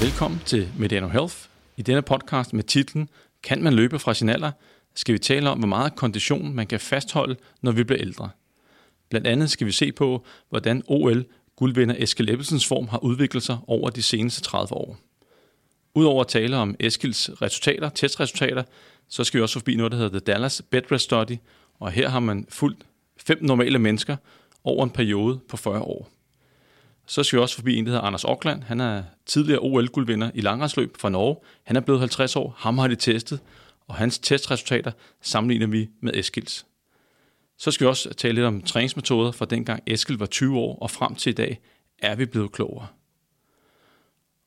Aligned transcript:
Velkommen 0.00 0.40
til 0.46 0.68
Mediano 0.78 1.08
Health. 1.08 1.36
I 1.76 1.82
denne 1.82 2.02
podcast 2.02 2.52
med 2.52 2.64
titlen 2.64 3.08
Kan 3.42 3.62
man 3.62 3.74
løbe 3.74 3.98
fra 3.98 4.14
sin 4.14 4.28
alder? 4.28 4.52
skal 4.94 5.12
vi 5.12 5.18
tale 5.18 5.50
om, 5.50 5.58
hvor 5.58 5.68
meget 5.68 5.96
kondition 5.96 6.54
man 6.54 6.66
kan 6.66 6.80
fastholde, 6.80 7.36
når 7.62 7.72
vi 7.72 7.84
bliver 7.84 8.00
ældre. 8.00 8.30
Blandt 9.08 9.26
andet 9.26 9.50
skal 9.50 9.66
vi 9.66 9.72
se 9.72 9.92
på, 9.92 10.24
hvordan 10.48 10.82
OL 10.86 11.24
guldvinder 11.56 11.94
Eskil 11.98 12.30
Ebbelsens 12.30 12.66
form 12.66 12.88
har 12.88 12.98
udviklet 12.98 13.42
sig 13.42 13.58
over 13.66 13.90
de 13.90 14.02
seneste 14.02 14.42
30 14.42 14.74
år. 14.74 14.98
Udover 15.94 16.20
at 16.20 16.28
tale 16.28 16.56
om 16.56 16.76
Eskils 16.80 17.30
resultater, 17.42 17.88
testresultater, 17.88 18.62
så 19.08 19.24
skal 19.24 19.38
vi 19.38 19.42
også 19.42 19.58
forbi 19.58 19.76
noget, 19.76 19.92
der 19.92 19.98
hedder 19.98 20.18
The 20.20 20.32
Dallas 20.32 20.62
Bed 20.70 20.92
Rest 20.92 21.04
Study, 21.04 21.36
og 21.78 21.90
her 21.90 22.08
har 22.08 22.20
man 22.20 22.46
fulgt 22.48 22.86
fem 23.16 23.38
normale 23.40 23.78
mennesker 23.78 24.16
over 24.64 24.84
en 24.84 24.90
periode 24.90 25.40
på 25.48 25.56
40 25.56 25.80
år. 25.80 26.17
Så 27.08 27.22
skal 27.22 27.36
vi 27.36 27.42
også 27.42 27.54
forbi 27.54 27.76
en, 27.76 27.86
der 27.86 27.92
hedder 27.92 28.04
Anders 28.04 28.24
Aukland. 28.24 28.62
Han 28.62 28.80
er 28.80 29.02
tidligere 29.26 29.60
OL-guldvinder 29.60 30.30
i 30.34 30.40
langrendsløb 30.40 30.96
fra 30.96 31.08
Norge. 31.08 31.36
Han 31.64 31.76
er 31.76 31.80
blevet 31.80 32.00
50 32.00 32.36
år. 32.36 32.54
Ham 32.58 32.78
har 32.78 32.88
de 32.88 32.96
testet, 32.96 33.40
og 33.86 33.94
hans 33.94 34.18
testresultater 34.18 34.92
sammenligner 35.20 35.66
vi 35.66 35.88
med 36.00 36.12
Eskils. 36.14 36.66
Så 37.58 37.70
skal 37.70 37.84
vi 37.84 37.88
også 37.88 38.14
tale 38.14 38.34
lidt 38.34 38.46
om 38.46 38.62
træningsmetoder 38.62 39.32
fra 39.32 39.44
dengang 39.44 39.82
Eskild 39.86 40.18
var 40.18 40.26
20 40.26 40.58
år, 40.58 40.78
og 40.78 40.90
frem 40.90 41.14
til 41.14 41.30
i 41.30 41.34
dag 41.34 41.60
er 41.98 42.14
vi 42.14 42.26
blevet 42.26 42.52
klogere. 42.52 42.86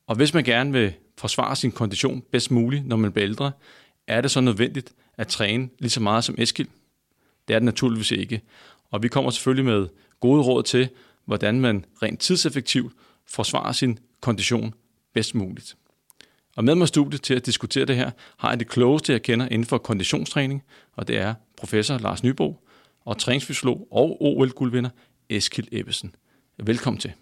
Og 0.06 0.16
hvis 0.16 0.34
man 0.34 0.44
gerne 0.44 0.72
vil 0.72 0.92
forsvare 1.18 1.56
sin 1.56 1.72
kondition 1.72 2.22
bedst 2.32 2.50
muligt, 2.50 2.86
når 2.86 2.96
man 2.96 3.12
bliver 3.12 3.28
ældre, 3.28 3.52
er 4.06 4.20
det 4.20 4.30
så 4.30 4.40
nødvendigt 4.40 4.92
at 5.18 5.28
træne 5.28 5.68
lige 5.78 5.90
så 5.90 6.00
meget 6.00 6.24
som 6.24 6.34
Eskild? 6.38 6.68
Det 7.48 7.54
er 7.54 7.58
det 7.58 7.66
naturligvis 7.66 8.10
ikke. 8.10 8.40
Og 8.90 9.02
vi 9.02 9.08
kommer 9.08 9.30
selvfølgelig 9.30 9.64
med 9.64 9.88
gode 10.20 10.42
råd 10.42 10.62
til, 10.62 10.88
hvordan 11.24 11.60
man 11.60 11.84
rent 12.02 12.20
tidseffektivt 12.20 12.92
forsvarer 13.26 13.72
sin 13.72 13.98
kondition 14.20 14.74
bedst 15.14 15.34
muligt. 15.34 15.76
Og 16.56 16.64
med 16.64 16.74
mig 16.74 16.88
studiet 16.88 17.22
til 17.22 17.34
at 17.34 17.46
diskutere 17.46 17.84
det 17.84 17.96
her, 17.96 18.10
har 18.36 18.48
jeg 18.48 18.58
det 18.58 18.68
klogeste, 18.68 19.12
jeg 19.12 19.22
kender 19.22 19.48
inden 19.48 19.66
for 19.66 19.78
konditionstræning, 19.78 20.62
og 20.92 21.08
det 21.08 21.18
er 21.18 21.34
professor 21.56 21.98
Lars 21.98 22.22
Nybo 22.22 22.56
og 23.04 23.18
træningsfysiolog 23.18 23.88
og 23.90 24.22
OL-guldvinder 24.22 24.90
Eskild 25.28 25.68
Ebbesen. 25.72 26.14
Velkommen 26.58 27.00
til. 27.00 27.12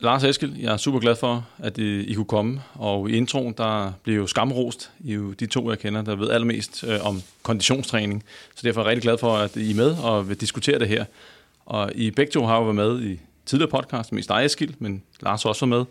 Lars 0.00 0.24
Eskild, 0.24 0.56
jeg 0.56 0.72
er 0.72 0.76
super 0.76 0.98
glad 0.98 1.16
for, 1.16 1.48
at 1.58 1.78
I, 1.78 2.14
kunne 2.14 2.26
komme, 2.26 2.62
og 2.74 3.10
i 3.10 3.12
introen, 3.12 3.54
der 3.56 3.92
blev 4.02 4.16
jo 4.16 4.26
skamrost. 4.26 4.90
I 5.00 5.14
jo 5.14 5.32
de 5.32 5.46
to, 5.46 5.70
jeg 5.70 5.78
kender, 5.78 6.02
der 6.02 6.16
ved 6.16 6.30
allermest 6.30 6.84
øh, 6.84 7.06
om 7.06 7.22
konditionstræning. 7.42 8.24
Så 8.54 8.60
derfor 8.64 8.80
er 8.80 8.84
jeg 8.84 8.90
rigtig 8.90 9.02
glad 9.02 9.18
for, 9.18 9.36
at 9.36 9.56
I 9.56 9.70
er 9.70 9.74
med 9.74 9.96
og 10.02 10.28
vil 10.28 10.40
diskutere 10.40 10.78
det 10.78 10.88
her. 10.88 11.04
Og 11.66 11.92
I 11.94 12.10
begge 12.10 12.32
to 12.32 12.46
har 12.46 12.56
jo 12.56 12.62
været 12.62 12.74
med 12.74 13.02
i 13.02 13.20
tidligere 13.46 13.70
podcast, 13.70 14.12
mest 14.12 14.28
dig 14.28 14.44
Eskild, 14.44 14.74
men 14.78 15.02
Lars 15.20 15.44
også 15.44 15.66
var 15.66 15.76
med. 15.76 15.84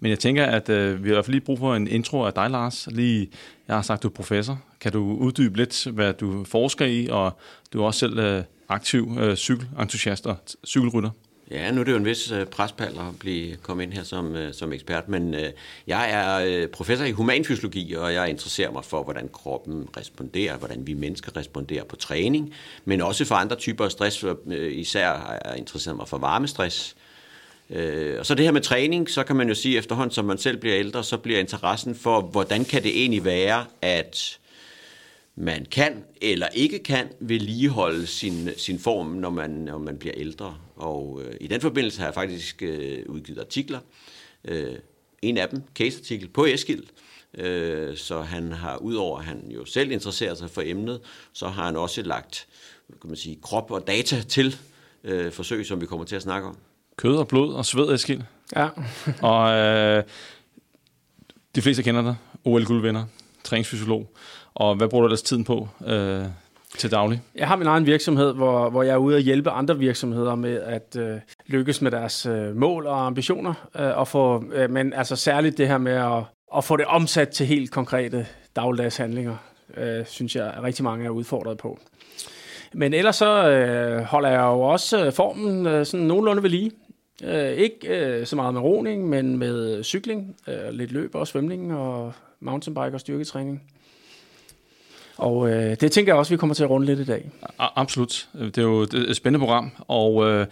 Men 0.00 0.10
jeg 0.10 0.18
tænker, 0.18 0.46
at 0.46 0.68
øh, 0.68 1.04
vi 1.04 1.08
har 1.08 1.12
i 1.12 1.16
hvert 1.16 1.24
fald 1.24 1.34
lige 1.34 1.44
brug 1.44 1.58
for 1.58 1.74
en 1.74 1.88
intro 1.88 2.22
af 2.22 2.32
dig, 2.32 2.50
Lars. 2.50 2.88
Lige, 2.90 3.28
jeg 3.68 3.76
har 3.76 3.82
sagt, 3.82 4.02
du 4.02 4.08
er 4.08 4.12
professor. 4.12 4.60
Kan 4.80 4.92
du 4.92 5.16
uddybe 5.16 5.56
lidt, 5.56 5.86
hvad 5.86 6.12
du 6.12 6.44
forsker 6.44 6.86
i, 6.86 7.08
og 7.10 7.38
du 7.72 7.82
er 7.82 7.86
også 7.86 7.98
selv 7.98 8.18
øh, 8.18 8.42
aktiv 8.68 9.16
øh, 9.20 9.36
cykelentusiast 9.36 10.26
og 10.26 10.36
cykelrytter? 10.66 11.10
Ja, 11.50 11.70
nu 11.70 11.80
er 11.80 11.84
det 11.84 11.92
jo 11.92 11.96
en 11.96 12.04
vis 12.04 12.30
øh, 12.30 12.46
prespal 12.46 12.88
at 12.88 13.18
blive 13.20 13.56
komme 13.56 13.82
ind 13.82 13.92
her 13.92 14.02
som, 14.02 14.36
øh, 14.36 14.54
som 14.54 14.72
ekspert, 14.72 15.08
men 15.08 15.34
øh, 15.34 15.52
jeg 15.86 16.10
er 16.10 16.44
øh, 16.46 16.68
professor 16.68 17.04
i 17.04 17.10
humanfysiologi, 17.10 17.94
og 17.94 18.14
jeg 18.14 18.30
interesserer 18.30 18.70
mig 18.70 18.84
for, 18.84 19.02
hvordan 19.02 19.28
kroppen 19.32 19.88
responderer, 19.96 20.56
hvordan 20.56 20.86
vi 20.86 20.94
mennesker 20.94 21.36
responderer 21.36 21.84
på 21.84 21.96
træning, 21.96 22.54
men 22.84 23.00
også 23.00 23.24
for 23.24 23.34
andre 23.34 23.56
typer 23.56 23.84
af 23.84 23.90
stress, 23.90 24.24
øh, 24.46 24.72
især 24.72 25.06
har 25.06 25.40
jeg 25.44 25.58
interesseret 25.58 25.96
mig 25.96 26.08
for 26.08 26.18
varmestress, 26.18 26.96
Øh, 27.70 28.18
og 28.18 28.26
så 28.26 28.34
det 28.34 28.44
her 28.44 28.52
med 28.52 28.60
træning, 28.60 29.10
så 29.10 29.24
kan 29.24 29.36
man 29.36 29.48
jo 29.48 29.54
sige, 29.54 29.78
efterhånden 29.78 30.14
som 30.14 30.24
man 30.24 30.38
selv 30.38 30.56
bliver 30.56 30.76
ældre, 30.76 31.04
så 31.04 31.16
bliver 31.16 31.40
interessen 31.40 31.94
for, 31.94 32.20
hvordan 32.20 32.64
kan 32.64 32.82
det 32.82 33.00
egentlig 33.00 33.24
være, 33.24 33.64
at 33.82 34.38
man 35.36 35.66
kan 35.70 36.04
eller 36.22 36.48
ikke 36.48 36.78
kan 36.78 37.08
vedligeholde 37.20 38.06
sin, 38.06 38.48
sin 38.56 38.78
form, 38.78 39.06
når 39.06 39.30
man, 39.30 39.50
når 39.50 39.78
man 39.78 39.98
bliver 39.98 40.14
ældre. 40.16 40.56
Og 40.76 41.22
øh, 41.24 41.34
i 41.40 41.46
den 41.46 41.60
forbindelse 41.60 41.98
har 41.98 42.06
jeg 42.06 42.14
faktisk 42.14 42.62
øh, 42.62 42.98
udgivet 43.06 43.38
artikler. 43.38 43.80
Øh, 44.44 44.74
en 45.22 45.38
af 45.38 45.48
dem, 45.48 45.62
case-artikel 45.74 46.28
på 46.28 46.44
Eskild, 46.44 46.82
øh, 47.34 47.96
så 47.96 48.20
han 48.20 48.52
har, 48.52 48.76
udover 48.76 49.18
at 49.18 49.24
han 49.24 49.50
jo 49.50 49.64
selv 49.64 49.90
interesserer 49.90 50.34
sig 50.34 50.50
for 50.50 50.62
emnet, 50.64 51.00
så 51.32 51.48
har 51.48 51.64
han 51.64 51.76
også 51.76 52.02
lagt 52.02 52.46
kan 53.00 53.10
man 53.10 53.16
sige, 53.16 53.38
krop 53.42 53.70
og 53.70 53.86
data 53.86 54.22
til 54.22 54.56
øh, 55.04 55.32
forsøg, 55.32 55.66
som 55.66 55.80
vi 55.80 55.86
kommer 55.86 56.04
til 56.04 56.16
at 56.16 56.22
snakke 56.22 56.48
om 56.48 56.56
kød 56.96 57.16
og 57.16 57.28
blod 57.28 57.54
og 57.54 57.66
sved, 57.66 57.94
Eskild. 57.94 58.22
Ja. 58.56 58.68
og 59.32 59.52
øh, 59.52 60.04
de 61.54 61.62
fleste 61.62 61.82
kender 61.82 62.02
dig. 62.02 62.16
OL-guldvinder, 62.44 63.04
træningsfysiolog. 63.44 64.16
Og 64.56 64.74
hvad 64.76 64.88
bruger 64.88 65.02
du 65.02 65.06
ellers 65.06 65.22
tiden 65.22 65.44
på 65.44 65.68
øh, 65.86 66.24
til 66.78 66.90
daglig? 66.90 67.22
Jeg 67.34 67.48
har 67.48 67.56
min 67.56 67.66
egen 67.66 67.86
virksomhed, 67.86 68.32
hvor, 68.32 68.70
hvor 68.70 68.82
jeg 68.82 68.92
er 68.92 68.96
ude 68.96 69.16
og 69.16 69.20
hjælpe 69.20 69.50
andre 69.50 69.78
virksomheder 69.78 70.34
med 70.34 70.60
at 70.60 70.96
øh, 70.98 71.18
lykkes 71.46 71.82
med 71.82 71.90
deres 71.90 72.26
øh, 72.26 72.56
mål 72.56 72.86
og 72.86 73.06
ambitioner. 73.06 73.68
Øh, 73.78 73.98
og 73.98 74.08
få, 74.08 74.44
øh, 74.52 74.70
men 74.70 74.92
altså 74.92 75.16
særligt 75.16 75.58
det 75.58 75.68
her 75.68 75.78
med 75.78 75.92
at, 75.92 76.22
at 76.56 76.64
få 76.64 76.76
det 76.76 76.84
omsat 76.84 77.28
til 77.28 77.46
helt 77.46 77.70
konkrete 77.70 78.26
dagligdags 78.56 78.96
handlinger, 78.96 79.36
øh, 79.76 80.06
synes 80.06 80.36
jeg, 80.36 80.46
at 80.46 80.62
rigtig 80.62 80.84
mange 80.84 81.06
er 81.06 81.10
udfordret 81.10 81.58
på. 81.58 81.78
Men 82.72 82.94
ellers 82.94 83.16
så 83.16 83.48
øh, 83.48 84.02
holder 84.02 84.28
jeg 84.28 84.40
jo 84.40 84.60
også 84.60 85.06
øh, 85.06 85.12
formen 85.12 85.66
øh, 85.66 85.86
sådan 85.86 86.06
nogenlunde 86.06 86.42
ved 86.42 86.50
lige. 86.50 86.70
Øh, 87.24 87.52
ikke 87.52 87.88
øh, 87.88 88.26
så 88.26 88.36
meget 88.36 88.54
med 88.54 88.62
roning, 88.62 89.08
men 89.08 89.38
med 89.38 89.84
cykling, 89.84 90.36
øh, 90.48 90.70
lidt 90.70 90.92
løb 90.92 91.14
og 91.14 91.26
svømning 91.26 91.74
og 91.74 92.12
mountainbike 92.40 92.94
og 92.94 93.00
styrketræning. 93.00 93.62
Og 95.16 95.50
øh, 95.50 95.76
det 95.80 95.92
tænker 95.92 96.12
jeg 96.12 96.18
også, 96.18 96.32
vi 96.32 96.36
kommer 96.36 96.54
til 96.54 96.64
at 96.64 96.70
runde 96.70 96.86
lidt 96.86 96.98
i 96.98 97.04
dag. 97.04 97.30
Absolut. 97.58 98.28
Det 98.34 98.58
er 98.58 98.62
jo 98.62 98.80
et 98.80 99.16
spændende 99.16 99.46
program, 99.46 99.70
og 99.88 100.30
øh, 100.30 100.46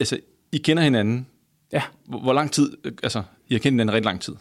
altså, 0.00 0.18
I 0.52 0.58
kender 0.58 0.82
hinanden. 0.82 1.26
Ja. 1.72 1.82
Hvor 2.04 2.32
lang 2.32 2.52
tid, 2.52 2.76
altså, 3.02 3.22
I 3.48 3.54
har 3.54 3.58
kendt 3.58 3.74
hinanden 3.74 3.94
rigtig 3.94 4.04
lang 4.04 4.20
tid? 4.20 4.34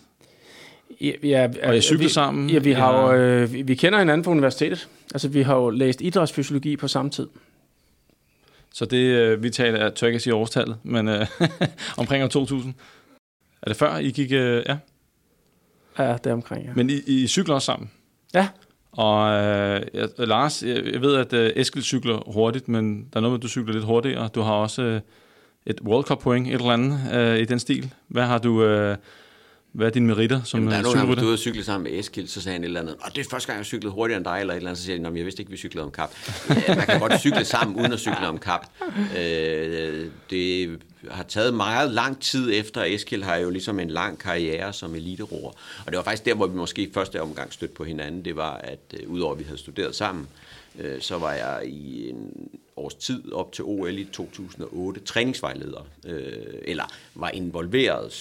Ja, 1.01 1.11
ja, 1.23 1.49
og 1.63 1.77
I 1.77 1.81
cykler 1.81 2.09
sammen? 2.09 2.49
Ja, 2.49 2.59
vi, 2.59 2.71
har 2.71 3.01
jo, 3.01 3.13
øh, 3.13 3.53
vi, 3.53 3.61
vi 3.61 3.75
kender 3.75 3.99
hinanden 3.99 4.23
på 4.23 4.31
universitetet. 4.31 4.89
Altså, 5.13 5.27
vi 5.27 5.41
har 5.41 5.55
jo 5.55 5.69
læst 5.69 6.01
idrætsfysiologi 6.01 6.77
på 6.77 6.87
samme 6.87 7.11
tid. 7.11 7.27
Så 8.73 8.85
det, 8.85 8.97
øh, 8.97 9.43
vi 9.43 9.49
taler, 9.49 9.79
er 9.79 9.89
tør 9.89 10.07
ikke 10.07 10.19
sige 10.19 10.33
årstallet, 10.33 10.77
men 10.83 11.07
øh, 11.07 11.27
omkring 11.97 12.23
år 12.23 12.27
2000. 12.27 12.73
Er 13.61 13.67
det 13.67 13.77
før, 13.77 13.97
I 13.97 14.11
gik... 14.11 14.31
Øh, 14.31 14.63
ja. 14.67 14.77
Ja, 15.99 16.13
det 16.23 16.27
er 16.27 16.33
omkring, 16.33 16.65
ja. 16.65 16.71
Men 16.75 16.89
I, 16.89 16.93
I 17.07 17.27
cykler 17.27 17.55
også 17.55 17.65
sammen? 17.65 17.91
Ja. 18.33 18.47
Og 18.97 19.43
øh, 19.43 19.81
øh 19.93 20.27
Lars, 20.27 20.63
jeg, 20.63 21.01
ved, 21.01 21.15
at 21.15 21.33
øh, 21.33 21.51
Eskild 21.55 21.83
cykler 21.83 22.31
hurtigt, 22.31 22.67
men 22.67 23.07
der 23.13 23.17
er 23.17 23.21
noget 23.21 23.31
med, 23.31 23.39
at 23.39 23.43
du 23.43 23.47
cykler 23.47 23.73
lidt 23.73 23.85
hurtigere. 23.85 24.27
Du 24.27 24.41
har 24.41 24.53
også 24.53 24.81
øh, 24.81 25.01
et 25.65 25.81
World 25.81 26.03
Cup 26.03 26.19
point, 26.19 26.47
et 26.47 26.53
eller 26.53 26.69
andet 26.69 26.99
øh, 27.13 27.39
i 27.39 27.45
den 27.45 27.59
stil. 27.59 27.93
Hvad 28.07 28.23
har 28.23 28.37
du... 28.37 28.63
Øh, 28.63 28.97
hvad 29.73 29.87
er 29.87 29.91
dine 29.91 30.07
meritter 30.07 30.43
som 30.43 30.59
Jamen, 30.59 30.71
der 30.71 30.77
er 30.77 30.81
nogle 30.81 30.99
gange, 30.99 31.15
du 31.15 31.21
er 31.21 31.29
ude 31.29 31.37
cykle 31.37 31.63
sammen 31.63 31.91
med 31.91 31.99
Eskild, 31.99 32.27
så 32.27 32.41
sagde 32.41 32.53
han 32.53 32.63
et 32.63 32.65
eller 32.65 32.79
andet, 32.79 32.95
og 33.01 33.15
det 33.15 33.25
er 33.25 33.29
første 33.29 33.47
gang, 33.47 33.57
jeg 33.57 33.65
cyklede 33.65 33.93
hurtigere 33.93 34.17
end 34.17 34.25
dig, 34.25 34.39
eller 34.39 34.53
et 34.53 34.57
eller 34.57 34.69
andet, 34.69 34.77
så 34.77 34.85
siger 34.85 35.03
han, 35.03 35.17
jeg 35.17 35.25
vidste 35.25 35.41
ikke, 35.41 35.51
vi 35.51 35.57
cyklede 35.57 35.85
om 35.85 35.91
kap. 35.91 36.11
Man 36.67 36.85
kan 36.85 36.99
godt 36.99 37.19
cykle 37.19 37.45
sammen, 37.45 37.79
uden 37.79 37.93
at 37.93 37.99
cykle 37.99 38.27
om 38.27 38.37
kap. 38.37 38.65
Øh, 39.17 40.05
det 40.29 40.79
har 41.11 41.23
taget 41.23 41.53
meget 41.53 41.91
lang 41.91 42.21
tid 42.21 42.51
efter, 42.53 42.83
Eskild 42.83 43.23
har 43.23 43.35
jo 43.35 43.49
ligesom 43.49 43.79
en 43.79 43.89
lang 43.89 44.19
karriere 44.19 44.73
som 44.73 44.95
eliteroer. 44.95 45.51
Og 45.85 45.91
det 45.91 45.97
var 45.97 46.03
faktisk 46.03 46.25
der, 46.25 46.33
hvor 46.33 46.47
vi 46.47 46.55
måske 46.55 46.89
første 46.93 47.21
omgang 47.21 47.53
stødte 47.53 47.73
på 47.73 47.83
hinanden, 47.83 48.25
det 48.25 48.35
var, 48.35 48.53
at 48.53 48.79
øh, 48.93 49.09
udover 49.09 49.33
at 49.33 49.39
vi 49.39 49.43
havde 49.43 49.57
studeret 49.57 49.95
sammen, 49.95 50.27
øh, 50.79 51.01
så 51.01 51.17
var 51.17 51.33
jeg 51.33 51.61
i 51.65 52.09
en 52.09 52.49
års 52.75 52.93
tid 52.93 53.31
op 53.31 53.51
til 53.51 53.63
OL 53.63 53.97
i 53.99 54.05
2008 54.05 54.99
træningsvejleder, 54.99 55.85
eller 56.65 56.83
var 57.15 57.29
involveret 57.29 58.13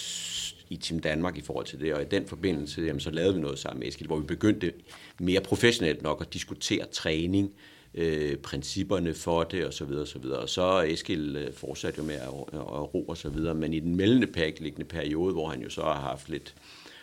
i 0.72 0.76
Team 0.76 1.00
Danmark 1.00 1.38
i 1.38 1.40
forhold 1.40 1.66
til 1.66 1.80
det, 1.80 1.94
og 1.94 2.02
i 2.02 2.04
den 2.04 2.26
forbindelse, 2.26 2.82
jamen, 2.82 3.00
så 3.00 3.10
lavede 3.10 3.34
vi 3.34 3.40
noget 3.40 3.58
sammen 3.58 3.80
med 3.80 3.88
Eskild, 3.88 4.08
hvor 4.08 4.18
vi 4.18 4.26
begyndte 4.26 4.72
mere 5.20 5.40
professionelt 5.40 6.02
nok 6.02 6.20
at 6.20 6.34
diskutere 6.34 6.86
træning, 6.86 7.52
øh, 7.94 8.36
principperne 8.36 9.14
for 9.14 9.44
det 9.44 9.66
og 9.66 9.72
så 9.72 9.84
videre 9.84 10.02
og 10.02 10.08
så 10.08 10.18
videre. 10.18 10.38
Og 10.38 10.48
så 10.48 10.80
Eskild 10.80 11.36
øh, 11.36 11.52
jo 11.98 12.02
med 12.02 12.14
at, 12.14 12.28
at 12.52 12.94
ro 12.94 13.04
og 13.08 13.16
så 13.16 13.28
videre, 13.28 13.54
men 13.54 13.74
i 13.74 13.80
den 13.80 13.96
mellemliggende 13.96 14.84
periode, 14.84 15.32
hvor 15.32 15.48
han 15.48 15.62
jo 15.62 15.70
så 15.70 15.82
har 15.82 16.00
haft 16.00 16.28
lidt 16.28 16.54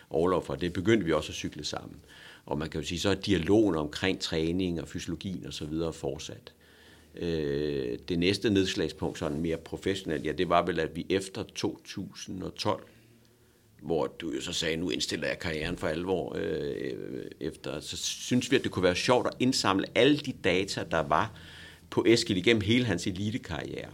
overlov 0.09 0.45
for 0.45 0.55
det, 0.55 0.73
begyndte 0.73 1.05
vi 1.05 1.13
også 1.13 1.31
at 1.31 1.35
cykle 1.35 1.63
sammen. 1.63 1.95
Og 2.45 2.57
man 2.57 2.69
kan 2.69 2.81
jo 2.81 2.87
sige, 2.87 2.99
så 2.99 3.09
er 3.09 3.15
dialogen 3.15 3.75
omkring 3.75 4.19
træning 4.19 4.81
og 4.81 4.87
fysiologien 4.87 5.45
og 5.45 5.53
så 5.53 5.65
videre 5.65 5.93
fortsat. 5.93 6.53
Øh, 7.15 7.97
det 8.09 8.19
næste 8.19 8.49
nedslagspunkt, 8.49 9.19
sådan 9.19 9.39
mere 9.39 9.57
professionelt, 9.57 10.25
ja, 10.25 10.31
det 10.31 10.49
var 10.49 10.65
vel, 10.65 10.79
at 10.79 10.95
vi 10.95 11.05
efter 11.09 11.43
2012 11.43 12.83
hvor 13.81 14.07
du 14.07 14.31
jo 14.31 14.41
så 14.41 14.53
sagde, 14.53 14.77
nu 14.77 14.89
indstiller 14.89 15.27
jeg 15.27 15.39
karrieren 15.39 15.77
for 15.77 15.87
alvor 15.87 16.35
øh, 16.35 16.73
øh, 16.81 17.25
efter, 17.39 17.79
så 17.79 17.97
synes 17.97 18.51
vi, 18.51 18.55
at 18.55 18.63
det 18.63 18.71
kunne 18.71 18.83
være 18.83 18.95
sjovt 18.95 19.27
at 19.27 19.33
indsamle 19.39 19.85
alle 19.95 20.17
de 20.17 20.33
data, 20.43 20.83
der 20.91 20.99
var 20.99 21.31
på 21.89 22.05
Eskil 22.07 22.37
igennem 22.37 22.61
hele 22.61 22.85
hans 22.85 23.07
elitekarriere. 23.07 23.89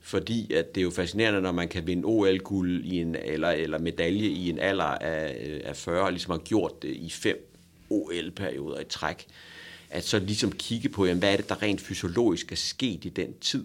fordi 0.00 0.52
at 0.52 0.74
det 0.74 0.80
er 0.80 0.84
jo 0.84 0.90
fascinerende, 0.90 1.40
når 1.40 1.52
man 1.52 1.68
kan 1.68 1.86
vinde 1.86 2.04
OL-guld 2.04 2.84
i 2.84 3.00
en, 3.00 3.16
eller, 3.16 3.48
eller 3.48 3.78
medalje 3.78 4.28
i 4.28 4.50
en 4.50 4.58
alder 4.58 4.84
af, 4.84 5.46
øh, 5.46 5.60
af 5.64 5.76
40, 5.76 6.02
og 6.02 6.12
ligesom 6.12 6.30
har 6.30 6.38
gjort 6.38 6.82
det 6.82 6.88
i 6.88 7.10
fem 7.10 7.58
OL-perioder 7.90 8.80
i 8.80 8.84
træk, 8.84 9.26
at 9.90 10.04
så 10.04 10.18
ligesom 10.18 10.52
kigge 10.52 10.88
på, 10.88 11.06
jamen, 11.06 11.18
hvad 11.18 11.32
er 11.32 11.36
det, 11.36 11.48
der 11.48 11.62
rent 11.62 11.80
fysiologisk 11.80 12.52
er 12.52 12.56
sket 12.56 13.04
i 13.04 13.08
den 13.08 13.34
tid. 13.40 13.64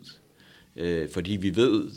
Øh, 0.75 1.09
fordi 1.09 1.31
vi 1.31 1.55
ved, 1.55 1.91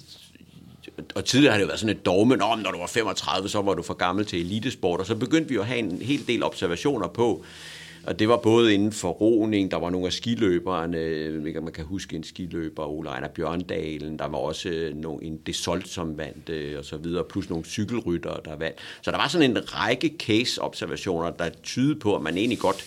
og 1.14 1.24
tidligere 1.24 1.52
har 1.52 1.58
det 1.58 1.62
jo 1.62 1.66
været 1.66 1.80
sådan 1.80 1.96
et 1.96 2.06
dogme, 2.06 2.42
om 2.42 2.58
når 2.58 2.70
du 2.70 2.78
var 2.78 2.86
35, 2.86 3.48
så 3.48 3.62
var 3.62 3.74
du 3.74 3.82
for 3.82 3.94
gammel 3.94 4.26
til 4.26 4.40
elitesport, 4.40 5.00
og 5.00 5.06
så 5.06 5.14
begyndte 5.14 5.48
vi 5.48 5.54
jo 5.54 5.60
at 5.60 5.66
have 5.66 5.78
en 5.78 6.02
hel 6.02 6.26
del 6.26 6.42
observationer 6.42 7.08
på, 7.08 7.44
og 8.06 8.18
det 8.18 8.28
var 8.28 8.36
både 8.36 8.74
inden 8.74 8.92
for 8.92 9.10
roning, 9.10 9.70
der 9.70 9.76
var 9.76 9.90
nogle 9.90 10.06
af 10.06 10.12
skiløberne, 10.12 11.60
man 11.60 11.72
kan 11.72 11.84
huske 11.84 12.16
en 12.16 12.24
skiløber, 12.24 12.86
Ole 12.86 13.08
Ejner 13.08 13.28
Bjørndalen, 13.28 14.18
der 14.18 14.28
var 14.28 14.38
også 14.38 14.68
øh, 14.68 14.96
nogle, 14.96 15.24
en 15.24 15.36
Desolt, 15.46 15.88
som 15.88 16.18
vandt, 16.18 16.48
øh, 16.48 16.78
og 16.78 16.84
så 16.84 16.96
videre, 16.96 17.24
plus 17.24 17.50
nogle 17.50 17.64
cykelryttere, 17.64 18.40
der 18.44 18.56
vandt. 18.56 18.78
Så 19.02 19.10
der 19.10 19.16
var 19.16 19.28
sådan 19.28 19.50
en 19.50 19.74
række 19.74 20.14
case-observationer, 20.18 21.30
der 21.30 21.48
tydede 21.62 22.00
på, 22.00 22.16
at 22.16 22.22
man 22.22 22.36
egentlig 22.36 22.58
godt 22.58 22.84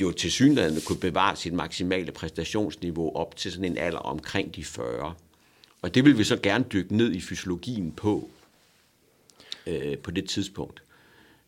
jo 0.00 0.12
til 0.12 0.32
synligheden 0.32 0.80
kunne 0.86 0.98
bevare 0.98 1.36
sit 1.36 1.52
maksimale 1.52 2.12
præstationsniveau 2.12 3.16
op 3.16 3.36
til 3.36 3.52
sådan 3.52 3.64
en 3.64 3.78
alder 3.78 3.98
omkring 3.98 4.56
de 4.56 4.64
40. 4.64 5.14
Og 5.84 5.94
det 5.94 6.04
vil 6.04 6.18
vi 6.18 6.24
så 6.24 6.36
gerne 6.36 6.64
dykke 6.72 6.96
ned 6.96 7.12
i 7.12 7.20
fysiologien 7.20 7.92
på, 7.92 8.28
øh, 9.66 9.98
på 9.98 10.10
det 10.10 10.28
tidspunkt. 10.28 10.82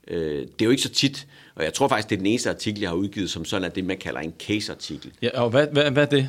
Øh, 0.08 0.40
det 0.40 0.60
er 0.60 0.64
jo 0.64 0.70
ikke 0.70 0.82
så 0.82 0.88
tit, 0.88 1.26
og 1.54 1.64
jeg 1.64 1.74
tror 1.74 1.88
faktisk, 1.88 2.10
det 2.10 2.16
er 2.16 2.18
den 2.18 2.26
eneste 2.26 2.50
artikel, 2.50 2.80
jeg 2.80 2.90
har 2.90 2.96
udgivet, 2.96 3.30
som 3.30 3.44
sådan 3.44 3.64
er 3.64 3.68
det, 3.68 3.84
man 3.84 3.98
kalder 3.98 4.20
en 4.20 4.34
case-artikel. 4.38 5.12
Ja, 5.22 5.40
og 5.42 5.50
hvad, 5.50 5.66
hvad, 5.72 5.90
hvad 5.90 6.02
er 6.02 6.08
det? 6.08 6.28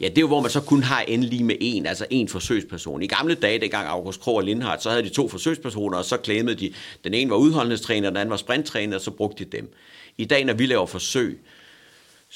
Ja, 0.00 0.08
det 0.08 0.18
er 0.18 0.20
jo, 0.20 0.26
hvor 0.26 0.40
man 0.40 0.50
så 0.50 0.60
kun 0.60 0.82
har 0.82 1.00
endelig 1.00 1.44
med 1.44 1.56
en, 1.60 1.86
altså 1.86 2.06
en 2.10 2.28
forsøgsperson. 2.28 3.02
I 3.02 3.06
gamle 3.06 3.34
dage, 3.34 3.60
dengang 3.60 3.88
August 3.88 4.20
Krog 4.20 4.36
og 4.36 4.44
Lindhardt, 4.44 4.82
så 4.82 4.90
havde 4.90 5.02
de 5.02 5.08
to 5.08 5.28
forsøgspersoner, 5.28 5.98
og 5.98 6.04
så 6.04 6.16
klæmede 6.16 6.56
de, 6.56 6.72
den 7.04 7.14
ene 7.14 7.30
var 7.30 7.36
udholdenhedstræner, 7.36 8.10
den 8.10 8.16
anden 8.16 8.30
var 8.30 8.36
sprinttræner, 8.36 8.96
og 8.96 9.02
så 9.02 9.10
brugte 9.10 9.44
de 9.44 9.56
dem. 9.56 9.72
I 10.18 10.24
dag, 10.24 10.44
når 10.44 10.54
vi 10.54 10.66
laver 10.66 10.86
forsøg, 10.86 11.40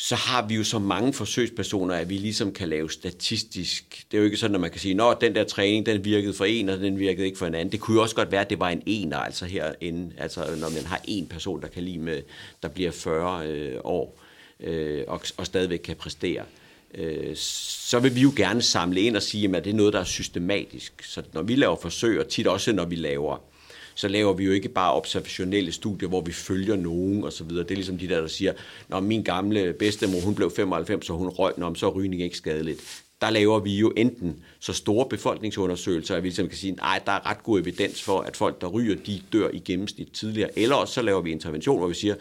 så 0.00 0.15
har 0.15 0.47
vi 0.47 0.55
jo 0.55 0.65
så 0.65 0.79
mange 0.79 1.12
forsøgspersoner, 1.12 1.95
at 1.95 2.09
vi 2.09 2.15
ligesom 2.15 2.53
kan 2.53 2.69
lave 2.69 2.91
statistisk. 2.91 4.05
Det 4.11 4.17
er 4.17 4.19
jo 4.19 4.25
ikke 4.25 4.37
sådan, 4.37 4.55
at 4.55 4.61
man 4.61 4.71
kan 4.71 4.81
sige, 4.81 5.03
at 5.03 5.21
den 5.21 5.35
der 5.35 5.45
træning, 5.45 5.87
den 5.87 6.05
virkede 6.05 6.35
for 6.35 6.45
en, 6.45 6.69
og 6.69 6.79
den 6.79 6.99
virkede 6.99 7.27
ikke 7.27 7.39
for 7.39 7.47
en 7.47 7.55
anden. 7.55 7.73
Det 7.73 7.81
kunne 7.81 7.95
jo 7.95 8.03
også 8.03 8.15
godt 8.15 8.33
være, 8.33 8.41
at 8.41 8.50
det 8.50 8.61
var 8.61 8.69
en 8.69 8.83
ener, 8.87 9.17
altså 9.17 9.45
herinde, 9.45 10.12
altså 10.19 10.41
når 10.41 10.69
man 10.69 10.85
har 10.85 11.00
en 11.05 11.27
person, 11.27 11.62
der 11.62 11.69
kan 11.69 11.83
lige 11.83 11.99
med, 11.99 12.23
der 12.62 12.69
bliver 12.69 12.91
40 12.91 13.47
øh, 13.47 13.81
år, 13.85 14.21
øh, 14.61 15.05
og, 15.09 15.21
og 15.37 15.47
stadigvæk 15.47 15.79
kan 15.79 15.97
præstere. 15.97 16.44
Øh, 16.94 17.37
så 17.37 17.99
vil 17.99 18.15
vi 18.15 18.21
jo 18.21 18.33
gerne 18.37 18.62
samle 18.62 19.01
ind 19.01 19.17
og 19.17 19.23
sige, 19.23 19.56
at 19.56 19.65
det 19.65 19.71
er 19.71 19.75
noget, 19.75 19.93
der 19.93 20.01
er 20.01 20.05
systematisk. 20.05 20.93
Så 21.03 21.23
når 21.33 21.43
vi 21.43 21.56
laver 21.56 21.77
forsøg, 21.83 22.21
og 22.21 22.29
tit 22.29 22.47
også 22.47 22.73
når 22.73 22.85
vi 22.85 22.97
laver 22.97 23.43
så 23.99 24.09
laver 24.09 24.33
vi 24.33 24.45
jo 24.45 24.53
ikke 24.53 24.69
bare 24.69 24.95
observationelle 24.95 25.73
studier, 25.73 26.09
hvor 26.09 26.21
vi 26.21 26.33
følger 26.33 26.77
nogen 26.77 27.25
og 27.25 27.33
så 27.33 27.45
videre. 27.45 27.62
Det 27.62 27.71
er 27.71 27.75
ligesom 27.75 27.99
de 27.99 28.09
der, 28.09 28.21
der 28.21 28.27
siger, 28.27 28.53
når 28.89 29.00
min 29.00 29.23
gamle 29.23 29.73
bedstemor, 29.73 30.21
hun 30.21 30.35
blev 30.35 30.50
95, 30.50 31.06
så 31.06 31.12
hun 31.12 31.29
røg, 31.29 31.53
når 31.56 31.75
så 31.75 31.87
er 31.87 31.91
rygning 31.91 32.23
ikke 32.23 32.37
skadeligt. 32.37 33.03
Der 33.21 33.31
laver 33.31 33.59
vi 33.59 33.79
jo 33.79 33.93
enten 33.97 34.45
så 34.61 34.73
store 34.73 35.09
befolkningsundersøgelser, 35.09 36.17
at 36.17 36.23
vi 36.23 36.29
ligesom 36.29 36.49
kan 36.49 36.56
sige, 36.59 36.73
nej, 36.73 37.00
der 37.06 37.12
er 37.12 37.27
ret 37.27 37.43
god 37.43 37.61
evidens 37.61 38.03
for, 38.03 38.21
at 38.21 38.37
folk, 38.37 38.61
der 38.61 38.67
ryger, 38.67 38.97
de 39.06 39.23
dør 39.33 39.49
i 39.53 39.59
gennemsnit 39.59 40.09
tidligere. 40.12 40.59
Eller 40.59 40.77
også 40.77 40.94
så 40.94 41.03
laver 41.03 41.21
vi 41.21 41.31
intervention, 41.31 41.79
hvor 41.79 41.89
vi 41.89 41.94
siger, 41.94 42.15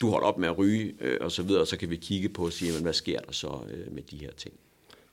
du 0.00 0.10
holder 0.10 0.26
op 0.26 0.38
med 0.38 0.48
at 0.48 0.58
ryge, 0.58 0.94
øh, 1.00 1.18
og 1.20 1.32
så 1.32 1.42
videre, 1.42 1.60
og 1.60 1.66
så 1.66 1.76
kan 1.76 1.90
vi 1.90 1.96
kigge 1.96 2.28
på 2.28 2.44
og 2.44 2.52
sige, 2.52 2.72
men, 2.72 2.82
hvad 2.82 2.92
sker 2.92 3.20
der 3.20 3.32
så 3.32 3.60
øh, 3.70 3.94
med 3.94 4.02
de 4.02 4.16
her 4.16 4.30
ting. 4.36 4.54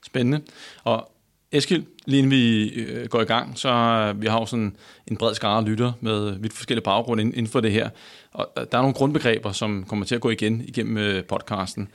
Spændende. 0.05 0.41
Og 0.83 1.11
Eskild, 1.51 1.83
lige 2.05 2.17
inden 2.17 2.31
vi 2.31 2.69
øh, 2.69 3.07
går 3.07 3.21
i 3.21 3.25
gang, 3.25 3.57
så 3.57 3.69
øh, 3.69 4.21
vi 4.21 4.27
har 4.27 4.39
jo 4.39 4.45
sådan 4.45 4.75
en 5.07 5.17
bred 5.17 5.35
skare 5.35 5.63
lytter 5.63 5.91
med 6.01 6.31
vidt 6.39 6.53
forskellige 6.53 6.83
baggrunde 6.83 7.23
inden 7.23 7.47
for 7.47 7.59
det 7.59 7.71
her. 7.71 7.89
Og 8.31 8.49
øh, 8.57 8.65
der 8.71 8.77
er 8.77 8.81
nogle 8.81 8.93
grundbegreber, 8.93 9.51
som 9.51 9.83
kommer 9.83 10.05
til 10.05 10.15
at 10.15 10.21
gå 10.21 10.29
igen 10.29 10.61
igennem 10.67 10.97
øh, 10.97 11.23
podcasten. 11.23 11.87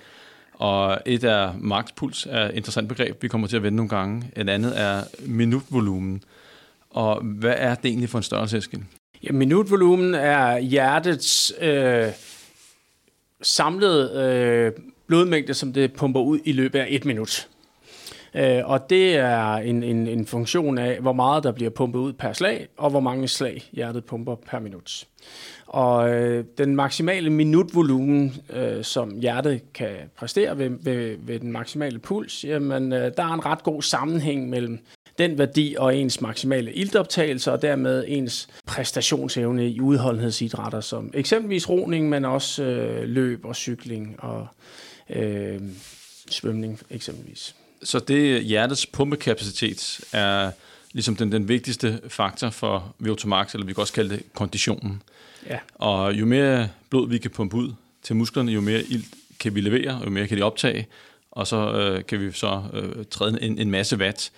Og 0.53 0.99
et 1.07 1.25
er 1.25 1.53
magtpuls 1.59 2.27
er 2.31 2.45
et 2.45 2.55
interessant 2.55 2.89
begreb, 2.89 3.23
vi 3.23 3.29
kommer 3.29 3.49
til 3.49 3.57
at 3.57 3.63
vende 3.63 3.77
nogle 3.77 3.89
gange. 3.89 4.31
Et 4.37 4.49
andet 4.49 4.81
er 4.81 5.05
minutvolumen. 5.27 6.25
Og 6.91 7.23
hvad 7.23 7.55
er 7.57 7.75
det 7.75 7.89
egentlig 7.89 8.09
for 8.09 8.19
en 8.19 8.25
størrelse, 8.25 8.59
Eskild? 8.59 8.83
Ja, 9.23 9.33
minutvolumen 9.33 10.15
er 10.15 10.59
hjertets 10.59 11.53
øh, 11.61 12.07
samlede 13.43 14.23
øh, 14.25 14.85
blodmængde, 15.07 15.55
som 15.55 15.73
det 15.73 15.93
pumper 15.93 16.21
ud 16.21 16.39
i 16.45 16.53
løbet 16.53 16.79
af 16.79 16.87
et 16.91 17.05
minut. 17.05 17.49
Øh, 18.35 18.61
og 18.65 18.91
det 18.91 19.17
er 19.17 19.55
en, 19.55 19.83
en, 19.83 20.07
en 20.07 20.27
funktion 20.27 20.79
af, 20.79 21.01
hvor 21.01 21.13
meget 21.13 21.45
der 21.45 21.53
bliver 21.53 21.71
pumpet 21.71 21.99
ud 21.99 22.13
per 22.13 22.33
slag, 22.33 22.69
og 22.77 22.91
hvor 22.91 23.01
mange 23.01 23.29
slag 23.29 23.63
hjertet 23.73 24.05
pumper 24.05 24.35
per 24.35 24.59
minut. 24.59 25.05
Og 25.67 26.11
øh, 26.11 26.45
den 26.59 26.77
maksimale 26.77 27.31
minutvolumen, 27.31 28.35
øh, 28.53 28.85
som 28.85 29.19
hjertet 29.19 29.73
kan 29.75 29.97
præstere 30.17 30.59
ved, 30.59 30.71
ved, 30.83 31.17
ved 31.19 31.39
den 31.39 31.53
maksimale 31.53 31.99
puls, 31.99 32.45
jamen, 32.45 32.93
øh, 32.93 33.13
der 33.17 33.23
er 33.23 33.35
en 33.35 33.47
ret 33.47 33.63
god 33.63 33.83
sammenhæng 33.83 34.49
mellem 34.49 34.79
den 35.19 35.39
værdi 35.39 35.77
og 35.79 35.97
ens 35.97 36.21
maksimale 36.21 36.73
iltoptagelse, 36.73 37.53
og 37.53 37.63
dermed 37.63 38.05
ens 38.09 38.49
præstationsevne 38.67 39.69
i 39.69 39.81
udholdenhedsidrætter, 39.81 40.81
som 40.81 41.11
eksempelvis 41.15 41.69
roning, 41.69 42.09
men 42.09 42.25
også 42.25 42.65
øh, 42.65 43.09
løb 43.09 43.45
og 43.45 43.57
cykling 43.57 44.17
og 44.19 44.47
øh, 45.11 45.61
svømning 46.31 46.81
eksempelvis. 46.91 47.55
Så 47.85 47.99
det 47.99 48.45
hjertets 48.45 48.87
pumpekapacitet 48.87 50.01
er 50.13 50.51
ligesom 50.93 51.17
den, 51.17 51.33
den 51.33 51.49
vigtigste 51.49 52.01
faktor 52.09 52.51
for 52.51 52.95
VO2 53.03 53.27
max, 53.27 53.55
eller 53.55 53.67
vi 53.67 53.73
kan 53.73 53.81
også 53.81 53.93
kalde 53.93 54.17
det 54.17 54.23
konditionen. 54.35 55.03
Ja. 55.47 55.59
Og 55.75 56.15
jo 56.15 56.27
mere 56.27 56.69
blod 56.91 57.09
vi 57.09 57.19
kan 57.19 57.31
pumpe 57.31 57.57
ud 57.57 57.73
til 58.03 58.17
musklerne, 58.17 58.53
jo 58.53 58.61
mere 58.61 58.83
ilt 58.83 59.07
kan 59.39 59.55
vi 59.55 59.61
levere, 59.61 60.01
jo 60.05 60.11
mere 60.11 60.29
kan 60.29 60.39
de 60.39 60.43
optage, 60.43 60.87
og 61.31 61.47
så 61.47 61.73
øh, 61.73 62.05
kan 62.07 62.21
vi 62.21 62.33
så 62.33 62.63
øh, 62.73 63.05
træde 63.11 63.43
en, 63.43 63.59
en 63.59 63.71
masse 63.71 63.97
watt. 63.97 64.33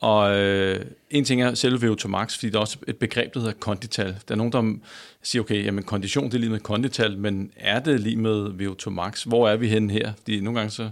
Og 0.00 0.36
øh, 0.36 0.84
en 1.10 1.24
ting 1.24 1.42
er 1.42 1.54
selve 1.54 1.92
VO2 1.92 2.08
max, 2.08 2.38
fordi 2.38 2.50
der 2.50 2.56
er 2.56 2.60
også 2.60 2.78
et 2.88 2.96
begreb, 2.96 3.34
der 3.34 3.40
hedder 3.40 3.54
kondital. 3.60 4.16
Der 4.28 4.34
er 4.34 4.36
nogen, 4.36 4.52
der 4.52 4.74
siger, 5.22 5.42
okay, 5.42 5.64
jamen 5.64 5.84
kondition 5.84 6.24
det 6.24 6.34
er 6.34 6.38
lige 6.38 6.50
med 6.50 6.60
kondital, 6.60 7.18
men 7.18 7.50
er 7.56 7.80
det 7.80 8.00
lige 8.00 8.16
med 8.16 8.46
VO2 8.46 8.90
max? 8.90 9.22
Hvor 9.22 9.48
er 9.48 9.56
vi 9.56 9.68
henne 9.68 9.92
her? 9.92 10.12
Fordi 10.18 10.40
nogle 10.40 10.58
gange 10.58 10.70
så 10.70 10.90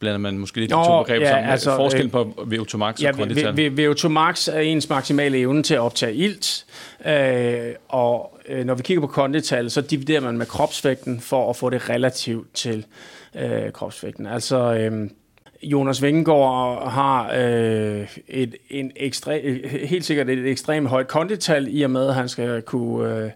blander 0.00 0.18
man 0.18 0.38
måske 0.38 0.60
lidt 0.60 0.70
de 0.70 0.74
to 0.74 1.02
begreber 1.02 1.26
ja, 1.26 1.32
sammen. 1.32 1.50
Altså, 1.50 1.76
Forskellen 1.76 2.10
på 2.10 2.22
VO2 2.38 2.76
max 2.76 3.02
ja, 3.02 3.08
og 3.08 3.14
kondital. 3.14 3.90
VO2 3.90 4.08
max 4.08 4.48
er 4.48 4.60
ens 4.60 4.88
maksimale 4.88 5.38
evne 5.38 5.62
til 5.62 5.74
at 5.74 5.80
optage 5.80 6.14
ilt, 6.14 6.66
øh, 7.06 7.74
og 7.88 8.38
øh, 8.48 8.64
når 8.64 8.74
vi 8.74 8.82
kigger 8.82 9.00
på 9.00 9.06
kondital, 9.06 9.70
så 9.70 9.80
dividerer 9.80 10.20
man 10.20 10.38
med 10.38 10.46
kropsvægten 10.46 11.20
for 11.20 11.50
at 11.50 11.56
få 11.56 11.70
det 11.70 11.90
relativt 11.90 12.54
til 12.54 12.86
øh, 13.36 13.72
kropsvægten. 13.72 14.26
Altså... 14.26 14.74
Øh, 14.74 15.10
Jonas 15.62 16.02
Vingegaard 16.02 16.90
har 16.90 17.32
øh, 17.36 18.08
et, 18.28 18.54
en 18.70 18.92
ekstre, 18.96 19.40
helt 19.84 20.04
sikkert 20.04 20.30
et 20.30 20.46
ekstremt 20.46 20.88
højt 20.88 21.08
kondital, 21.08 21.66
i 21.70 21.82
og 21.82 21.90
med, 21.90 22.08
at 22.08 22.14
han 22.14 22.28
skal 22.28 22.62
kunne 22.62 23.16
øh, 23.16 23.30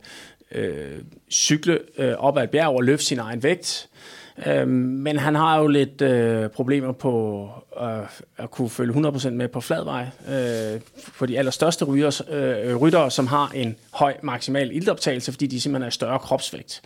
øh, 0.53 0.99
cykle 1.31 1.79
øh, 1.99 2.15
op 2.19 2.38
ad 2.38 2.45
et 2.45 2.50
bjerg 2.50 2.69
og 2.69 2.85
løfte 2.85 3.07
sin 3.07 3.19
egen 3.19 3.43
vægt. 3.43 3.88
Øh, 3.93 4.18
Øhm, 4.47 4.71
men 4.71 5.18
han 5.18 5.35
har 5.35 5.59
jo 5.59 5.66
lidt 5.66 6.02
øh, 6.02 6.50
problemer 6.50 6.92
på 6.92 7.49
øh, 7.80 8.07
at 8.37 8.50
kunne 8.50 8.71
følge 8.71 9.09
100% 9.09 9.30
med 9.30 9.49
på 9.49 9.61
fladvej. 9.61 10.07
Øh, 10.28 10.80
for 10.99 11.26
de 11.26 11.38
allerstørste 11.38 11.85
ryger, 11.85 12.23
øh, 12.30 12.76
ryttere, 12.76 13.11
som 13.11 13.26
har 13.26 13.50
en 13.54 13.76
høj 13.92 14.16
maksimal 14.23 14.73
iltoptagelse, 14.73 15.33
fordi 15.33 15.47
de 15.47 15.61
simpelthen 15.61 15.87
er 15.87 15.90
større 15.90 16.18
kropsvægt. 16.18 16.83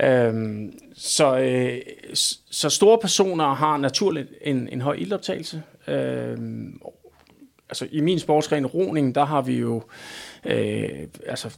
Øhm, 0.00 0.78
så, 0.96 1.38
øh, 1.38 1.78
så 2.50 2.70
store 2.70 2.98
personer 2.98 3.54
har 3.54 3.76
naturligt 3.76 4.28
en, 4.42 4.68
en 4.72 4.80
høj 4.80 4.94
iltoptagelse. 4.94 5.62
Øhm, 5.88 6.80
altså 7.68 7.86
i 7.90 8.00
min 8.00 8.18
sportsgren 8.18 8.66
roning, 8.66 9.14
der 9.14 9.24
har 9.24 9.42
vi 9.42 9.58
jo 9.58 9.82
øh, 10.44 10.88
altså 11.26 11.56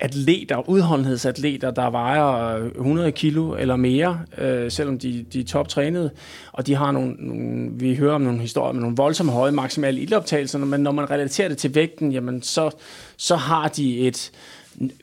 atleter, 0.00 0.68
udholdenhedsatleter, 0.68 1.70
der 1.70 1.90
vejer 1.90 2.56
100 2.56 3.12
kilo 3.12 3.56
eller 3.56 3.76
mere, 3.76 4.20
øh, 4.38 4.70
selvom 4.70 4.98
de, 4.98 5.26
de 5.32 5.40
er 5.40 5.44
toptrænede, 5.44 6.10
og 6.52 6.66
de 6.66 6.74
har 6.74 6.92
nogle, 6.92 7.14
nogle, 7.18 7.70
vi 7.72 7.94
hører 7.94 8.14
om 8.14 8.20
nogle 8.20 8.40
historier 8.40 8.72
med 8.72 8.80
nogle 8.80 8.96
voldsomt 8.96 9.30
høje 9.30 9.52
maksimale 9.52 10.00
ildoptagelser, 10.00 10.58
men 10.58 10.80
når 10.80 10.92
man 10.92 11.10
relaterer 11.10 11.48
det 11.48 11.58
til 11.58 11.74
vægten, 11.74 12.12
jamen 12.12 12.42
så, 12.42 12.70
så 13.16 13.36
har 13.36 13.68
de 13.68 13.98
et, 13.98 14.30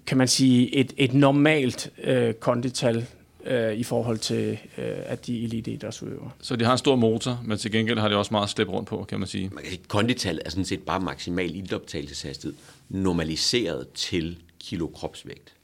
kan 0.07 0.17
man 0.17 0.27
sige, 0.27 0.75
et, 0.75 0.93
et 0.97 1.13
normalt 1.13 1.91
øh, 2.03 2.33
kondital 2.33 3.05
øh, 3.45 3.73
i 3.73 3.83
forhold 3.83 4.17
til, 4.17 4.57
øh, 4.77 4.93
at 5.05 5.27
de 5.27 5.43
eliteidrætsudøver. 5.43 6.29
Så 6.41 6.55
de 6.55 6.65
har 6.65 6.71
en 6.71 6.77
stor 6.77 6.95
motor, 6.95 7.41
men 7.45 7.57
til 7.57 7.71
gengæld 7.71 7.99
har 7.99 8.09
de 8.09 8.15
også 8.15 8.33
meget 8.33 8.43
at 8.43 8.49
slippe 8.49 8.73
rundt 8.73 8.89
på, 8.89 9.05
kan 9.09 9.19
man 9.19 9.27
sige. 9.27 9.49
Man 9.53 9.63
kan 9.63 9.71
sige, 9.71 9.81
kondital 9.87 10.39
er 10.45 10.49
sådan 10.49 10.65
set 10.65 10.81
bare 10.81 10.99
maksimal 10.99 11.55
ildoptagelseshastighed 11.55 12.55
normaliseret 12.89 13.87
til 13.89 14.37
kilo 14.65 14.87
kropsvægt. 14.87 15.55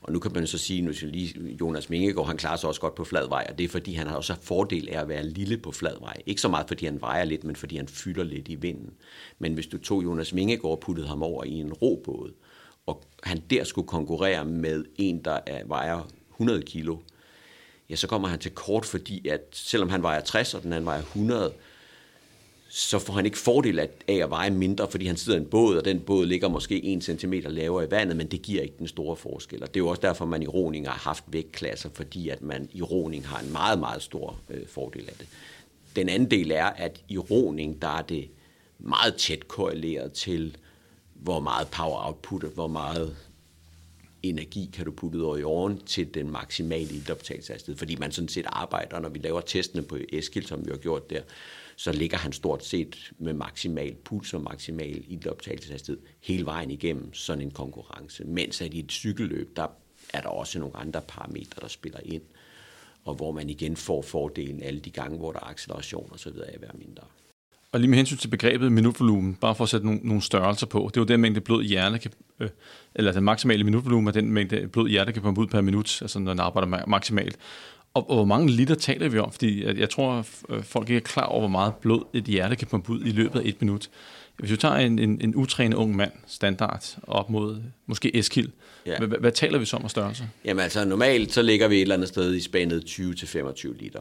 Og 0.00 0.12
nu 0.12 0.18
kan 0.18 0.32
man 0.34 0.46
så 0.46 0.58
sige, 0.58 0.82
nu 0.82 0.92
lige 1.02 1.56
Jonas 1.60 1.90
Mingegaard, 1.90 2.26
han 2.26 2.36
klarer 2.36 2.56
sig 2.56 2.68
også 2.68 2.80
godt 2.80 2.94
på 2.94 3.04
flad 3.04 3.28
vej, 3.28 3.46
og 3.48 3.58
det 3.58 3.64
er 3.64 3.68
fordi, 3.68 3.94
han 3.94 4.06
har 4.06 4.16
også 4.16 4.34
fordel 4.42 4.88
af 4.88 5.00
at 5.00 5.08
være 5.08 5.26
lille 5.26 5.58
på 5.58 5.72
flad 5.72 6.00
vej. 6.00 6.16
Ikke 6.26 6.40
så 6.40 6.48
meget 6.48 6.68
fordi 6.68 6.84
han 6.84 7.00
vejer 7.00 7.24
lidt, 7.24 7.44
men 7.44 7.56
fordi 7.56 7.76
han 7.76 7.88
fylder 7.88 8.24
lidt 8.24 8.48
i 8.48 8.54
vinden. 8.54 8.90
Men 9.38 9.54
hvis 9.54 9.66
du 9.66 9.78
tog 9.78 10.04
Jonas 10.04 10.32
Mingegaard 10.32 10.70
og 10.70 10.80
puttede 10.80 11.08
ham 11.08 11.22
over 11.22 11.44
i 11.44 11.52
en 11.52 11.72
robåd, 11.72 12.32
og 12.86 13.04
han 13.22 13.42
der 13.50 13.64
skulle 13.64 13.88
konkurrere 13.88 14.44
med 14.44 14.84
en, 14.96 15.24
der 15.24 15.38
er, 15.46 15.64
vejer 15.66 16.08
100 16.30 16.62
kilo, 16.62 16.96
ja, 17.90 17.96
så 17.96 18.06
kommer 18.06 18.28
han 18.28 18.38
til 18.38 18.50
kort, 18.50 18.84
fordi 18.84 19.28
at 19.28 19.40
selvom 19.52 19.88
han 19.88 20.02
vejer 20.02 20.20
60, 20.20 20.54
og 20.54 20.62
den 20.62 20.72
anden 20.72 20.86
vejer 20.86 21.02
100, 21.02 21.52
så 22.88 22.98
får 22.98 23.12
han 23.12 23.24
ikke 23.24 23.38
fordel 23.38 23.78
af, 23.78 23.88
at 24.08 24.30
veje 24.30 24.50
mindre, 24.50 24.90
fordi 24.90 25.06
han 25.06 25.16
sidder 25.16 25.38
i 25.38 25.42
en 25.42 25.48
båd, 25.48 25.76
og 25.76 25.84
den 25.84 26.00
båd 26.00 26.26
ligger 26.26 26.48
måske 26.48 26.84
1 26.84 27.04
cm 27.04 27.32
lavere 27.32 27.84
i 27.84 27.90
vandet, 27.90 28.16
men 28.16 28.26
det 28.26 28.42
giver 28.42 28.62
ikke 28.62 28.74
den 28.78 28.88
store 28.88 29.16
forskel. 29.16 29.62
Og 29.62 29.68
det 29.68 29.80
er 29.80 29.84
jo 29.84 29.88
også 29.88 30.02
derfor, 30.02 30.24
man 30.24 30.42
i 30.42 30.46
roning 30.46 30.88
har 30.88 30.94
haft 30.94 31.24
vægtklasser, 31.26 31.88
fordi 31.94 32.28
at 32.28 32.42
man 32.42 32.68
i 32.72 32.82
roning 32.82 33.26
har 33.26 33.40
en 33.40 33.52
meget, 33.52 33.78
meget 33.78 34.02
stor 34.02 34.40
øh, 34.50 34.66
fordel 34.66 35.04
af 35.08 35.14
det. 35.18 35.26
Den 35.96 36.08
anden 36.08 36.30
del 36.30 36.50
er, 36.50 36.64
at 36.64 37.00
i 37.08 37.18
roning, 37.18 37.82
der 37.82 37.98
er 37.98 38.02
det 38.02 38.28
meget 38.78 39.14
tæt 39.14 39.48
korreleret 39.48 40.12
til, 40.12 40.56
hvor 41.14 41.40
meget 41.40 41.68
power 41.68 42.06
output, 42.06 42.42
hvor 42.42 42.68
meget 42.68 43.16
energi 44.22 44.70
kan 44.72 44.84
du 44.84 44.90
putte 44.90 45.18
ud 45.18 45.22
over 45.22 45.48
åren 45.48 45.80
til 45.86 46.14
den 46.14 46.30
maksimale 46.30 46.94
ildoptagelseshastighed, 46.94 47.78
fordi 47.78 47.96
man 47.96 48.12
sådan 48.12 48.28
set 48.28 48.46
arbejder, 48.48 49.00
når 49.00 49.08
vi 49.08 49.18
laver 49.18 49.40
testene 49.40 49.82
på 49.82 49.98
Eskild, 50.12 50.46
som 50.46 50.66
vi 50.66 50.70
har 50.70 50.78
gjort 50.78 51.10
der, 51.10 51.20
så 51.78 51.92
ligger 51.92 52.18
han 52.18 52.32
stort 52.32 52.64
set 52.64 53.12
med 53.18 53.32
maksimal 53.32 53.94
puls 54.04 54.34
og 54.34 54.42
maksimal 54.42 55.04
ildoptagelseshastighed 55.08 56.00
hele 56.20 56.46
vejen 56.46 56.70
igennem 56.70 57.14
sådan 57.14 57.42
en 57.42 57.50
konkurrence. 57.50 58.24
Mens 58.24 58.62
at 58.62 58.74
i 58.74 58.78
et 58.78 58.92
cykelløb, 58.92 59.56
der 59.56 59.66
er 60.14 60.20
der 60.20 60.28
også 60.28 60.58
nogle 60.58 60.76
andre 60.76 61.00
parametre, 61.08 61.60
der 61.60 61.68
spiller 61.68 62.00
ind, 62.04 62.22
og 63.04 63.14
hvor 63.14 63.32
man 63.32 63.50
igen 63.50 63.76
får 63.76 64.02
fordelen 64.02 64.62
alle 64.62 64.80
de 64.80 64.90
gange, 64.90 65.18
hvor 65.18 65.32
der 65.32 65.40
er 65.40 65.50
acceleration 65.50 66.08
og 66.12 66.18
så 66.18 66.30
videre 66.30 66.46
af 66.46 66.54
at 66.54 66.62
være 66.62 66.70
mindre. 66.74 67.02
Og 67.72 67.80
lige 67.80 67.90
med 67.90 67.96
hensyn 67.96 68.16
til 68.16 68.28
begrebet 68.28 68.72
minutvolumen, 68.72 69.34
bare 69.34 69.54
for 69.54 69.64
at 69.64 69.70
sætte 69.70 69.86
nogle, 69.86 70.00
nogle 70.02 70.22
størrelser 70.22 70.66
på, 70.66 70.90
det 70.94 70.96
er 70.96 71.00
jo 71.00 71.04
den 71.04 71.20
mængde 71.20 71.40
blod 71.40 71.64
hjerne 71.64 71.98
kan, 71.98 72.10
øh, 72.40 72.48
eller 72.94 73.12
den 73.12 73.24
maksimale 73.24 73.64
minutvolumen 73.64 74.08
er 74.08 74.12
den 74.12 74.32
mængde 74.32 74.68
blod 74.68 74.88
hjerne 74.88 75.12
kan 75.12 75.22
pumpe 75.22 75.40
ud 75.40 75.46
per 75.46 75.60
minut, 75.60 76.02
altså 76.02 76.18
når 76.18 76.32
den 76.32 76.40
arbejder 76.40 76.86
maksimalt. 76.86 77.38
Og, 77.98 78.10
og 78.10 78.16
hvor 78.16 78.24
mange 78.24 78.50
liter 78.50 78.74
taler 78.74 79.08
vi 79.08 79.18
om? 79.18 79.32
Fordi 79.32 79.64
jeg, 79.64 79.76
jeg 79.78 79.90
tror, 79.90 80.26
øh, 80.48 80.62
folk 80.62 80.88
ikke 80.88 80.96
er 80.96 81.00
klar 81.00 81.26
over, 81.26 81.40
hvor 81.40 81.48
meget 81.48 81.74
blod 81.74 82.04
et 82.12 82.24
hjerte 82.24 82.56
kan 82.56 82.68
pumpe 82.68 82.92
ud 82.92 83.04
i 83.04 83.10
løbet 83.10 83.40
af 83.40 83.42
et 83.44 83.56
minut. 83.60 83.90
Hvis 84.36 84.50
du 84.50 84.56
tager 84.56 84.74
en, 84.74 84.98
en, 84.98 85.20
en 85.20 85.34
utrænet 85.34 85.74
ung 85.76 85.96
mand, 85.96 86.12
standard, 86.26 86.98
op 87.02 87.30
mod 87.30 87.62
måske 87.86 88.16
Eskild, 88.16 88.48
ja. 88.86 88.98
hvad, 88.98 89.18
hvad 89.18 89.32
taler 89.32 89.58
vi 89.58 89.64
så 89.64 89.76
om 89.76 89.84
af 89.84 89.90
størrelse? 89.90 90.28
Jamen 90.44 90.62
altså, 90.62 90.84
normalt 90.84 91.32
så 91.32 91.42
ligger 91.42 91.68
vi 91.68 91.76
et 91.76 91.82
eller 91.82 91.94
andet 91.94 92.08
sted 92.08 92.34
i 92.34 92.40
spændet 92.40 92.84
20-25 92.84 93.78
liter. 93.78 94.00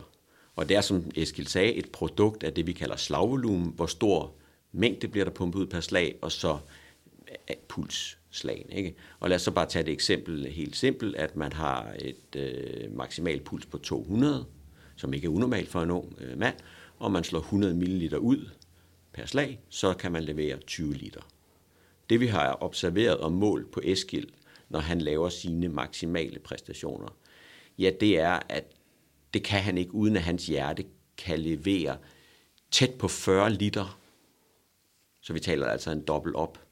Og 0.56 0.70
det 0.70 0.78
er, 0.78 0.82
som 0.82 1.12
Eskild 1.16 1.48
sagde, 1.48 1.74
et 1.74 1.90
produkt 1.90 2.44
af 2.44 2.54
det, 2.54 2.68
vi 2.68 2.72
kalder 2.72 2.96
slagvolumen, 2.96 3.74
hvor 3.76 3.86
stor 3.86 4.32
mængde 4.72 5.08
bliver 5.08 5.26
der 5.26 5.32
pumpet 5.32 5.60
ud 5.60 5.66
per 5.66 5.80
slag, 5.80 6.16
og 6.22 6.32
så 6.32 6.58
pulsslagen. 7.68 8.70
Ikke? 8.72 8.96
Og 9.20 9.30
lad 9.30 9.36
os 9.36 9.42
så 9.42 9.52
bare 9.52 9.66
tage 9.66 9.86
det 9.86 9.92
eksempel 9.92 10.48
helt 10.48 10.76
simpelt, 10.76 11.16
at 11.16 11.36
man 11.36 11.54
har 11.54 11.96
et 12.00 12.36
øh, 12.36 12.96
maksimal 12.96 13.40
puls 13.40 13.66
på 13.66 13.78
200, 13.78 14.46
som 14.96 15.14
ikke 15.14 15.26
er 15.26 15.32
unormalt 15.32 15.70
for 15.70 15.82
en 15.82 15.92
ung 15.92 16.18
øh, 16.20 16.38
mand, 16.38 16.56
og 17.00 17.12
man 17.12 17.24
slår 17.24 17.40
100 17.40 17.74
ml 17.74 18.16
ud 18.16 18.50
per 19.14 19.26
slag, 19.26 19.60
så 19.70 19.94
kan 19.94 20.12
man 20.12 20.24
levere 20.24 20.58
20 20.58 20.94
liter. 20.94 21.22
Det 22.10 22.20
vi 22.20 22.28
har 22.28 22.58
observeret 22.64 23.18
og 23.18 23.32
målt 23.32 23.72
på 23.72 23.82
Eskild, 23.84 24.28
når 24.70 24.80
han 24.80 25.02
laver 25.02 25.30
sine 25.30 25.70
maksimale 25.70 26.40
præstationer, 26.40 27.08
ja, 27.78 27.92
det 28.00 28.20
er, 28.20 28.40
at 28.50 28.64
det 29.34 29.44
kan 29.44 29.62
han 29.62 29.78
ikke, 29.78 29.94
uden 29.94 30.16
at 30.16 30.22
hans 30.22 30.48
hjerte 30.48 30.86
kan 31.18 31.40
levere 31.40 31.98
tæt 32.72 32.94
på 33.00 33.08
40 33.08 33.54
liter. 33.54 34.00
Så 35.22 35.34
vi 35.34 35.40
taler 35.40 35.68
altså 35.68 35.92
en 35.92 36.02
dobbelt 36.02 36.36
op. 36.36 36.67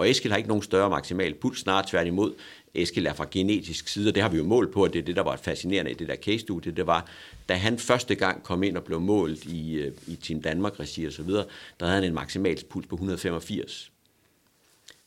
Og 0.00 0.10
Eskil 0.10 0.30
har 0.30 0.36
ikke 0.36 0.48
nogen 0.48 0.62
større 0.62 0.90
maksimal 0.90 1.34
puls, 1.34 1.58
snarere 1.58 1.86
tværtimod. 1.88 2.34
Eskil 2.74 3.06
er 3.06 3.12
fra 3.12 3.26
genetisk 3.30 3.88
side, 3.88 4.08
og 4.08 4.14
det 4.14 4.22
har 4.22 4.30
vi 4.30 4.36
jo 4.36 4.44
målt 4.44 4.72
på, 4.72 4.84
og 4.84 4.92
det 4.92 4.98
er 4.98 5.02
det, 5.02 5.16
der 5.16 5.22
var 5.22 5.36
fascinerende 5.36 5.90
i 5.90 5.94
det 5.94 6.08
der 6.08 6.16
case-studie, 6.16 6.72
det 6.72 6.86
var, 6.86 7.08
da 7.48 7.54
han 7.54 7.78
første 7.78 8.14
gang 8.14 8.42
kom 8.42 8.62
ind 8.62 8.76
og 8.76 8.84
blev 8.84 9.00
målt 9.00 9.44
i, 9.44 9.74
øh, 9.74 9.92
i 10.06 10.16
Team 10.16 10.42
Danmark-regi 10.42 11.04
og 11.04 11.12
så 11.12 11.22
videre, 11.22 11.44
der 11.80 11.86
havde 11.86 12.00
han 12.00 12.08
en 12.08 12.14
maksimal 12.14 12.64
puls 12.70 12.86
på 12.86 12.94
185. 12.94 13.92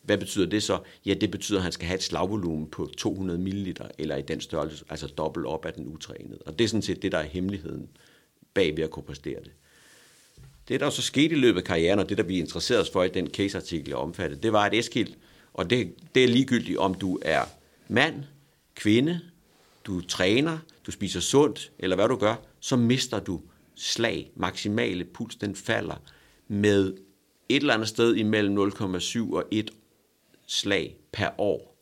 Hvad 0.02 0.18
betyder 0.18 0.46
det 0.46 0.64
så? 0.64 0.80
Ja, 1.06 1.14
det 1.14 1.32
betyder, 1.32 1.60
at 1.60 1.64
han 1.64 1.72
skal 1.72 1.88
have 1.88 1.98
et 1.98 2.04
slagvolumen 2.04 2.68
på 2.68 2.90
200 2.98 3.40
ml, 3.40 3.76
eller 3.98 4.16
i 4.16 4.22
den 4.22 4.42
størrelse, 4.42 4.86
altså 4.90 5.08
dobbelt 5.08 5.46
op 5.46 5.66
af 5.66 5.74
den 5.74 5.88
utrænede. 5.88 6.40
Og 6.46 6.60
det 6.60 6.66
er 6.66 6.70
sådan 6.70 6.82
set 6.82 7.02
det, 7.02 7.12
der 7.12 7.18
er 7.18 7.24
hemmeligheden 7.24 7.90
bag 8.54 8.78
ved 8.78 8.84
at 8.84 8.92
kunne 8.92 9.04
præstere 9.04 9.40
det. 9.44 9.52
Det, 10.68 10.80
der 10.80 10.90
så 10.90 11.02
skete 11.02 11.36
i 11.36 11.40
løbet 11.40 11.60
af 11.60 11.66
karrieren, 11.66 12.00
og 12.00 12.10
det, 12.10 12.18
der 12.18 12.24
vi 12.24 12.40
interesserede 12.40 12.82
os 12.82 12.90
for 12.90 13.04
i 13.04 13.10
den 13.10 13.28
caseartikel, 13.28 13.90
jeg 13.90 13.98
omfattede, 13.98 14.42
det 14.42 14.54
var 14.54 14.66
et 14.66 14.74
Eskild, 14.80 15.14
og 15.54 15.70
det, 15.70 15.94
det 16.16 16.24
er 16.24 16.28
ligegyldigt, 16.28 16.78
om 16.78 16.94
du 16.94 17.20
er 17.22 17.42
mand, 17.88 18.24
kvinde, 18.76 19.20
du 19.86 20.02
træner, 20.02 20.58
du 20.86 20.92
spiser 20.92 21.20
sundt, 21.20 21.72
eller 21.80 21.96
hvad 21.96 22.08
du 22.08 22.16
gør, 22.16 22.36
så 22.60 22.76
mister 22.76 23.20
du 23.20 23.42
slag, 23.76 24.32
maksimale 24.36 25.06
puls, 25.06 25.36
den 25.36 25.56
falder 25.56 25.96
med 26.48 26.94
et 27.50 27.56
eller 27.56 27.74
andet 27.74 27.88
sted 27.88 28.16
imellem 28.16 28.58
0,7 28.58 29.34
og 29.34 29.44
1 29.52 29.72
slag 30.48 30.98
per 31.12 31.30
år. 31.38 31.74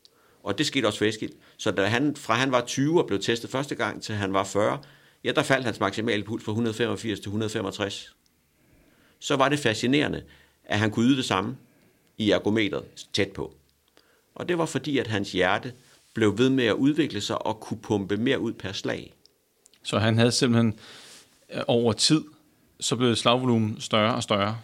Og 0.44 0.58
det 0.58 0.66
skete 0.66 0.86
også 0.86 0.98
for 0.98 1.06
Eskild. 1.06 1.32
Så 1.58 1.72
da 1.72 1.86
han, 1.86 2.16
fra 2.16 2.34
han 2.34 2.52
var 2.52 2.66
20 2.66 3.02
og 3.02 3.08
blev 3.08 3.20
testet 3.20 3.50
første 3.50 3.76
gang, 3.76 4.04
til 4.04 4.16
han 4.16 4.34
var 4.34 4.44
40, 4.44 4.80
ja, 5.24 5.32
der 5.32 5.44
faldt 5.44 5.66
hans 5.66 5.80
maksimale 5.80 6.24
puls 6.24 6.44
fra 6.44 6.52
185 6.52 7.20
til 7.20 7.30
165. 7.30 8.16
Så 9.22 9.36
var 9.36 9.50
det 9.50 9.60
fascinerende, 9.60 10.24
at 10.66 10.80
han 10.80 10.92
kunne 10.92 11.06
yde 11.06 11.18
det 11.18 11.26
samme 11.26 11.58
i 12.18 12.32
ergometret 12.32 12.84
tæt 13.14 13.30
på. 13.30 13.54
Og 14.36 14.50
det 14.50 14.58
var 14.58 14.66
fordi, 14.66 14.98
at 14.98 15.08
hans 15.08 15.32
hjerte 15.32 15.74
blev 16.14 16.38
ved 16.38 16.50
med 16.50 16.66
at 16.66 16.74
udvikle 16.74 17.22
sig 17.22 17.46
og 17.46 17.60
kunne 17.60 17.80
pumpe 17.80 18.18
mere 18.18 18.40
ud 18.40 18.54
per 18.54 18.72
slag. 18.72 19.14
Så 19.84 20.00
han 20.00 20.18
havde 20.18 20.32
simpelthen 20.32 20.80
øh, 21.54 21.62
over 21.68 21.94
tid, 21.94 22.22
så 22.80 22.96
blev 22.96 23.16
slagvolumen 23.16 23.82
større 23.82 24.16
og 24.16 24.24
større? 24.24 24.58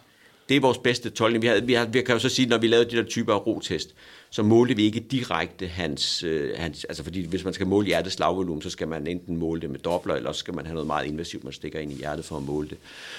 Det 0.50 0.58
er 0.58 0.62
vores 0.62 0.78
bedste 0.78 1.10
tolkning. 1.10 1.42
Vi, 1.42 1.48
havde, 1.48 1.66
vi, 1.66 1.74
har, 1.74 1.86
vi 1.86 2.02
kan 2.02 2.16
jo 2.16 2.20
så 2.20 2.30
sige, 2.30 2.48
når 2.48 2.58
vi 2.58 2.68
lavede 2.68 2.92
de 2.92 2.98
der 2.98 3.04
typer 3.04 3.34
af 3.34 3.48
rotest, 3.48 3.96
så 4.30 4.44
målte 4.44 4.76
vi 4.76 4.84
ikke 4.84 5.00
direkte 5.00 5.68
hans, 5.68 6.24
øh, 6.24 6.52
hans 6.58 6.84
altså 6.84 7.04
fordi 7.04 7.26
hvis 7.26 7.44
man 7.44 7.54
skal 7.54 7.68
måle 7.68 7.88
hjertets 7.88 8.16
slagvolumen, 8.16 8.62
så 8.62 8.70
skal 8.70 8.88
man 8.88 9.08
enten 9.08 9.38
måle 9.38 9.62
det 9.62 9.70
med 9.70 9.80
dobler, 9.80 10.16
eller 10.16 10.32
så 10.32 10.40
skal 10.40 10.54
man 10.54 10.66
have 10.66 10.74
noget 10.74 10.88
meget 10.88 11.06
invasivt, 11.06 11.44
man 11.44 11.54
stikker 11.54 11.80
ind 11.80 11.92
i 11.92 11.96
hjertet 11.96 12.26
for 12.26 12.38
at 12.38 12.44
måle 12.44 12.70
det. 12.70 12.78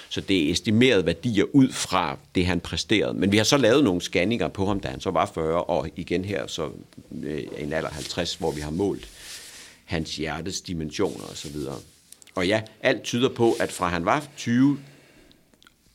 Så 0.09 0.21
det 0.21 0.47
er 0.47 0.51
estimeret 0.51 1.07
værdier 1.07 1.45
ud 1.53 1.73
fra 1.73 2.19
det, 2.35 2.47
han 2.47 2.61
præsterede. 2.61 3.15
Men 3.15 3.33
vi 3.33 3.37
har 3.37 3.45
så 3.45 3.57
lavet 3.57 3.85
nogle 3.85 4.01
scanninger 4.01 4.49
på 4.49 4.67
ham, 4.67 4.81
da 4.81 4.89
han 4.89 5.01
så 5.01 5.11
var 5.11 5.31
40, 5.35 5.65
og 5.65 5.89
igen 5.97 6.25
her 6.25 6.47
så 6.47 6.71
øh, 7.23 7.43
en 7.59 7.73
alder 7.73 7.91
50, 7.91 8.35
hvor 8.35 8.51
vi 8.51 8.61
har 8.61 8.71
målt 8.71 9.09
hans 9.85 10.17
hjertes 10.17 10.61
dimensioner 10.61 11.25
osv. 11.25 11.57
Og 12.35 12.47
ja, 12.47 12.63
alt 12.81 13.03
tyder 13.03 13.29
på, 13.29 13.53
at 13.61 13.73
fra 13.73 13.89
han 13.89 14.05
var 14.05 14.27
20 14.37 14.79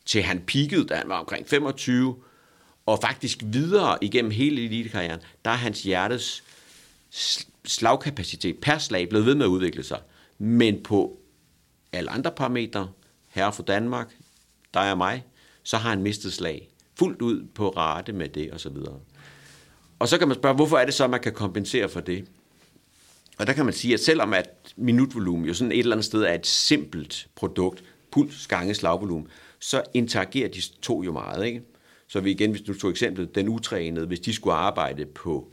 til 0.05 0.23
han 0.23 0.39
peakede, 0.47 0.85
da 0.85 0.95
han 0.95 1.09
var 1.09 1.19
omkring 1.19 1.47
25, 1.47 2.15
og 2.85 2.99
faktisk 3.01 3.39
videre 3.45 3.97
igennem 4.01 4.31
hele 4.31 4.65
elitekarrieren, 4.65 5.19
der 5.45 5.51
er 5.51 5.55
hans 5.55 5.83
hjertes 5.83 6.43
slagkapacitet 7.65 8.57
per 8.61 8.77
slag 8.77 9.09
blevet 9.09 9.25
ved 9.25 9.35
med 9.35 9.45
at 9.45 9.49
udvikle 9.49 9.83
sig. 9.83 9.99
Men 10.37 10.83
på 10.83 11.19
alle 11.91 12.09
andre 12.09 12.31
parametre, 12.31 12.89
herre 13.29 13.53
for 13.53 13.63
Danmark, 13.63 14.15
dig 14.73 14.91
og 14.91 14.97
mig, 14.97 15.23
så 15.63 15.77
har 15.77 15.89
han 15.89 16.01
mistet 16.01 16.33
slag. 16.33 16.69
Fuldt 16.99 17.21
ud 17.21 17.45
på 17.55 17.69
rate 17.69 18.13
med 18.13 18.29
det, 18.29 18.51
og 18.51 18.59
så 18.59 18.69
videre. 18.69 18.99
Og 19.99 20.07
så 20.07 20.17
kan 20.17 20.27
man 20.27 20.37
spørge, 20.37 20.55
hvorfor 20.55 20.77
er 20.77 20.85
det 20.85 20.93
så, 20.93 21.03
at 21.03 21.09
man 21.09 21.19
kan 21.19 21.33
kompensere 21.33 21.89
for 21.89 21.99
det? 21.99 22.25
Og 23.37 23.47
der 23.47 23.53
kan 23.53 23.65
man 23.65 23.73
sige, 23.73 23.93
at 23.93 23.99
selvom 23.99 24.33
at 24.33 24.49
minutvolumen 24.75 25.45
jo 25.45 25.53
sådan 25.53 25.71
et 25.71 25.79
eller 25.79 25.91
andet 25.91 26.05
sted 26.05 26.21
er 26.21 26.33
et 26.33 26.47
simpelt 26.47 27.27
produkt, 27.35 27.83
puls 28.11 28.47
gange 28.47 28.73
slagvolumen, 28.73 29.27
så 29.59 29.81
interagerer 29.93 30.49
de 30.49 30.61
to 30.81 31.03
jo 31.03 31.11
meget. 31.11 31.45
Ikke? 31.45 31.61
Så 32.13 32.19
vi 32.19 32.31
igen, 32.31 32.51
hvis 32.51 32.61
du 32.61 32.73
tog 32.73 32.89
eksemplet, 32.89 33.35
den 33.35 33.49
utrænede, 33.49 34.05
hvis 34.05 34.19
de 34.19 34.33
skulle 34.33 34.53
arbejde 34.53 35.05
på 35.05 35.47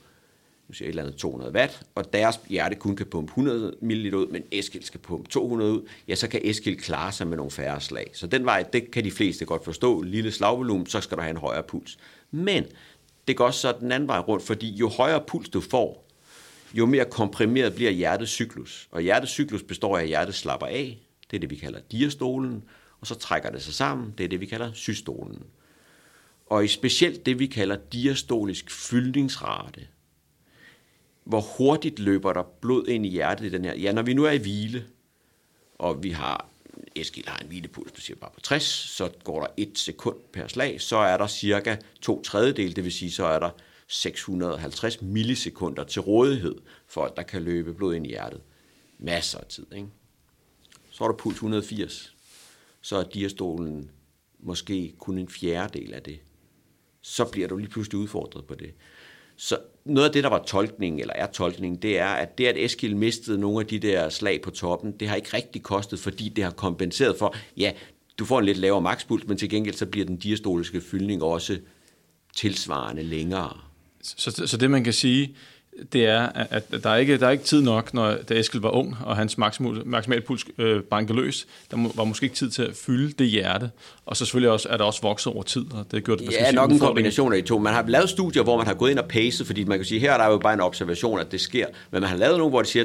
nu 0.68 0.74
siger 0.74 0.86
et 0.86 0.88
eller 0.88 1.02
andet 1.02 1.16
200 1.16 1.52
watt, 1.52 1.82
og 1.94 2.12
deres 2.12 2.40
hjerte 2.48 2.74
kun 2.74 2.96
kan 2.96 3.06
pumpe 3.06 3.30
100 3.30 3.74
ml 3.80 4.14
ud, 4.14 4.26
men 4.26 4.42
Eskild 4.52 4.82
skal 4.82 5.00
pumpe 5.00 5.28
200 5.28 5.72
ud, 5.72 5.88
ja, 6.08 6.14
så 6.14 6.28
kan 6.28 6.40
Eskild 6.44 6.76
klare 6.76 7.12
sig 7.12 7.26
med 7.26 7.36
nogle 7.36 7.50
færre 7.50 7.80
slag. 7.80 8.10
Så 8.12 8.26
den 8.26 8.44
vej, 8.44 8.62
det 8.62 8.90
kan 8.90 9.04
de 9.04 9.10
fleste 9.10 9.44
godt 9.44 9.64
forstå. 9.64 10.02
Lille 10.02 10.32
slagvolumen, 10.32 10.86
så 10.86 11.00
skal 11.00 11.16
du 11.16 11.22
have 11.22 11.30
en 11.30 11.36
højere 11.36 11.62
puls. 11.62 11.98
Men 12.30 12.64
det 13.28 13.36
går 13.36 13.46
også 13.46 13.60
så 13.60 13.74
den 13.80 13.92
anden 13.92 14.08
vej 14.08 14.18
rundt, 14.18 14.44
fordi 14.44 14.74
jo 14.74 14.88
højere 14.88 15.22
puls 15.26 15.48
du 15.48 15.60
får, 15.60 16.06
jo 16.74 16.86
mere 16.86 17.04
komprimeret 17.04 17.74
bliver 17.74 17.90
hjertets 17.90 18.32
cyklus. 18.32 18.88
Og 18.90 19.00
hjertets 19.00 19.32
cyklus 19.32 19.62
består 19.62 19.98
af, 19.98 20.02
at 20.02 20.08
hjertet 20.08 20.34
slapper 20.34 20.66
af. 20.66 20.98
Det 21.30 21.36
er 21.36 21.40
det, 21.40 21.50
vi 21.50 21.56
kalder 21.56 21.80
diastolen 21.92 22.62
og 23.00 23.06
så 23.06 23.14
trækker 23.14 23.50
det 23.50 23.62
sig 23.62 23.74
sammen. 23.74 24.14
Det 24.18 24.24
er 24.24 24.28
det, 24.28 24.40
vi 24.40 24.46
kalder 24.46 24.72
systolen. 24.72 25.42
Og 26.50 26.64
i 26.64 26.68
specielt 26.68 27.26
det, 27.26 27.38
vi 27.38 27.46
kalder 27.46 27.76
diastolisk 27.92 28.70
fyldningsrate, 28.70 29.88
hvor 31.24 31.40
hurtigt 31.40 31.98
løber 31.98 32.32
der 32.32 32.42
blod 32.42 32.86
ind 32.88 33.06
i 33.06 33.08
hjertet 33.08 33.46
i 33.46 33.48
den 33.48 33.64
her? 33.64 33.74
Ja, 33.74 33.92
når 33.92 34.02
vi 34.02 34.14
nu 34.14 34.24
er 34.24 34.30
i 34.30 34.38
hvile, 34.38 34.84
og 35.78 36.02
vi 36.02 36.10
har, 36.10 36.48
Eskild 36.96 37.28
har 37.28 37.38
en 37.38 37.46
hvilepuls, 37.46 37.92
på 37.92 38.00
siger 38.00 38.16
bare 38.16 38.30
på 38.34 38.40
60, 38.40 38.62
så 38.64 39.10
går 39.24 39.40
der 39.40 39.46
et 39.56 39.78
sekund 39.78 40.16
per 40.32 40.46
slag, 40.46 40.80
så 40.80 40.96
er 40.96 41.16
der 41.16 41.26
cirka 41.26 41.76
to 42.00 42.22
tredjedel, 42.22 42.76
det 42.76 42.84
vil 42.84 42.92
sige, 42.92 43.10
så 43.10 43.24
er 43.24 43.38
der 43.38 43.50
650 43.86 45.02
millisekunder 45.02 45.84
til 45.84 46.02
rådighed, 46.02 46.54
for 46.86 47.04
at 47.04 47.16
der 47.16 47.22
kan 47.22 47.42
løbe 47.42 47.74
blod 47.74 47.94
ind 47.94 48.06
i 48.06 48.08
hjertet. 48.08 48.40
Masser 48.98 49.38
af 49.38 49.46
tid, 49.46 49.66
ikke? 49.76 49.88
Så 50.90 51.04
er 51.04 51.08
der 51.08 51.16
puls 51.16 51.34
180. 51.34 52.14
Så 52.80 52.96
er 52.96 53.02
diastolen 53.02 53.90
måske 54.38 54.94
kun 54.98 55.18
en 55.18 55.28
fjerdedel 55.28 55.94
af 55.94 56.02
det. 56.02 56.20
Så 57.02 57.24
bliver 57.24 57.48
du 57.48 57.56
lige 57.56 57.70
pludselig 57.70 57.98
udfordret 57.98 58.44
på 58.44 58.54
det. 58.54 58.74
Så 59.36 59.58
noget 59.84 60.08
af 60.08 60.12
det, 60.12 60.24
der 60.24 60.30
var 60.30 60.42
tolkning, 60.46 61.00
eller 61.00 61.14
er 61.14 61.26
tolkning, 61.26 61.82
det 61.82 61.98
er, 61.98 62.06
at 62.06 62.38
det, 62.38 62.46
at 62.46 62.56
Eskil 62.56 62.96
mistede 62.96 63.38
nogle 63.38 63.60
af 63.60 63.66
de 63.66 63.78
der 63.78 64.08
slag 64.08 64.42
på 64.42 64.50
toppen, 64.50 64.92
det 64.92 65.08
har 65.08 65.16
ikke 65.16 65.36
rigtig 65.36 65.62
kostet, 65.62 65.98
fordi 65.98 66.28
det 66.28 66.44
har 66.44 66.50
kompenseret 66.50 67.16
for, 67.18 67.34
ja, 67.56 67.72
du 68.18 68.24
får 68.24 68.38
en 68.38 68.44
lidt 68.44 68.58
lavere 68.58 68.80
makspuls, 68.80 69.26
men 69.26 69.36
til 69.36 69.50
gengæld 69.50 69.74
så 69.74 69.86
bliver 69.86 70.06
den 70.06 70.16
diastoliske 70.16 70.80
fyldning 70.80 71.22
også 71.22 71.58
tilsvarende 72.36 73.02
længere. 73.02 73.56
Så, 74.02 74.46
så 74.46 74.56
det 74.56 74.70
man 74.70 74.84
kan 74.84 74.92
sige, 74.92 75.36
det 75.92 76.06
er, 76.06 76.28
at 76.50 76.64
der 76.82 76.90
er 76.90 76.96
ikke, 76.96 77.18
der 77.18 77.26
er 77.26 77.30
ikke 77.30 77.44
tid 77.44 77.62
nok, 77.62 77.94
når 77.94 78.16
da 78.28 78.34
Eskild 78.34 78.62
var 78.62 78.70
ung, 78.70 78.96
og 79.04 79.16
hans 79.16 79.38
maksimal, 79.38 79.82
maksimal 79.86 80.20
puls 80.20 80.44
øh, 80.58 80.82
bankede 80.82 81.18
løs. 81.18 81.46
Der 81.70 81.90
var 81.94 82.04
måske 82.04 82.24
ikke 82.24 82.36
tid 82.36 82.50
til 82.50 82.62
at 82.62 82.74
fylde 82.74 83.12
det 83.12 83.26
hjerte. 83.26 83.70
Og 84.06 84.16
så 84.16 84.24
selvfølgelig 84.24 84.50
også, 84.50 84.68
er 84.68 84.76
der 84.76 84.84
også 84.84 85.02
vokset 85.02 85.32
over 85.32 85.42
tid, 85.42 85.64
og 85.72 85.86
det 85.90 86.04
gjorde 86.04 86.26
det 86.26 86.32
Ja, 86.32 86.52
nok 86.52 86.70
en 86.70 86.78
kombination 86.78 87.32
af 87.32 87.42
de 87.42 87.48
to. 87.48 87.58
Man 87.58 87.74
har 87.74 87.84
lavet 87.86 88.10
studier, 88.10 88.42
hvor 88.42 88.56
man 88.56 88.66
har 88.66 88.74
gået 88.74 88.90
ind 88.90 88.98
og 88.98 89.08
pacet, 89.08 89.46
fordi 89.46 89.64
man 89.64 89.78
kan 89.78 89.84
sige, 89.84 90.00
her 90.00 90.12
er 90.12 90.18
der 90.18 90.26
jo 90.26 90.38
bare 90.38 90.54
en 90.54 90.60
observation, 90.60 91.20
at 91.20 91.32
det 91.32 91.40
sker. 91.40 91.66
Men 91.90 92.00
man 92.00 92.10
har 92.10 92.16
lavet 92.16 92.38
nogle, 92.38 92.50
hvor 92.50 92.62
de 92.62 92.68
siger, 92.68 92.84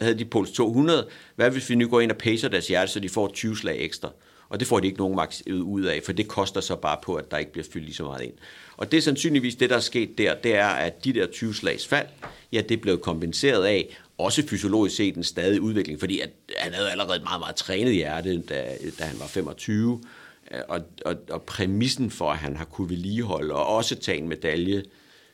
havde 0.00 0.18
de 0.18 0.24
puls 0.24 0.50
200, 0.50 1.06
hvad 1.36 1.50
hvis 1.50 1.70
vi 1.70 1.74
nu 1.74 1.88
går 1.88 2.00
ind 2.00 2.10
og 2.10 2.16
pacer 2.16 2.48
deres 2.48 2.68
hjerte, 2.68 2.92
så 2.92 3.00
de 3.00 3.08
får 3.08 3.30
20 3.34 3.56
slag 3.56 3.76
ekstra? 3.80 4.08
Og 4.54 4.60
det 4.60 4.68
får 4.68 4.80
de 4.80 4.86
ikke 4.86 4.98
nogen 4.98 5.16
maks 5.16 5.42
ud 5.46 5.82
af, 5.82 6.00
for 6.04 6.12
det 6.12 6.28
koster 6.28 6.60
så 6.60 6.76
bare 6.76 6.98
på, 7.02 7.14
at 7.14 7.30
der 7.30 7.38
ikke 7.38 7.52
bliver 7.52 7.66
fyldt 7.72 7.84
lige 7.84 7.94
så 7.94 8.04
meget 8.04 8.22
ind. 8.22 8.32
Og 8.76 8.92
det 8.92 8.96
er 8.96 9.00
sandsynligvis 9.00 9.54
det, 9.54 9.70
der 9.70 9.76
er 9.76 9.80
sket 9.80 10.18
der, 10.18 10.34
det 10.34 10.54
er, 10.54 10.66
at 10.66 11.04
de 11.04 11.12
der 11.12 11.26
20 11.26 11.54
slags 11.54 11.86
fald, 11.86 12.06
ja, 12.52 12.60
det 12.60 12.80
blev 12.80 12.98
kompenseret 12.98 13.64
af, 13.64 13.96
også 14.18 14.46
fysiologisk 14.46 14.96
set 14.96 15.16
en 15.16 15.24
stadig 15.24 15.60
udvikling, 15.60 16.00
fordi 16.00 16.20
at 16.20 16.30
han 16.56 16.72
havde 16.72 16.90
allerede 16.90 17.16
et 17.16 17.22
meget, 17.22 17.40
meget 17.40 17.56
trænet 17.56 17.94
hjerte, 17.94 18.40
da, 18.40 18.76
da 18.98 19.04
han 19.04 19.18
var 19.18 19.26
25, 19.26 20.02
øh, 20.50 20.60
og, 20.68 20.80
og, 21.04 21.16
og 21.30 21.42
præmissen 21.42 22.10
for, 22.10 22.30
at 22.30 22.38
han 22.38 22.56
har 22.56 22.64
kunne 22.64 22.90
vedligeholde 22.90 23.54
og 23.54 23.66
også 23.66 23.94
tage 23.94 24.18
en 24.18 24.28
medalje 24.28 24.82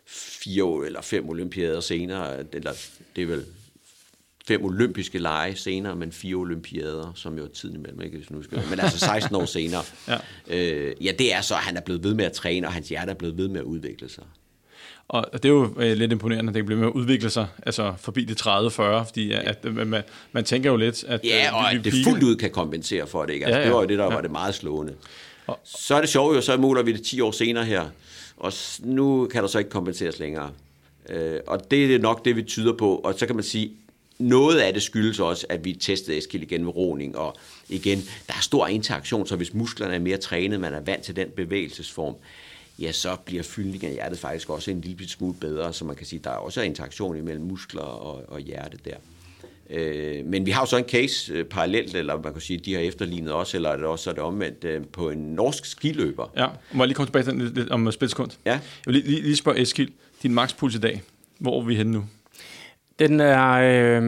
fire 0.07 0.87
eller 0.87 1.01
fem 1.01 1.29
olympiader 1.29 1.81
senere, 1.81 2.45
eller 2.53 2.73
det 3.17 3.23
er 3.23 3.27
vel 3.27 3.45
fem 4.51 4.65
olympiske 4.65 5.19
lege 5.19 5.57
senere, 5.57 5.97
men 5.97 6.13
fire 6.13 6.35
olympiader, 6.35 7.13
som 7.15 7.39
jo 7.39 7.45
er 7.45 7.49
tiden 7.49 7.77
imellem, 7.77 8.01
ikke, 8.01 8.17
hvis 8.17 8.31
nu 8.31 8.43
skal, 8.43 8.63
men 8.71 8.81
altså 8.81 8.99
16 8.99 9.37
år 9.37 9.45
senere. 9.45 9.83
ja. 10.09 10.17
Øh, 10.49 10.95
ja, 11.05 11.13
det 11.19 11.35
er 11.35 11.41
så, 11.41 11.55
at 11.55 11.61
han 11.61 11.77
er 11.77 11.81
blevet 11.81 12.05
ved 12.05 12.15
med 12.15 12.25
at 12.25 12.33
træne, 12.33 12.67
og 12.67 12.73
hans 12.73 12.89
hjerte 12.89 13.11
er 13.11 13.15
blevet 13.15 13.37
ved 13.37 13.49
med 13.49 13.61
at 13.61 13.65
udvikle 13.65 14.09
sig. 14.09 14.25
Og 15.09 15.27
det 15.33 15.45
er 15.45 15.49
jo 15.49 15.75
øh, 15.77 15.97
lidt 15.97 16.13
imponerende, 16.13 16.51
at 16.51 16.55
det 16.55 16.67
bliver 16.67 16.79
med 16.79 16.87
at 16.87 16.93
udvikle 16.93 17.31
sig, 17.31 17.47
altså 17.67 17.95
forbi 17.99 18.25
de 18.25 18.33
30-40, 18.33 18.69
fordi 19.05 19.33
at, 19.33 19.59
at 19.65 19.87
man, 19.87 20.03
man 20.33 20.45
tænker 20.45 20.71
jo 20.71 20.77
lidt, 20.77 21.05
at... 21.05 21.21
Ja, 21.25 21.47
øh, 21.47 21.55
og 21.55 21.73
at 21.73 21.85
det 21.85 21.93
fuldt 22.05 22.23
ud 22.23 22.37
kan 22.37 22.51
kompensere 22.51 23.07
for 23.07 23.25
det, 23.25 23.33
ikke? 23.33 23.47
Altså, 23.47 23.59
ja, 23.59 23.61
ja, 23.61 23.67
det 23.67 23.75
var 23.75 23.81
jo 23.81 23.89
det, 23.89 23.99
der 23.99 24.05
ja. 24.05 24.15
var 24.15 24.21
det 24.21 24.31
meget 24.31 24.55
slående. 24.55 24.95
Og, 25.47 25.59
så 25.65 25.95
er 25.95 26.01
det 26.01 26.11
sjovt 26.11 26.37
jo, 26.37 26.41
så 26.41 26.57
måler 26.57 26.83
vi 26.83 26.93
det 26.93 27.03
10 27.03 27.21
år 27.21 27.31
senere 27.31 27.65
her, 27.65 27.85
og 28.37 28.53
nu 28.81 29.29
kan 29.33 29.43
der 29.43 29.49
så 29.49 29.59
ikke 29.59 29.71
kompenseres 29.71 30.19
længere. 30.19 30.51
Øh, 31.09 31.41
og 31.47 31.71
det 31.71 31.95
er 31.95 31.99
nok 31.99 32.25
det, 32.25 32.37
vi 32.37 32.43
tyder 32.43 32.73
på, 32.73 32.97
og 32.97 33.15
så 33.17 33.27
kan 33.27 33.35
man 33.35 33.45
sige, 33.45 33.73
noget 34.21 34.59
af 34.59 34.73
det 34.73 34.83
skyldes 34.83 35.21
også, 35.21 35.47
at 35.49 35.65
vi 35.65 35.73
testede 35.73 36.19
Eskild 36.19 36.43
igen 36.43 36.65
med 36.65 36.77
roning, 36.77 37.19
og 37.19 37.37
igen, 37.69 37.99
der 38.27 38.35
er 38.35 38.41
stor 38.41 38.67
interaktion, 38.67 39.27
så 39.27 39.37
hvis 39.37 39.55
musklerne 39.55 39.95
er 39.95 39.99
mere 39.99 40.17
trænet, 40.17 40.61
man 40.61 40.75
er 40.75 40.81
vant 40.81 41.03
til 41.03 41.17
den 41.17 41.29
bevægelsesform, 41.37 42.15
ja, 42.79 42.93
så 42.93 43.17
bliver 43.25 43.43
fyldningen 43.43 43.89
af 43.89 43.95
hjertet 43.95 44.19
faktisk 44.19 44.51
også 44.51 44.71
en 44.71 44.81
lille 44.81 45.09
smule 45.09 45.35
bedre, 45.41 45.73
så 45.73 45.85
man 45.85 45.97
kan 45.97 46.07
sige, 46.07 46.21
der 46.25 46.31
er 46.31 46.35
også 46.35 46.63
interaktion 46.63 47.17
imellem 47.17 47.45
muskler 47.45 47.83
og, 47.83 48.25
og 48.29 48.41
hjerte 48.41 48.79
der. 48.85 48.97
Øh, 49.71 50.27
men 50.27 50.47
vi 50.47 50.51
har 50.51 50.63
jo 50.63 50.67
så 50.67 50.77
en 50.77 50.85
case 50.85 51.33
øh, 51.33 51.45
parallelt, 51.45 51.95
eller 51.95 52.23
man 52.23 52.33
kan 52.33 52.43
sige, 52.43 52.59
de 52.59 52.75
har 52.75 52.81
efterlignet 52.81 53.35
os, 53.35 53.55
eller 53.55 53.71
er 53.71 53.77
det 53.77 53.87
også 53.87 54.11
er 54.11 54.15
det 54.15 54.23
omvendt, 54.23 54.65
øh, 54.65 54.83
på 54.93 55.11
en 55.11 55.19
norsk 55.19 55.65
skiløber. 55.65 56.33
Ja, 56.37 56.47
må 56.73 56.83
jeg 56.83 56.89
lige 56.89 56.95
komme 56.95 57.07
tilbage 57.07 57.25
til 57.25 57.53
lidt 57.55 57.71
om 57.71 57.87
et 57.87 57.95
splitsekund? 57.95 58.31
Ja. 58.45 58.51
Jeg 58.51 58.61
vil 58.87 58.95
lige, 58.95 59.07
lige, 59.07 59.23
lige 59.23 59.37
spørge 59.37 59.61
Eskild, 59.61 59.89
din 60.23 60.35
makspuls 60.35 60.75
i 60.75 60.79
dag, 60.79 61.03
hvor 61.39 61.61
er 61.61 61.65
vi 61.65 61.75
henne 61.75 61.93
nu? 61.93 62.05
Den 63.01 63.21
er, 63.21 63.51
øh, 63.51 64.03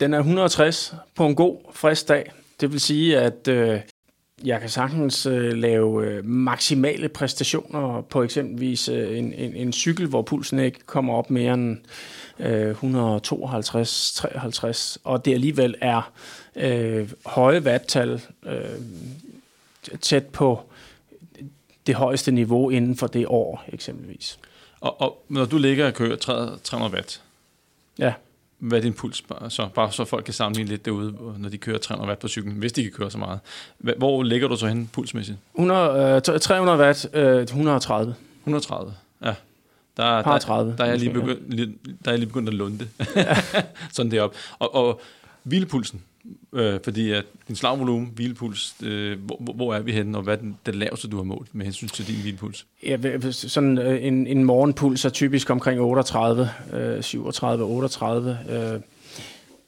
den 0.00 0.14
er 0.14 0.18
160 0.18 0.94
på 1.14 1.26
en 1.26 1.34
god, 1.34 1.58
frisk 1.72 2.08
dag. 2.08 2.32
Det 2.60 2.72
vil 2.72 2.80
sige, 2.80 3.18
at 3.18 3.48
øh, 3.48 3.80
jeg 4.44 4.60
kan 4.60 4.68
sagtens 4.68 5.26
øh, 5.26 5.52
lave 5.52 6.06
øh, 6.06 6.24
maksimale 6.24 7.08
præstationer 7.08 8.00
på 8.00 8.22
eksempelvis 8.22 8.88
øh, 8.88 9.18
en, 9.18 9.32
en, 9.32 9.56
en 9.56 9.72
cykel, 9.72 10.06
hvor 10.06 10.22
pulsen 10.22 10.58
ikke 10.58 10.78
kommer 10.86 11.14
op 11.14 11.30
mere 11.30 11.54
end 11.54 11.78
øh, 12.38 12.70
152-53, 12.70 14.96
og 15.04 15.24
det 15.24 15.34
alligevel 15.34 15.74
er 15.80 16.12
øh, 16.56 17.08
høje 17.26 17.60
watttal 17.60 18.22
øh, 18.46 18.64
tæt 20.00 20.26
på 20.26 20.60
det 21.86 21.94
højeste 21.94 22.32
niveau 22.32 22.70
inden 22.70 22.96
for 22.96 23.06
det 23.06 23.26
år 23.26 23.64
eksempelvis. 23.68 24.38
Og, 24.80 25.00
og 25.00 25.24
når 25.28 25.44
du 25.44 25.58
ligger 25.58 25.86
og 25.86 25.94
kører 25.94 26.16
300 26.16 26.94
watt, 26.94 27.22
Ja. 28.00 28.12
Hvad 28.58 28.78
er 28.78 28.82
din 28.82 28.92
puls? 28.92 29.24
Så, 29.48 29.68
bare 29.74 29.92
så 29.92 30.04
folk 30.04 30.24
kan 30.24 30.34
sammenligne 30.34 30.70
lidt 30.70 30.84
derude, 30.84 31.14
når 31.38 31.48
de 31.48 31.58
kører 31.58 31.78
300 31.78 32.08
watt 32.08 32.20
på 32.20 32.28
cyklen, 32.28 32.54
hvis 32.54 32.72
de 32.72 32.82
kan 32.82 32.92
køre 32.92 33.10
så 33.10 33.18
meget. 33.18 33.40
Hvor 33.78 34.22
ligger 34.22 34.48
du 34.48 34.56
så 34.56 34.66
hen 34.66 34.90
pulsmæssigt? 34.92 35.38
100, 35.54 36.22
øh, 36.34 36.40
300 36.40 36.78
watt, 36.78 37.06
øh, 37.14 37.42
130. 37.42 38.14
130, 38.40 38.94
ja. 39.24 39.34
Der, 39.96 40.22
der, 40.22 40.38
30, 40.38 40.74
der, 40.78 40.84
er 40.84 40.88
jeg 40.88 40.98
lige 40.98 41.12
begyndt, 41.12 41.50
der 42.04 42.10
er 42.10 42.12
jeg 42.12 42.18
lige 42.18 42.26
begyndt 42.26 42.48
at 42.48 42.54
lunde 42.54 42.88
sådan 43.92 44.12
deroppe. 44.12 44.36
Og, 44.58 44.74
og 44.74 45.00
hvilepulsen, 45.42 46.02
øh, 46.52 46.80
fordi 46.84 47.10
at 47.10 47.24
din 47.48 47.56
slagvolumen, 47.56 48.12
hvilepuls, 48.14 48.74
øh, 48.82 49.18
hvor, 49.20 49.52
hvor 49.54 49.74
er 49.74 49.80
vi 49.80 49.92
henne, 49.92 50.18
og 50.18 50.24
hvad 50.24 50.34
er 50.34 50.40
den, 50.40 50.58
den 50.66 50.74
laveste, 50.74 51.08
du 51.08 51.16
har 51.16 51.24
målt 51.24 51.54
med 51.54 51.64
hensyn 51.64 51.88
til 51.88 52.06
din 52.06 52.20
hvilepuls? 52.22 52.66
Ja, 52.86 53.20
sådan 53.30 53.78
øh, 53.78 54.06
en, 54.06 54.26
en 54.26 54.44
morgenpuls 54.44 55.04
er 55.04 55.10
typisk 55.10 55.50
omkring 55.50 55.80
38, 55.80 56.50
øh, 56.72 57.02
37, 57.02 57.64
38. 57.64 58.38
Øh, 58.50 58.80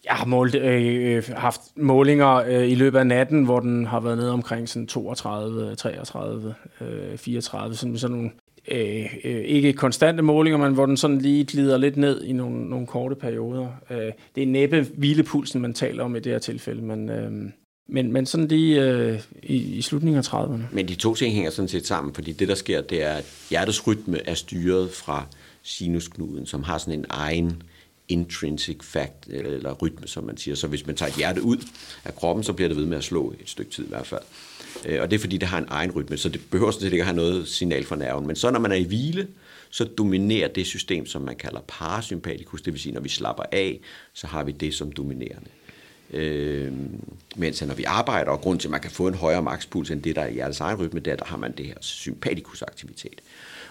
jeg 0.04 0.14
har 0.14 0.26
målt, 0.26 0.54
øh, 0.54 1.16
øh, 1.16 1.24
haft 1.36 1.60
målinger 1.76 2.34
øh, 2.34 2.70
i 2.70 2.74
løbet 2.74 2.98
af 2.98 3.06
natten, 3.06 3.44
hvor 3.44 3.60
den 3.60 3.86
har 3.86 4.00
været 4.00 4.18
nede 4.18 4.32
omkring 4.32 4.68
sådan 4.68 4.86
32, 4.86 5.74
33, 5.74 6.54
øh, 6.80 7.18
34, 7.18 7.76
sådan, 7.76 7.98
sådan 7.98 8.16
nogle 8.16 8.30
øh, 8.68 9.14
øh, 9.24 9.44
ikke 9.44 9.72
konstante 9.72 10.22
målinger, 10.22 10.58
men 10.58 10.74
hvor 10.74 10.86
den 10.86 10.96
sådan 10.96 11.18
lige 11.18 11.44
glider 11.44 11.76
lidt 11.76 11.96
ned 11.96 12.24
i 12.24 12.32
nogle, 12.32 12.70
nogle 12.70 12.86
korte 12.86 13.14
perioder. 13.14 13.68
Øh, 13.90 14.12
det 14.34 14.42
er 14.42 14.46
næppe 14.46 14.86
hvilepulsen, 14.94 15.60
man 15.60 15.74
taler 15.74 16.04
om 16.04 16.16
i 16.16 16.20
det 16.20 16.32
her 16.32 16.38
tilfælde, 16.38 16.82
men, 16.82 17.08
øh, 17.08 17.32
men, 17.88 18.12
men 18.12 18.26
sådan 18.26 18.48
lige 18.48 18.82
øh, 18.82 19.20
i, 19.42 19.56
i 19.56 19.82
slutningen 19.82 20.18
af 20.18 20.34
30'erne. 20.34 20.74
Men 20.74 20.88
de 20.88 20.94
to 20.94 21.14
ting 21.14 21.34
hænger 21.34 21.50
sådan 21.50 21.68
set 21.68 21.86
sammen, 21.86 22.14
fordi 22.14 22.32
det, 22.32 22.48
der 22.48 22.54
sker, 22.54 22.80
det 22.80 23.02
er, 23.02 23.12
at 23.12 23.24
hjertets 23.50 23.86
rytme 23.86 24.28
er 24.28 24.34
styret 24.34 24.90
fra 24.90 25.26
sinusknuden, 25.62 26.46
som 26.46 26.62
har 26.62 26.78
sådan 26.78 26.98
en 26.98 27.06
egen 27.08 27.62
intrinsic 28.08 28.78
fact, 28.82 29.26
eller 29.30 29.72
rytme, 29.72 30.08
som 30.08 30.24
man 30.24 30.36
siger. 30.36 30.54
Så 30.54 30.66
hvis 30.66 30.86
man 30.86 30.96
tager 30.96 31.10
et 31.10 31.16
hjerte 31.16 31.42
ud 31.42 31.56
af 32.04 32.14
kroppen, 32.14 32.44
så 32.44 32.52
bliver 32.52 32.68
det 32.68 32.76
ved 32.76 32.86
med 32.86 32.96
at 32.96 33.04
slå 33.04 33.34
et 33.40 33.50
stykke 33.50 33.70
tid 33.70 33.84
i 33.84 33.88
hvert 33.88 34.06
fald. 34.06 34.22
Øh, 34.86 35.02
og 35.02 35.10
det 35.10 35.16
er 35.16 35.20
fordi, 35.20 35.36
det 35.36 35.48
har 35.48 35.58
en 35.58 35.66
egen 35.68 35.90
rytme, 35.90 36.16
så 36.16 36.28
det 36.28 36.40
behøver 36.50 36.70
sådan 36.70 36.86
set 36.86 36.92
ikke 36.92 37.02
at 37.02 37.06
have 37.06 37.16
noget 37.16 37.48
signal 37.48 37.84
fra 37.84 37.96
nerven. 37.96 38.26
Men 38.26 38.36
så 38.36 38.50
når 38.50 38.60
man 38.60 38.72
er 38.72 38.76
i 38.76 38.84
hvile, 38.84 39.28
så 39.70 39.84
dominerer 39.84 40.48
det 40.48 40.66
system, 40.66 41.06
som 41.06 41.22
man 41.22 41.36
kalder 41.36 41.60
parasympatikus, 41.68 42.62
det 42.62 42.72
vil 42.72 42.80
sige, 42.80 42.92
når 42.92 43.00
vi 43.00 43.08
slapper 43.08 43.42
af, 43.52 43.80
så 44.12 44.26
har 44.26 44.44
vi 44.44 44.52
det 44.52 44.74
som 44.74 44.92
dominerende. 44.92 45.48
Øh, 46.12 46.72
mens 47.36 47.62
når 47.62 47.74
vi 47.74 47.84
arbejder, 47.84 48.30
og 48.30 48.40
grund 48.40 48.60
til, 48.60 48.68
at 48.68 48.70
man 48.70 48.80
kan 48.80 48.90
få 48.90 49.08
en 49.08 49.14
højere 49.14 49.42
makspuls 49.42 49.90
end 49.90 50.02
det, 50.02 50.16
der 50.16 50.22
er 50.22 50.28
i 50.28 50.32
hjertets 50.32 50.60
egen 50.60 50.78
rytme, 50.78 51.00
der, 51.00 51.16
der 51.16 51.24
har 51.24 51.36
man 51.36 51.52
det 51.52 51.66
her 51.66 51.74
sympatikusaktivitet. 51.80 53.20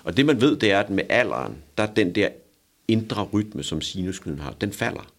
Og 0.04 0.18
det 0.18 0.26
man 0.26 0.42
ved, 0.42 0.56
det 0.58 0.72
er, 0.72 0.80
at 0.80 0.90
med 0.90 1.04
alderen, 1.10 1.58
der 1.78 1.84
er 1.84 1.94
den 1.94 2.16
der 2.16 2.30
indre 2.88 3.24
rytme, 3.24 3.64
som 3.64 3.82
sinusknuden 3.82 4.40
har, 4.40 4.56
den 4.62 4.74
falder 4.74 5.12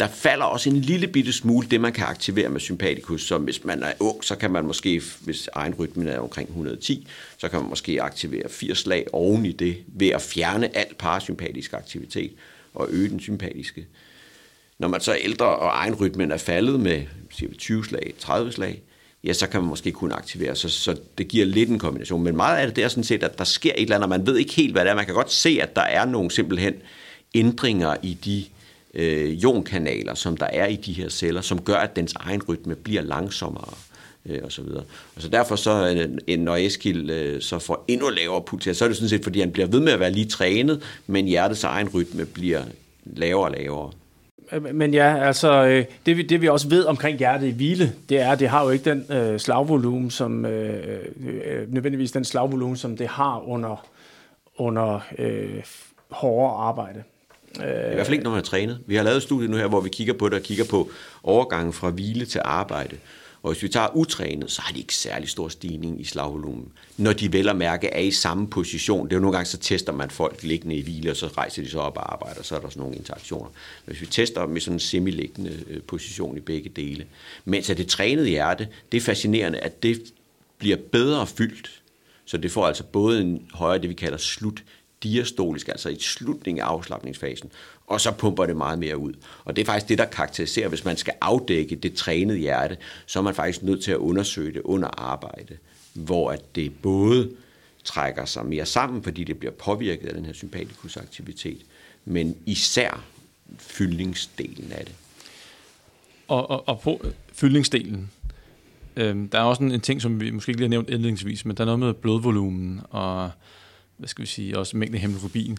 der 0.00 0.08
falder 0.08 0.44
også 0.44 0.70
en 0.70 0.76
lille 0.76 1.06
bitte 1.06 1.32
smule 1.32 1.66
det, 1.70 1.80
man 1.80 1.92
kan 1.92 2.04
aktivere 2.04 2.48
med 2.48 2.60
sympatikus. 2.60 3.22
Så 3.22 3.38
hvis 3.38 3.64
man 3.64 3.82
er 3.82 3.92
ung, 4.00 4.24
så 4.24 4.36
kan 4.36 4.50
man 4.50 4.64
måske, 4.64 5.02
hvis 5.20 5.48
egen 5.52 5.74
rytmen 5.74 6.08
er 6.08 6.18
omkring 6.18 6.48
110, 6.48 7.06
så 7.38 7.48
kan 7.48 7.60
man 7.60 7.68
måske 7.68 8.02
aktivere 8.02 8.48
80 8.48 8.78
slag 8.78 9.06
oven 9.12 9.46
i 9.46 9.52
det, 9.52 9.76
ved 9.86 10.08
at 10.08 10.22
fjerne 10.22 10.76
al 10.76 10.94
parasympatisk 10.98 11.72
aktivitet 11.72 12.32
og 12.74 12.86
øge 12.90 13.08
den 13.08 13.20
sympatiske. 13.20 13.86
Når 14.78 14.88
man 14.88 15.00
så 15.00 15.12
er 15.12 15.18
ældre, 15.20 15.46
og 15.46 15.70
egen 15.74 15.94
rytmen 15.94 16.32
er 16.32 16.36
faldet 16.36 16.80
med 16.80 17.02
siger 17.30 17.50
vi, 17.50 17.56
20 17.56 17.84
slag, 17.84 18.14
30 18.18 18.52
slag, 18.52 18.82
ja, 19.24 19.32
så 19.32 19.46
kan 19.46 19.60
man 19.60 19.68
måske 19.68 19.92
kun 19.92 20.12
aktivere. 20.12 20.56
Så, 20.56 20.68
så 20.68 20.96
det 21.18 21.28
giver 21.28 21.46
lidt 21.46 21.70
en 21.70 21.78
kombination. 21.78 22.22
Men 22.22 22.36
meget 22.36 22.58
af 22.58 22.66
det, 22.66 22.76
det 22.76 22.84
er 22.84 22.88
sådan 22.88 23.04
set, 23.04 23.22
at 23.22 23.38
der 23.38 23.44
sker 23.44 23.72
et 23.76 23.82
eller 23.82 23.96
andet, 23.96 24.04
og 24.04 24.18
man 24.18 24.26
ved 24.26 24.36
ikke 24.36 24.54
helt, 24.54 24.72
hvad 24.72 24.84
det 24.84 24.90
er. 24.90 24.94
Man 24.94 25.04
kan 25.04 25.14
godt 25.14 25.32
se, 25.32 25.58
at 25.62 25.76
der 25.76 25.82
er 25.82 26.04
nogle 26.04 26.30
simpelthen 26.30 26.74
ændringer 27.34 27.96
i 28.02 28.14
de 28.14 28.44
øh, 28.94 29.30
ionkanaler, 29.30 30.14
som 30.14 30.36
der 30.36 30.46
er 30.46 30.66
i 30.66 30.76
de 30.76 30.92
her 30.92 31.08
celler, 31.08 31.40
som 31.40 31.62
gør, 31.62 31.76
at 31.76 31.96
dens 31.96 32.14
egen 32.20 32.42
rytme 32.42 32.74
bliver 32.74 33.02
langsommere 33.02 33.74
øh, 34.26 34.38
og 34.42 34.52
så 34.52 34.62
videre. 34.62 34.84
Og 35.16 35.22
så 35.22 35.28
derfor 35.28 35.56
så, 35.56 35.94
øh, 35.96 36.18
en, 36.26 36.40
når 36.40 36.56
Eskild 36.56 37.10
øh, 37.10 37.40
så 37.40 37.58
får 37.58 37.84
endnu 37.88 38.08
lavere 38.08 38.42
puls, 38.42 38.76
så 38.76 38.84
er 38.84 38.88
det 38.88 38.96
sådan 38.96 39.08
set, 39.08 39.22
fordi 39.22 39.40
han 39.40 39.50
bliver 39.50 39.68
ved 39.68 39.80
med 39.80 39.92
at 39.92 40.00
være 40.00 40.12
lige 40.12 40.26
trænet, 40.26 40.82
men 41.06 41.26
hjertets 41.26 41.64
egen 41.64 41.88
rytme 41.88 42.24
bliver 42.24 42.62
lavere 43.04 43.44
og 43.44 43.54
lavere. 43.58 43.90
Men 44.72 44.94
ja, 44.94 45.26
altså 45.26 45.64
øh, 45.64 45.84
det 46.06 46.16
vi, 46.16 46.22
det 46.22 46.42
vi 46.42 46.48
også 46.48 46.68
ved 46.68 46.84
omkring 46.84 47.18
hjertet 47.18 47.46
i 47.46 47.50
hvile, 47.50 47.92
det 48.08 48.20
er, 48.20 48.32
at 48.32 48.40
det 48.40 48.48
har 48.48 48.64
jo 48.64 48.70
ikke 48.70 48.90
den 48.90 49.06
øh, 49.12 49.38
slagvolumen, 49.38 50.10
som 50.10 50.46
øh, 50.46 50.98
øh, 51.44 51.72
nødvendigvis 51.72 52.12
den 52.12 52.24
slagvolumen, 52.24 52.76
som 52.76 52.96
det 52.96 53.08
har 53.08 53.48
under, 53.48 53.86
under 54.56 55.00
øh, 55.18 55.62
hårdere 56.10 56.56
arbejde. 56.56 57.02
Øh. 57.60 57.92
I 57.92 57.94
hvert 57.94 58.06
fald 58.06 58.12
ikke, 58.12 58.24
når 58.24 58.30
man 58.30 58.38
har 58.38 58.44
trænet. 58.44 58.78
Vi 58.86 58.94
har 58.94 59.02
lavet 59.02 59.16
et 59.16 59.22
studie 59.22 59.48
nu 59.48 59.56
her, 59.56 59.66
hvor 59.66 59.80
vi 59.80 59.88
kigger 59.88 60.14
på 60.14 60.28
det 60.28 60.38
og 60.38 60.42
kigger 60.42 60.64
på 60.64 60.90
overgangen 61.22 61.72
fra 61.72 61.90
hvile 61.90 62.26
til 62.26 62.40
arbejde. 62.44 62.96
Og 63.42 63.52
hvis 63.52 63.62
vi 63.62 63.68
tager 63.68 63.96
utrænet, 63.96 64.50
så 64.50 64.62
har 64.62 64.72
de 64.72 64.78
ikke 64.78 64.94
særlig 64.94 65.28
stor 65.28 65.48
stigning 65.48 66.00
i 66.00 66.04
slagvolumen. 66.04 66.72
Når 66.96 67.12
de 67.12 67.32
vel 67.32 67.48
at 67.48 67.56
mærke 67.56 67.86
er 67.88 68.00
i 68.00 68.10
samme 68.10 68.48
position. 68.48 69.06
Det 69.06 69.12
er 69.12 69.16
jo 69.16 69.20
nogle 69.20 69.36
gange, 69.36 69.48
så 69.48 69.58
tester 69.58 69.92
man 69.92 70.10
folk 70.10 70.42
liggende 70.42 70.76
i 70.76 70.82
hvile, 70.82 71.10
og 71.10 71.16
så 71.16 71.26
rejser 71.26 71.62
de 71.62 71.70
så 71.70 71.78
op 71.78 71.96
og 71.96 72.12
arbejder, 72.12 72.38
og 72.38 72.44
så 72.44 72.56
er 72.56 72.60
der 72.60 72.68
sådan 72.68 72.80
nogle 72.80 72.96
interaktioner. 72.96 73.50
Hvis 73.84 74.00
vi 74.00 74.06
tester 74.06 74.46
dem 74.46 74.56
i 74.56 74.60
sådan 74.60 74.74
en 74.74 74.80
semiliggende 74.80 75.64
øh, 75.68 75.82
position 75.82 76.36
i 76.36 76.40
begge 76.40 76.68
dele. 76.68 77.06
Mens 77.44 77.70
at 77.70 77.78
det 77.78 77.88
trænede 77.88 78.28
hjerte, 78.28 78.68
det 78.92 78.98
er 78.98 79.02
fascinerende, 79.02 79.58
at 79.58 79.82
det 79.82 80.02
bliver 80.58 80.76
bedre 80.92 81.26
fyldt. 81.26 81.82
Så 82.24 82.36
det 82.36 82.50
får 82.50 82.66
altså 82.66 82.84
både 82.84 83.20
en 83.20 83.46
højere, 83.54 83.82
det 83.82 83.88
vi 83.88 83.94
kalder 83.94 84.18
slut 84.18 84.62
diastolisk, 85.02 85.68
altså 85.68 85.88
i 85.88 86.00
slutningen 86.00 86.62
af 86.62 86.66
afslappningsfasen, 86.66 87.50
og 87.86 88.00
så 88.00 88.12
pumper 88.12 88.46
det 88.46 88.56
meget 88.56 88.78
mere 88.78 88.98
ud. 88.98 89.12
Og 89.44 89.56
det 89.56 89.62
er 89.62 89.66
faktisk 89.66 89.88
det, 89.88 89.98
der 89.98 90.04
karakteriserer, 90.04 90.68
hvis 90.68 90.84
man 90.84 90.96
skal 90.96 91.14
afdække 91.20 91.76
det 91.76 91.94
trænede 91.94 92.38
hjerte, 92.38 92.76
så 93.06 93.18
er 93.18 93.22
man 93.22 93.34
faktisk 93.34 93.62
nødt 93.62 93.84
til 93.84 93.92
at 93.92 93.96
undersøge 93.96 94.52
det 94.52 94.60
under 94.60 94.88
arbejde, 94.88 95.56
hvor 95.94 96.30
at 96.30 96.54
det 96.54 96.72
både 96.82 97.30
trækker 97.84 98.24
sig 98.24 98.46
mere 98.46 98.66
sammen, 98.66 99.02
fordi 99.02 99.24
det 99.24 99.38
bliver 99.38 99.52
påvirket 99.52 100.08
af 100.08 100.14
den 100.14 100.24
her 100.24 100.32
sympatikusaktivitet, 100.32 101.62
men 102.04 102.36
især 102.46 103.04
fyldningsdelen 103.58 104.72
af 104.72 104.84
det. 104.84 104.94
Og, 106.28 106.50
og, 106.50 106.68
og 106.68 106.80
på 106.80 107.00
øh, 107.04 107.12
fyldningsdelen, 107.32 108.10
øh, 108.96 109.16
der 109.32 109.38
er 109.38 109.42
også 109.42 109.62
en, 109.62 109.72
en 109.72 109.80
ting, 109.80 110.02
som 110.02 110.20
vi 110.20 110.30
måske 110.30 110.50
ikke 110.50 110.60
lige 110.60 110.68
har 110.68 110.70
nævnt 110.70 110.90
indledningsvis, 110.90 111.44
men 111.44 111.56
der 111.56 111.62
er 111.62 111.66
noget 111.66 111.80
med 111.80 111.94
blodvolumen 111.94 112.80
og 112.90 113.30
hvad 114.02 114.08
skal 114.08 114.22
vi 114.22 114.26
sige, 114.26 114.58
også 114.58 114.88
hemoglobin. 114.94 115.58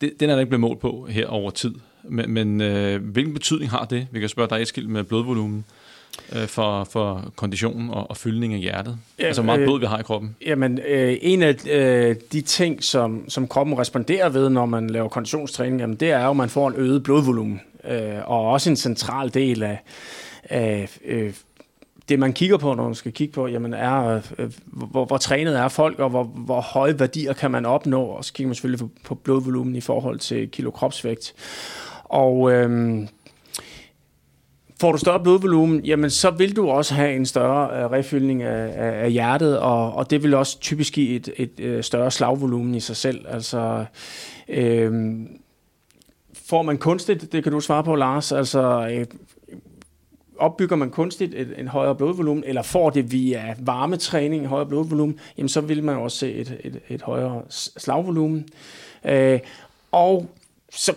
Det, 0.00 0.12
den 0.20 0.30
er 0.30 0.34
der 0.34 0.40
ikke 0.40 0.50
blevet 0.50 0.60
målt 0.60 0.80
på 0.80 1.06
her 1.10 1.26
over 1.26 1.50
tid. 1.50 1.74
Men, 2.04 2.30
men 2.30 2.60
øh, 2.60 3.04
hvilken 3.04 3.34
betydning 3.34 3.70
har 3.70 3.84
det? 3.84 4.06
Vi 4.10 4.20
kan 4.20 4.28
spørge 4.28 4.48
dig, 4.48 4.62
Eskild, 4.62 4.86
med 4.86 5.04
blodvolumen 5.04 5.64
øh, 6.32 6.46
for, 6.46 6.84
for 6.84 7.32
konditionen 7.36 7.90
og, 7.90 8.10
og 8.10 8.16
fyldning 8.16 8.54
af 8.54 8.60
hjertet? 8.60 8.98
Ja, 9.18 9.26
altså, 9.26 9.42
hvor 9.42 9.46
meget 9.46 9.60
øh, 9.60 9.66
blod 9.66 9.80
vi 9.80 9.86
har 9.86 9.98
i 9.98 10.02
kroppen? 10.02 10.36
Jamen, 10.46 10.78
øh, 10.88 11.16
en 11.20 11.42
af 11.42 11.66
øh, 11.66 12.16
de 12.32 12.40
ting, 12.40 12.84
som, 12.84 13.24
som 13.28 13.48
kroppen 13.48 13.78
responderer 13.78 14.28
ved, 14.28 14.48
når 14.48 14.66
man 14.66 14.90
laver 14.90 15.08
konditionstræning, 15.08 15.80
jamen, 15.80 15.96
det 15.96 16.10
er 16.10 16.24
jo, 16.24 16.30
at 16.30 16.36
man 16.36 16.48
får 16.48 16.68
en 16.68 16.74
øget 16.76 17.02
blodvolumen. 17.02 17.60
Øh, 17.90 18.18
og 18.24 18.46
også 18.46 18.70
en 18.70 18.76
central 18.76 19.34
del 19.34 19.62
af, 19.62 19.82
af 20.44 20.98
øh, 21.04 21.34
det, 22.10 22.18
man 22.18 22.32
kigger 22.32 22.56
på, 22.56 22.74
når 22.74 22.84
man 22.84 22.94
skal 22.94 23.12
kigge 23.12 23.32
på, 23.32 23.46
jamen 23.46 23.74
er, 23.74 24.20
øh, 24.38 24.52
hvor, 24.66 25.04
hvor 25.04 25.16
trænet 25.16 25.58
er 25.58 25.68
folk, 25.68 25.98
og 25.98 26.10
hvor, 26.10 26.24
hvor 26.24 26.60
høje 26.60 27.00
værdier 27.00 27.32
kan 27.32 27.50
man 27.50 27.66
opnå, 27.66 28.02
og 28.02 28.24
så 28.24 28.32
kigger 28.32 28.48
man 28.48 28.54
selvfølgelig 28.54 28.86
på, 28.86 28.90
på 29.04 29.14
blodvolumen 29.14 29.76
i 29.76 29.80
forhold 29.80 30.18
til 30.18 30.48
kilo 30.50 30.70
kropsvægt. 30.70 31.34
Og 32.04 32.52
øhm, 32.52 33.08
får 34.80 34.92
du 34.92 34.98
større 34.98 35.20
blodvolumen, 35.20 35.80
jamen 35.84 36.10
så 36.10 36.30
vil 36.30 36.56
du 36.56 36.68
også 36.68 36.94
have 36.94 37.16
en 37.16 37.26
større 37.26 37.82
øh, 37.82 37.90
refyldning 37.90 38.42
af, 38.42 38.72
af, 38.76 39.04
af 39.04 39.12
hjertet, 39.12 39.58
og, 39.58 39.92
og 39.92 40.10
det 40.10 40.22
vil 40.22 40.34
også 40.34 40.60
typisk 40.60 40.92
give 40.92 41.16
et, 41.16 41.28
et, 41.36 41.50
et 41.58 41.64
øh, 41.64 41.82
større 41.82 42.10
slagvolumen 42.10 42.74
i 42.74 42.80
sig 42.80 42.96
selv. 42.96 43.26
Altså, 43.28 43.84
øhm, 44.48 45.28
får 46.48 46.62
man 46.62 46.78
kunstigt, 46.78 47.32
det 47.32 47.42
kan 47.42 47.52
du 47.52 47.60
svare 47.60 47.84
på, 47.84 47.94
Lars, 47.94 48.32
altså 48.32 48.88
øh, 48.92 49.06
opbygger 50.40 50.76
man 50.76 50.90
kunstigt 50.90 51.34
et, 51.34 51.54
en 51.58 51.68
højere 51.68 51.94
blodvolumen, 51.94 52.44
eller 52.46 52.62
får 52.62 52.90
det 52.90 53.12
via 53.12 53.54
varmetræning 53.58 54.42
en 54.42 54.48
højere 54.48 54.66
blodvolumen, 54.66 55.18
jamen 55.38 55.48
så 55.48 55.60
vil 55.60 55.84
man 55.84 55.96
også 55.96 56.18
se 56.18 56.32
et, 56.32 56.58
et, 56.64 56.80
et 56.88 57.02
højere 57.02 57.42
slagvolumen. 57.48 58.48
Øh, 59.04 59.40
og 59.92 60.30
så 60.70 60.94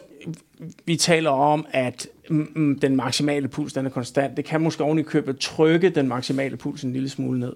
vi 0.86 0.95
taler 0.95 1.29
om, 1.29 1.65
at 1.71 2.08
mm, 2.29 2.79
den 2.79 2.95
maksimale 2.95 3.47
puls 3.47 3.73
den 3.73 3.86
er 3.86 3.89
konstant. 3.89 4.38
Det 4.38 4.45
kan 4.45 4.62
måske 4.62 4.84
oven 4.84 4.99
i 4.99 5.03
købet 5.03 5.39
trykke 5.39 5.89
den 5.89 6.08
maksimale 6.08 6.58
puls 6.58 6.84
en 6.84 6.93
lille 6.93 7.10
smule 7.10 7.39
ned, 7.39 7.53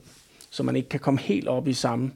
så 0.49 0.63
man 0.63 0.75
ikke 0.75 0.89
kan 0.89 0.99
komme 0.99 1.19
helt 1.19 1.47
op 1.47 1.67
i 1.67 1.73
samme 1.73 2.11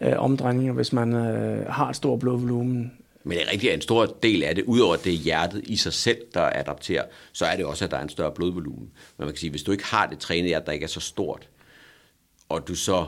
øh, 0.00 0.12
omdrejninger, 0.16 0.72
hvis 0.72 0.92
man 0.92 1.12
øh, 1.12 1.66
har 1.66 1.88
et 1.88 1.96
stort 1.96 2.18
blodvolumen 2.18 2.92
men 3.26 3.38
det 3.38 3.46
er 3.46 3.52
rigtigt, 3.52 3.70
at 3.70 3.74
en 3.74 3.80
stor 3.80 4.06
del 4.06 4.42
af 4.42 4.54
det, 4.54 4.64
udover 4.64 4.94
at 4.94 5.04
det 5.04 5.12
er 5.12 5.16
hjertet 5.16 5.64
i 5.64 5.76
sig 5.76 5.92
selv, 5.92 6.18
der 6.34 6.50
adapterer, 6.54 7.04
så 7.32 7.46
er 7.46 7.56
det 7.56 7.64
også, 7.64 7.84
at 7.84 7.90
der 7.90 7.96
er 7.96 8.02
en 8.02 8.08
større 8.08 8.32
blodvolumen. 8.32 8.90
Men 9.16 9.24
man 9.24 9.28
kan 9.28 9.36
sige, 9.36 9.50
hvis 9.50 9.62
du 9.62 9.72
ikke 9.72 9.84
har 9.84 10.06
det 10.06 10.18
trænet 10.18 10.48
hjerte, 10.48 10.66
der 10.66 10.72
ikke 10.72 10.84
er 10.84 10.88
så 10.88 11.00
stort, 11.00 11.48
og 12.48 12.68
du 12.68 12.74
så 12.74 13.06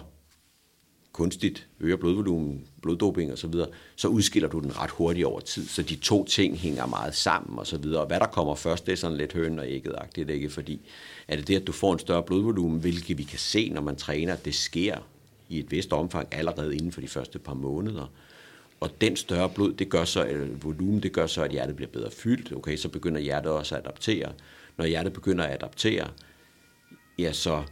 kunstigt 1.12 1.66
øger 1.80 1.96
blodvolumen, 1.96 2.66
bloddoping 2.82 3.32
osv., 3.32 3.36
så, 3.36 3.46
videre, 3.46 3.68
så 3.96 4.08
udskiller 4.08 4.48
du 4.48 4.60
den 4.60 4.78
ret 4.78 4.90
hurtigt 4.90 5.26
over 5.26 5.40
tid. 5.40 5.68
Så 5.68 5.82
de 5.82 5.96
to 5.96 6.24
ting 6.24 6.58
hænger 6.58 6.86
meget 6.86 7.14
sammen 7.14 7.58
og 7.58 7.66
så 7.66 7.78
videre. 7.78 8.00
Og 8.00 8.06
hvad 8.06 8.20
der 8.20 8.26
kommer 8.26 8.54
først, 8.54 8.86
det 8.86 8.92
er 8.92 8.96
sådan 8.96 9.16
lidt 9.16 9.32
høn 9.32 9.58
og 9.58 9.66
ægget-agtigt, 9.68 10.30
ikke? 10.30 10.50
Fordi 10.50 10.80
er 11.28 11.36
det 11.36 11.48
det, 11.48 11.56
at 11.56 11.66
du 11.66 11.72
får 11.72 11.92
en 11.92 11.98
større 11.98 12.22
blodvolumen, 12.22 12.80
hvilket 12.80 13.18
vi 13.18 13.22
kan 13.22 13.38
se, 13.38 13.70
når 13.70 13.80
man 13.80 13.96
træner, 13.96 14.36
det 14.36 14.54
sker 14.54 14.98
i 15.48 15.58
et 15.58 15.70
vist 15.70 15.92
omfang 15.92 16.28
allerede 16.30 16.76
inden 16.76 16.92
for 16.92 17.00
de 17.00 17.08
første 17.08 17.38
par 17.38 17.54
måneder. 17.54 18.06
Og 18.80 19.00
den 19.00 19.16
større 19.16 19.50
blod, 19.50 19.72
det 19.72 19.88
gør 19.88 20.04
så, 20.04 20.24
eller 20.24 20.46
volumen, 20.62 21.02
det 21.02 21.12
gør 21.12 21.26
så, 21.26 21.42
at 21.42 21.50
hjertet 21.50 21.76
bliver 21.76 21.90
bedre 21.90 22.10
fyldt. 22.10 22.52
Okay, 22.52 22.76
så 22.76 22.88
begynder 22.88 23.20
hjertet 23.20 23.52
også 23.52 23.74
at 23.74 23.80
adaptere. 23.80 24.32
Når 24.76 24.86
hjertet 24.86 25.12
begynder 25.12 25.44
at 25.44 25.54
adaptere, 25.54 26.10
ja, 27.18 27.32
så 27.32 27.62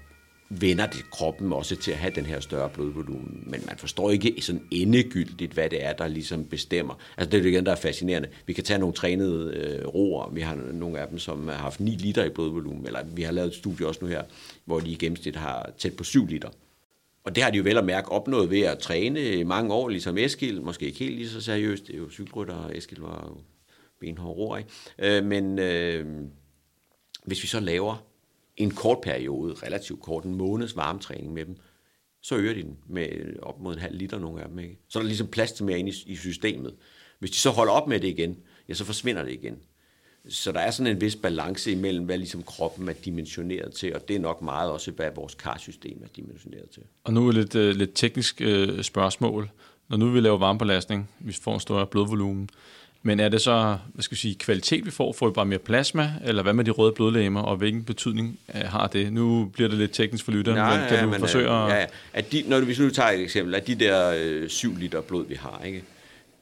vender 0.48 0.86
det 0.86 1.10
kroppen 1.10 1.52
også 1.52 1.76
til 1.76 1.90
at 1.90 1.96
have 1.96 2.12
den 2.14 2.26
her 2.26 2.40
større 2.40 2.70
blodvolumen. 2.70 3.44
Men 3.46 3.62
man 3.66 3.76
forstår 3.78 4.10
ikke 4.10 4.34
sådan 4.40 4.62
endegyldigt, 4.70 5.52
hvad 5.52 5.70
det 5.70 5.84
er, 5.84 5.92
der 5.92 6.08
ligesom 6.08 6.44
bestemmer. 6.44 6.94
Altså 7.16 7.30
det 7.30 7.38
er 7.38 7.42
det 7.42 7.50
igen, 7.50 7.66
der 7.66 7.72
er 7.72 7.76
fascinerende. 7.76 8.28
Vi 8.46 8.52
kan 8.52 8.64
tage 8.64 8.78
nogle 8.78 8.94
trænede 8.94 9.54
øh, 9.54 9.86
roer. 9.86 10.30
Vi 10.30 10.40
har 10.40 10.54
nogle 10.54 11.00
af 11.00 11.08
dem, 11.08 11.18
som 11.18 11.48
har 11.48 11.56
haft 11.56 11.80
9 11.80 11.90
liter 11.90 12.24
i 12.24 12.28
blodvolumen. 12.28 12.86
Eller 12.86 13.00
vi 13.14 13.22
har 13.22 13.32
lavet 13.32 13.48
et 13.48 13.54
studie 13.54 13.86
også 13.86 14.00
nu 14.02 14.06
her, 14.06 14.22
hvor 14.64 14.80
de 14.80 14.90
i 14.90 14.94
gennemsnit 14.94 15.36
har 15.36 15.70
tæt 15.78 15.96
på 15.96 16.04
7 16.04 16.26
liter. 16.26 16.48
Og 17.26 17.34
det 17.34 17.42
har 17.42 17.50
de 17.50 17.56
jo 17.56 17.62
vel 17.62 17.78
at 17.78 17.84
mærke 17.84 18.12
opnået 18.12 18.50
ved 18.50 18.60
at 18.60 18.78
træne 18.78 19.20
i 19.20 19.42
mange 19.42 19.74
år, 19.74 19.88
ligesom 19.88 20.18
Eskild, 20.18 20.60
måske 20.60 20.86
ikke 20.86 20.98
helt 20.98 21.16
lige 21.16 21.28
så 21.28 21.40
seriøst, 21.40 21.86
det 21.86 21.94
er 21.94 21.98
jo 21.98 22.10
cykelrytter, 22.10 22.54
og 22.54 22.76
Eskild 22.76 23.00
var 23.00 23.24
jo 23.28 23.40
benhård 24.00 24.36
roer, 24.36 24.56
ikke? 24.56 24.70
Øh, 24.98 25.24
men 25.24 25.58
øh, 25.58 26.06
hvis 27.24 27.42
vi 27.42 27.48
så 27.48 27.60
laver 27.60 28.06
en 28.56 28.70
kort 28.70 28.98
periode, 29.02 29.54
relativt 29.54 30.02
kort, 30.02 30.24
en 30.24 30.34
måneds 30.34 30.76
varmetræning 30.76 31.32
med 31.32 31.44
dem, 31.44 31.56
så 32.22 32.36
øger 32.36 32.54
de 32.54 32.62
den 32.62 32.78
med 32.88 33.36
op 33.42 33.60
mod 33.60 33.74
en 33.74 33.80
halv 33.80 33.96
liter 33.96 34.18
nogle 34.18 34.42
af 34.42 34.48
dem. 34.48 34.58
Ikke? 34.58 34.78
Så 34.88 34.98
er 34.98 35.02
der 35.02 35.08
ligesom 35.08 35.26
plads 35.26 35.52
til 35.52 35.64
mere 35.64 35.78
ind 35.78 35.88
i, 35.88 35.92
i 36.06 36.16
systemet. 36.16 36.74
Hvis 37.18 37.30
de 37.30 37.36
så 37.36 37.50
holder 37.50 37.72
op 37.72 37.88
med 37.88 38.00
det 38.00 38.08
igen, 38.08 38.38
ja, 38.68 38.74
så 38.74 38.84
forsvinder 38.84 39.24
det 39.24 39.32
igen. 39.32 39.58
Så 40.28 40.52
der 40.52 40.60
er 40.60 40.70
sådan 40.70 40.92
en 40.92 41.00
vis 41.00 41.16
balance 41.16 41.72
imellem, 41.72 42.04
hvad 42.04 42.18
ligesom 42.18 42.42
kroppen 42.42 42.88
er 42.88 42.92
dimensioneret 42.92 43.72
til, 43.72 43.94
og 43.94 44.08
det 44.08 44.16
er 44.16 44.20
nok 44.20 44.42
meget 44.42 44.70
også, 44.70 44.90
hvad 44.90 45.10
vores 45.14 45.34
karsystem 45.34 46.00
er 46.02 46.08
dimensioneret 46.16 46.70
til. 46.70 46.82
Og 47.04 47.12
nu 47.12 47.28
er 47.28 47.32
lidt, 47.32 47.54
uh, 47.54 47.68
lidt 47.68 47.90
teknisk 47.94 48.42
uh, 48.46 48.80
spørgsmål. 48.80 49.50
Når 49.88 49.96
nu 49.96 50.10
vi 50.10 50.20
laver 50.20 50.38
varmebelastning, 50.38 51.10
vi 51.18 51.32
får 51.32 51.54
en 51.54 51.60
større 51.60 51.86
blodvolumen, 51.86 52.48
men 53.02 53.20
er 53.20 53.28
det 53.28 53.40
så, 53.40 53.78
hvad 53.94 54.02
skal 54.02 54.14
vi 54.14 54.20
sige, 54.20 54.34
kvalitet 54.34 54.86
vi 54.86 54.90
får? 54.90 55.12
Får 55.12 55.26
vi 55.26 55.32
bare 55.32 55.46
mere 55.46 55.58
plasma, 55.58 56.12
eller 56.24 56.42
hvad 56.42 56.52
med 56.52 56.64
de 56.64 56.70
røde 56.70 56.92
blodlægemer, 56.92 57.42
og 57.42 57.56
hvilken 57.56 57.84
betydning 57.84 58.38
uh, 58.54 58.60
har 58.60 58.86
det? 58.86 59.12
Nu 59.12 59.44
bliver 59.44 59.68
det 59.68 59.78
lidt 59.78 59.92
teknisk 59.92 60.24
for 60.24 60.32
lytteren, 60.32 60.58
Nej, 60.58 60.78
men 60.78 60.88
kan 60.88 60.96
ja, 60.96 61.04
du 61.04 61.10
men, 61.10 61.20
forsøge 61.20 61.50
at... 61.50 61.68
Ja, 61.68 61.74
ja. 61.74 61.86
At 62.12 62.32
de, 62.32 62.44
når 62.46 62.58
du, 62.58 62.64
hvis 62.64 62.76
du 62.76 62.90
tager 62.90 63.10
et 63.10 63.20
eksempel, 63.20 63.54
at 63.54 63.66
de 63.66 63.74
der 63.74 64.14
øh, 64.18 64.48
7 64.48 64.76
liter 64.76 65.00
blod, 65.00 65.26
vi 65.26 65.34
har, 65.34 65.62
ikke? 65.66 65.82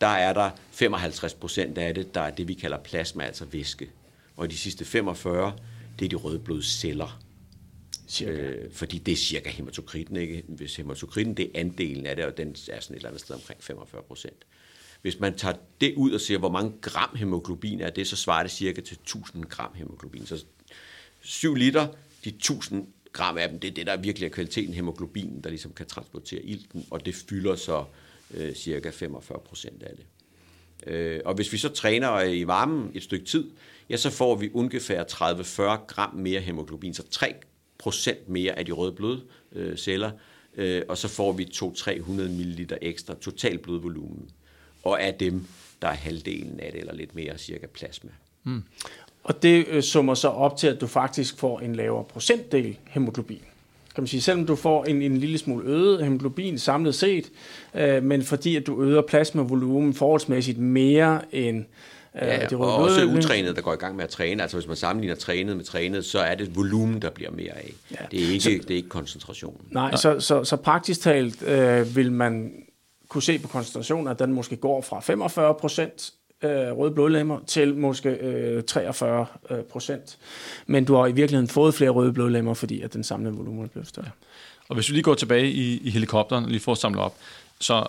Der 0.04 0.10
er 0.10 0.32
der 0.32 0.50
55 0.70 1.34
procent 1.34 1.78
af 1.78 1.94
det, 1.94 2.14
der 2.14 2.20
er 2.20 2.30
det, 2.30 2.48
vi 2.48 2.54
kalder 2.54 2.78
plasma, 2.78 3.24
altså 3.24 3.44
væske 3.44 3.90
og 4.36 4.50
de 4.50 4.58
sidste 4.58 4.84
45, 4.84 5.56
det 5.98 6.04
er 6.04 6.08
de 6.08 6.16
røde 6.16 6.38
blodceller. 6.38 7.20
Øh, 8.26 8.72
fordi 8.72 8.98
det 8.98 9.12
er 9.12 9.16
cirka 9.16 9.50
hematokriten, 9.50 10.16
ikke? 10.16 10.44
Hvis 10.48 10.76
hematokriten, 10.76 11.34
det 11.34 11.44
er 11.44 11.60
andelen 11.60 12.06
af 12.06 12.16
det, 12.16 12.24
og 12.24 12.36
den 12.36 12.48
er 12.48 12.54
sådan 12.54 12.94
et 12.94 12.96
eller 12.96 13.08
andet 13.08 13.20
sted 13.20 13.34
omkring 13.34 13.62
45 13.62 14.02
procent. 14.02 14.44
Hvis 15.02 15.20
man 15.20 15.36
tager 15.36 15.56
det 15.80 15.94
ud 15.94 16.12
og 16.12 16.20
ser, 16.20 16.38
hvor 16.38 16.50
mange 16.50 16.72
gram 16.80 17.16
hemoglobin 17.16 17.80
er 17.80 17.90
det, 17.90 18.06
så 18.06 18.16
svarer 18.16 18.42
det 18.42 18.52
cirka 18.52 18.80
til 18.80 18.94
1000 19.02 19.44
gram 19.44 19.74
hemoglobin. 19.74 20.26
Så 20.26 20.44
7 21.20 21.54
liter, 21.54 21.88
de 22.24 22.28
1000 22.28 22.86
gram 23.12 23.38
af 23.38 23.48
dem, 23.48 23.60
det 23.60 23.68
er 23.68 23.74
det, 23.74 23.86
der 23.86 23.96
virkelig 23.96 24.26
er 24.26 24.30
kvaliteten 24.30 24.74
hemoglobinen, 24.74 25.40
der 25.44 25.50
ligesom 25.50 25.72
kan 25.72 25.86
transportere 25.86 26.42
ilten, 26.42 26.86
og 26.90 27.06
det 27.06 27.14
fylder 27.14 27.56
så 27.56 27.84
øh, 28.34 28.54
cirka 28.54 28.90
45 28.90 29.38
procent 29.38 29.82
af 29.82 29.96
det. 29.96 30.06
Øh, 30.86 31.20
og 31.24 31.34
hvis 31.34 31.52
vi 31.52 31.58
så 31.58 31.68
træner 31.68 32.12
øh, 32.12 32.36
i 32.36 32.46
varmen 32.46 32.90
et 32.94 33.02
stykke 33.02 33.26
tid, 33.26 33.50
ja, 33.90 33.96
så 33.96 34.10
får 34.10 34.34
vi 34.34 34.50
ungefær 34.54 35.04
30-40 35.04 35.86
gram 35.86 36.14
mere 36.14 36.40
hemoglobin, 36.40 36.94
så 36.94 37.02
3 37.10 37.34
procent 37.78 38.28
mere 38.28 38.58
af 38.58 38.66
de 38.66 38.72
røde 38.72 38.92
blodceller, 38.92 40.10
øh, 40.56 40.76
øh, 40.76 40.82
og 40.88 40.98
så 40.98 41.08
får 41.08 41.32
vi 41.32 41.44
200-300 41.44 42.10
ml 42.10 42.72
ekstra 42.82 43.14
total 43.14 43.58
blodvolumen. 43.58 44.30
Og 44.82 45.02
af 45.02 45.14
dem, 45.14 45.46
der 45.82 45.88
er 45.88 45.94
halvdelen 45.94 46.60
af 46.60 46.72
det, 46.72 46.80
eller 46.80 46.94
lidt 46.94 47.14
mere, 47.14 47.38
cirka 47.38 47.66
plasma. 47.66 48.10
Mm. 48.44 48.62
Og 49.22 49.42
det 49.42 49.66
øh, 49.68 49.82
summer 49.82 50.14
så 50.14 50.28
op 50.28 50.56
til, 50.56 50.66
at 50.66 50.80
du 50.80 50.86
faktisk 50.86 51.38
får 51.38 51.60
en 51.60 51.74
lavere 51.74 52.04
procentdel 52.04 52.78
hemoglobin. 52.88 53.42
Kan 53.94 54.02
man 54.02 54.08
sige, 54.08 54.20
selvom 54.20 54.46
du 54.46 54.56
får 54.56 54.84
en, 54.84 55.02
en 55.02 55.16
lille 55.16 55.38
smule 55.38 55.64
øget 55.66 56.04
hemoglobin 56.04 56.58
samlet 56.58 56.94
set, 56.94 57.30
øh, 57.74 58.02
men 58.02 58.22
fordi 58.22 58.56
at 58.56 58.66
du 58.66 58.82
øger 58.82 59.02
plasmavolumen 59.02 59.94
forholdsmæssigt 59.94 60.58
mere 60.58 61.20
end 61.32 61.64
øh, 62.22 62.28
ja, 62.28 62.46
det 62.46 62.52
og 62.52 62.74
også 62.74 63.04
utrænet, 63.04 63.56
der 63.56 63.62
går 63.62 63.72
i 63.72 63.76
gang 63.76 63.96
med 63.96 64.04
at 64.04 64.10
træne. 64.10 64.42
Altså 64.42 64.56
hvis 64.56 64.66
man 64.66 64.76
sammenligner 64.76 65.16
trænet 65.16 65.56
med 65.56 65.64
trænet, 65.64 66.04
så 66.04 66.18
er 66.18 66.34
det 66.34 66.56
volumen, 66.56 67.02
der 67.02 67.10
bliver 67.10 67.30
mere 67.30 67.52
af. 67.52 67.72
Ja. 67.90 67.96
Det, 68.10 68.24
er 68.24 68.32
ikke, 68.32 68.40
så, 68.40 68.50
det 68.50 68.70
er 68.70 68.76
ikke 68.76 68.88
koncentrationen. 68.88 69.60
Nej, 69.70 69.90
nej. 69.90 69.96
Så, 69.96 70.20
så, 70.20 70.44
så 70.44 70.56
praktisk 70.56 71.00
talt 71.00 71.42
øh, 71.42 71.96
vil 71.96 72.12
man 72.12 72.52
kunne 73.08 73.22
se 73.22 73.38
på 73.38 73.48
koncentrationen, 73.48 74.08
at 74.08 74.18
den 74.18 74.32
måske 74.32 74.56
går 74.56 74.80
fra 74.80 75.00
45 75.00 75.54
procent 75.54 76.12
øh, 76.42 76.50
røde 76.50 76.94
blodlemmer 76.94 77.40
til 77.46 77.76
måske 77.76 78.08
øh, 78.08 78.62
43 78.62 79.26
øh, 79.50 79.62
procent. 79.62 80.18
Men 80.66 80.84
du 80.84 80.94
har 80.94 81.06
i 81.06 81.12
virkeligheden 81.12 81.48
fået 81.48 81.74
flere 81.74 81.90
røde 81.90 82.12
blodlemmer, 82.12 82.54
fordi 82.54 82.80
at 82.80 82.92
den 82.92 83.04
samlede 83.04 83.34
volumen 83.34 83.68
blevet 83.68 83.88
større. 83.88 84.06
Ja. 84.06 84.10
Og 84.68 84.74
hvis 84.74 84.88
vi 84.88 84.94
lige 84.94 85.02
går 85.02 85.14
tilbage 85.14 85.50
i, 85.50 85.78
i 85.78 85.90
helikopteren, 85.90 86.48
lige 86.48 86.60
for 86.60 86.72
at 86.72 86.78
samle 86.78 87.00
op, 87.00 87.16
så 87.60 87.86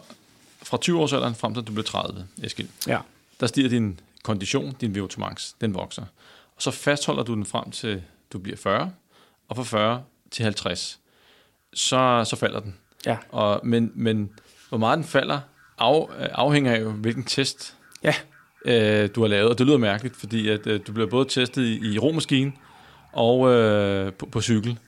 fra 0.64 0.78
20 0.78 1.00
års 1.00 1.14
alderen 1.14 1.36
frem 1.36 1.54
til 1.54 1.64
du 1.64 1.72
bliver 1.72 1.84
30, 1.84 2.28
Eskild, 2.44 2.68
ja. 2.88 3.00
der 3.40 3.48
stiger 3.48 3.70
din 3.70 4.00
kondition, 4.24 4.76
din 4.82 4.96
VO2 4.96 5.20
max, 5.20 5.54
den 5.62 5.74
vokser. 5.74 6.02
Og 6.56 6.62
så 6.62 6.72
fastholder 6.72 7.24
du 7.24 7.34
den 7.34 7.46
frem 7.46 7.72
til 7.72 8.04
du 8.34 8.40
bliver 8.40 8.58
40, 8.58 8.92
og 9.48 9.56
fra 9.56 9.64
40 9.64 10.04
til 10.32 10.44
50, 10.44 11.00
så, 11.74 12.24
så 12.30 12.36
falder 12.36 12.60
den. 12.60 12.76
Ja. 13.06 13.18
Og, 13.30 13.60
men, 13.64 13.92
men 13.96 14.32
hvor 14.70 14.78
meget 14.78 14.98
den 14.98 15.06
falder, 15.06 15.40
af, 15.78 16.30
afhænger 16.32 16.76
af 16.76 16.82
jo, 16.82 16.92
hvilken 16.92 17.24
test 17.24 17.76
ja 18.04 18.14
øh, 18.66 19.10
du 19.16 19.22
har 19.22 19.28
lavet. 19.28 19.50
Og 19.50 19.58
det 19.58 19.68
lyder 19.68 19.78
mærkeligt, 19.78 20.16
fordi 20.16 20.50
at, 20.50 20.68
øh, 20.68 20.80
du 20.88 20.92
bliver 20.94 21.10
både 21.10 21.26
testet 21.30 21.64
i, 21.64 21.94
i 21.94 22.00
romaskinen 22.00 22.54
og 23.14 23.54
øh, 23.54 24.14
på, 24.14 24.26
på 24.26 24.42
cykel. 24.42 24.80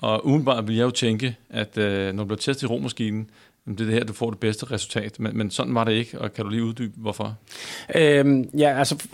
Og 0.00 0.26
umiddelbart 0.26 0.68
vil 0.68 0.76
jeg 0.76 0.84
jo 0.84 0.90
tænke, 0.90 1.36
at 1.50 1.78
øh, 1.78 2.14
når 2.14 2.22
du 2.22 2.26
bliver 2.26 2.38
testet 2.38 2.62
i 2.62 2.66
romaskinen, 2.66 3.30
det 3.64 3.80
er 3.80 3.84
det 3.84 3.94
her, 3.94 4.04
du 4.04 4.12
får 4.12 4.30
det 4.30 4.38
bedste 4.38 4.70
resultat. 4.70 5.20
Men, 5.20 5.38
men 5.38 5.50
sådan 5.50 5.74
var 5.74 5.84
det 5.84 5.92
ikke, 5.92 6.20
og 6.20 6.32
kan 6.32 6.44
du 6.44 6.50
lige 6.50 6.64
uddybe, 6.64 6.92
hvorfor? 6.96 7.36
Øhm, 7.94 8.50
ja, 8.58 8.78
altså 8.78 9.06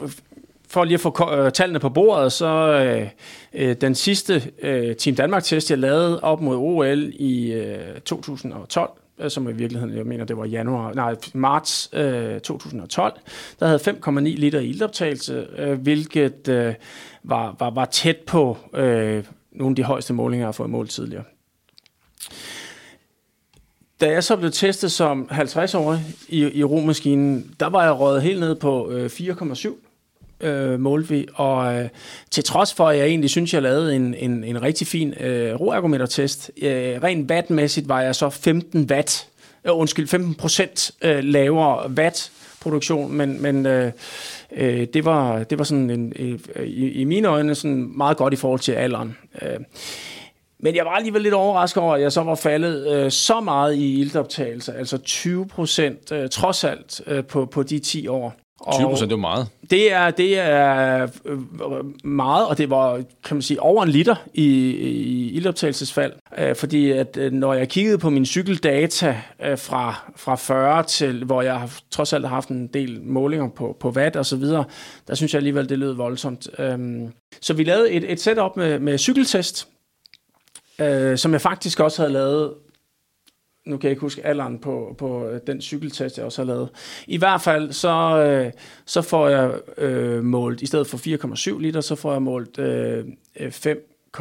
for 0.69 0.85
lige 0.85 0.95
at 0.95 1.01
få 1.01 1.31
øh, 1.33 1.53
tallene 1.53 1.79
på 1.79 1.89
bordet, 1.89 2.33
så 2.33 2.47
øh, 2.47 3.09
øh, 3.55 3.77
den 3.81 3.95
sidste 3.95 4.43
øh, 4.63 4.97
Team 4.97 5.17
Danmark-test, 5.17 5.71
jeg 5.71 5.79
lavede 5.79 6.21
op 6.21 6.41
mod 6.41 6.57
OL 6.57 7.13
i 7.15 7.53
øh, 7.53 8.01
2012, 8.01 8.91
Øh, 9.19 9.31
som 9.31 9.49
i 9.49 9.53
virkeligheden, 9.53 9.97
jeg 9.97 10.07
mener, 10.07 10.25
det 10.25 10.37
var 10.37 10.45
januar, 10.45 10.93
nej, 10.95 11.17
marts 11.35 11.91
øh, 11.93 12.41
2012, 12.41 13.13
der 13.61 13.67
havde 13.67 13.81
5,9 13.81 14.21
liter 14.21 14.61
i 14.61 14.67
ildoptagelse, 14.67 15.47
øh, 15.57 15.81
hvilket 15.81 16.49
øh, 16.49 16.75
var, 17.23 17.57
var, 17.59 17.71
var 17.71 17.85
tæt 17.85 18.17
på 18.17 18.57
øh, 18.75 19.25
nogle 19.53 19.73
af 19.73 19.77
de 19.77 19.83
højeste 19.83 20.13
målinger, 20.13 20.43
jeg 20.43 20.47
har 20.47 20.53
fået 20.53 20.71
målt 20.71 20.91
tidligere. 20.91 21.25
Da 24.01 24.11
jeg 24.11 24.25
så 24.25 24.37
blev 24.37 24.51
testet 24.51 24.93
som 24.93 25.29
50-årig 25.31 26.01
i, 26.29 26.59
i 26.59 26.65
romaskinen, 26.65 27.55
der 27.61 27.67
var 27.67 27.85
jeg 27.85 28.01
røget 28.01 28.23
helt 28.23 28.41
ned 28.41 28.55
på 28.55 28.91
øh, 28.91 29.07
4,7 29.07 29.84
øh, 30.45 30.81
målte 30.81 31.09
vi, 31.09 31.27
og 31.35 31.75
øh, 31.75 31.89
til 32.31 32.45
trods 32.45 32.75
for, 32.75 32.89
at 32.89 32.99
jeg 32.99 33.07
egentlig 33.07 33.31
synes, 33.31 33.55
jeg 33.55 33.63
lavede 33.63 33.97
en, 33.97 34.15
en, 34.15 34.45
en 34.45 34.63
rigtig 34.63 34.87
fin 34.87 35.15
øh, 35.21 35.61
roergometertest, 35.61 36.51
øh, 36.63 37.03
rent 37.03 37.31
wattmæssigt 37.31 37.89
var 37.89 38.01
jeg 38.01 38.15
så 38.15 38.31
15 38.31 38.89
watt, 38.91 39.29
øh, 39.65 39.79
undskyld, 39.79 40.09
15 40.09 40.35
procent 40.35 40.91
øh, 41.03 41.25
lavere 41.25 41.91
watt 41.91 42.31
produktion, 42.61 43.13
men, 43.13 43.43
men 43.43 43.67
øh, 43.67 43.93
øh, 44.57 44.87
det, 44.95 45.05
var, 45.05 45.45
det 45.45 45.59
var 45.59 45.65
sådan 45.65 45.91
en, 45.91 46.13
øh, 46.19 46.39
øh, 46.57 46.67
i, 46.67 46.91
i 46.91 47.05
mine 47.05 47.29
øjne 47.29 47.55
sådan 47.55 47.93
meget 47.97 48.17
godt 48.17 48.33
i 48.33 48.37
forhold 48.37 48.61
til 48.61 48.73
alderen. 48.73 49.17
Øh, 49.43 49.59
men 50.59 50.77
jeg 50.77 50.85
var 50.85 50.91
alligevel 50.91 51.23
lidt 51.23 51.35
overrasket 51.35 51.83
over, 51.83 51.95
at 51.95 52.01
jeg 52.01 52.13
så 52.13 52.23
var 52.23 52.35
faldet 52.35 52.93
øh, 52.93 53.11
så 53.11 53.41
meget 53.41 53.75
i 53.75 54.01
ildoptagelse, 54.01 54.75
altså 54.75 54.99
20 54.99 55.47
procent 55.47 56.13
øh, 56.13 56.29
trods 56.29 56.65
alt 56.65 57.01
øh, 57.07 57.25
på, 57.25 57.47
på 57.47 57.63
de 57.63 57.79
10 57.79 58.07
år. 58.09 58.35
20 58.73 58.89
procent, 58.89 59.11
det 59.11 59.17
er 59.17 59.21
meget. 59.21 59.49
Det 59.71 59.93
er, 59.93 60.11
det 60.11 60.39
er 60.39 61.09
øh, 61.25 61.39
meget, 62.05 62.47
og 62.47 62.59
det 62.59 62.71
var, 62.71 63.03
kan 63.25 63.37
man 63.37 63.43
sige, 63.43 63.63
over 63.63 63.83
en 63.83 63.89
liter 63.89 64.15
i, 64.35 64.45
i 64.71 65.31
ildoptagelsesfald. 65.31 66.13
Øh, 66.39 66.57
fordi 66.57 66.91
at 66.91 67.17
øh, 67.17 67.33
når 67.33 67.55
jeg 67.55 67.69
kiggede 67.69 67.99
på 67.99 68.11
min 68.11 68.27
cykeldata 68.27 69.17
fra, 69.57 70.13
fra 70.17 70.35
40 70.35 70.83
til, 70.83 71.25
hvor 71.25 71.43
jeg 71.43 71.61
har, 71.61 71.79
trods 71.91 72.13
alt 72.13 72.25
har 72.25 72.35
haft 72.35 72.49
en 72.49 72.67
del 72.67 73.03
målinger 73.03 73.49
på, 73.49 73.77
på 73.81 73.91
watt 73.91 74.17
og 74.17 74.27
så 74.27 74.37
videre, 74.37 74.65
der 75.09 75.15
synes 75.15 75.35
jeg 75.35 75.39
alligevel, 75.39 75.69
det 75.69 75.79
lød 75.79 75.93
voldsomt. 75.93 76.49
Øhm, 76.59 77.13
så 77.41 77.55
vi 77.55 77.65
lavede 77.65 77.91
et, 77.91 78.13
et 78.13 78.21
setup 78.21 78.57
med, 78.57 78.79
med 78.79 78.99
cykeltest, 78.99 79.69
som 81.17 81.33
jeg 81.33 81.41
faktisk 81.41 81.81
også 81.81 82.03
havde 82.03 82.13
lavet 82.13 82.53
nu 83.67 83.77
kan 83.77 83.89
jeg 83.89 83.91
ikke 83.91 84.01
huske 84.01 84.27
alderen 84.27 84.59
på, 84.59 84.95
på 84.99 85.29
øh, 85.29 85.41
den 85.47 85.61
cykeltest, 85.61 86.17
jeg 86.17 86.27
også 86.27 86.43
har 86.43 86.47
lavet. 86.47 86.69
I 87.07 87.17
hvert 87.17 87.41
fald, 87.41 87.73
så, 87.73 88.25
øh, 88.27 88.53
så 88.85 89.03
får 89.03 89.29
jeg 89.29 89.53
øh, 89.79 90.25
målt, 90.25 90.63
i 90.63 90.67
stedet 90.67 90.87
for 90.87 91.55
4,7 91.57 91.61
liter, 91.61 91.81
så 91.81 91.95
får 91.95 92.13
jeg 92.13 92.23
målt 92.23 92.59
øh, 92.59 93.05
5,15, 93.37 94.21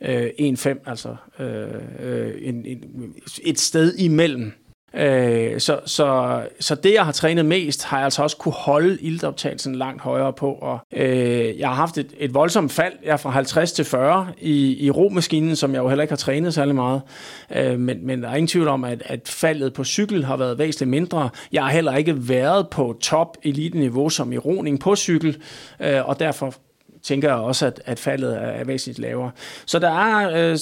øh, 0.00 0.76
altså 0.86 1.16
øh, 1.38 1.68
øh, 2.00 2.34
en, 2.40 2.66
en, 2.66 3.14
et 3.44 3.60
sted 3.60 3.94
imellem 3.94 4.52
Øh, 4.94 5.60
så, 5.60 5.80
så, 5.86 6.40
så 6.60 6.74
det, 6.74 6.94
jeg 6.94 7.04
har 7.04 7.12
trænet 7.12 7.46
mest, 7.46 7.84
har 7.84 7.96
jeg 7.96 8.04
altså 8.04 8.22
også 8.22 8.36
kunne 8.36 8.52
holde 8.52 8.98
ildoptagelsen 9.00 9.74
langt 9.74 10.02
højere 10.02 10.32
på. 10.32 10.52
Og, 10.52 10.78
øh, 10.92 11.58
jeg 11.58 11.68
har 11.68 11.74
haft 11.74 11.98
et, 11.98 12.14
et 12.18 12.34
voldsomt 12.34 12.72
fald. 12.72 12.92
Jeg 13.04 13.12
er 13.12 13.16
fra 13.16 13.30
50 13.30 13.72
til 13.72 13.84
40 13.84 14.26
i, 14.40 14.86
i 14.86 14.90
romaskinen, 14.90 15.56
som 15.56 15.74
jeg 15.74 15.78
jo 15.78 15.88
heller 15.88 16.02
ikke 16.02 16.12
har 16.12 16.16
trænet 16.16 16.54
særlig 16.54 16.74
meget. 16.74 17.02
Øh, 17.56 17.78
men, 17.78 18.06
men 18.06 18.22
der 18.22 18.28
er 18.28 18.34
ingen 18.34 18.48
tvivl 18.48 18.68
om, 18.68 18.84
at, 18.84 19.02
at 19.06 19.28
faldet 19.28 19.72
på 19.72 19.84
cykel 19.84 20.24
har 20.24 20.36
været 20.36 20.58
væsentligt 20.58 20.90
mindre. 20.90 21.30
Jeg 21.52 21.62
har 21.62 21.70
heller 21.70 21.96
ikke 21.96 22.28
været 22.28 22.68
på 22.68 22.96
top 23.00 23.36
elite-niveau 23.42 24.08
som 24.08 24.32
i 24.32 24.38
roning 24.38 24.80
på 24.80 24.96
cykel, 24.96 25.36
øh, 25.80 26.08
og 26.08 26.20
derfor 26.20 26.54
tænker 27.02 27.28
jeg 27.28 27.36
også, 27.36 27.66
at, 27.66 27.82
at 27.84 27.98
faldet 27.98 28.36
er, 28.36 28.40
er 28.40 28.64
væsentligt 28.64 28.98
lavere. 28.98 29.30
Så 29.66 29.78
der 29.78 29.90
er, 29.90 30.50
øh, 30.52 30.58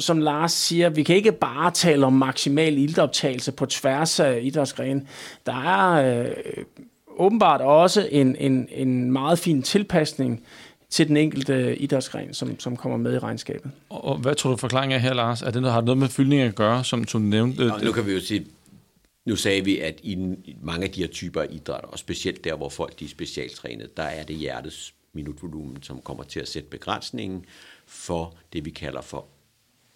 som 0.00 0.18
Lars 0.18 0.52
siger, 0.52 0.88
vi 0.88 1.02
kan 1.02 1.16
ikke 1.16 1.32
bare 1.32 1.70
tale 1.70 2.06
om 2.06 2.12
maksimal 2.12 2.78
ildoptagelse 2.78 3.52
på 3.52 3.66
tværs 3.66 4.20
af 4.20 4.38
idrætsgrene. 4.42 5.06
Der 5.46 5.62
er 5.62 6.20
øh, 6.20 6.30
åbenbart 7.18 7.60
også 7.60 8.08
en, 8.10 8.36
en, 8.36 8.68
en 8.70 9.12
meget 9.12 9.38
fin 9.38 9.62
tilpasning 9.62 10.42
til 10.90 11.08
den 11.08 11.16
enkelte 11.16 11.76
idrætsgren, 11.76 12.34
som, 12.34 12.60
som 12.60 12.76
kommer 12.76 12.98
med 12.98 13.14
i 13.14 13.18
regnskabet. 13.18 13.70
Og, 13.88 14.04
og 14.04 14.16
hvad 14.16 14.34
tror 14.34 14.50
du 14.50 14.56
forklaringen 14.56 14.96
er 14.96 15.00
her, 15.00 15.14
Lars? 15.14 15.42
Er 15.42 15.50
det 15.50 15.62
noget, 15.62 15.74
har 15.74 15.80
noget 15.80 15.98
med 15.98 16.08
fyldning 16.08 16.42
at 16.42 16.54
gøre, 16.54 16.84
som, 16.84 17.06
som 17.06 17.22
du 17.22 17.28
nævnte? 17.28 17.66
Nå, 17.66 17.78
nu 17.82 17.92
kan 17.92 18.06
vi 18.06 18.12
jo 18.12 18.20
sige, 18.20 18.46
nu 19.26 19.36
sagde 19.36 19.64
vi, 19.64 19.78
at 19.78 20.00
i 20.02 20.36
mange 20.62 20.84
af 20.84 20.90
de 20.90 21.00
her 21.00 21.08
typer 21.08 21.42
af 21.42 21.46
idrætter, 21.50 21.88
og 21.88 21.98
specielt 21.98 22.44
der, 22.44 22.56
hvor 22.56 22.68
folk 22.68 22.98
de 22.98 23.04
er 23.04 23.08
specialtrænet, 23.08 23.96
der 23.96 24.02
er 24.02 24.24
det 24.24 24.36
hjertets 24.36 24.94
minutvolumen, 25.12 25.82
som 25.82 26.00
kommer 26.00 26.24
til 26.24 26.40
at 26.40 26.48
sætte 26.48 26.68
begrænsningen 26.68 27.44
for 27.86 28.36
det, 28.52 28.64
vi 28.64 28.70
kalder 28.70 29.00
for 29.00 29.28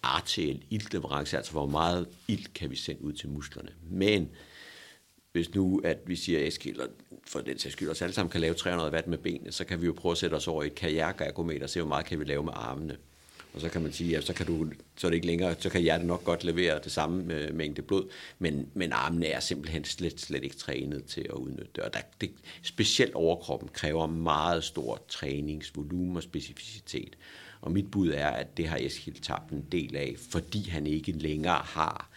arteriel 0.03 0.63
iltleverance, 0.69 1.37
altså 1.37 1.51
hvor 1.51 1.65
meget 1.65 2.07
ilt 2.27 2.53
kan 2.53 2.69
vi 2.69 2.75
sende 2.75 3.03
ud 3.03 3.13
til 3.13 3.29
musklerne. 3.29 3.69
Men 3.89 4.29
hvis 5.31 5.55
nu, 5.55 5.81
at 5.83 5.97
vi 6.05 6.15
siger, 6.15 6.47
Eskild, 6.47 6.79
for 7.27 7.39
den 7.39 7.59
sags 7.59 7.73
skyld, 7.73 7.89
os 7.89 8.01
alle 8.01 8.13
sammen 8.13 8.31
kan 8.31 8.41
lave 8.41 8.53
300 8.53 8.91
watt 8.91 9.07
med 9.07 9.17
benene, 9.17 9.51
så 9.51 9.65
kan 9.65 9.81
vi 9.81 9.85
jo 9.85 9.93
prøve 9.93 10.11
at 10.11 10.17
sætte 10.17 10.35
os 10.35 10.47
over 10.47 10.63
i 10.63 10.67
et 10.67 10.75
kajakergometer 10.75 11.63
og 11.63 11.69
se, 11.69 11.81
hvor 11.81 11.87
meget 11.87 12.05
kan 12.05 12.19
vi 12.19 12.25
lave 12.25 12.43
med 12.43 12.53
armene. 12.55 12.97
Og 13.57 13.61
så 13.61 13.69
kan 13.69 13.81
man 13.81 13.93
sige, 13.93 14.17
at 14.17 14.23
så 14.23 14.33
kan, 14.33 14.45
du, 14.45 14.71
så 14.97 15.07
er 15.07 15.11
det 15.11 15.15
ikke 15.15 15.27
længere, 15.27 15.55
så 15.59 15.69
kan 15.69 15.81
hjertet 15.81 16.07
nok 16.07 16.23
godt 16.23 16.43
levere 16.43 16.79
det 16.83 16.91
samme 16.91 17.33
øh, 17.33 17.55
mængde 17.55 17.81
blod, 17.81 18.09
men, 18.39 18.67
men 18.73 18.91
armene 18.91 19.25
er 19.27 19.39
simpelthen 19.39 19.83
slet, 19.83 20.19
slet 20.19 20.43
ikke 20.43 20.55
trænet 20.55 21.05
til 21.05 21.21
at 21.21 21.31
udnytte 21.31 21.71
det. 21.75 21.83
Og 21.83 21.93
der, 21.93 21.99
det, 22.21 22.31
specielt 22.61 23.13
overkroppen 23.13 23.69
kræver 23.73 24.07
meget 24.07 24.63
stor 24.63 25.01
træningsvolumen 25.07 26.17
og 26.17 26.23
specificitet. 26.23 27.17
Og 27.61 27.71
mit 27.71 27.91
bud 27.91 28.09
er, 28.09 28.27
at 28.27 28.57
det 28.57 28.67
har 28.67 28.77
Eskild 28.81 29.21
tabt 29.21 29.51
en 29.51 29.65
del 29.71 29.95
af, 29.95 30.15
fordi 30.29 30.69
han 30.69 30.87
ikke 30.87 31.11
længere 31.11 31.61
har 31.63 32.09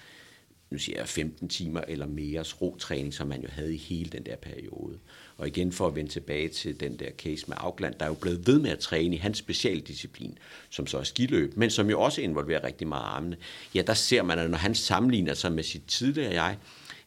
nu 0.71 0.79
siger 0.79 0.99
jeg 0.99 1.09
15 1.09 1.49
timer 1.49 1.81
eller 1.89 2.07
mere 2.07 2.45
rotræning, 2.61 3.15
som 3.15 3.29
man 3.29 3.43
jo 3.43 3.49
havde 3.51 3.75
i 3.75 3.77
hele 3.77 4.11
den 4.11 4.27
der 4.27 4.37
periode. 4.37 4.99
Og 5.41 5.47
igen 5.47 5.73
for 5.73 5.87
at 5.87 5.95
vende 5.95 6.11
tilbage 6.11 6.49
til 6.49 6.81
den 6.81 6.99
der 6.99 7.11
case 7.19 7.45
med 7.49 7.57
Aukland, 7.61 7.95
der 7.99 8.05
er 8.05 8.09
jo 8.09 8.15
blevet 8.15 8.47
ved 8.47 8.59
med 8.59 8.71
at 8.71 8.79
træne 8.79 9.17
i 9.17 9.19
hans 9.19 9.39
specialdisciplin, 9.39 10.39
som 10.71 10.87
så 10.87 10.99
er 10.99 11.03
skiløb, 11.03 11.57
men 11.57 11.71
som 11.71 11.91
jo 11.91 12.01
også 12.01 12.21
involverer 12.21 12.65
rigtig 12.65 12.89
meget 12.89 13.05
armene. 13.05 13.37
Ja, 13.75 13.83
der 13.83 13.95
ser 13.95 14.23
man, 14.23 14.39
at 14.39 14.51
når 14.51 14.59
han 14.59 14.75
sammenligner 14.75 15.35
sig 15.35 15.53
med 15.53 15.63
sit 15.63 15.83
tidligere 15.89 16.33
jeg, 16.33 16.57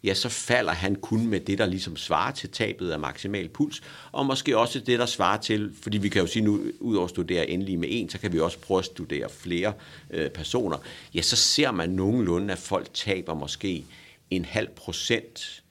ja, 0.04 0.14
så 0.14 0.30
falder 0.30 0.72
han 0.72 0.96
kun 0.96 1.28
med 1.28 1.40
det, 1.40 1.58
der 1.58 1.66
ligesom 1.66 1.98
svarer 1.98 2.32
til 2.32 2.50
tabet 2.50 2.92
af 2.92 3.00
maksimal 3.00 3.50
puls, 3.50 3.82
og 4.12 4.26
måske 4.26 4.58
også 4.58 4.80
det, 4.80 5.00
der 5.00 5.06
svarer 5.06 5.42
til, 5.42 5.72
fordi 5.82 5.98
vi 5.98 6.10
kan 6.10 6.22
jo 6.22 6.28
sige 6.28 6.44
nu, 6.44 6.62
ud 6.80 6.96
over 6.96 7.06
at 7.06 7.10
studere 7.10 7.50
endelig 7.50 7.80
med 7.80 7.88
en, 7.92 8.10
så 8.10 8.20
kan 8.20 8.34
vi 8.34 8.40
også 8.40 8.60
prøve 8.60 8.80
at 8.80 8.86
studere 8.86 9.30
flere 9.30 9.74
øh, 10.10 10.30
personer, 10.30 10.78
ja, 11.14 11.22
så 11.22 11.36
ser 11.36 11.72
man 11.72 11.90
nogenlunde, 11.90 12.52
at 12.54 12.60
folk 12.60 12.88
taber 12.94 13.34
måske 13.34 13.86
en 14.30 14.46
halv 14.46 14.70
procent 14.70 15.63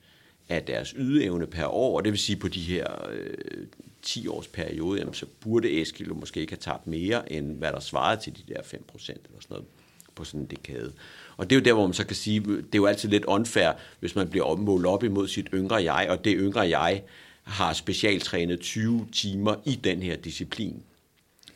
af 0.52 0.62
deres 0.62 0.94
ydeevne 0.98 1.46
per 1.46 1.66
år, 1.66 1.96
og 1.96 2.04
det 2.04 2.12
vil 2.12 2.20
sige 2.20 2.36
på 2.36 2.48
de 2.48 2.60
her 2.60 2.86
øh, 3.12 3.66
10 4.02 4.26
års 4.26 4.46
periode, 4.46 4.98
jamen, 4.98 5.14
så 5.14 5.26
burde 5.40 5.80
Eskil 5.80 6.14
måske 6.14 6.40
ikke 6.40 6.52
have 6.52 6.60
tabt 6.60 6.86
mere, 6.86 7.32
end 7.32 7.56
hvad 7.56 7.72
der 7.72 7.80
svarede 7.80 8.20
til 8.22 8.36
de 8.36 8.54
der 8.54 8.62
5 8.62 8.84
procent 8.88 9.20
eller 9.26 9.40
sådan 9.40 9.54
noget 9.54 9.66
på 10.14 10.24
sådan 10.24 10.40
en 10.40 10.46
dekade. 10.46 10.92
Og 11.36 11.50
det 11.50 11.56
er 11.56 11.60
jo 11.60 11.64
der, 11.64 11.72
hvor 11.72 11.86
man 11.86 11.94
så 11.94 12.06
kan 12.06 12.16
sige, 12.16 12.40
det 12.40 12.74
er 12.74 12.78
jo 12.78 12.86
altid 12.86 13.08
lidt 13.08 13.24
unfair, 13.24 13.72
hvis 14.00 14.14
man 14.14 14.28
bliver 14.28 14.56
målt 14.56 14.86
op 14.86 15.04
imod 15.04 15.28
sit 15.28 15.48
yngre 15.54 15.94
jeg, 15.94 16.06
og 16.10 16.24
det 16.24 16.34
yngre 16.38 16.60
jeg 16.60 17.02
har 17.42 17.72
specialtrænet 17.72 18.60
20 18.60 19.08
timer 19.12 19.54
i 19.64 19.74
den 19.84 20.02
her 20.02 20.16
disciplin. 20.16 20.82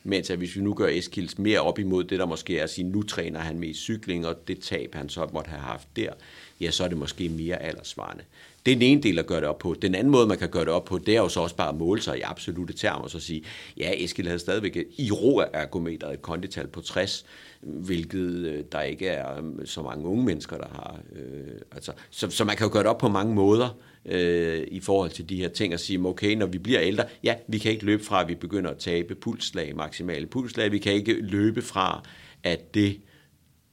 Mens 0.05 0.31
at 0.31 0.39
hvis 0.39 0.57
vi 0.57 0.61
nu 0.61 0.75
gør 0.75 0.89
Eskils 0.89 1.39
mere 1.39 1.61
op 1.61 1.79
imod 1.79 2.05
det, 2.05 2.19
der 2.19 2.27
måske 2.27 2.59
er 2.59 2.63
at 2.63 2.71
sige, 2.71 2.89
nu 2.89 3.03
træner 3.03 3.41
han 3.41 3.59
mest 3.59 3.81
cykling, 3.81 4.27
og 4.27 4.49
det 4.49 4.61
tab, 4.61 4.95
han 4.95 5.09
så 5.09 5.29
måtte 5.33 5.49
have 5.49 5.63
haft 5.63 5.89
der, 5.97 6.13
ja, 6.61 6.71
så 6.71 6.85
er 6.85 6.89
det 6.89 6.99
måske 6.99 7.29
mere 7.29 7.63
aldersvarende. 7.63 8.25
Det 8.67 8.73
er 8.73 8.77
den 8.77 8.83
ene 8.83 9.03
del 9.03 9.19
at 9.19 9.27
gøre 9.27 9.41
det 9.41 9.49
op 9.49 9.59
på. 9.59 9.75
Den 9.83 9.95
anden 9.95 10.11
måde, 10.11 10.27
man 10.27 10.39
kan 10.39 10.49
gøre 10.49 10.65
det 10.65 10.73
op 10.73 10.85
på, 10.85 10.99
det 10.99 11.17
er 11.17 11.21
jo 11.21 11.29
så 11.29 11.41
også 11.41 11.57
bare 11.57 11.69
at 11.69 11.77
måle 11.77 12.03
sig 12.03 12.19
i 12.19 12.21
absolute 12.21 12.73
termer, 12.73 13.03
og 13.03 13.11
så 13.11 13.21
sige, 13.21 13.43
ja, 13.77 13.93
Eskild 13.95 14.27
havde 14.27 14.39
stadigvæk 14.39 14.77
i 14.99 15.11
ro 15.11 15.43
ergometer 15.53 16.11
et 16.11 16.23
kondital 16.23 16.67
på 16.67 16.81
60, 16.81 17.27
hvilket 17.61 18.19
øh, 18.19 18.65
der 18.73 18.81
ikke 18.81 19.07
er 19.07 19.37
øh, 19.37 19.67
så 19.67 19.83
mange 19.83 20.07
unge 20.07 20.25
mennesker, 20.25 20.57
der 20.57 20.69
har. 20.69 21.01
Øh, 21.17 21.61
altså, 21.73 21.93
så, 22.11 22.31
så 22.31 22.45
man 22.45 22.57
kan 22.57 22.67
jo 22.67 22.73
gøre 22.73 22.83
det 22.83 22.91
op 22.91 22.99
på 22.99 23.09
mange 23.09 23.35
måder 23.35 23.77
øh, 24.05 24.65
i 24.71 24.81
forhold 24.81 25.11
til 25.11 25.29
de 25.29 25.37
her 25.37 25.49
ting, 25.49 25.75
og 25.75 25.81
sige, 25.81 26.07
okay, 26.07 26.35
når 26.35 26.47
vi 26.47 26.59
bliver 26.59 26.81
ældre, 26.83 27.05
ja, 27.23 27.35
vi 27.49 27.59
kan 27.59 27.73
ikke 27.73 27.85
løbe 27.85 28.05
fra, 28.05 28.21
at 28.21 28.29
vi 28.29 28.35
begynder 28.35 28.71
at 28.71 28.79
tabe 28.79 29.15
pulslag, 29.15 29.77
maksimale 29.77 30.27
pulslag, 30.27 30.73
vi 30.73 30.79
kan 30.79 30.93
ikke 30.93 31.13
løbe 31.13 31.63
fra, 31.63 32.03
at 32.43 32.75
det 32.75 33.01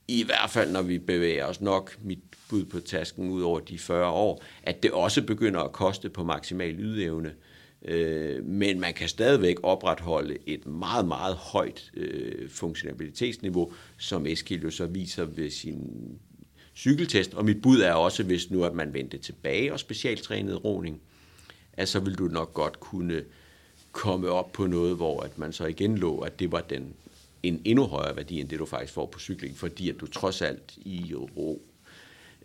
i 0.07 0.23
hvert 0.23 0.49
fald 0.49 0.71
når 0.71 0.81
vi 0.81 0.99
bevæger 0.99 1.45
os 1.45 1.61
nok, 1.61 1.97
mit 2.03 2.19
bud 2.49 2.65
på 2.65 2.79
tasken 2.79 3.29
ud 3.29 3.41
over 3.41 3.59
de 3.59 3.77
40 3.77 4.09
år, 4.09 4.43
at 4.63 4.83
det 4.83 4.91
også 4.91 5.21
begynder 5.21 5.59
at 5.59 5.71
koste 5.71 6.09
på 6.09 6.23
maksimal 6.23 6.79
ydeevne. 6.79 7.33
Øh, 7.85 8.45
men 8.45 8.79
man 8.79 8.93
kan 8.93 9.07
stadigvæk 9.07 9.55
opretholde 9.63 10.37
et 10.45 10.65
meget, 10.65 11.07
meget 11.07 11.35
højt 11.35 11.91
øh, 11.93 12.49
funktionalitetsniveau, 12.49 13.73
som 13.97 14.25
Eskil 14.25 14.71
så 14.71 14.85
viser 14.85 15.25
ved 15.25 15.49
sin 15.49 15.91
cykeltest. 16.75 17.33
Og 17.33 17.45
mit 17.45 17.61
bud 17.61 17.79
er 17.79 17.93
også, 17.93 18.23
hvis 18.23 18.51
nu 18.51 18.63
at 18.63 18.73
man 18.73 18.93
vendte 18.93 19.17
tilbage 19.17 19.73
og 19.73 19.79
specialtrænet 19.79 20.65
roning, 20.65 21.01
at 21.73 21.89
så 21.89 21.99
vil 21.99 22.15
du 22.15 22.27
nok 22.27 22.53
godt 22.53 22.79
kunne 22.79 23.23
komme 23.91 24.29
op 24.29 24.51
på 24.51 24.67
noget, 24.67 24.95
hvor 24.95 25.21
at 25.21 25.37
man 25.37 25.53
så 25.53 25.65
igen 25.65 25.97
lå, 25.97 26.19
at 26.19 26.39
det 26.39 26.51
var 26.51 26.61
den 26.61 26.93
en 27.43 27.61
endnu 27.65 27.85
højere 27.85 28.15
værdi, 28.15 28.39
end 28.39 28.49
det 28.49 28.59
du 28.59 28.65
faktisk 28.65 28.93
får 28.93 29.05
på 29.05 29.19
cykling, 29.19 29.57
fordi 29.57 29.89
at 29.89 29.95
du 30.01 30.07
trods 30.07 30.41
alt 30.41 30.77
i 30.77 31.13
ro 31.37 31.61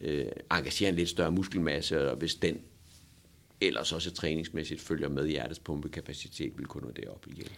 øh, 0.00 0.24
engagerer 0.52 0.90
en 0.90 0.96
lidt 0.96 1.08
større 1.08 1.30
muskelmasse, 1.30 2.10
og 2.10 2.16
hvis 2.16 2.34
den 2.34 2.58
ellers 3.60 3.92
også 3.92 4.10
træningsmæssigt 4.10 4.80
følger 4.80 5.08
med 5.08 5.28
hjertets 5.28 5.58
pumpekapacitet, 5.58 6.52
vil 6.56 6.66
kunne 6.66 6.84
nå 6.84 6.90
det 6.96 7.04
op 7.04 7.26
igen. 7.26 7.48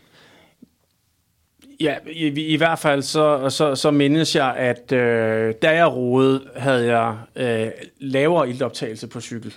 Ja, 1.81 1.97
i, 2.07 2.27
i 2.27 2.57
hvert 2.57 2.79
fald 2.79 3.03
så, 3.03 3.51
så, 3.51 3.75
så 3.75 3.91
mindes 3.91 4.37
jeg, 4.37 4.57
at 4.57 4.93
øh, 4.93 5.55
da 5.63 5.71
jeg 5.71 5.93
roede, 5.93 6.49
havde 6.57 6.97
jeg 6.97 7.19
øh, 7.37 7.73
lavere 7.99 8.49
ildoptagelse 8.49 9.07
på 9.07 9.21
cykel 9.21 9.55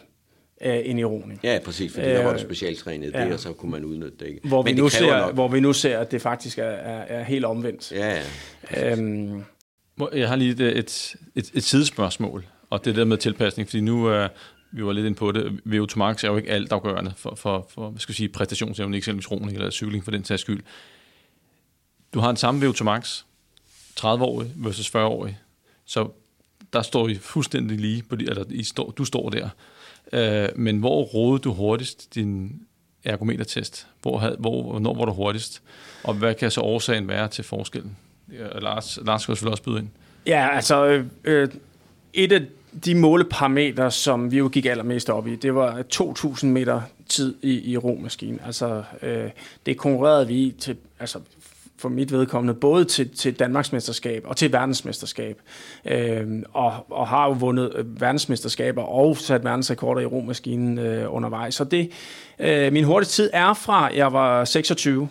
øh, 0.62 0.80
end 0.84 1.00
i 1.00 1.04
roning. 1.04 1.40
Ja, 1.44 1.60
præcis, 1.66 1.94
fordi 1.94 2.08
øh, 2.08 2.14
der 2.14 2.24
var 2.24 2.34
du 2.34 2.40
specialtrænet 2.40 3.14
ja. 3.14 3.26
det, 3.26 3.34
og 3.34 3.40
så 3.40 3.54
kunne 3.54 3.72
man 3.72 3.86
udnytte 3.86 4.18
det. 4.20 4.28
Ikke? 4.28 4.48
Hvor, 4.48 4.62
Men 4.62 4.76
vi 4.76 4.82
nu 4.82 4.90
ser, 4.90 5.20
nok... 5.20 5.34
hvor 5.34 5.48
vi 5.48 5.60
nu 5.60 5.74
ser, 5.74 6.00
at 6.00 6.12
det 6.12 6.22
faktisk 6.22 6.58
er, 6.58 6.64
er, 6.64 7.20
er 7.20 7.24
helt 7.24 7.46
omvendt. 7.46 7.92
Ja, 7.92 8.22
ja. 8.72 8.92
Øhm, 8.92 9.44
jeg 10.14 10.30
har 10.30 10.36
lige 10.36 10.52
et, 10.52 10.78
et, 10.78 11.16
et, 11.36 11.52
et 11.54 11.64
sidespørgsmål, 11.64 12.46
og 12.74 12.86
det 12.86 12.96
der 12.96 13.06
med 13.06 13.18
tilpasning, 13.18 13.70
fordi 13.70 13.82
nu... 13.82 14.10
Øh, 14.10 14.30
vi 14.76 14.86
var 14.86 14.92
lidt 14.92 15.06
ind 15.06 15.16
på 15.16 15.32
det. 15.32 15.60
VO2 15.66 15.96
max 15.96 16.24
er 16.24 16.28
jo 16.28 16.38
ikke 16.38 16.50
alt 16.50 16.72
afgørende 16.72 17.14
for, 17.18 17.36
for, 17.36 17.68
for 17.70 17.90
hvad 17.90 18.00
skal 18.00 18.12
jeg 18.12 18.16
sige, 18.16 18.30
præstationsevne, 18.30 18.98
eksempelvis 18.98 19.32
roning 19.32 19.52
eller 19.52 19.70
cykling 19.70 20.04
for 20.04 20.12
den 20.12 20.24
sags 20.24 20.42
skyld. 20.42 20.64
Du 22.14 22.20
har 22.20 22.30
en 22.30 22.38
samme 22.38 22.66
VO2 22.66 22.84
max, 22.84 23.24
30-årig 24.00 24.52
versus 24.56 24.96
40-årig, 24.96 25.40
så 25.86 26.10
der 26.74 26.82
står 26.82 27.08
I 27.08 27.16
fuldstændig 27.16 27.80
lige, 27.80 28.04
på 28.04 28.16
de, 28.16 28.30
eller 28.30 28.44
I 28.50 28.64
står, 28.64 28.92
du 28.92 29.06
står 29.06 29.30
der. 29.30 29.50
Øh, 30.14 30.50
men 30.56 30.80
hvor 30.80 31.04
rådede 31.04 31.44
du 31.44 31.54
hurtigst 31.54 32.16
din 32.16 32.62
ergometertest? 33.04 33.88
Hvor, 34.02 34.36
hvor, 34.40 34.64
hvornår 34.64 34.94
var 34.94 35.06
du 35.06 35.12
hurtigst? 35.12 35.62
Og 36.04 36.14
hvad 36.14 36.36
kan 36.36 36.52
så 36.52 36.62
årsagen 36.62 37.08
være 37.08 37.28
til 37.28 37.44
forskellen? 37.44 37.98
Ja, 38.32 38.60
Lars, 38.60 39.00
Lars 39.06 39.22
skal 39.22 39.36
selvfølgelig 39.36 39.52
også 39.52 39.64
byde 39.64 39.80
ind. 39.80 39.90
Ja, 40.26 40.50
altså 40.56 40.86
øh, 40.86 41.06
øh 41.24 41.50
et 42.14 42.32
af 42.32 42.42
de 42.86 42.96
måleparametre, 42.96 43.92
som 43.92 44.32
vi 44.32 44.38
jo 44.38 44.50
gik 44.54 44.66
allermest 44.66 45.10
op 45.10 45.28
i, 45.28 45.36
det 45.36 45.56
var 45.56 45.84
2.000 45.94 46.46
meter 46.46 46.82
tid 47.10 47.36
i, 47.42 47.72
i 47.72 47.78
romaskinen. 47.78 48.40
Altså, 48.46 48.84
øh, 49.02 49.30
det 49.66 49.78
konkurrerede 49.78 50.28
vi 50.28 50.56
til, 50.60 50.78
altså, 51.00 51.20
for 51.78 51.90
mit 51.90 52.12
vedkommende, 52.12 52.54
både 52.54 52.86
til, 52.86 53.10
til 53.10 53.40
Danmarksmesterskab 53.40 54.24
og 54.28 54.38
til 54.38 54.52
verdensmesterskab. 54.52 55.42
Øh, 55.86 56.28
og, 56.54 56.86
og 56.90 57.08
har 57.08 57.26
jo 57.26 57.32
vundet 57.32 57.72
øh, 57.76 58.02
verdensmesterskaber 58.02 58.84
og 58.84 59.18
sat 59.18 59.44
verdensrekorder 59.44 60.02
i 60.02 60.06
romaskinen 60.06 60.78
øh, 60.78 61.14
undervejs. 61.14 61.56
Så 61.56 61.64
det, 61.64 61.92
øh, 62.40 62.74
min 62.74 62.84
hurtige 62.84 63.10
tid 63.10 63.30
er 63.34 63.54
fra, 63.54 63.96
jeg 63.96 64.14
var 64.14 64.46
26, 64.46 65.10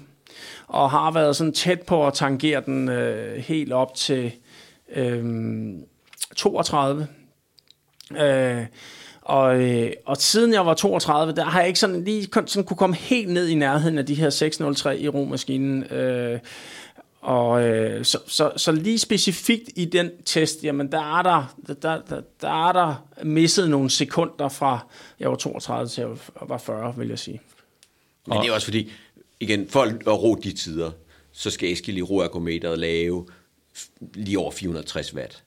og 0.66 0.90
har 0.90 1.11
været 1.11 1.37
sådan 1.37 1.53
tæt 1.53 1.81
på 1.81 2.07
at 2.07 2.14
tangere 2.14 2.62
den 2.66 2.88
øh, 2.88 3.37
helt 3.37 3.72
op 3.72 3.94
til 3.94 4.33
øh, 4.94 5.25
32. 6.37 7.07
Øh, 8.16 8.66
og, 9.22 9.62
øh, 9.62 9.92
og 10.07 10.16
siden 10.16 10.53
jeg 10.53 10.66
var 10.66 10.75
32, 10.75 11.33
der 11.33 11.44
har 11.44 11.59
jeg 11.61 11.68
ikke 11.68 11.81
sådan 11.81 12.05
lige 12.05 12.29
sådan 12.46 12.64
kunne 12.64 12.77
komme 12.77 12.96
helt 12.96 13.29
ned 13.29 13.48
i 13.48 13.55
nærheden 13.55 13.98
af 13.98 14.07
de 14.07 14.14
her 14.14 14.31
603 14.31 14.98
i 14.98 15.09
romaskinen. 15.09 15.85
Øh, 15.85 16.38
og 17.20 17.62
øh, 17.68 18.05
så, 18.05 18.18
så, 18.27 18.53
så 18.57 18.72
lige 18.72 18.98
specifikt 18.98 19.70
i 19.77 19.85
den 19.85 20.11
test, 20.25 20.64
jamen 20.64 20.92
der 20.92 21.18
er 21.18 21.22
der, 21.22 21.55
der, 21.66 21.75
der, 22.09 22.20
der 22.40 22.68
er 22.68 22.72
der 22.72 23.07
misset 23.22 23.70
nogle 23.70 23.90
sekunder 23.90 24.48
fra, 24.48 24.87
jeg 25.20 25.31
var 25.31 25.37
32 25.37 25.88
til 25.88 26.01
jeg 26.01 26.48
var 26.48 26.59
40, 26.59 26.94
vil 26.96 27.09
jeg 27.09 27.18
sige. 27.18 27.40
Men 28.27 28.38
det 28.38 28.48
er 28.48 28.53
også 28.53 28.66
fordi, 28.66 28.92
igen, 29.40 29.68
for 29.68 29.83
at 29.83 30.22
ro 30.22 30.35
de 30.35 30.53
tider, 30.53 30.90
så 31.33 31.51
skal 31.51 31.72
Eskild 31.72 31.98
i 31.98 32.03
roergometeret 32.03 32.79
lave 32.79 33.27
lige 34.14 34.38
over 34.38 34.51
460 34.51 35.14
watt. 35.14 35.42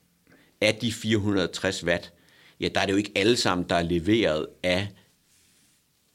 Af 0.61 0.75
de 0.75 0.91
460 0.91 1.83
watt, 1.83 2.11
ja, 2.59 2.67
der 2.75 2.81
er 2.81 2.85
det 2.85 2.93
jo 2.93 2.97
ikke 2.97 3.11
alle 3.15 3.37
sammen, 3.37 3.65
der 3.69 3.75
er 3.75 3.83
leveret 3.83 4.47
af 4.63 4.87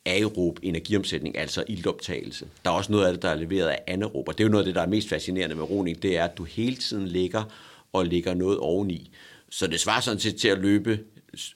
aerob 0.07 0.59
energiomsætning, 0.62 1.38
altså 1.38 1.64
iltoptagelse. 1.68 2.48
Der 2.64 2.70
er 2.70 2.74
også 2.74 2.92
noget 2.92 3.07
af 3.07 3.12
det, 3.12 3.22
der 3.22 3.29
er 3.29 3.35
leveret 3.35 3.68
af 3.68 3.83
anaerob, 3.87 4.29
og 4.29 4.38
det 4.38 4.44
er 4.44 4.48
jo 4.48 4.50
noget 4.50 4.64
af 4.64 4.66
det, 4.66 4.74
der 4.74 4.83
er 4.83 4.87
mest 4.87 5.09
fascinerende 5.09 5.57
med 5.57 5.70
roning, 5.70 6.03
det 6.03 6.16
er, 6.16 6.24
at 6.24 6.38
du 6.38 6.44
hele 6.44 6.76
tiden 6.76 7.09
ligger 7.09 7.44
og 7.92 8.07
ligger 8.07 8.35
noget 8.35 8.59
oveni. 8.59 9.11
Så 9.50 9.66
det 9.66 9.81
svarer 9.81 10.00
sådan 10.00 10.20
set 10.20 10.37
til 10.37 10.48
at 10.48 10.59
løbe 10.59 11.00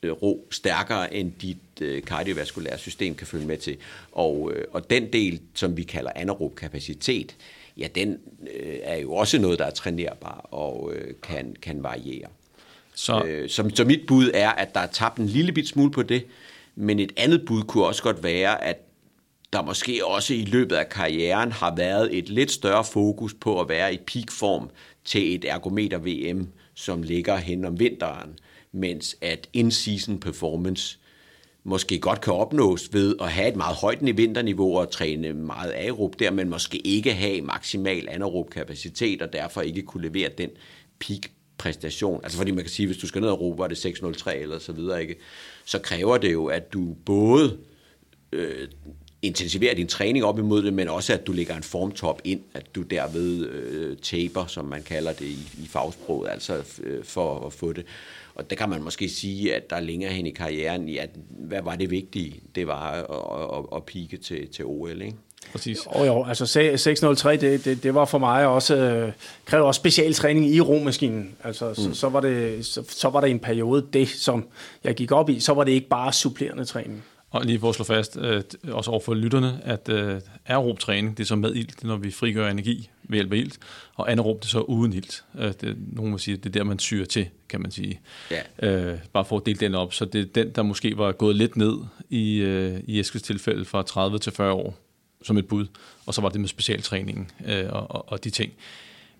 øh, 0.02 0.12
ro 0.12 0.48
stærkere, 0.50 1.14
end 1.14 1.32
dit 1.42 1.80
øh, 1.80 2.02
kardiovaskulære 2.02 2.78
system 2.78 3.14
kan 3.14 3.26
følge 3.26 3.46
med 3.46 3.58
til. 3.58 3.76
Og, 4.12 4.52
øh, 4.54 4.64
og 4.72 4.90
den 4.90 5.12
del, 5.12 5.40
som 5.54 5.76
vi 5.76 5.82
kalder 5.82 6.10
anaerob 6.14 6.54
kapacitet, 6.54 7.36
ja, 7.76 7.88
den 7.94 8.18
øh, 8.54 8.78
er 8.82 8.96
jo 8.96 9.14
også 9.14 9.38
noget, 9.38 9.58
der 9.58 9.64
er 9.64 9.70
trænerbar 9.70 10.48
og 10.50 10.92
øh, 10.94 11.14
kan, 11.22 11.56
kan 11.62 11.82
variere. 11.82 12.28
Så. 12.94 13.24
Øh, 13.24 13.48
så, 13.50 13.70
så 13.74 13.84
mit 13.84 14.06
bud 14.06 14.30
er, 14.34 14.50
at 14.50 14.74
der 14.74 14.80
er 14.80 14.86
tabt 14.86 15.18
en 15.18 15.26
lille 15.26 15.52
bit 15.52 15.68
smule 15.68 15.90
på 15.90 16.02
det, 16.02 16.26
men 16.76 16.98
et 16.98 17.12
andet 17.16 17.44
bud 17.46 17.62
kunne 17.62 17.84
også 17.84 18.02
godt 18.02 18.22
være, 18.22 18.64
at 18.64 18.76
der 19.52 19.62
måske 19.62 20.06
også 20.06 20.34
i 20.34 20.44
løbet 20.44 20.76
af 20.76 20.88
karrieren 20.88 21.52
har 21.52 21.74
været 21.76 22.18
et 22.18 22.28
lidt 22.28 22.50
større 22.50 22.84
fokus 22.84 23.34
på 23.34 23.60
at 23.60 23.68
være 23.68 23.94
i 23.94 23.98
peakform 24.06 24.70
til 25.04 25.34
et 25.34 25.44
ergometer-VM, 25.44 26.48
som 26.74 27.02
ligger 27.02 27.36
hen 27.36 27.64
om 27.64 27.80
vinteren, 27.80 28.38
mens 28.72 29.16
at 29.20 29.48
in-season 29.52 30.20
performance 30.20 30.98
måske 31.64 31.98
godt 31.98 32.20
kan 32.20 32.32
opnås 32.32 32.88
ved 32.92 33.16
at 33.20 33.32
have 33.32 33.48
et 33.48 33.56
meget 33.56 33.76
højt 33.76 34.16
vinterniveau 34.16 34.78
og 34.78 34.90
træne 34.90 35.32
meget 35.32 35.72
aerob 35.72 36.18
der, 36.18 36.30
men 36.30 36.48
måske 36.48 36.78
ikke 36.78 37.12
have 37.12 37.42
maksimal 37.42 38.08
anaerob 38.08 38.50
kapacitet 38.50 39.22
og 39.22 39.32
derfor 39.32 39.60
ikke 39.60 39.82
kunne 39.82 40.08
levere 40.08 40.30
den 40.38 40.50
peak 40.98 41.20
præstation. 41.58 42.20
Altså 42.22 42.38
fordi 42.38 42.50
man 42.50 42.64
kan 42.64 42.70
sige, 42.70 42.86
hvis 42.86 42.98
du 42.98 43.06
skal 43.06 43.20
ned 43.20 43.28
og 43.28 43.40
råbe, 43.40 43.58
var 43.58 43.66
det 43.66 43.78
603 43.78 44.36
eller 44.36 44.58
så 44.58 44.72
videre, 44.72 45.02
ikke? 45.02 45.16
så 45.64 45.78
kræver 45.78 46.18
det 46.18 46.32
jo, 46.32 46.46
at 46.46 46.72
du 46.72 46.96
både 47.04 47.58
øh, 48.32 48.68
intensiverer 49.22 49.74
din 49.74 49.86
træning 49.86 50.24
op 50.24 50.38
imod 50.38 50.62
det, 50.62 50.72
men 50.72 50.88
også 50.88 51.12
at 51.12 51.26
du 51.26 51.32
lægger 51.32 51.56
en 51.56 51.62
formtop 51.62 52.20
ind, 52.24 52.40
at 52.54 52.74
du 52.74 52.82
derved 52.82 53.46
øh, 53.46 53.96
taper, 53.96 54.46
som 54.46 54.64
man 54.64 54.82
kalder 54.82 55.12
det 55.12 55.26
i, 55.26 55.48
i 55.62 55.66
fagsproget, 55.66 56.30
altså 56.30 56.64
øh, 56.82 57.04
for 57.04 57.46
at 57.46 57.52
få 57.52 57.72
det. 57.72 57.86
Og 58.34 58.50
der 58.50 58.56
kan 58.56 58.68
man 58.68 58.82
måske 58.82 59.08
sige, 59.08 59.54
at 59.54 59.70
der 59.70 59.76
er 59.76 59.80
længere 59.80 60.12
hen 60.12 60.26
i 60.26 60.30
karrieren, 60.30 60.88
ja, 60.88 61.06
hvad 61.30 61.62
var 61.62 61.76
det 61.76 61.90
vigtige? 61.90 62.40
Det 62.54 62.66
var 62.66 62.90
at, 62.90 63.58
at, 63.58 63.76
at 63.76 63.84
pike 63.84 64.16
til, 64.16 64.48
til 64.48 64.64
OL, 64.64 65.02
ikke? 65.02 65.16
Præcis. 65.52 65.78
Jo, 65.98 66.04
jo, 66.04 66.24
altså 66.24 66.46
603, 66.76 67.36
det, 67.36 67.64
det, 67.64 67.82
det 67.82 67.94
var 67.94 68.04
for 68.04 68.18
mig 68.18 68.46
også, 68.46 68.76
øh, 68.76 69.12
krævede 69.44 69.66
også 69.66 69.78
specialtræning 69.78 70.54
i 70.54 70.60
romaskinen. 70.60 71.36
Altså, 71.44 71.68
mm. 71.68 71.74
så, 71.74 71.94
så, 71.94 72.08
var 72.08 72.20
det, 72.20 72.66
så, 72.66 72.84
så 72.88 73.08
var 73.08 73.20
det 73.20 73.30
en 73.30 73.38
periode, 73.38 73.86
det 73.92 74.08
som 74.08 74.44
jeg 74.84 74.94
gik 74.94 75.12
op 75.12 75.30
i, 75.30 75.40
så 75.40 75.54
var 75.54 75.64
det 75.64 75.72
ikke 75.72 75.88
bare 75.88 76.12
supplerende 76.12 76.64
træning. 76.64 77.04
Og 77.34 77.44
lige 77.44 77.60
for 77.60 77.68
at 77.68 77.74
slå 77.74 77.84
fast, 77.84 78.16
øh, 78.20 78.42
også 78.68 78.90
over 78.90 79.00
for 79.00 79.14
lytterne, 79.14 79.60
at 79.64 79.88
øh, 79.88 80.20
aerob 80.46 80.78
træning, 80.78 81.16
det 81.16 81.22
er 81.22 81.26
så 81.26 81.36
med 81.36 81.54
ilt, 81.54 81.84
når 81.84 81.96
vi 81.96 82.10
frigør 82.10 82.50
energi 82.50 82.90
ved 83.02 83.16
hjælp 83.16 83.32
af 83.32 83.36
ilt, 83.36 83.58
og 83.94 84.12
anaerob, 84.12 84.40
det 84.40 84.44
er 84.44 84.50
så 84.50 84.60
uden 84.60 84.92
ilt. 84.92 85.24
Øh, 85.38 85.52
det, 85.60 85.76
nogen 85.92 86.10
må 86.10 86.18
sige, 86.18 86.36
det 86.36 86.46
er 86.46 86.50
der, 86.50 86.64
man 86.64 86.78
syrer 86.78 87.06
til, 87.06 87.28
kan 87.48 87.60
man 87.60 87.70
sige. 87.70 88.00
Ja. 88.30 88.68
Øh, 88.70 88.98
bare 89.12 89.24
for 89.24 89.36
at 89.36 89.46
dele 89.46 89.58
den 89.58 89.74
op. 89.74 89.94
Så 89.94 90.04
det 90.04 90.20
er 90.20 90.42
den, 90.42 90.50
der 90.50 90.62
måske 90.62 90.98
var 90.98 91.12
gået 91.12 91.36
lidt 91.36 91.56
ned 91.56 91.74
i, 92.10 92.36
øh, 92.36 92.80
i 92.86 93.00
Eskels 93.00 93.22
tilfælde 93.22 93.64
fra 93.64 93.82
30 93.82 94.18
til 94.18 94.32
40 94.32 94.52
år 94.52 94.83
som 95.24 95.38
et 95.38 95.48
bud, 95.48 95.66
og 96.06 96.14
så 96.14 96.20
var 96.20 96.28
det 96.28 96.40
med 96.40 96.48
specialtræningen 96.48 97.30
øh, 97.46 97.66
og, 97.68 97.90
og, 97.90 98.12
og 98.12 98.24
de 98.24 98.30
ting. 98.30 98.52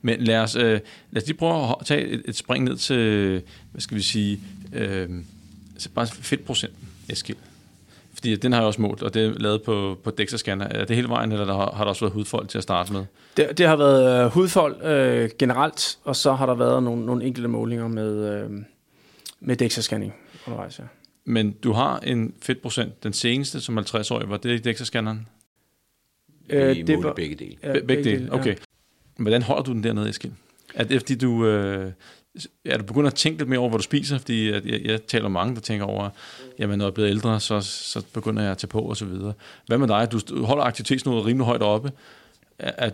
Men 0.03 0.21
lad 0.21 0.39
os, 0.39 0.57
øh, 0.57 0.81
lad 1.11 1.23
os 1.23 1.27
lige 1.27 1.37
prøve 1.37 1.75
at 1.81 1.87
tage 1.87 2.07
et, 2.07 2.23
et 2.25 2.37
spring 2.37 2.65
ned 2.65 2.77
til, 2.77 3.43
hvad 3.73 3.81
skal 3.81 3.97
vi 3.97 4.03
sige, 4.03 4.41
øh, 4.73 5.09
bare 5.95 6.07
fedtprocenten, 6.07 6.89
Eskild. 7.09 7.37
Fordi 8.15 8.37
den 8.37 8.53
har 8.53 8.61
jeg 8.61 8.67
også 8.67 8.83
målt, 8.83 9.03
og 9.03 9.15
det 9.15 9.27
er 9.27 9.33
lavet 9.33 9.63
på, 9.63 9.99
på 10.05 10.11
DEXA-scanner. 10.21 10.65
Er 10.71 10.85
det 10.85 10.97
hele 10.97 11.09
vejen, 11.09 11.33
eller 11.33 11.45
der 11.45 11.55
har, 11.55 11.73
har 11.75 11.85
der 11.85 11.89
også 11.89 12.05
været 12.05 12.13
hudfold 12.13 12.47
til 12.47 12.59
at 12.59 12.63
starte 12.63 12.93
med? 12.93 13.05
Det, 13.37 13.59
det 13.59 13.67
har 13.67 13.77
været 13.77 14.25
øh, 14.25 14.31
hudfold 14.31 14.83
øh, 14.83 15.31
generelt, 15.39 15.99
og 16.05 16.17
så 16.17 16.33
har 16.33 16.47
der 16.47 16.55
været 16.55 16.83
nogle, 16.83 17.07
nogle 17.07 17.25
enkelte 17.25 17.49
målinger 17.49 17.89
med, 17.89 18.35
øh, 18.35 18.51
med 19.41 19.63
DEXA-scanning 19.63 20.13
undervejs, 20.47 20.79
ja. 20.79 20.85
Men 21.25 21.53
du 21.53 21.73
har 21.73 21.99
en 21.99 22.35
fedtprocent, 22.43 23.03
den 23.03 23.13
seneste 23.13 23.61
som 23.61 23.79
50-årig, 23.79 24.29
var 24.29 24.37
det 24.37 24.67
i 24.67 24.71
DEXA-scanneren? 24.71 25.19
Øh, 26.49 26.87
det 26.87 27.03
var 27.03 27.13
begge 27.13 27.35
dele. 27.35 27.57
Ja, 27.63 27.73
begge, 27.73 27.87
begge 27.87 28.05
dele, 28.05 28.33
okay. 28.33 28.51
Ja. 28.51 28.55
Hvordan 29.17 29.43
holder 29.43 29.63
du 29.63 29.73
den 29.73 29.85
dernede, 29.85 30.09
Eskild? 30.09 30.33
Er 30.75 30.85
det 30.85 31.01
fordi 31.01 31.15
du... 31.15 31.47
Øh, 31.47 31.93
er 32.65 32.79
du 32.79 32.85
begyndt 32.85 33.07
at 33.07 33.15
tænke 33.15 33.39
lidt 33.39 33.49
mere 33.49 33.59
over, 33.59 33.69
hvad 33.69 33.79
du 33.79 33.83
spiser? 33.83 34.19
Fordi 34.19 34.51
jeg, 34.51 34.67
jeg, 34.67 34.81
jeg 34.85 35.03
taler 35.03 35.29
mange, 35.29 35.55
der 35.55 35.61
tænker 35.61 35.87
over, 35.87 36.09
jamen 36.59 36.79
når 36.79 36.85
jeg 36.85 36.91
er 36.91 36.95
blevet 36.95 37.11
ældre, 37.11 37.41
så, 37.41 37.61
så 37.61 38.03
begynder 38.15 38.43
jeg 38.43 38.51
at 38.51 38.59
tage 38.59 38.69
på 38.69 38.79
og 38.79 38.97
så 38.97 39.05
videre. 39.05 39.33
Hvad 39.67 39.79
med 39.79 39.89
dig? 39.89 40.09
Du 40.13 40.45
holder 40.45 40.65
aktivitetsniveauet 40.65 41.27
rimelig 41.27 41.47
højt 41.47 41.63
oppe. 41.63 41.93
Er, 42.59 42.91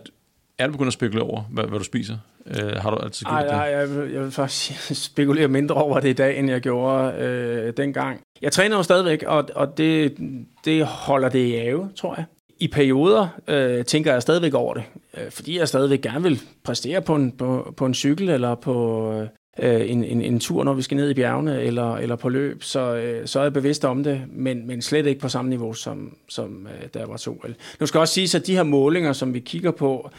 er 0.59 0.67
du 0.67 0.73
begyndt 0.73 0.87
at 0.87 0.93
spekulere 0.93 1.27
over, 1.27 1.43
hvad, 1.43 1.65
hvad 1.65 1.79
du 1.79 1.85
spiser? 1.85 2.17
Øh, 2.47 2.73
har 2.77 2.91
du 2.91 2.97
altid 2.97 3.27
gjort 3.27 3.35
Ej, 3.35 3.43
det? 3.43 3.51
Nej, 3.51 3.61
jeg, 3.61 3.97
vil, 3.97 4.11
jeg 4.11 4.23
vil 4.23 4.31
faktisk 4.31 4.95
spekulere 5.11 5.49
mindre 5.49 5.75
over 5.75 6.01
det 6.01 6.09
i 6.09 6.13
dag, 6.13 6.39
end 6.39 6.51
jeg 6.51 6.61
gjorde 6.61 7.15
øh, 7.15 7.73
dengang. 7.77 8.21
Jeg 8.43 8.53
træner 8.53 8.77
jo 8.77 8.83
stadigvæk, 8.83 9.23
og, 9.23 9.49
og 9.55 9.79
det, 9.79 10.17
det 10.65 10.87
holder 10.87 11.29
det 11.29 11.47
i 11.47 11.55
ave, 11.55 11.91
tror 11.97 12.15
jeg 12.17 12.25
i 12.61 12.69
perioder 12.69 13.29
øh, 13.49 13.85
tænker 13.85 14.13
jeg 14.13 14.23
stadigvæk 14.23 14.55
over 14.55 14.75
det, 14.75 14.83
øh, 15.17 15.31
fordi 15.31 15.59
jeg 15.59 15.69
stadigvæk 15.69 16.01
gerne 16.01 16.23
vil 16.23 16.41
præstere 16.65 17.03
på 17.03 17.15
en, 17.15 17.33
på, 17.33 17.75
på 17.77 17.87
en 17.87 17.95
cykel 17.95 18.29
eller 18.29 18.55
på 18.55 19.13
øh, 19.59 19.91
en, 19.91 20.05
en, 20.05 20.23
en 20.23 20.41
tur, 20.41 20.65
når 20.65 20.75
vi 20.75 20.83
skal 20.83 20.97
ned 20.97 21.11
i 21.11 21.15
bjergene 21.15 21.63
eller, 21.63 21.97
eller 21.97 22.17
på 22.17 22.29
løb, 22.29 22.63
så, 22.63 22.95
øh, 22.95 23.27
så 23.27 23.39
er 23.39 23.43
jeg 23.43 23.53
bevidst 23.53 23.85
om 23.85 24.05
det, 24.05 24.23
men, 24.29 24.67
men 24.67 24.83
slet 24.83 25.07
ikke 25.07 25.21
på 25.21 25.29
samme 25.29 25.49
niveau, 25.49 25.73
som, 25.73 26.17
som 26.29 26.67
øh, 26.67 26.89
der 26.95 27.07
var 27.07 27.17
to. 27.17 27.43
Nu 27.81 27.87
skal 27.87 27.99
jeg 27.99 28.01
også 28.01 28.15
sige, 28.15 28.39
at 28.39 28.47
de 28.47 28.57
her 28.57 28.63
målinger, 28.63 29.13
som 29.13 29.35
vi 29.35 29.41
kigger 29.41 29.71
på, 29.71 30.11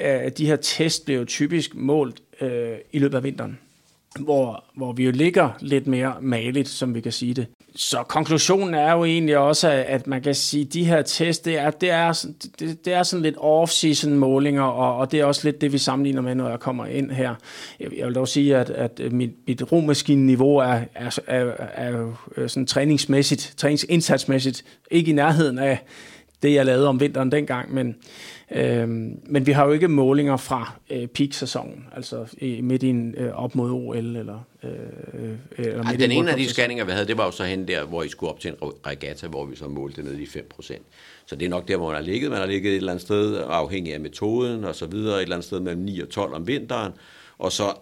øh, 0.00 0.30
de 0.38 0.46
her 0.46 0.56
test 0.56 1.04
bliver 1.04 1.18
jo 1.18 1.24
typisk 1.24 1.74
målt 1.74 2.22
øh, 2.40 2.72
i 2.92 2.98
løbet 2.98 3.16
af 3.16 3.24
vinteren 3.24 3.58
hvor, 4.18 4.64
hvor 4.76 4.92
vi 4.92 5.04
jo 5.04 5.10
ligger 5.10 5.50
lidt 5.60 5.86
mere 5.86 6.14
maligt, 6.20 6.68
som 6.68 6.94
vi 6.94 7.00
kan 7.00 7.12
sige 7.12 7.34
det. 7.34 7.46
Så 7.76 8.02
konklusionen 8.02 8.74
er 8.74 8.92
jo 8.92 9.04
egentlig 9.04 9.38
også, 9.38 9.84
at 9.86 10.06
man 10.06 10.22
kan 10.22 10.34
sige, 10.34 10.66
at 10.66 10.72
de 10.72 10.84
her 10.84 11.02
test, 11.02 11.44
det 11.44 11.58
er, 11.58 11.70
det 11.70 11.90
er, 11.90 12.26
det, 12.58 12.84
det 12.84 12.92
er 12.92 13.02
sådan 13.02 13.22
lidt 13.22 13.36
off-season 13.36 14.08
målinger, 14.08 14.62
og, 14.62 14.96
og 14.96 15.12
det 15.12 15.20
er 15.20 15.24
også 15.24 15.40
lidt 15.44 15.60
det, 15.60 15.72
vi 15.72 15.78
sammenligner 15.78 16.22
med, 16.22 16.34
når 16.34 16.48
jeg 16.48 16.60
kommer 16.60 16.86
ind 16.86 17.10
her. 17.10 17.34
Jeg, 17.80 17.88
jeg 17.98 18.06
vil 18.06 18.14
dog 18.14 18.28
sige, 18.28 18.56
at, 18.56 18.70
at 18.70 19.00
mit, 19.12 19.30
mit 19.46 19.72
romaskine-niveau 19.72 20.56
er, 20.56 20.80
er, 20.94 21.18
er, 21.26 21.44
er, 21.58 22.12
er 22.36 22.46
sådan 22.46 22.66
træningsmæssigt, 22.66 23.54
træningsindsatsmæssigt, 23.56 24.64
ikke 24.90 25.10
i 25.10 25.14
nærheden 25.14 25.58
af 25.58 25.78
det, 26.42 26.54
jeg 26.54 26.66
lavede 26.66 26.88
om 26.88 27.00
vinteren 27.00 27.32
dengang, 27.32 27.74
men, 27.74 27.96
Øhm, 28.52 29.20
men 29.26 29.46
vi 29.46 29.52
har 29.52 29.66
jo 29.66 29.72
ikke 29.72 29.88
målinger 29.88 30.36
fra 30.36 30.72
øh, 30.90 31.06
peak-sæsonen, 31.06 31.86
altså 31.96 32.26
i, 32.38 32.60
midt 32.60 32.82
i 32.82 32.88
en, 32.88 33.14
øh, 33.16 33.32
op 33.32 33.54
mod 33.54 33.70
OL 33.70 33.96
eller... 33.96 34.46
Øh, 34.62 34.70
eller 35.58 35.84
Ej, 35.84 35.92
den 35.92 36.10
ene 36.10 36.30
af 36.30 36.36
de 36.36 36.48
scanninger, 36.48 36.84
vi 36.84 36.92
havde, 36.92 37.06
det 37.06 37.18
var 37.18 37.24
jo 37.24 37.30
så 37.30 37.44
hen 37.44 37.68
der, 37.68 37.84
hvor 37.84 38.02
I 38.02 38.08
skulle 38.08 38.32
op 38.32 38.40
til 38.40 38.50
en 38.50 38.56
regatta, 38.86 39.26
hvor 39.26 39.44
vi 39.44 39.56
så 39.56 39.68
målte 39.68 40.02
ned 40.02 40.18
i 40.18 40.24
5%. 40.24 40.78
Så 41.26 41.36
det 41.36 41.46
er 41.46 41.48
nok 41.48 41.68
der, 41.68 41.76
hvor 41.76 41.86
man 41.86 41.96
har 41.96 42.02
ligget. 42.02 42.30
Man 42.30 42.40
har 42.40 42.46
ligget 42.46 42.72
et 42.72 42.76
eller 42.76 42.92
andet 42.92 43.02
sted, 43.02 43.42
afhængig 43.48 43.94
af 43.94 44.00
metoden 44.00 44.64
og 44.64 44.74
så 44.74 44.86
videre, 44.86 45.16
et 45.16 45.22
eller 45.22 45.36
andet 45.36 45.46
sted 45.46 45.60
mellem 45.60 45.82
9 45.82 46.00
og 46.00 46.08
12 46.08 46.34
om 46.34 46.46
vinteren. 46.46 46.92
Og 47.38 47.52
så, 47.52 47.74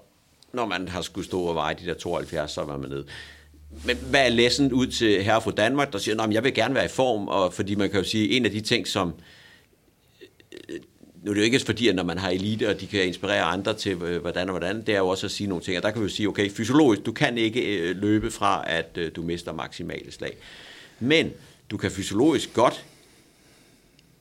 når 0.53 0.67
man 0.67 0.89
har 0.89 1.01
skulle 1.01 1.25
stå 1.25 1.41
og 1.41 1.55
veje 1.55 1.77
de 1.83 1.87
der 1.87 1.95
72, 1.95 2.51
så 2.51 2.65
var 2.65 2.77
man 2.77 2.91
ned. 2.91 3.05
Men 3.85 3.97
hvad 3.97 4.27
er 4.27 4.29
læsen 4.29 4.73
ud 4.73 4.87
til 4.87 5.25
herre 5.25 5.43
fra 5.43 5.51
Danmark, 5.51 5.93
der 5.93 5.99
siger, 5.99 6.23
at 6.23 6.33
jeg 6.33 6.45
vil 6.45 6.55
gerne 6.55 6.75
være 6.75 6.85
i 6.85 6.89
form, 6.89 7.29
og 7.29 7.55
fordi 7.55 7.75
man 7.75 7.91
kan 7.91 7.99
jo 7.99 8.05
sige, 8.05 8.31
en 8.31 8.45
af 8.45 8.51
de 8.51 8.61
ting, 8.61 8.87
som 8.87 9.15
øh, 10.69 10.79
nu 11.23 11.31
er 11.31 11.35
det 11.35 11.41
jo 11.41 11.45
ikke 11.45 11.59
fordi, 11.59 11.89
at 11.89 11.95
når 11.95 12.03
man 12.03 12.19
har 12.19 12.31
elite, 12.31 12.69
og 12.69 12.81
de 12.81 12.87
kan 12.87 13.07
inspirere 13.07 13.43
andre 13.43 13.75
til, 13.75 14.03
øh, 14.03 14.21
hvordan 14.21 14.49
og 14.49 14.59
hvordan, 14.59 14.83
det 14.87 14.95
er 14.95 14.99
jo 14.99 15.09
også 15.09 15.27
at 15.27 15.31
sige 15.31 15.47
nogle 15.47 15.65
ting. 15.65 15.77
Og 15.77 15.83
der 15.83 15.91
kan 15.91 16.01
vi 16.01 16.05
jo 16.05 16.13
sige, 16.13 16.29
okay, 16.29 16.51
fysiologisk, 16.51 17.07
du 17.07 17.13
kan 17.13 17.39
ikke 17.39 17.79
øh, 17.79 17.97
løbe 17.97 18.31
fra, 18.31 18.65
at 18.67 18.99
du 19.17 19.23
mister 19.23 19.53
maksimale 19.53 20.13
slag. 20.13 20.37
Men 21.01 21.33
du 21.71 21.77
kan 21.77 21.91
fysiologisk 21.91 22.55
godt 22.55 22.85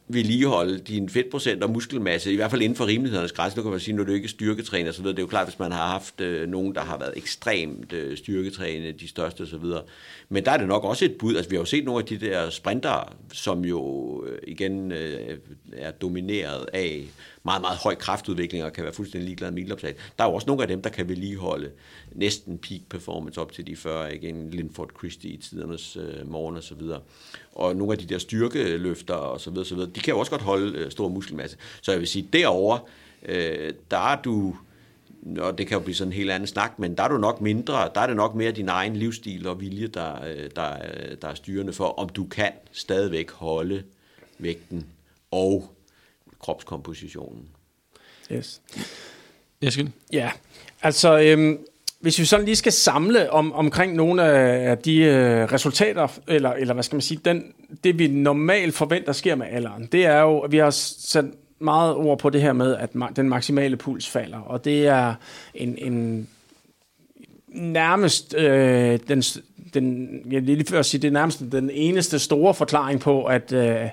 vedligeholde 0.10 0.80
din 0.80 1.10
fedtprocent 1.10 1.64
og 1.64 1.70
muskelmasse, 1.70 2.34
i 2.34 2.36
hvert 2.36 2.52
fald 2.52 2.62
inden 2.62 2.76
for 2.76 2.88
rimelighedernes 2.88 3.32
grænse. 3.32 3.58
Nu 3.58 3.64
kan 3.64 3.72
man 3.72 3.80
sige, 3.80 3.96
når 3.96 4.04
du 4.04 4.12
ikke 4.12 4.26
er 4.26 4.30
styrketræner, 4.30 4.92
så 4.92 5.04
det 5.04 5.20
er 5.20 5.24
jo 5.24 5.28
klart, 5.28 5.48
hvis 5.48 5.60
man 5.60 5.72
har 5.72 5.88
haft 5.88 6.22
øh, 6.22 6.50
nogen, 6.50 6.76
der 6.76 6.82
har 6.82 6.98
været 6.98 7.14
ekstremt 7.16 7.94
øh, 7.94 8.18
styrketræne, 8.18 8.92
de 8.92 9.08
største 9.08 9.42
osv. 9.42 9.66
Men 10.30 10.46
der 10.46 10.52
er 10.52 10.58
det 10.58 10.68
nok 10.68 10.84
også 10.84 11.06
et 11.06 11.16
bud. 11.20 11.36
Altså, 11.36 11.50
vi 11.50 11.56
har 11.56 11.62
jo 11.62 11.66
set 11.66 11.86
nogle 11.86 12.00
af 12.00 12.06
de 12.06 12.18
der 12.18 12.50
sprinter, 12.50 13.16
som 13.34 13.66
jo 13.66 14.24
øh, 14.28 14.40
igen 14.48 14.92
øh, 14.92 15.38
er 15.74 15.92
domineret 15.92 16.66
af 16.74 17.04
meget, 17.48 17.62
meget 17.62 17.78
høj 17.78 17.96
kraftudvikling 17.96 18.64
og 18.64 18.74
kan 18.74 18.84
være 18.84 18.94
fuldstændig 18.94 19.26
ligeglade 19.26 19.52
med 19.52 19.64
ildopslag. 19.64 19.96
Der 20.18 20.24
er 20.24 20.28
jo 20.30 20.34
også 20.34 20.48
nogle 20.48 20.62
af 20.62 20.68
dem, 20.68 20.82
der 20.82 20.90
kan 20.90 21.10
vedligeholde 21.10 21.72
næsten 22.12 22.58
peak 22.58 22.82
performance 22.90 23.42
op 23.42 23.52
til 23.52 23.68
de 23.68 23.76
40, 23.76 24.16
igen 24.16 24.50
Linford 24.52 24.90
Christie 24.98 25.32
i 25.32 25.38
tidernes 25.38 25.98
øh, 25.98 26.32
morgen 26.32 26.58
og 26.58 26.64
så 26.64 26.76
videre. 26.76 27.00
Og 27.52 27.76
nogle 27.76 27.94
af 27.94 28.00
de 28.00 28.06
der 28.06 28.18
styrkeløfter 28.18 29.14
og 29.14 29.42
så 29.42 29.50
videre, 29.50 29.66
så 29.66 29.76
videre 29.76 29.90
de 29.96 30.00
kan 30.00 30.14
jo 30.14 30.20
også 30.20 30.32
godt 30.32 30.42
holde 30.42 30.78
øh, 30.78 30.92
stor 30.92 31.08
muskelmasse. 31.08 31.58
Så 31.82 31.92
jeg 31.92 32.00
vil 32.00 32.08
sige, 32.08 32.30
derovre, 32.34 32.80
øh, 33.26 33.74
der 33.92 33.98
er 33.98 34.22
du 34.22 34.56
og 35.40 35.58
det 35.58 35.68
kan 35.68 35.78
jo 35.78 35.84
blive 35.84 35.96
sådan 35.96 36.10
en 36.10 36.18
helt 36.18 36.32
anden 36.32 36.48
snak, 36.48 36.80
men 36.80 36.98
der 36.98 37.04
er 37.04 37.08
du 37.08 37.18
nok 37.18 37.42
mindre, 37.42 37.90
der 37.96 38.02
er 38.02 38.08
det 38.08 38.16
nok 38.16 38.36
mere 38.36 38.52
din 38.52 38.70
egen 38.70 38.96
livsstil 38.96 39.48
og 39.48 39.62
vilje, 39.62 39.88
der, 39.88 40.24
øh, 40.26 40.50
der, 40.56 40.74
øh, 40.74 41.18
der 41.22 41.28
er 41.28 41.34
styrende 41.34 41.74
for, 41.74 42.00
om 42.00 42.10
du 42.10 42.26
kan 42.26 42.52
stadigvæk 42.72 43.32
holde 43.32 43.84
vægten 44.40 44.86
og 45.32 45.77
kropskompositionen. 46.48 47.50
Yes. 48.32 48.62
Eskild? 49.62 49.90
Ja, 50.14 50.32
altså 50.82 51.20
øhm, 51.20 51.60
hvis 52.00 52.20
vi 52.20 52.26
sådan 52.26 52.46
lige 52.46 52.56
skal 52.56 52.72
samle 52.72 53.32
om, 53.32 53.54
omkring 53.54 53.96
nogle 53.96 54.24
af 54.24 54.78
de 54.78 54.98
øh, 54.98 55.52
resultater, 55.52 56.08
eller, 56.28 56.54
eller 56.54 56.74
hvad 56.74 56.84
skal 56.84 56.96
man 56.96 57.02
sige, 57.02 57.22
den, 57.26 57.54
det 57.84 58.00
vi 58.00 58.08
normalt 58.08 58.76
forventer 58.76 59.14
sker 59.14 59.36
med 59.36 59.48
alderen, 59.50 59.86
det 59.92 60.06
er 60.06 60.22
jo, 60.22 60.40
at 60.40 60.52
vi 60.52 60.58
har 60.58 60.70
sat 60.70 61.26
meget 61.60 61.96
ord 61.96 62.20
på 62.20 62.30
det 62.30 62.42
her 62.42 62.54
med, 62.54 62.76
at 62.76 62.90
den 63.16 63.30
maksimale 63.30 63.78
puls 63.78 64.08
falder, 64.08 64.40
og 64.40 64.66
det 64.66 64.88
er 64.88 65.16
en, 65.54 65.78
en 65.78 66.28
nærmest 67.48 68.36
øh, 68.38 69.00
den, 69.08 69.24
den, 69.74 70.10
jeg 70.32 70.42
lige 70.42 70.66
før 70.66 70.82
sige, 70.82 71.02
det 71.02 71.08
er 71.08 71.12
nærmest 71.12 71.44
den 71.52 71.70
eneste 71.74 72.20
store 72.20 72.54
forklaring 72.54 73.00
på, 73.00 73.24
at, 73.24 73.54
øh, 73.54 73.90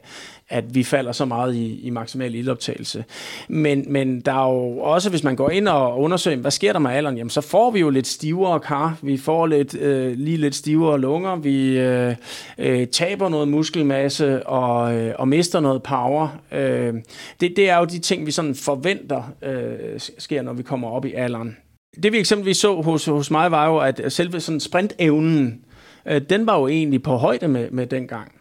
at 0.48 0.74
vi 0.74 0.84
falder 0.84 1.12
så 1.12 1.24
meget 1.24 1.54
i, 1.54 1.80
i 1.80 1.90
maksimal 1.90 2.34
ildoptagelse. 2.34 3.04
Men, 3.48 3.84
men 3.88 4.20
der 4.20 4.32
er 4.32 4.52
jo 4.52 4.78
også, 4.78 5.10
hvis 5.10 5.24
man 5.24 5.36
går 5.36 5.50
ind 5.50 5.68
og 5.68 6.00
undersøger, 6.00 6.36
hvad 6.36 6.50
sker 6.50 6.72
der 6.72 6.78
med 6.78 6.90
alderen, 6.90 7.16
jamen 7.16 7.30
så 7.30 7.40
får 7.40 7.70
vi 7.70 7.80
jo 7.80 7.90
lidt 7.90 8.06
stivere 8.06 8.60
kar, 8.60 8.98
vi 9.02 9.16
får 9.16 9.46
lidt, 9.46 9.74
øh, 9.74 10.18
lige 10.18 10.36
lidt 10.36 10.54
stivere 10.54 11.00
lunger, 11.00 11.36
vi 11.36 11.78
øh, 11.78 12.14
øh, 12.58 12.86
taber 12.86 13.28
noget 13.28 13.48
muskelmasse 13.48 14.46
og, 14.46 14.94
øh, 14.94 15.14
og 15.18 15.28
mister 15.28 15.60
noget 15.60 15.82
power. 15.82 16.28
Øh, 16.52 16.94
det, 17.40 17.52
det 17.56 17.70
er 17.70 17.78
jo 17.78 17.84
de 17.84 17.98
ting, 17.98 18.26
vi 18.26 18.30
sådan 18.30 18.54
forventer 18.54 19.22
øh, 19.42 20.00
sker, 20.18 20.42
når 20.42 20.52
vi 20.52 20.62
kommer 20.62 20.88
op 20.88 21.04
i 21.04 21.12
alderen. 21.12 21.56
Det 22.02 22.12
vi 22.12 22.18
eksempelvis 22.18 22.56
så 22.56 22.82
hos, 22.82 23.04
hos 23.04 23.30
mig 23.30 23.50
var 23.50 23.68
jo, 23.68 23.78
at 23.78 24.00
selve 24.08 24.40
sådan 24.40 24.60
sprintevnen, 24.60 25.60
øh, 26.06 26.20
den 26.30 26.46
var 26.46 26.58
jo 26.58 26.66
egentlig 26.68 27.02
på 27.02 27.16
højde 27.16 27.48
med, 27.48 27.70
med 27.70 27.86
dengang. 27.86 28.32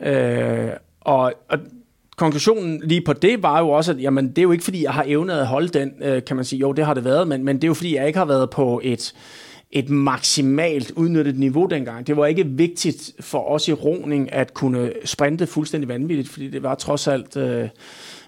Øh, 0.00 0.70
og, 1.00 1.32
og 1.48 1.58
konklusionen 2.16 2.80
lige 2.84 3.00
på 3.00 3.12
det 3.12 3.42
var 3.42 3.58
jo 3.58 3.68
også, 3.70 3.92
at 3.92 4.02
jamen, 4.02 4.28
det 4.28 4.38
er 4.38 4.42
jo 4.42 4.52
ikke, 4.52 4.64
fordi 4.64 4.84
jeg 4.84 4.92
har 4.92 5.04
evnet 5.06 5.34
at 5.34 5.46
holde 5.46 5.68
den, 5.68 5.92
øh, 6.02 6.24
kan 6.24 6.36
man 6.36 6.44
sige. 6.44 6.60
Jo, 6.60 6.72
det 6.72 6.86
har 6.86 6.94
det 6.94 7.04
været, 7.04 7.28
men, 7.28 7.44
men 7.44 7.56
det 7.56 7.64
er 7.64 7.68
jo, 7.68 7.74
fordi 7.74 7.96
jeg 7.96 8.06
ikke 8.06 8.18
har 8.18 8.26
været 8.26 8.50
på 8.50 8.80
et, 8.84 9.14
et 9.72 9.90
maksimalt 9.90 10.90
udnyttet 10.90 11.38
niveau 11.38 11.66
dengang. 11.66 12.06
Det 12.06 12.16
var 12.16 12.26
ikke 12.26 12.46
vigtigt 12.46 13.12
for 13.20 13.50
os 13.50 13.68
i 13.68 13.72
roning 13.72 14.32
at 14.32 14.54
kunne 14.54 14.92
sprinte 15.04 15.46
fuldstændig 15.46 15.88
vanvittigt, 15.88 16.28
fordi 16.28 16.50
det 16.50 16.62
var 16.62 16.74
trods 16.74 17.08
alt 17.08 17.36
øh, 17.36 17.68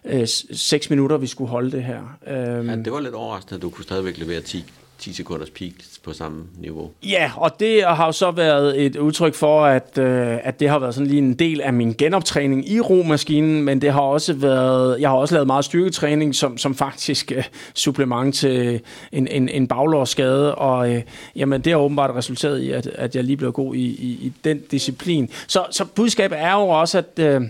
øh, 0.04 0.26
seks 0.52 0.90
minutter, 0.90 1.16
vi 1.16 1.26
skulle 1.26 1.50
holde 1.50 1.70
det 1.70 1.84
her. 1.84 2.18
Øhm, 2.26 2.68
ja, 2.68 2.76
det 2.76 2.92
var 2.92 3.00
lidt 3.00 3.14
overraskende, 3.14 3.56
at 3.56 3.62
du 3.62 3.70
kunne 3.70 3.84
stadigvæk 3.84 4.18
levere 4.18 4.40
10 4.40 4.64
10 5.04 5.12
sekunders 5.12 5.50
peak 5.50 5.72
på 6.02 6.12
samme 6.12 6.44
niveau. 6.58 6.90
Ja, 7.02 7.32
og 7.36 7.60
det 7.60 7.84
har 7.84 8.06
jo 8.06 8.12
så 8.12 8.30
været 8.30 8.84
et 8.86 8.96
udtryk 8.96 9.34
for, 9.34 9.64
at, 9.64 9.98
øh, 9.98 10.38
at 10.42 10.60
det 10.60 10.68
har 10.68 10.78
været 10.78 10.94
sådan 10.94 11.06
lige 11.06 11.18
en 11.18 11.34
del 11.34 11.60
af 11.60 11.72
min 11.72 11.94
genoptræning 11.98 12.70
i 12.70 12.80
romaskinen, 12.80 13.62
men 13.62 13.80
det 13.80 13.92
har 13.92 14.00
også 14.00 14.32
været, 14.32 15.00
jeg 15.00 15.08
har 15.08 15.16
også 15.16 15.34
lavet 15.34 15.46
meget 15.46 15.64
styrketræning, 15.64 16.34
som, 16.34 16.58
som 16.58 16.74
faktisk 16.74 17.32
øh, 17.32 17.44
supplement 17.74 18.34
til 18.34 18.80
en, 19.12 19.28
en, 19.28 19.48
en 19.48 19.68
baglårsskade, 19.68 20.54
og 20.54 20.94
øh, 20.94 21.02
jamen, 21.36 21.60
det 21.60 21.72
har 21.72 21.80
åbenbart 21.80 22.14
resulteret 22.14 22.60
i, 22.60 22.70
at, 22.70 22.86
at 22.86 23.16
jeg 23.16 23.24
lige 23.24 23.36
blev 23.36 23.52
god 23.52 23.74
i, 23.74 23.86
i, 23.86 24.08
i 24.26 24.32
den 24.44 24.60
disciplin. 24.70 25.30
Så, 25.46 25.66
så 25.70 25.84
budskabet 25.84 26.40
er 26.40 26.52
jo 26.52 26.68
også, 26.68 26.98
at 26.98 27.18
øh, 27.18 27.42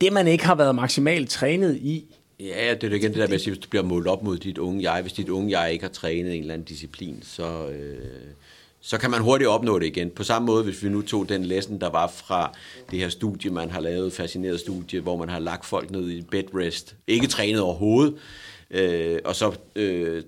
det, 0.00 0.12
man 0.12 0.28
ikke 0.28 0.46
har 0.46 0.54
været 0.54 0.74
maksimalt 0.74 1.30
trænet 1.30 1.76
i, 1.76 2.04
Ja, 2.40 2.74
det 2.74 2.92
er 2.92 2.96
igen 2.96 3.10
det 3.10 3.20
der 3.20 3.26
med 3.26 3.34
at 3.34 3.40
sige, 3.40 3.54
hvis 3.54 3.64
du 3.64 3.68
bliver 3.68 3.82
målt 3.82 4.06
op 4.06 4.22
mod 4.22 4.38
dit 4.38 4.58
unge 4.58 4.92
jeg. 4.92 5.02
Hvis 5.02 5.12
dit 5.12 5.28
unge 5.28 5.60
jeg 5.60 5.72
ikke 5.72 5.84
har 5.84 5.92
trænet 5.92 6.34
en 6.34 6.40
eller 6.40 6.54
anden 6.54 6.66
disciplin, 6.66 7.22
så, 7.22 7.68
øh, 7.68 7.98
så 8.80 8.98
kan 8.98 9.10
man 9.10 9.22
hurtigt 9.22 9.48
opnå 9.48 9.78
det 9.78 9.86
igen. 9.86 10.10
På 10.10 10.24
samme 10.24 10.46
måde, 10.46 10.64
hvis 10.64 10.82
vi 10.82 10.88
nu 10.88 11.02
tog 11.02 11.28
den 11.28 11.44
lesson, 11.44 11.80
der 11.80 11.90
var 11.90 12.06
fra 12.06 12.52
det 12.90 12.98
her 12.98 13.08
studie, 13.08 13.50
man 13.50 13.70
har 13.70 13.80
lavet, 13.80 14.12
fascineret 14.12 14.60
studie, 14.60 15.00
hvor 15.00 15.16
man 15.16 15.28
har 15.28 15.38
lagt 15.38 15.66
folk 15.66 15.90
ned 15.90 16.10
i 16.10 16.22
bedrest, 16.22 16.96
ikke 17.06 17.26
trænet 17.26 17.60
overhovedet, 17.60 18.14
øh, 18.70 19.18
og 19.24 19.36
så 19.36 19.56
øh, 19.76 20.22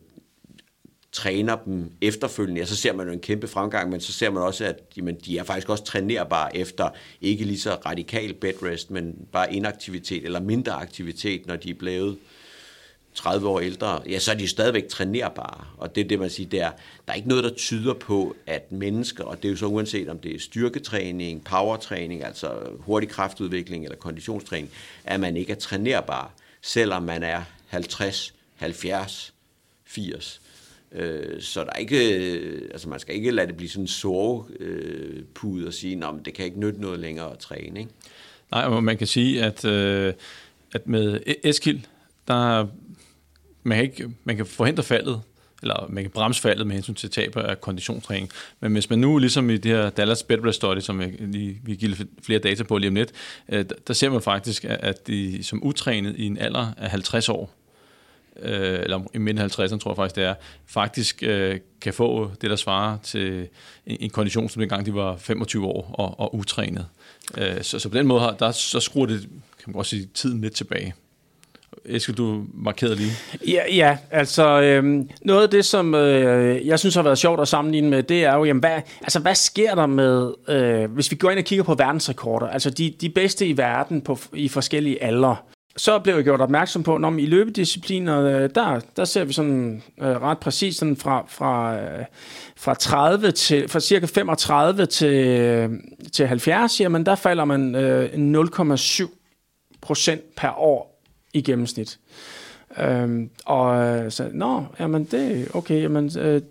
træner 1.13 1.57
dem 1.57 1.93
efterfølgende, 2.01 2.61
ja, 2.61 2.67
så 2.67 2.77
ser 2.77 2.93
man 2.93 3.07
jo 3.07 3.13
en 3.13 3.21
kæmpe 3.21 3.49
fremgang, 3.49 3.91
men 3.91 4.01
så 4.01 4.13
ser 4.13 4.31
man 4.31 4.43
også, 4.43 4.65
at 4.65 4.83
jamen, 4.97 5.15
de 5.15 5.39
er 5.39 5.43
faktisk 5.43 5.69
også 5.69 5.85
trænerbare 5.85 6.57
efter 6.57 6.89
ikke 7.21 7.45
lige 7.45 7.61
så 7.61 7.75
radikal 7.87 8.35
bedrest, 8.35 8.91
men 8.91 9.27
bare 9.33 9.55
inaktivitet 9.55 10.25
eller 10.25 10.41
mindre 10.41 10.73
aktivitet, 10.73 11.47
når 11.47 11.57
de 11.57 11.71
er 11.71 11.75
blevet 11.75 12.19
30 13.15 13.49
år 13.49 13.61
ældre, 13.61 14.03
ja, 14.09 14.19
så 14.19 14.31
er 14.31 14.35
de 14.35 14.49
stadigvæk 14.49 14.89
trænerbare. 14.89 15.65
Og 15.77 15.95
det 15.95 16.05
er 16.05 16.09
det, 16.09 16.19
man 16.19 16.31
siger, 16.31 16.49
der, 16.49 16.71
der 17.07 17.13
er 17.13 17.15
ikke 17.15 17.29
noget, 17.29 17.45
der 17.45 17.55
tyder 17.55 17.95
på, 17.95 18.37
at 18.47 18.73
mennesker, 18.73 19.25
og 19.25 19.37
det 19.37 19.49
er 19.49 19.53
jo 19.53 19.57
så 19.57 19.67
uanset 19.67 20.09
om 20.09 20.19
det 20.19 20.35
er 20.35 20.39
styrketræning, 20.39 21.45
powertræning, 21.45 22.25
altså 22.25 22.51
hurtig 22.79 23.09
kraftudvikling 23.09 23.85
eller 23.85 23.97
konditionstræning, 23.97 24.71
at 25.05 25.21
man 25.21 25.37
ikke 25.37 25.53
er 25.53 25.57
trænerbar, 25.57 26.33
selvom 26.63 27.03
man 27.03 27.23
er 27.23 27.43
50, 27.67 28.35
70, 28.57 29.35
80. 29.85 30.41
Øh, 30.93 31.41
så 31.41 31.61
der 31.65 31.71
er 31.75 31.79
ikke, 31.79 32.17
øh, 32.17 32.69
altså 32.73 32.89
man 32.89 33.01
skal 33.01 33.15
ikke 33.15 33.31
lade 33.31 33.47
det 33.47 33.57
blive 33.57 33.69
sådan 33.69 33.85
en 33.85 33.89
sovepude 33.89 35.61
øh, 35.61 35.67
og 35.67 35.75
sige, 35.75 36.05
at 36.05 36.15
det 36.25 36.35
kan 36.35 36.45
ikke 36.45 36.61
nytte 36.61 36.81
noget 36.81 37.01
længere 37.01 37.33
at 37.33 37.39
træne. 37.39 37.81
Ikke? 37.81 37.91
Nej, 38.51 38.65
og 38.65 38.85
man 38.85 38.97
kan 38.97 39.07
sige, 39.07 39.45
at, 39.45 39.65
øh, 39.65 40.15
at 40.73 40.87
med 40.87 41.21
e- 41.27 41.49
Eskild, 41.49 41.81
der 42.29 42.67
man 43.63 43.77
kan, 43.77 43.85
ikke, 43.85 44.11
man 44.25 44.37
kan 44.37 44.47
forhindre 44.47 44.83
faldet, 44.83 45.21
eller 45.63 45.87
man 45.89 46.05
kan 46.05 46.11
bremse 46.11 46.43
faldet 46.43 46.67
med 46.67 46.75
hensyn 46.75 46.95
til 46.95 47.11
tab 47.11 47.37
af 47.37 47.61
konditionstræning. 47.61 48.31
Men 48.61 48.73
hvis 48.73 48.91
man 48.91 48.99
nu, 48.99 49.19
ligesom 49.19 49.51
i 49.51 49.57
det 49.57 49.73
her 49.73 49.91
Dallas 49.91 50.23
Bedrest 50.23 50.57
Study, 50.57 50.81
som 50.81 51.01
jeg 51.01 51.13
lige, 51.21 51.61
vi 51.65 51.75
giver 51.75 51.97
flere 52.23 52.39
data 52.39 52.63
på 52.63 52.79
lige 52.79 52.89
om 52.89 52.95
lidt, 52.95 53.13
øh, 53.49 53.65
der 53.87 53.95
ser 53.95 54.11
man 54.11 54.23
faktisk, 54.23 54.65
at 54.69 55.07
de 55.07 55.43
som 55.43 55.65
utrænet 55.65 56.17
i 56.17 56.27
en 56.27 56.39
alder 56.39 56.73
af 56.77 56.91
50 56.91 57.29
år, 57.29 57.51
øh, 58.43 58.79
eller 58.83 59.01
i 59.15 59.19
midten 59.19 59.45
af 59.45 59.59
50'erne 59.59 59.79
tror 59.79 59.91
jeg 59.91 59.97
faktisk 59.97 60.17
det 60.17 60.25
er, 60.25 60.35
faktisk 60.67 61.23
øh, 61.23 61.61
kan 61.81 61.93
få 61.93 62.31
det, 62.41 62.51
der 62.51 62.57
svarer 62.57 62.99
til 63.03 63.49
en, 63.87 63.97
en 64.01 64.11
kondition, 64.11 64.49
som 64.49 64.61
dengang 64.61 64.87
de 64.87 64.95
var 64.95 65.17
25 65.17 65.67
år 65.67 65.95
og, 65.99 66.21
og 66.21 66.35
utrænet. 66.35 66.87
Øh, 67.39 67.63
så, 67.63 67.79
så 67.79 67.89
på 67.89 67.99
den 67.99 68.07
måde 68.07 68.21
har, 68.21 68.31
der, 68.31 68.51
så 68.51 68.81
skruer 68.81 69.07
det, 69.07 69.21
kan 69.21 69.65
man 69.67 69.73
godt 69.73 69.87
sige, 69.87 70.09
tiden 70.15 70.41
lidt 70.41 70.55
tilbage. 70.55 70.95
Eskild, 71.85 72.17
du 72.17 72.45
markerede 72.55 72.97
lige. 72.97 73.11
Ja, 73.47 73.75
ja 73.75 73.99
altså 74.11 74.61
øh, 74.61 75.05
noget 75.23 75.43
af 75.43 75.51
det, 75.51 75.65
som 75.65 75.95
øh, 75.95 76.67
jeg 76.67 76.79
synes 76.79 76.95
har 76.95 77.03
været 77.03 77.19
sjovt 77.19 77.41
at 77.41 77.49
sammenligne 77.49 77.91
med, 77.91 78.03
det 78.03 78.25
er 78.25 78.37
jo, 78.37 78.45
jamen, 78.45 78.61
hvad, 78.61 78.81
altså, 79.03 79.19
hvad 79.21 79.35
sker 79.35 79.75
der 79.75 79.87
med, 79.87 80.33
øh, 80.49 80.93
hvis 80.93 81.11
vi 81.11 81.17
går 81.17 81.31
ind 81.31 81.39
og 81.39 81.45
kigger 81.45 81.65
på 81.65 81.75
verdensrekorder, 81.75 82.47
altså 82.47 82.71
de, 82.71 82.95
de 83.01 83.09
bedste 83.09 83.47
i 83.47 83.57
verden 83.57 84.01
på, 84.01 84.19
i 84.33 84.49
forskellige 84.49 85.03
aldre, 85.03 85.37
så 85.77 85.99
blev 85.99 86.15
jeg 86.15 86.25
gjort 86.25 86.41
opmærksom 86.41 86.83
på, 86.83 86.99
når 86.99 87.11
i 87.11 87.27
løbediscipliner, 87.27 88.21
øh, 88.23 88.51
der, 88.55 88.81
der 88.97 89.05
ser 89.05 89.25
vi 89.25 89.33
sådan 89.33 89.83
øh, 90.01 90.07
ret 90.23 90.39
præcis 90.39 90.77
sådan 90.77 90.97
fra, 90.97 91.25
fra, 91.29 91.77
øh, 91.77 92.05
fra 92.57 92.75
30 92.75 93.31
til, 93.31 93.69
fra 93.69 93.81
cirka 93.81 94.07
35 94.07 94.87
til, 94.87 95.15
øh, 95.15 95.71
til 96.13 96.27
70, 96.27 96.81
jamen 96.81 97.07
der 97.07 97.15
falder 97.15 97.45
man 97.45 97.75
øh, 97.75 98.05
0,7 98.75 99.79
procent 99.81 100.35
per 100.37 100.59
år 100.59 101.03
i 101.35 101.43
gennemsnit. 101.43 101.99
Øhm, 102.79 103.31
og 103.45 103.87
øh, 103.87 104.11
så, 104.11 104.31
nå, 104.33 104.65
jamen 104.81 105.05
det, 105.05 105.49
okay, 105.55 105.83
jamen, 105.83 106.11
øh, 106.19 106.43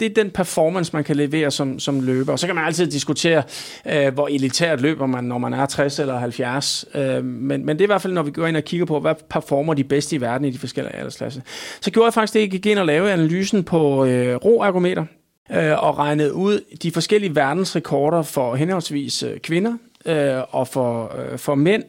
det 0.00 0.10
er 0.10 0.22
den 0.22 0.30
performance, 0.30 0.92
man 0.92 1.04
kan 1.04 1.16
levere 1.16 1.50
som, 1.50 1.78
som 1.78 2.00
løber. 2.00 2.32
Og 2.32 2.38
så 2.38 2.46
kan 2.46 2.54
man 2.54 2.64
altid 2.64 2.86
diskutere, 2.86 3.42
øh, 3.86 4.14
hvor 4.14 4.28
elitært 4.28 4.80
løber 4.80 5.06
man, 5.06 5.24
når 5.24 5.38
man 5.38 5.52
er 5.52 5.66
60 5.66 5.98
eller 5.98 6.18
70. 6.18 6.84
Øh, 6.94 7.24
men, 7.24 7.66
men 7.66 7.68
det 7.68 7.80
er 7.80 7.86
i 7.86 7.92
hvert 7.92 8.02
fald, 8.02 8.12
når 8.12 8.22
vi 8.22 8.30
går 8.30 8.46
ind 8.46 8.56
og 8.56 8.64
kigger 8.64 8.86
på, 8.86 9.00
hvad 9.00 9.14
performer 9.30 9.74
de 9.74 9.84
bedste 9.84 10.16
i 10.16 10.20
verden 10.20 10.44
i 10.44 10.50
de 10.50 10.58
forskellige 10.58 10.96
aldersklasser. 10.96 11.40
Så 11.80 11.90
gjorde 11.90 12.06
jeg 12.06 12.14
faktisk 12.14 12.34
det, 12.34 12.40
jeg 12.40 12.50
gik 12.50 12.66
ind 12.66 12.78
og 12.78 12.86
lavede 12.86 13.12
analysen 13.12 13.64
på 13.64 14.04
øh, 14.04 14.36
roergometer 14.36 15.04
øh, 15.52 15.84
og 15.84 15.98
regnede 15.98 16.34
ud 16.34 16.60
de 16.82 16.90
forskellige 16.90 17.36
verdensrekorder 17.36 18.22
for 18.22 18.54
henholdsvis 18.54 19.22
øh, 19.22 19.38
kvinder 19.38 19.76
øh, 20.06 20.42
og 20.50 20.68
for, 20.68 21.16
øh, 21.18 21.38
for 21.38 21.54
mænd. 21.54 21.84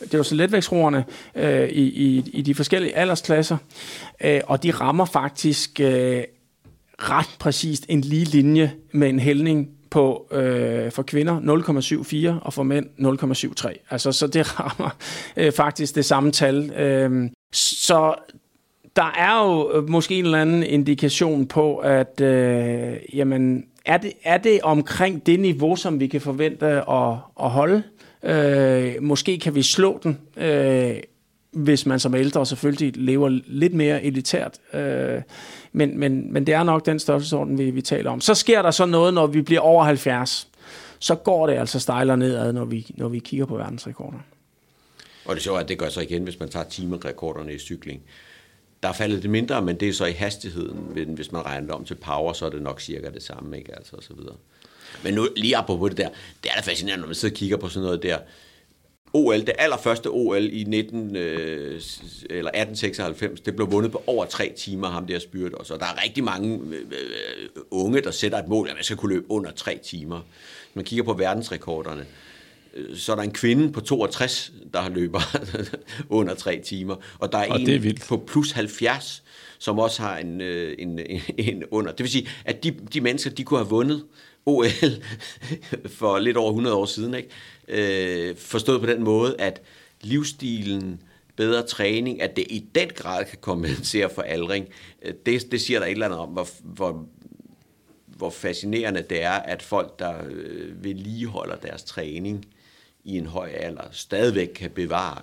Det 0.00 0.16
var 0.16 0.22
så 0.22 0.34
letvægtsroerne 0.34 1.04
øh, 1.34 1.68
i, 1.68 1.82
i, 1.82 2.30
i 2.32 2.42
de 2.42 2.54
forskellige 2.54 2.96
aldersklasser. 2.96 3.56
Øh, 4.24 4.40
og 4.46 4.62
de 4.62 4.70
rammer 4.70 5.04
faktisk 5.04 5.80
øh, 5.80 6.22
ret 7.10 7.36
præcist 7.38 7.86
en 7.88 8.00
lige 8.00 8.24
linje 8.24 8.72
med 8.92 9.08
en 9.08 9.18
hældning 9.18 9.68
på 9.90 10.26
øh, 10.32 10.90
for 10.90 11.02
kvinder 11.02 11.40
0,74 12.38 12.44
og 12.44 12.52
for 12.52 12.62
mænd 12.62 12.86
0,73. 12.98 13.86
Altså 13.90 14.12
så 14.12 14.26
det 14.26 14.46
rammer 14.60 14.96
øh, 15.36 15.52
faktisk 15.52 15.94
det 15.94 16.04
samme 16.04 16.30
tal. 16.30 16.70
Øh, 16.70 17.30
så 17.52 18.14
der 18.96 19.12
er 19.18 19.44
jo 19.44 19.72
øh, 19.74 19.88
måske 19.88 20.14
en 20.14 20.24
eller 20.24 20.40
anden 20.40 20.62
indikation 20.62 21.46
på, 21.46 21.76
at 21.76 22.20
øh, 22.20 22.96
jamen, 23.14 23.64
er, 23.84 23.96
det, 23.96 24.12
er 24.24 24.38
det 24.38 24.60
omkring 24.62 25.26
det 25.26 25.40
niveau, 25.40 25.76
som 25.76 26.00
vi 26.00 26.06
kan 26.06 26.20
forvente 26.20 26.66
at, 26.66 27.16
at 27.42 27.50
holde? 27.50 27.82
Øh, 28.22 29.02
måske 29.02 29.38
kan 29.38 29.54
vi 29.54 29.62
slå 29.62 30.00
den. 30.02 30.18
Øh, 30.36 30.94
hvis 31.52 31.86
man 31.86 32.00
som 32.00 32.14
ældre 32.14 32.46
selvfølgelig 32.46 32.96
lever 32.96 33.28
lidt 33.46 33.74
mere 33.74 34.04
elitært. 34.04 34.58
Øh, 34.74 35.22
men, 35.72 35.98
men, 35.98 36.32
men 36.32 36.46
det 36.46 36.54
er 36.54 36.62
nok 36.62 36.86
den 36.86 36.98
størrelsesorden, 36.98 37.58
vi, 37.58 37.70
vi 37.70 37.82
taler 37.82 38.10
om. 38.10 38.20
Så 38.20 38.34
sker 38.34 38.62
der 38.62 38.70
så 38.70 38.86
noget, 38.86 39.14
når 39.14 39.26
vi 39.26 39.42
bliver 39.42 39.60
over 39.60 39.84
70. 39.84 40.48
Så 40.98 41.14
går 41.14 41.46
det 41.46 41.54
altså 41.54 41.80
stejler 41.80 42.16
nedad, 42.16 42.52
når 42.52 42.64
vi, 42.64 42.86
når 42.94 43.08
vi 43.08 43.18
kigger 43.18 43.46
på 43.46 43.56
verdensrekorder. 43.56 44.18
Og 45.24 45.34
det 45.34 45.42
sjove 45.42 45.58
er, 45.58 45.62
at 45.62 45.68
det 45.68 45.78
gør 45.78 45.88
så 45.88 46.00
igen, 46.00 46.22
hvis 46.22 46.40
man 46.40 46.48
tager 46.48 46.64
timerekorderne 46.64 47.54
i 47.54 47.58
cykling. 47.58 48.02
Der 48.82 48.88
er 48.88 48.92
faldet 48.92 49.22
det 49.22 49.30
mindre, 49.30 49.62
men 49.62 49.80
det 49.80 49.88
er 49.88 49.92
så 49.92 50.04
i 50.04 50.12
hastigheden. 50.12 51.14
Hvis 51.14 51.32
man 51.32 51.46
regner 51.46 51.66
det 51.66 51.70
om 51.70 51.84
til 51.84 51.94
power, 51.94 52.32
så 52.32 52.46
er 52.46 52.50
det 52.50 52.62
nok 52.62 52.80
cirka 52.80 53.10
det 53.10 53.22
samme, 53.22 53.58
ikke? 53.58 53.74
Altså, 53.76 53.96
og 53.96 54.02
så 54.02 54.14
videre. 54.14 54.34
Men 55.04 55.14
nu, 55.14 55.28
lige 55.36 55.56
apropos 55.56 55.90
det 55.90 55.98
der, 55.98 56.08
det 56.42 56.50
er 56.50 56.54
da 56.54 56.60
fascinerende, 56.60 57.00
når 57.00 57.06
man 57.06 57.14
sidder 57.14 57.34
og 57.34 57.36
kigger 57.36 57.56
på 57.56 57.68
sådan 57.68 57.84
noget 57.84 58.02
der. 58.02 58.18
OL, 59.14 59.40
det 59.40 59.52
allerførste 59.58 60.06
OL 60.06 60.48
i 60.52 60.64
19, 60.64 61.16
øh, 61.16 61.80
eller 62.30 62.50
1896, 62.50 63.40
det 63.40 63.56
blev 63.56 63.72
vundet 63.72 63.92
på 63.92 64.02
over 64.06 64.24
tre 64.24 64.52
timer, 64.56 64.90
ham 64.90 65.06
der 65.06 65.18
spyrt. 65.18 65.52
Og 65.52 65.66
så 65.66 65.76
der 65.76 65.86
er 65.86 66.04
rigtig 66.04 66.24
mange 66.24 66.60
øh, 66.66 66.74
øh, 66.74 67.48
unge, 67.70 68.00
der 68.00 68.10
sætter 68.10 68.38
et 68.38 68.48
mål, 68.48 68.68
at 68.68 68.74
man 68.74 68.84
skal 68.84 68.96
kunne 68.96 69.14
løbe 69.14 69.30
under 69.30 69.50
tre 69.50 69.80
timer. 69.82 70.16
Når 70.16 70.24
man 70.74 70.84
kigger 70.84 71.04
på 71.04 71.12
verdensrekorderne, 71.12 72.06
øh, 72.74 72.96
så 72.96 73.12
er 73.12 73.16
der 73.16 73.22
en 73.22 73.32
kvinde 73.32 73.72
på 73.72 73.80
62, 73.80 74.52
der 74.72 74.88
løber 74.88 75.20
under 76.18 76.34
tre 76.34 76.60
timer. 76.64 76.96
Og 77.18 77.32
der 77.32 77.38
er 77.38 77.50
og 77.50 77.60
en 77.60 77.86
er 77.86 78.04
på 78.08 78.24
plus 78.26 78.52
70, 78.52 79.22
som 79.62 79.78
også 79.78 80.02
har 80.02 80.18
en, 80.18 80.40
øh, 80.40 80.74
en, 80.78 81.00
en, 81.38 81.64
under. 81.70 81.92
Det 81.92 82.00
vil 82.00 82.10
sige, 82.10 82.28
at 82.44 82.64
de, 82.64 82.70
de 82.70 83.00
mennesker, 83.00 83.30
de 83.30 83.44
kunne 83.44 83.60
have 83.60 83.68
vundet 83.68 84.04
OL 84.46 84.66
for 85.98 86.18
lidt 86.18 86.36
over 86.36 86.50
100 86.50 86.76
år 86.76 86.86
siden, 86.86 87.14
ikke? 87.14 87.28
Øh, 87.68 88.36
forstået 88.36 88.80
på 88.80 88.86
den 88.86 89.02
måde, 89.02 89.36
at 89.38 89.62
livsstilen, 90.00 91.02
bedre 91.36 91.62
træning, 91.66 92.22
at 92.22 92.36
det 92.36 92.44
i 92.50 92.68
den 92.74 92.88
grad 92.88 93.24
kan 93.24 93.38
kompensere 93.40 94.10
for 94.14 94.22
aldring, 94.22 94.68
øh, 95.02 95.14
det, 95.26 95.52
det 95.52 95.60
siger 95.60 95.78
der 95.78 95.86
et 95.86 95.92
eller 95.92 96.06
andet 96.06 96.20
om, 96.20 96.28
hvor, 96.28 96.48
hvor, 96.62 97.06
hvor 98.06 98.30
fascinerende 98.30 99.02
det 99.10 99.22
er, 99.22 99.32
at 99.32 99.62
folk, 99.62 99.98
der 99.98 100.14
øh, 100.30 100.84
vedligeholder 100.84 101.56
deres 101.56 101.82
træning 101.82 102.46
i 103.04 103.18
en 103.18 103.26
høj 103.26 103.48
alder, 103.48 103.84
stadigvæk 103.92 104.48
kan 104.48 104.70
bevare 104.70 105.22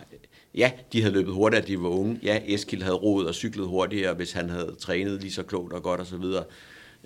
Ja, 0.56 0.72
de 0.94 1.02
havde 1.02 1.14
løbet 1.14 1.34
hurtigere, 1.34 1.68
de 1.68 1.82
var 1.82 1.90
unge. 1.90 2.20
Ja, 2.24 2.40
Eskild 2.46 2.84
havde 2.84 2.96
roet 2.96 3.28
og 3.28 3.36
cyklet 3.36 3.68
hurtigere, 3.68 4.14
hvis 4.14 4.32
han 4.32 4.50
havde 4.50 4.76
trænet 4.80 5.22
lige 5.22 5.32
så 5.32 5.44
klogt 5.44 5.74
og 5.74 5.84
godt 5.84 6.02
osv. 6.02 6.24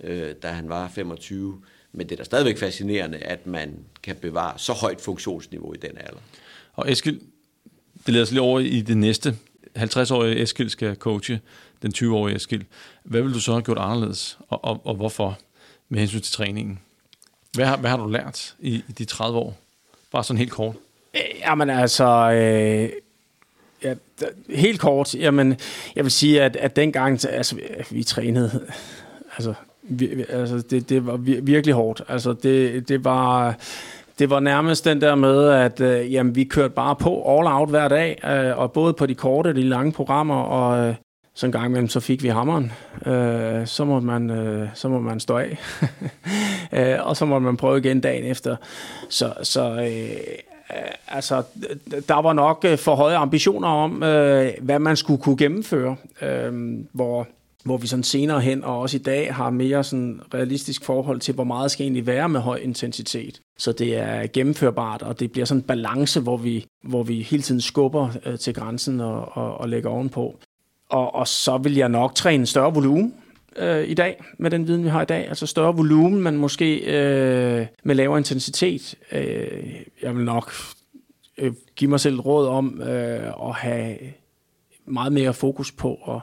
øh, 0.03 0.35
da 0.43 0.47
han 0.47 0.69
var 0.69 0.87
25. 0.95 1.61
Men 1.91 2.09
det 2.09 2.11
er 2.11 2.17
da 2.17 2.23
stadigvæk 2.23 2.57
fascinerende, 2.57 3.17
at 3.17 3.47
man 3.47 3.75
kan 4.03 4.15
bevare 4.15 4.53
så 4.59 4.73
højt 4.73 5.01
funktionsniveau 5.01 5.73
i 5.73 5.77
den 5.77 5.97
alder. 5.97 6.19
Og 6.73 6.91
Eskild, 6.91 7.21
det 8.05 8.13
leder 8.13 8.23
os 8.23 8.31
lige 8.31 8.41
over 8.41 8.59
i 8.59 8.81
det 8.81 8.97
næste. 8.97 9.37
50-årige 9.77 10.41
Eskild 10.41 10.69
skal 10.69 10.95
coache 10.95 11.39
den 11.81 11.93
20-årige 11.97 12.35
Eskild. 12.35 12.63
Hvad 13.03 13.21
vil 13.21 13.33
du 13.33 13.39
så 13.39 13.51
have 13.51 13.61
gjort 13.61 13.77
anderledes, 13.77 14.37
og, 14.49 14.63
og, 14.65 14.81
og 14.83 14.95
hvorfor 14.95 15.39
med 15.89 15.99
hensyn 15.99 16.21
til 16.21 16.33
træningen? 16.33 16.79
Hvad 17.53 17.65
har, 17.65 17.77
hvad 17.77 17.89
har 17.89 17.97
du 17.97 18.07
lært 18.07 18.55
i, 18.59 18.75
i 18.75 18.91
de 18.97 19.05
30 19.05 19.39
år? 19.39 19.57
Bare 20.11 20.23
sådan 20.23 20.37
helt 20.37 20.51
kort. 20.51 20.75
Jamen 21.39 21.69
altså, 21.69 22.31
øh, 22.31 22.89
ja, 23.83 23.93
helt 24.49 24.79
kort, 24.79 25.15
jamen, 25.15 25.55
jeg 25.95 26.03
vil 26.03 26.11
sige, 26.11 26.41
at, 26.41 26.55
at 26.55 26.75
dengang, 26.75 27.19
altså, 27.29 27.55
vi 27.91 28.03
trænede, 28.03 28.61
altså, 29.35 29.53
vi, 29.83 30.25
altså 30.29 30.57
det, 30.57 30.89
det 30.89 31.05
var 31.05 31.17
virkelig 31.41 31.73
hårdt. 31.75 32.01
Altså, 32.07 32.33
det, 32.33 32.89
det 32.89 33.03
var... 33.03 33.55
Det 34.19 34.29
var 34.29 34.39
nærmest 34.39 34.85
den 34.85 35.01
der 35.01 35.15
med, 35.15 35.49
at 35.49 35.81
øh, 35.81 36.13
jamen, 36.13 36.35
vi 36.35 36.43
kørte 36.43 36.73
bare 36.73 36.95
på 36.95 37.37
all 37.37 37.47
out 37.47 37.69
hver 37.69 37.87
dag, 37.87 38.19
øh, 38.25 38.57
og 38.57 38.71
både 38.71 38.93
på 38.93 39.05
de 39.05 39.15
korte 39.15 39.47
og 39.47 39.55
de 39.55 39.63
lange 39.63 39.91
programmer, 39.91 40.35
og 40.35 40.87
øh, 40.87 40.95
så 41.35 41.45
en 41.45 41.51
gang 41.51 41.65
imellem, 41.65 41.87
så 41.87 41.99
fik 41.99 42.23
vi 42.23 42.27
hammeren. 42.27 42.71
Øh, 43.05 43.67
så, 43.67 43.85
må 43.85 43.99
man, 43.99 44.29
øh, 44.29 44.69
så 44.73 44.89
må 44.89 44.99
man 44.99 45.19
stå 45.19 45.37
af. 45.37 45.57
øh, 46.77 47.07
og 47.07 47.17
så 47.17 47.25
måtte 47.25 47.45
man 47.45 47.57
prøve 47.57 47.77
igen 47.77 48.01
dagen 48.01 48.25
efter. 48.25 48.55
Så, 49.09 49.33
så 49.43 49.71
øh, 49.71 50.52
Øh, 50.75 50.91
altså, 51.07 51.43
der 52.07 52.21
var 52.21 52.33
nok 52.33 52.65
øh, 52.67 52.77
for 52.77 52.95
høje 52.95 53.15
ambitioner 53.15 53.67
om, 53.67 54.03
øh, 54.03 54.51
hvad 54.61 54.79
man 54.79 54.97
skulle 54.97 55.21
kunne 55.21 55.37
gennemføre. 55.37 55.95
Øh, 56.21 56.79
hvor 56.91 57.27
hvor 57.63 57.77
vi 57.77 57.87
sådan 57.87 58.03
senere 58.03 58.41
hen, 58.41 58.63
og 58.63 58.79
også 58.79 58.97
i 58.97 58.99
dag, 58.99 59.33
har 59.33 59.49
mere 59.49 59.83
sådan 59.83 60.21
realistisk 60.33 60.85
forhold 60.85 61.19
til, 61.19 61.33
hvor 61.33 61.43
meget 61.43 61.71
skal 61.71 61.83
egentlig 61.83 62.07
være 62.07 62.29
med 62.29 62.39
høj 62.39 62.55
intensitet. 62.55 63.41
Så 63.57 63.71
det 63.71 63.97
er 63.97 64.27
gennemførbart, 64.33 65.01
og 65.01 65.19
det 65.19 65.31
bliver 65.31 65.45
sådan 65.45 65.59
en 65.59 65.67
balance, 65.67 66.19
hvor 66.19 66.37
vi, 66.37 66.65
hvor 66.83 67.03
vi 67.03 67.21
hele 67.21 67.43
tiden 67.43 67.61
skubber 67.61 68.09
øh, 68.25 68.39
til 68.39 68.53
grænsen 68.53 68.99
og, 68.99 69.37
og, 69.37 69.57
og 69.57 69.69
lægger 69.69 69.89
ovenpå. 69.89 70.39
Og, 70.89 71.15
og 71.15 71.27
så 71.27 71.57
vil 71.57 71.75
jeg 71.75 71.89
nok 71.89 72.15
træne 72.15 72.45
større 72.45 72.73
volumen 72.73 73.13
øh, 73.55 73.89
i 73.89 73.93
dag, 73.93 74.23
med 74.37 74.51
den 74.51 74.67
viden, 74.67 74.83
vi 74.83 74.89
har 74.89 75.01
i 75.01 75.05
dag. 75.05 75.27
Altså 75.27 75.45
større 75.45 75.75
volumen, 75.75 76.21
men 76.21 76.37
måske 76.37 76.77
øh, 76.77 77.67
med 77.83 77.95
lavere 77.95 78.17
intensitet. 78.17 78.95
Øh, 79.11 79.75
jeg 80.01 80.15
vil 80.15 80.25
nok 80.25 80.53
øh, 81.37 81.53
give 81.75 81.89
mig 81.89 81.99
selv 81.99 82.19
råd 82.19 82.47
om 82.47 82.81
øh, 82.81 83.49
at 83.49 83.55
have 83.55 83.97
meget 84.85 85.13
mere 85.13 85.33
fokus 85.33 85.71
på 85.71 85.99
og, 86.01 86.21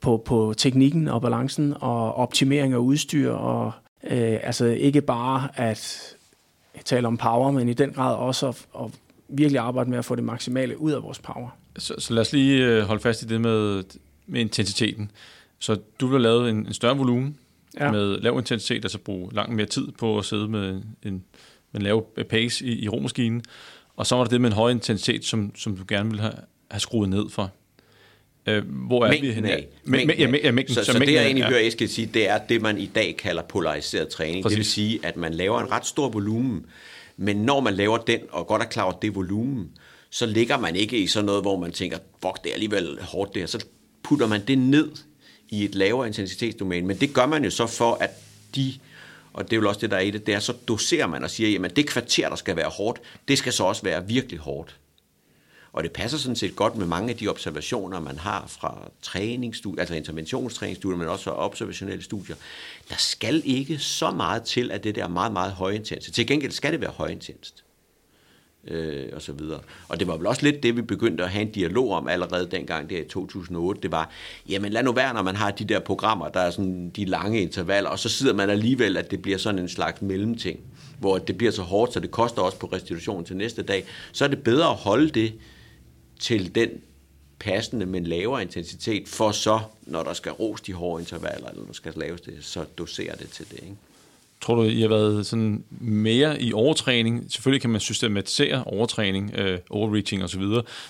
på, 0.00 0.22
på 0.24 0.54
teknikken 0.56 1.08
og 1.08 1.22
balancen 1.22 1.74
og 1.80 2.14
optimering 2.14 2.72
af 2.72 2.78
udstyr 2.78 3.30
og 3.30 3.72
øh, 4.04 4.38
altså 4.42 4.64
ikke 4.64 5.00
bare 5.00 5.48
at 5.54 6.14
tale 6.84 7.06
om 7.06 7.16
power, 7.16 7.50
men 7.50 7.68
i 7.68 7.74
den 7.74 7.92
grad 7.92 8.16
også 8.16 8.48
at, 8.48 8.66
at 8.80 8.90
virkelig 9.28 9.60
arbejde 9.60 9.90
med 9.90 9.98
at 9.98 10.04
få 10.04 10.14
det 10.14 10.24
maksimale 10.24 10.80
ud 10.80 10.92
af 10.92 11.02
vores 11.02 11.18
power. 11.18 11.48
Så, 11.78 11.94
så 11.98 12.14
lad 12.14 12.20
os 12.20 12.32
lige 12.32 12.64
øh, 12.64 12.82
holde 12.82 13.02
fast 13.02 13.22
i 13.22 13.26
det 13.26 13.40
med, 13.40 13.84
med 14.26 14.40
intensiteten. 14.40 15.10
Så 15.64 15.76
du 16.00 16.06
vil 16.06 16.20
lavet 16.20 16.50
en, 16.50 16.56
en 16.56 16.74
større 16.74 16.96
volumen 16.96 17.38
ja. 17.80 17.90
med 17.90 18.20
lav 18.20 18.38
intensitet, 18.38 18.84
altså 18.84 18.98
bruge 18.98 19.34
langt 19.34 19.56
mere 19.56 19.66
tid 19.66 19.88
på 19.98 20.18
at 20.18 20.24
sidde 20.24 20.48
med 20.48 20.70
en, 21.02 21.24
med 21.72 21.80
en 21.80 21.82
lav 21.82 22.06
pace 22.30 22.64
i, 22.64 22.84
i 22.84 22.88
romaskinen. 22.88 23.42
Og 23.96 24.06
så 24.06 24.16
var 24.16 24.24
der 24.24 24.30
det 24.30 24.40
med 24.40 24.50
en 24.50 24.54
høj 24.54 24.70
intensitet, 24.70 25.24
som, 25.24 25.56
som 25.56 25.76
du 25.76 25.84
gerne 25.88 26.10
ville 26.10 26.22
have, 26.22 26.34
have 26.70 26.80
skruet 26.80 27.08
ned 27.08 27.30
for. 27.30 27.50
Øh, 28.46 28.64
hvor 28.68 29.04
er 29.04 29.08
mængden 29.08 29.28
vi 29.28 29.34
henne? 29.34 29.52
Af. 29.52 29.66
Mængden 29.84 30.18
ja, 30.18 30.38
ja, 30.44 30.52
mængden, 30.52 30.74
så, 30.74 30.84
så, 30.84 30.92
så 30.92 30.98
det, 30.98 31.12
jeg 31.12 31.24
egentlig 31.24 31.42
ja. 31.42 31.48
hører 31.48 31.60
Eskild 31.60 31.88
sige, 31.88 32.10
det 32.14 32.28
er 32.28 32.38
det, 32.38 32.62
man 32.62 32.78
i 32.78 32.86
dag 32.86 33.16
kalder 33.16 33.42
polariseret 33.42 34.08
træning. 34.08 34.42
Præcis. 34.42 34.54
Det 34.54 34.58
vil 34.58 34.66
sige, 34.66 35.00
at 35.02 35.16
man 35.16 35.34
laver 35.34 35.60
en 35.60 35.70
ret 35.70 35.86
stor 35.86 36.08
volumen, 36.08 36.66
men 37.16 37.36
når 37.36 37.60
man 37.60 37.74
laver 37.74 37.98
den, 37.98 38.20
og 38.30 38.46
godt 38.46 38.62
er 38.62 38.66
klar 38.66 38.82
over 38.82 38.92
det 38.92 39.14
volumen, 39.14 39.70
så 40.10 40.26
ligger 40.26 40.58
man 40.58 40.76
ikke 40.76 40.98
i 40.98 41.06
sådan 41.06 41.26
noget, 41.26 41.42
hvor 41.42 41.58
man 41.58 41.72
tænker, 41.72 41.98
fuck, 42.22 42.44
det 42.44 42.50
er 42.50 42.54
alligevel 42.54 42.98
hårdt 43.02 43.34
der. 43.34 43.46
Så 43.46 43.64
putter 44.02 44.26
man 44.26 44.40
det 44.46 44.58
ned 44.58 44.90
i 45.54 45.64
et 45.64 45.74
lavere 45.74 46.06
intensitetsdomæne. 46.06 46.86
Men 46.86 47.00
det 47.00 47.14
gør 47.14 47.26
man 47.26 47.44
jo 47.44 47.50
så 47.50 47.66
for, 47.66 47.94
at 47.94 48.10
de, 48.54 48.74
og 49.32 49.44
det 49.44 49.56
er 49.56 49.60
jo 49.60 49.68
også 49.68 49.80
det, 49.80 49.90
der 49.90 49.96
er 49.96 50.00
i 50.00 50.10
det, 50.10 50.26
det 50.26 50.34
er, 50.34 50.38
så 50.38 50.52
doserer 50.68 51.06
man 51.06 51.24
og 51.24 51.30
siger, 51.30 51.50
jamen 51.50 51.70
det 51.70 51.86
kvarter, 51.86 52.28
der 52.28 52.36
skal 52.36 52.56
være 52.56 52.68
hårdt, 52.68 53.00
det 53.28 53.38
skal 53.38 53.52
så 53.52 53.64
også 53.64 53.82
være 53.82 54.06
virkelig 54.06 54.38
hårdt. 54.38 54.76
Og 55.72 55.82
det 55.82 55.92
passer 55.92 56.18
sådan 56.18 56.36
set 56.36 56.56
godt 56.56 56.76
med 56.76 56.86
mange 56.86 57.10
af 57.10 57.16
de 57.16 57.28
observationer, 57.28 58.00
man 58.00 58.18
har 58.18 58.46
fra 58.46 58.90
træningsstudier, 59.02 59.80
altså 59.80 59.94
interventionstræningsstudier, 59.94 60.98
men 60.98 61.08
også 61.08 61.24
fra 61.24 61.44
observationelle 61.44 62.04
studier. 62.04 62.36
Der 62.88 62.96
skal 62.98 63.42
ikke 63.44 63.78
så 63.78 64.10
meget 64.10 64.42
til, 64.42 64.70
at 64.70 64.84
det 64.84 64.94
der 64.94 65.08
meget, 65.08 65.32
meget 65.32 65.52
højintenst. 65.52 66.12
Til 66.12 66.26
gengæld 66.26 66.52
skal 66.52 66.72
det 66.72 66.80
være 66.80 66.90
højintenst. 66.90 67.63
Øh, 68.68 69.08
og 69.12 69.22
så 69.22 69.32
videre. 69.32 69.60
Og 69.88 70.00
det 70.00 70.08
var 70.08 70.16
vel 70.16 70.26
også 70.26 70.42
lidt 70.42 70.62
det, 70.62 70.76
vi 70.76 70.82
begyndte 70.82 71.24
at 71.24 71.30
have 71.30 71.42
en 71.42 71.50
dialog 71.50 71.90
om 71.90 72.08
allerede 72.08 72.48
dengang 72.50 72.90
der 72.90 72.98
i 72.98 73.04
2008. 73.04 73.80
Det 73.82 73.92
var, 73.92 74.10
jamen 74.48 74.72
lad 74.72 74.82
nu 74.82 74.92
være, 74.92 75.14
når 75.14 75.22
man 75.22 75.36
har 75.36 75.50
de 75.50 75.64
der 75.64 75.78
programmer, 75.78 76.28
der 76.28 76.40
er 76.40 76.50
sådan 76.50 76.90
de 76.90 77.04
lange 77.04 77.40
intervaller, 77.40 77.90
og 77.90 77.98
så 77.98 78.08
sidder 78.08 78.34
man 78.34 78.50
alligevel, 78.50 78.96
at 78.96 79.10
det 79.10 79.22
bliver 79.22 79.38
sådan 79.38 79.58
en 79.58 79.68
slags 79.68 80.02
mellemting, 80.02 80.60
hvor 80.98 81.18
det 81.18 81.38
bliver 81.38 81.52
så 81.52 81.62
hårdt, 81.62 81.92
så 81.92 82.00
det 82.00 82.10
koster 82.10 82.42
også 82.42 82.58
på 82.58 82.66
restitution 82.66 83.24
til 83.24 83.36
næste 83.36 83.62
dag. 83.62 83.84
Så 84.12 84.24
er 84.24 84.28
det 84.28 84.42
bedre 84.42 84.70
at 84.70 84.76
holde 84.76 85.10
det 85.10 85.32
til 86.20 86.54
den 86.54 86.70
passende, 87.38 87.86
men 87.86 88.04
lavere 88.04 88.42
intensitet, 88.42 89.08
for 89.08 89.30
så, 89.30 89.60
når 89.82 90.02
der 90.02 90.12
skal 90.12 90.32
ros 90.32 90.60
de 90.60 90.72
hårde 90.72 91.02
intervaller, 91.02 91.48
eller 91.48 91.64
der 91.66 91.72
skal 91.72 91.92
laves 91.96 92.20
det, 92.20 92.34
så 92.40 92.64
doserer 92.78 93.16
det 93.16 93.28
til 93.28 93.50
det. 93.50 93.58
Ikke? 93.62 93.76
Tror 94.44 94.54
du, 94.54 94.62
I 94.62 94.80
har 94.80 94.88
været 94.88 95.26
sådan 95.26 95.64
mere 95.80 96.42
i 96.42 96.52
overtræning? 96.52 97.24
Selvfølgelig 97.28 97.60
kan 97.60 97.70
man 97.70 97.80
systematisere 97.80 98.64
overtræning, 98.64 99.34
øh, 99.38 99.58
overreaching 99.70 100.24
osv., 100.24 100.42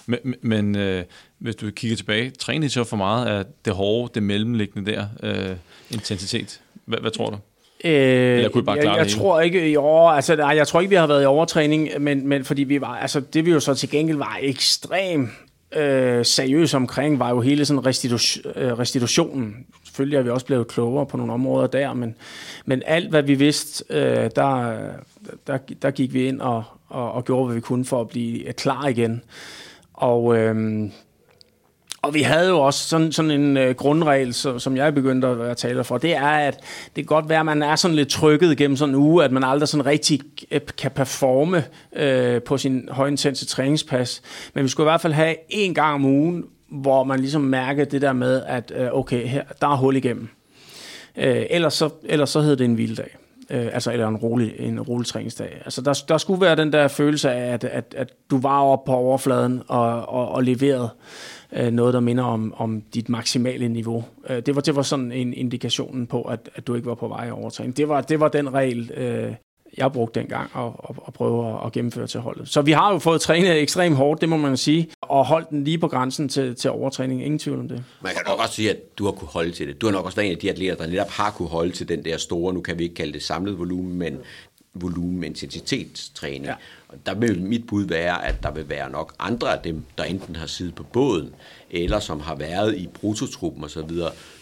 men, 0.07 0.19
men 0.43 0.77
øh, 0.77 1.05
hvis 1.39 1.57
du 1.57 1.71
kigger 1.71 1.97
tilbage, 1.97 2.31
træner 2.31 2.67
I 2.67 2.69
så 2.69 2.85
for 2.85 2.97
meget 2.97 3.27
af 3.27 3.45
det 3.65 3.73
hårde, 3.73 4.11
det 4.15 4.23
mellemliggende 4.23 4.93
der, 4.93 5.07
øh, 5.23 5.57
intensitet? 5.91 6.61
Hvad, 6.85 6.99
hvad 6.99 7.11
tror 7.11 7.31
du? 7.31 7.37
Øh, 7.85 8.37
Eller 8.37 8.49
kunne 8.49 8.65
bare 8.65 8.77
klare 8.77 8.91
jeg, 8.91 8.99
jeg 8.99 9.07
det 9.07 9.15
tror 9.15 9.41
ikke 9.41 9.71
i 9.71 9.77
år, 9.77 10.11
altså 10.11 10.37
nej, 10.37 10.57
jeg 10.57 10.69
tror 10.69 10.81
ikke 10.81 10.91
vi 10.91 10.97
har 10.97 11.07
været 11.07 11.23
i 11.23 11.27
overtræning, 11.27 11.89
men, 12.01 12.29
men 12.29 12.45
fordi 12.45 12.63
vi 12.63 12.81
var, 12.81 12.97
altså 12.97 13.21
det 13.21 13.47
vi 13.47 13.51
jo 13.51 13.61
så 13.61 13.75
til 13.75 13.91
gengæld 13.91 14.19
var 14.19 14.39
ekstrem 14.43 15.31
øh, 15.77 16.25
seriøs 16.25 16.75
omkring, 16.75 17.19
var 17.19 17.31
jo 17.31 17.41
hele 17.41 17.65
sådan 17.65 17.87
restitu- 17.87 18.59
øh, 18.59 18.79
restitutionen. 18.79 19.57
Selvfølgelig 19.95 20.19
er 20.19 20.23
vi 20.23 20.31
også 20.31 20.47
blevet 20.47 20.69
klogere 20.69 21.07
på 21.07 21.17
nogle 21.17 21.33
områder 21.33 21.67
der, 21.67 21.95
men, 21.95 22.15
men 22.67 22.83
alt 22.87 23.11
hvad 23.11 23.23
vi 23.23 23.35
vidste, 23.35 23.85
øh, 23.91 24.31
der, 24.37 24.77
der, 25.47 25.59
der 25.83 25.91
gik 25.91 26.15
vi 26.15 26.29
ind 26.29 26.41
og, 26.41 26.65
og, 26.89 27.13
og 27.13 27.25
gjorde, 27.25 27.47
hvad 27.47 27.55
vi 27.55 27.61
kunne 27.61 27.85
for 27.85 28.01
at 28.01 28.09
blive 28.09 28.47
øh, 28.47 28.53
klar 28.53 28.87
igen. 28.87 29.23
Og 29.93 30.37
øh, 30.37 30.91
og 32.03 32.15
vi 32.15 32.23
havde 32.23 32.49
jo 32.49 32.61
også 32.61 32.89
sådan, 32.89 33.13
sådan 33.13 33.31
en 33.31 33.57
øh, 33.57 33.75
grundregel, 33.75 34.35
som, 34.35 34.59
som 34.59 34.77
jeg 34.77 34.95
begyndte 34.95 35.29
at 35.29 35.39
være 35.39 35.55
taler 35.55 35.83
for, 35.83 35.99
det 35.99 36.17
er, 36.17 36.29
at 36.29 36.55
det 36.87 36.95
kan 36.95 37.05
godt 37.05 37.29
være, 37.29 37.41
at 37.41 37.47
man 37.47 37.63
er 37.63 37.77
sådan 37.77 37.95
lidt 37.95 38.09
trykket 38.09 38.57
gennem 38.57 38.77
sådan 38.77 38.95
en 38.95 39.01
uge, 39.01 39.25
at 39.25 39.33
man 39.33 39.45
aldrig 39.45 39.69
sådan 39.69 39.87
rigtig 39.87 40.21
øh, 40.51 40.61
kan 40.79 40.91
performe 40.91 41.65
øh, 41.97 42.43
på 42.43 42.59
sin 42.59 42.89
højintense 42.91 43.47
træningspas. 43.47 44.23
Men 44.55 44.65
vi 44.65 44.69
skulle 44.69 44.85
i 44.85 44.91
hvert 44.91 45.01
fald 45.01 45.13
have 45.13 45.37
en 45.49 45.75
gang 45.75 45.95
om 45.95 46.05
ugen, 46.05 46.45
hvor 46.75 47.05
man 47.05 47.21
ligesom 47.21 47.43
mærker 47.43 47.85
det 47.85 48.03
der 48.03 48.13
med, 48.13 48.43
at 48.47 48.73
øh, 48.77 48.89
okay, 48.93 49.27
her, 49.27 49.43
der 49.61 49.67
er 49.67 49.77
hul 49.77 49.97
igennem. 49.97 50.29
Øh, 51.17 51.47
ellers, 51.51 51.75
så, 51.75 51.91
ellers 52.05 52.31
så 52.31 52.41
hedder 52.41 52.57
det 52.57 52.65
en 52.65 52.79
vilddag. 52.79 53.17
Øh, 53.51 53.67
altså, 53.73 53.93
eller 53.93 54.09
en 54.09 54.17
rolig, 54.17 54.55
en 54.59 54.81
rolig 54.81 55.07
træningsdag. 55.07 55.63
Altså, 55.65 55.81
der, 55.83 56.05
der 56.09 56.19
skulle 56.19 56.41
være 56.41 56.57
den 56.57 56.73
der 56.73 56.89
følelse 56.89 57.31
af, 57.31 57.53
at, 57.53 57.65
at, 57.65 57.95
at 57.97 58.13
du 58.31 58.41
var 58.41 58.63
oppe 58.63 58.87
på 58.87 58.93
overfladen 58.93 59.63
og, 59.69 60.09
og, 60.09 60.29
og 60.29 60.43
leverede 60.43 60.89
øh, 61.53 61.73
noget, 61.73 61.95
der 61.95 62.01
minder 62.01 62.25
om, 62.25 62.55
om 62.57 62.83
dit 62.95 63.09
maksimale 63.09 63.69
niveau. 63.69 64.05
Øh, 64.29 64.43
det, 64.47 64.55
var, 64.55 64.61
det 64.61 64.77
var 64.77 64.83
sådan 64.83 65.13
en 65.13 65.35
indikation 65.35 66.07
på, 66.07 66.23
at, 66.23 66.51
at 66.55 66.67
du 66.67 66.75
ikke 66.75 66.87
var 66.87 66.95
på 66.95 67.09
vej 67.09 67.31
over 67.31 67.51
træning. 67.51 67.77
Det 67.77 67.89
var, 67.89 68.01
det 68.01 68.21
var 68.21 68.29
den 68.29 68.55
regel, 68.55 68.91
øh, 68.97 69.33
jeg 69.79 69.93
brugte 69.93 70.21
dengang 70.21 70.51
at, 70.57 70.63
at, 70.63 70.97
at 71.07 71.13
prøve 71.13 71.49
at, 71.49 71.67
at 71.67 71.73
gennemføre 71.73 72.07
til 72.07 72.21
holdet. 72.21 72.49
Så 72.49 72.63
vi 72.63 72.73
har 72.73 72.93
jo 72.93 72.99
fået 72.99 73.21
trænet 73.21 73.63
ekstremt 73.63 73.97
hårdt, 73.97 74.21
det 74.21 74.29
må 74.29 74.37
man 74.37 74.57
sige, 74.57 74.89
og 75.01 75.27
holdt 75.27 75.51
den 75.51 75.65
lige 75.65 75.79
på 75.79 75.89
grænsen 75.89 76.29
til, 76.29 76.55
til 76.55 76.71
overtræning. 76.71 77.25
Ingen 77.25 77.39
tvivl 77.39 77.61
om 77.61 77.69
det. 77.69 77.85
Man 78.01 78.13
kan 78.13 78.23
nok 78.27 78.39
også 78.39 78.55
sige, 78.55 78.71
at 78.71 78.99
du 78.99 79.05
har 79.05 79.13
kunne 79.13 79.29
holde 79.29 79.53
til 79.53 79.69
det. 79.69 79.81
Du 79.81 79.87
har 79.87 79.93
nok 79.93 80.05
også 80.05 80.17
været 80.17 80.27
en 80.27 80.33
af 80.33 80.39
de 80.39 80.51
atleter, 80.51 80.75
der 80.75 80.87
netop 80.87 81.11
har 81.11 81.31
kunne 81.31 81.49
holde 81.49 81.73
til 81.73 81.89
den 81.89 82.05
der 82.05 82.17
store, 82.17 82.55
nu 82.55 82.61
kan 82.61 82.79
vi 82.79 82.83
ikke 82.83 82.95
kalde 82.95 83.13
det 83.13 83.23
samlet 83.23 83.59
volumen, 83.59 83.99
men 83.99 84.19
volumen 84.75 85.25
intensitetstræning. 85.25 86.45
Ja. 86.45 86.55
Og 86.89 86.97
der 87.07 87.15
vil 87.15 87.43
mit 87.43 87.67
bud 87.67 87.85
være, 87.85 88.27
at 88.27 88.43
der 88.43 88.51
vil 88.51 88.69
være 88.69 88.91
nok 88.91 89.15
andre 89.19 89.57
af 89.57 89.63
dem, 89.63 89.85
der 89.99 90.05
enten 90.05 90.37
har 90.37 90.47
siddet 90.47 90.75
på 90.75 90.83
båden, 90.83 91.35
eller 91.71 91.99
som 91.99 92.21
har 92.21 92.35
været 92.35 92.77
i 92.77 92.87
brutotruppen 92.87 93.65
osv., 93.65 93.91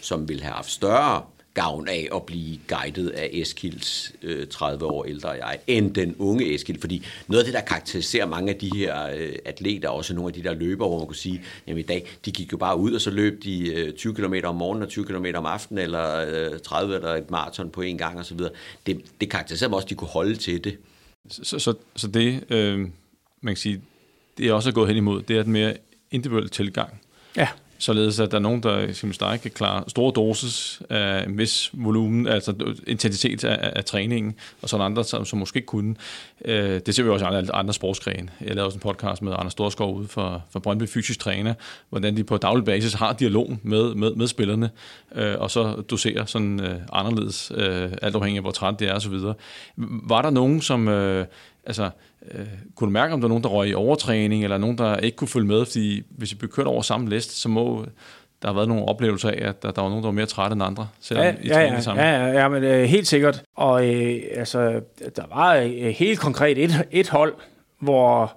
som 0.01 0.29
vil 0.29 0.41
have 0.41 0.53
haft 0.53 0.71
større 0.71 1.21
gavn 1.53 1.87
af 1.87 2.07
at 2.15 2.23
blive 2.23 2.59
guidet 2.67 3.09
af 3.09 3.29
Eskilds 3.33 4.11
øh, 4.21 4.47
30 4.47 4.85
år 4.85 5.05
ældre 5.05 5.29
jeg, 5.29 5.59
end 5.67 5.93
den 5.93 6.15
unge 6.19 6.53
Eskild. 6.53 6.81
Fordi 6.81 7.05
noget 7.27 7.39
af 7.39 7.45
det, 7.45 7.53
der 7.53 7.61
karakteriserer 7.61 8.25
mange 8.25 8.53
af 8.53 8.59
de 8.59 8.69
her 8.75 9.09
øh, 9.15 9.35
atleter, 9.45 9.89
også 9.89 10.13
nogle 10.13 10.29
af 10.29 10.33
de 10.33 10.43
der 10.43 10.53
løber, 10.53 10.87
hvor 10.87 10.97
man 10.97 11.07
kunne 11.07 11.15
sige, 11.15 11.41
at 11.67 11.77
i 11.77 11.81
dag, 11.81 12.07
de 12.25 12.31
gik 12.31 12.51
jo 12.51 12.57
bare 12.57 12.77
ud, 12.77 12.93
og 12.93 13.01
så 13.01 13.11
løb 13.11 13.43
de 13.43 13.73
øh, 13.73 13.93
20 13.93 14.13
km 14.13 14.33
om 14.43 14.55
morgenen 14.55 14.83
og 14.83 14.89
20 14.89 15.05
km 15.05 15.25
om 15.35 15.45
aftenen, 15.45 15.83
eller 15.83 16.25
øh, 16.51 16.59
30 16.59 16.95
eller 16.95 17.09
et 17.09 17.31
maraton 17.31 17.69
på 17.69 17.81
en 17.81 17.97
gang 17.97 18.19
osv. 18.19 18.39
Det, 18.85 19.01
det 19.21 19.29
karakteriserer 19.29 19.67
dem 19.67 19.73
også, 19.73 19.85
at 19.85 19.89
de 19.89 19.95
kunne 19.95 20.07
holde 20.07 20.35
til 20.35 20.63
det. 20.63 20.77
Så, 21.29 21.59
så, 21.59 21.73
så 21.95 22.07
det, 22.07 22.43
øh, 22.49 22.79
man 23.41 23.53
kan 23.53 23.55
sige, 23.55 23.81
det 24.37 24.47
er 24.47 24.53
også 24.53 24.71
gået 24.71 24.87
hen 24.87 24.97
imod, 24.97 25.21
det 25.21 25.35
er 25.35 25.41
et 25.41 25.47
mere 25.47 25.77
individuel 26.11 26.49
tilgang. 26.49 27.01
Ja 27.37 27.47
således 27.83 28.19
at 28.19 28.31
der 28.31 28.37
er 28.37 28.41
nogen, 28.41 28.63
der 28.63 28.93
som 28.93 29.11
dig 29.11 29.39
kan 29.41 29.51
klare 29.51 29.83
store 29.87 30.11
dosis 30.15 30.81
af 30.89 31.23
en 31.27 31.37
vis 31.37 31.69
volumen, 31.73 32.27
altså 32.27 32.53
intensitet 32.87 33.43
af, 33.43 33.71
af 33.75 33.85
træningen, 33.85 34.35
og 34.61 34.69
så 34.69 34.77
andre, 34.77 35.03
som, 35.03 35.25
som 35.25 35.39
måske 35.39 35.57
ikke 35.57 35.65
kunne. 35.65 35.95
Øh, 36.45 36.81
det 36.85 36.95
ser 36.95 37.03
vi 37.03 37.09
også 37.09 37.25
i 37.25 37.27
andre, 37.27 37.55
andre 37.55 37.73
sportsgrene. 37.73 38.29
Jeg 38.41 38.49
lavede 38.49 38.65
også 38.65 38.75
en 38.75 38.81
podcast 38.81 39.21
med 39.21 39.33
Anders 39.37 39.51
Storskov 39.51 39.95
ude 39.95 40.07
for, 40.07 40.43
for 40.51 40.59
Brøndby 40.59 40.87
Fysisk 40.87 41.19
Træner, 41.19 41.53
hvordan 41.89 42.17
de 42.17 42.23
på 42.23 42.37
daglig 42.37 42.65
basis 42.65 42.93
har 42.93 43.13
dialog 43.13 43.57
med, 43.63 43.95
med, 43.95 44.15
med 44.15 44.27
spillerne, 44.27 44.69
øh, 45.15 45.35
og 45.39 45.51
så 45.51 45.81
doserer 45.89 46.25
sådan 46.25 46.59
øh, 46.59 46.75
anderledes, 46.93 47.51
øh, 47.55 47.91
alt 48.01 48.15
afhængig 48.15 48.37
af 48.37 48.43
hvor 48.43 48.51
træt 48.51 48.79
det 48.79 48.89
er 48.89 48.95
osv. 48.95 49.13
Var 49.77 50.21
der 50.21 50.29
nogen, 50.29 50.61
som... 50.61 50.87
Øh, 50.87 51.25
altså, 51.65 51.89
øh, 52.31 52.47
kunne 52.75 52.87
du 52.87 52.91
mærke, 52.91 53.13
om 53.13 53.21
der 53.21 53.27
er 53.27 53.29
nogen, 53.29 53.43
der 53.43 53.49
røg 53.49 53.69
i 53.69 53.73
overtræning, 53.73 54.43
eller 54.43 54.57
nogen, 54.57 54.77
der 54.77 54.97
ikke 54.97 55.17
kunne 55.17 55.27
følge 55.27 55.47
med? 55.47 55.65
Fordi 55.65 56.03
hvis 56.09 56.31
I 56.31 56.35
blev 56.35 56.51
kørt 56.51 56.67
over 56.67 56.81
samme 56.81 57.09
liste, 57.09 57.35
så 57.35 57.49
må 57.49 57.85
der 58.41 58.47
have 58.47 58.55
været 58.55 58.67
nogle 58.67 58.85
oplevelser 58.85 59.29
af, 59.29 59.49
at 59.49 59.63
der, 59.63 59.71
der 59.71 59.81
var 59.81 59.89
nogen, 59.89 60.03
der 60.03 60.07
var 60.07 60.13
mere 60.13 60.25
trætte 60.25 60.53
end 60.53 60.63
andre, 60.63 60.87
selvom 60.99 61.25
ja, 61.25 61.35
I 61.41 61.47
ja, 61.47 61.59
ja, 61.59 61.81
sammen. 61.81 62.05
Ja, 62.05 62.27
ja, 62.27 62.41
ja, 62.41 62.47
men 62.47 62.63
øh, 62.63 62.83
helt 62.83 63.07
sikkert. 63.07 63.43
Og 63.55 63.95
øh, 63.95 64.21
altså, 64.31 64.81
der 65.15 65.23
var 65.35 65.55
øh, 65.55 65.69
helt 65.71 66.19
konkret 66.19 66.57
et, 66.57 66.87
et 66.91 67.09
hold, 67.09 67.33
hvor, 67.79 68.33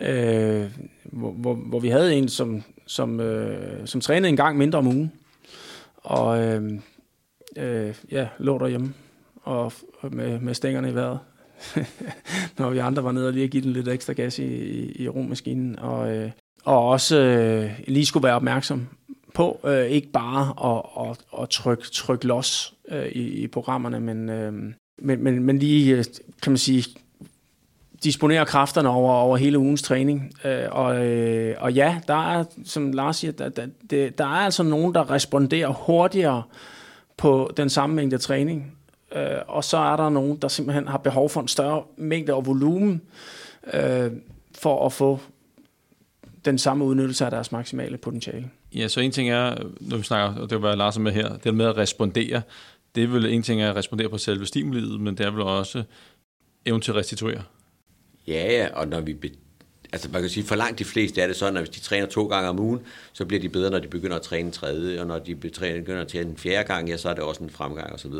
øh, 0.00 0.64
hvor, 1.04 1.30
hvor, 1.30 1.54
hvor 1.54 1.80
vi 1.80 1.88
havde 1.88 2.14
en, 2.14 2.28
som, 2.28 2.62
som, 2.86 3.20
øh, 3.20 3.86
som 3.86 4.00
trænede 4.00 4.28
en 4.28 4.36
gang 4.36 4.58
mindre 4.58 4.78
om 4.78 4.86
ugen. 4.86 5.12
Og 5.96 6.42
øh, 6.42 6.72
øh, 7.56 7.94
ja, 8.10 8.28
lå 8.38 8.58
derhjemme 8.58 8.94
og 9.42 9.72
med, 10.10 10.40
med 10.40 10.54
stængerne 10.54 10.90
i 10.90 10.94
vejret. 10.94 11.18
når 12.58 12.70
vi 12.70 12.78
andre 12.78 13.04
var 13.04 13.12
nede 13.12 13.26
og 13.26 13.32
lige 13.32 13.48
give 13.48 13.62
den 13.62 13.72
lidt 13.72 13.88
ekstra 13.88 14.12
gas 14.12 14.38
i, 14.38 14.44
i, 14.44 15.02
i 15.02 15.08
rummaskinen. 15.08 15.78
Og, 15.78 16.16
øh, 16.16 16.30
og 16.64 16.88
også 16.88 17.16
øh, 17.16 17.70
lige 17.88 18.06
skulle 18.06 18.24
være 18.24 18.34
opmærksom 18.34 18.88
på, 19.34 19.60
øh, 19.64 19.86
ikke 19.86 20.08
bare 20.12 20.70
at, 20.70 21.08
at, 21.10 21.42
at 21.42 21.48
trykke, 21.48 21.84
trykke 21.92 22.26
los 22.26 22.74
øh, 22.88 23.06
i, 23.06 23.28
i 23.28 23.46
programmerne, 23.46 24.00
men, 24.00 24.28
øh, 24.28 24.52
men, 24.98 25.22
men, 25.22 25.42
men 25.42 25.58
lige, 25.58 25.96
øh, 25.96 26.04
kan 26.42 26.52
man 26.52 26.58
sige, 26.58 26.84
disponere 28.04 28.46
kræfterne 28.46 28.88
over, 28.88 29.12
over 29.12 29.36
hele 29.36 29.58
ugens 29.58 29.82
træning. 29.82 30.32
Øh, 30.44 30.64
og, 30.70 31.06
øh, 31.06 31.56
og 31.58 31.72
ja, 31.72 32.00
der 32.08 32.32
er, 32.32 32.44
som 32.64 32.92
Lars 32.92 33.16
siger, 33.16 33.32
der, 33.32 33.48
der, 33.48 34.10
der 34.10 34.24
er 34.24 34.44
altså 34.44 34.62
nogen, 34.62 34.94
der 34.94 35.10
responderer 35.10 35.68
hurtigere 35.68 36.42
på 37.16 37.50
den 37.56 37.70
samme 37.70 37.96
mængde 37.96 38.18
træning, 38.18 38.77
Øh, 39.12 39.38
og 39.48 39.64
så 39.64 39.76
er 39.76 39.96
der 39.96 40.08
nogen, 40.08 40.36
der 40.36 40.48
simpelthen 40.48 40.88
har 40.88 40.98
behov 40.98 41.28
for 41.28 41.40
en 41.40 41.48
større 41.48 41.82
mængde 41.96 42.34
og 42.34 42.46
volumen 42.46 43.02
øh, 43.74 44.12
for 44.58 44.86
at 44.86 44.92
få 44.92 45.20
den 46.44 46.58
samme 46.58 46.84
udnyttelse 46.84 47.24
af 47.24 47.30
deres 47.30 47.52
maksimale 47.52 47.96
potentiale. 47.96 48.50
Ja, 48.74 48.88
så 48.88 49.00
en 49.00 49.10
ting 49.10 49.30
er, 49.30 49.56
når 49.80 49.96
vi 49.96 50.02
snakker, 50.02 50.40
og 50.40 50.50
det 50.50 50.62
var 50.62 50.74
Lars 50.74 50.98
med 50.98 51.12
her, 51.12 51.36
det 51.36 51.54
med 51.54 51.66
at 51.66 51.76
respondere. 51.76 52.42
Det 52.94 53.02
er 53.02 53.08
vel 53.08 53.26
en 53.26 53.42
ting 53.42 53.62
er 53.62 53.70
at 53.70 53.76
respondere 53.76 54.08
på 54.08 54.18
selve 54.18 54.46
stimuliet, 54.46 55.00
men 55.00 55.16
det 55.18 55.26
er 55.26 55.30
vel 55.30 55.42
også 55.42 55.82
evnen 56.66 56.80
til 56.80 56.90
at 56.92 56.96
restituere. 56.96 57.42
Ja, 58.26 58.52
ja, 58.52 58.68
og 58.74 58.88
når 58.88 59.00
vi 59.00 59.14
altså 59.92 60.08
man 60.12 60.20
kan 60.20 60.30
sige, 60.30 60.44
for 60.44 60.54
langt 60.54 60.78
de 60.78 60.84
fleste 60.84 61.20
er 61.20 61.26
det 61.26 61.36
sådan, 61.36 61.56
at 61.56 61.62
hvis 61.62 61.76
de 61.76 61.80
træner 61.80 62.06
to 62.06 62.26
gange 62.26 62.48
om 62.48 62.58
ugen, 62.58 62.80
så 63.12 63.24
bliver 63.24 63.40
de 63.40 63.48
bedre, 63.48 63.70
når 63.70 63.78
de 63.78 63.88
begynder 63.88 64.16
at 64.16 64.22
træne 64.22 64.50
tredje, 64.50 65.00
og 65.00 65.06
når 65.06 65.18
de 65.18 65.34
begynder 65.34 66.00
at 66.00 66.08
træne 66.08 66.30
en 66.30 66.36
fjerde 66.36 66.68
gang, 66.68 66.88
ja, 66.88 66.96
så 66.96 67.08
er 67.08 67.14
det 67.14 67.22
også 67.22 67.42
en 67.42 67.50
fremgang 67.50 67.92
osv. 67.92 68.12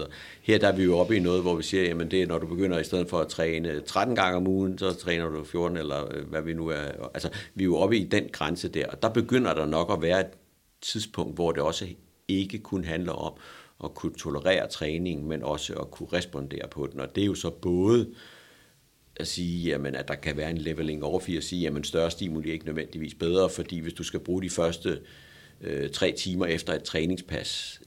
Her 0.43 0.59
der 0.59 0.69
er 0.69 0.77
vi 0.77 0.85
jo 0.85 0.99
oppe 0.99 1.17
i 1.17 1.21
noget, 1.21 1.43
hvor 1.43 1.55
vi 1.55 1.63
siger, 1.63 1.85
jamen 1.85 2.11
det 2.11 2.23
er, 2.23 2.27
når 2.27 2.39
du 2.39 2.47
begynder 2.47 2.79
i 2.79 2.85
stedet 2.85 3.09
for 3.09 3.19
at 3.19 3.29
træne 3.29 3.81
13 3.81 4.17
gange 4.17 4.37
om 4.37 4.47
ugen, 4.47 4.79
så 4.79 4.93
træner 4.93 5.29
du 5.29 5.45
14, 5.45 5.77
eller 5.77 6.15
øh, 6.15 6.29
hvad 6.29 6.43
vi 6.43 6.53
nu 6.53 6.69
er. 6.69 6.85
Altså, 7.15 7.29
vi 7.55 7.63
er 7.63 7.67
jo 7.67 7.77
oppe 7.77 7.99
i 7.99 8.05
den 8.05 8.29
grænse 8.33 8.69
der, 8.69 8.87
og 8.87 9.03
der 9.03 9.09
begynder 9.09 9.55
der 9.55 9.67
nok 9.67 9.93
at 9.93 10.03
være 10.03 10.21
et 10.21 10.31
tidspunkt, 10.83 11.35
hvor 11.35 11.53
det 11.53 11.63
også 11.63 11.87
ikke 12.29 12.59
kun 12.59 12.85
handler 12.85 13.13
om 13.13 13.33
at 13.85 13.95
kunne 13.95 14.15
tolerere 14.15 14.69
træningen, 14.69 15.29
men 15.29 15.43
også 15.43 15.75
at 15.75 15.91
kunne 15.91 16.09
respondere 16.13 16.69
på 16.71 16.89
den, 16.93 17.01
og 17.01 17.15
det 17.15 17.23
er 17.23 17.27
jo 17.27 17.35
så 17.35 17.51
både 17.51 18.09
at 19.19 19.27
sige, 19.27 19.71
jamen, 19.71 19.95
at 19.95 20.09
der 20.09 20.15
kan 20.15 20.37
være 20.37 20.51
en 20.51 20.59
leveling 20.59 21.05
over 21.05 21.21
for 21.21 21.37
at 21.37 21.45
sige, 21.45 21.69
at 21.69 21.87
større 21.87 22.11
stimuli 22.11 22.49
er 22.49 22.53
ikke 22.53 22.67
nødvendigvis 22.67 23.15
bedre, 23.15 23.51
fordi 23.51 23.79
hvis 23.79 23.93
du 23.93 24.03
skal 24.03 24.21
bruge 24.21 24.43
de 24.43 24.51
første 24.51 25.01
øh, 25.61 25.91
tre 25.91 26.13
timer 26.13 26.47
efter 26.47 26.73
et 26.73 26.83
træningspas 26.83 27.81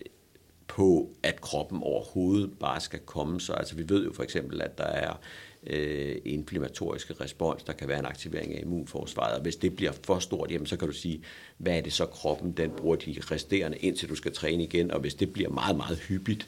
på, 0.67 1.09
at 1.23 1.41
kroppen 1.41 1.83
overhovedet 1.83 2.51
bare 2.59 2.81
skal 2.81 2.99
komme 2.99 3.41
så. 3.41 3.53
Altså 3.53 3.75
vi 3.75 3.89
ved 3.89 4.05
jo 4.05 4.13
for 4.13 4.23
eksempel, 4.23 4.61
at 4.61 4.77
der 4.77 4.83
er 4.83 5.19
øh, 5.67 6.15
inflammatoriske 6.25 7.13
respons, 7.21 7.63
der 7.63 7.73
kan 7.73 7.87
være 7.87 7.99
en 7.99 8.05
aktivering 8.05 8.55
af 8.55 8.61
immunforsvaret, 8.61 9.35
og 9.35 9.41
hvis 9.41 9.55
det 9.55 9.75
bliver 9.75 9.91
for 10.03 10.19
stort, 10.19 10.51
jamen 10.51 10.67
så 10.67 10.77
kan 10.77 10.87
du 10.87 10.93
sige, 10.93 11.23
hvad 11.57 11.77
er 11.77 11.81
det 11.81 11.93
så 11.93 12.05
kroppen, 12.05 12.51
den 12.51 12.71
bruger 12.77 12.95
de 12.95 13.15
resterende, 13.31 13.77
indtil 13.77 14.09
du 14.09 14.15
skal 14.15 14.33
træne 14.33 14.63
igen, 14.63 14.91
og 14.91 14.99
hvis 14.99 15.13
det 15.13 15.33
bliver 15.33 15.49
meget, 15.49 15.77
meget 15.77 15.99
hyppigt, 15.99 16.47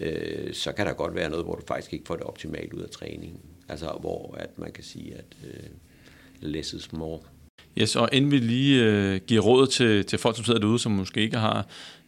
øh, 0.00 0.54
så 0.54 0.72
kan 0.72 0.86
der 0.86 0.92
godt 0.92 1.14
være 1.14 1.30
noget, 1.30 1.44
hvor 1.44 1.54
du 1.54 1.62
faktisk 1.66 1.92
ikke 1.92 2.06
får 2.06 2.16
det 2.16 2.24
optimalt 2.24 2.72
ud 2.72 2.80
af 2.80 2.90
træningen. 2.90 3.40
Altså 3.68 3.96
hvor 4.00 4.34
at 4.38 4.58
man 4.58 4.72
kan 4.72 4.84
sige, 4.84 5.14
at 5.14 5.36
øh, 5.44 5.70
less 6.40 6.72
is 6.72 6.92
more. 6.92 7.20
Yes, 7.78 7.96
og 7.96 8.08
inden 8.12 8.30
vi 8.30 8.38
lige 8.38 8.84
øh, 8.84 9.20
giver 9.26 9.42
råd 9.42 9.66
til, 9.66 10.04
til 10.04 10.18
folk, 10.18 10.36
som 10.36 10.44
sidder 10.44 10.60
derude, 10.60 10.78
som 10.78 10.92
måske 10.92 11.20
ikke 11.20 11.36
har 11.36 11.66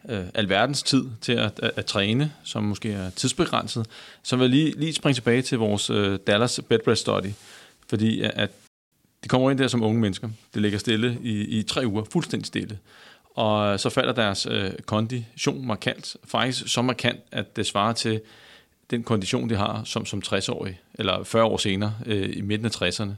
øh, 0.09 0.25
alverdens 0.33 0.83
tid 0.83 1.05
til 1.21 1.31
at, 1.31 1.59
at, 1.59 1.71
at 1.75 1.85
træne, 1.85 2.33
som 2.43 2.63
måske 2.63 2.91
er 2.91 3.09
tidsbegrænset, 3.09 3.87
så 4.23 4.35
vil 4.35 4.43
jeg 4.43 4.49
lige, 4.49 4.79
lige 4.79 4.93
springe 4.93 5.15
tilbage 5.15 5.41
til 5.41 5.57
vores 5.57 5.89
øh, 5.89 6.19
Dallas 6.27 6.59
Bedrest 6.69 7.01
Study, 7.01 7.31
fordi 7.87 8.21
at 8.21 8.51
de 9.23 9.29
kommer 9.29 9.51
ind 9.51 9.59
der 9.59 9.67
som 9.67 9.83
unge 9.83 10.01
mennesker. 10.01 10.29
Det 10.53 10.61
ligger 10.61 10.79
stille 10.79 11.17
i, 11.23 11.59
i 11.59 11.63
tre 11.63 11.87
uger, 11.87 12.03
fuldstændig 12.03 12.47
stille. 12.47 12.79
Og 13.35 13.73
øh, 13.73 13.79
så 13.79 13.89
falder 13.89 14.13
deres 14.13 14.47
øh, 14.51 14.71
kondition 14.85 15.67
markant, 15.67 16.17
faktisk 16.25 16.67
så 16.67 16.81
markant, 16.81 17.19
at 17.31 17.55
det 17.55 17.65
svarer 17.65 17.93
til 17.93 18.21
den 18.89 19.03
kondition, 19.03 19.49
de 19.49 19.55
har 19.55 19.83
som, 19.83 20.05
som 20.05 20.21
60-årig, 20.25 20.79
eller 20.93 21.23
40 21.23 21.43
år 21.43 21.57
senere, 21.57 21.93
øh, 22.05 22.37
i 22.37 22.41
midten 22.41 22.65
af 22.65 22.81
60'erne. 22.81 23.11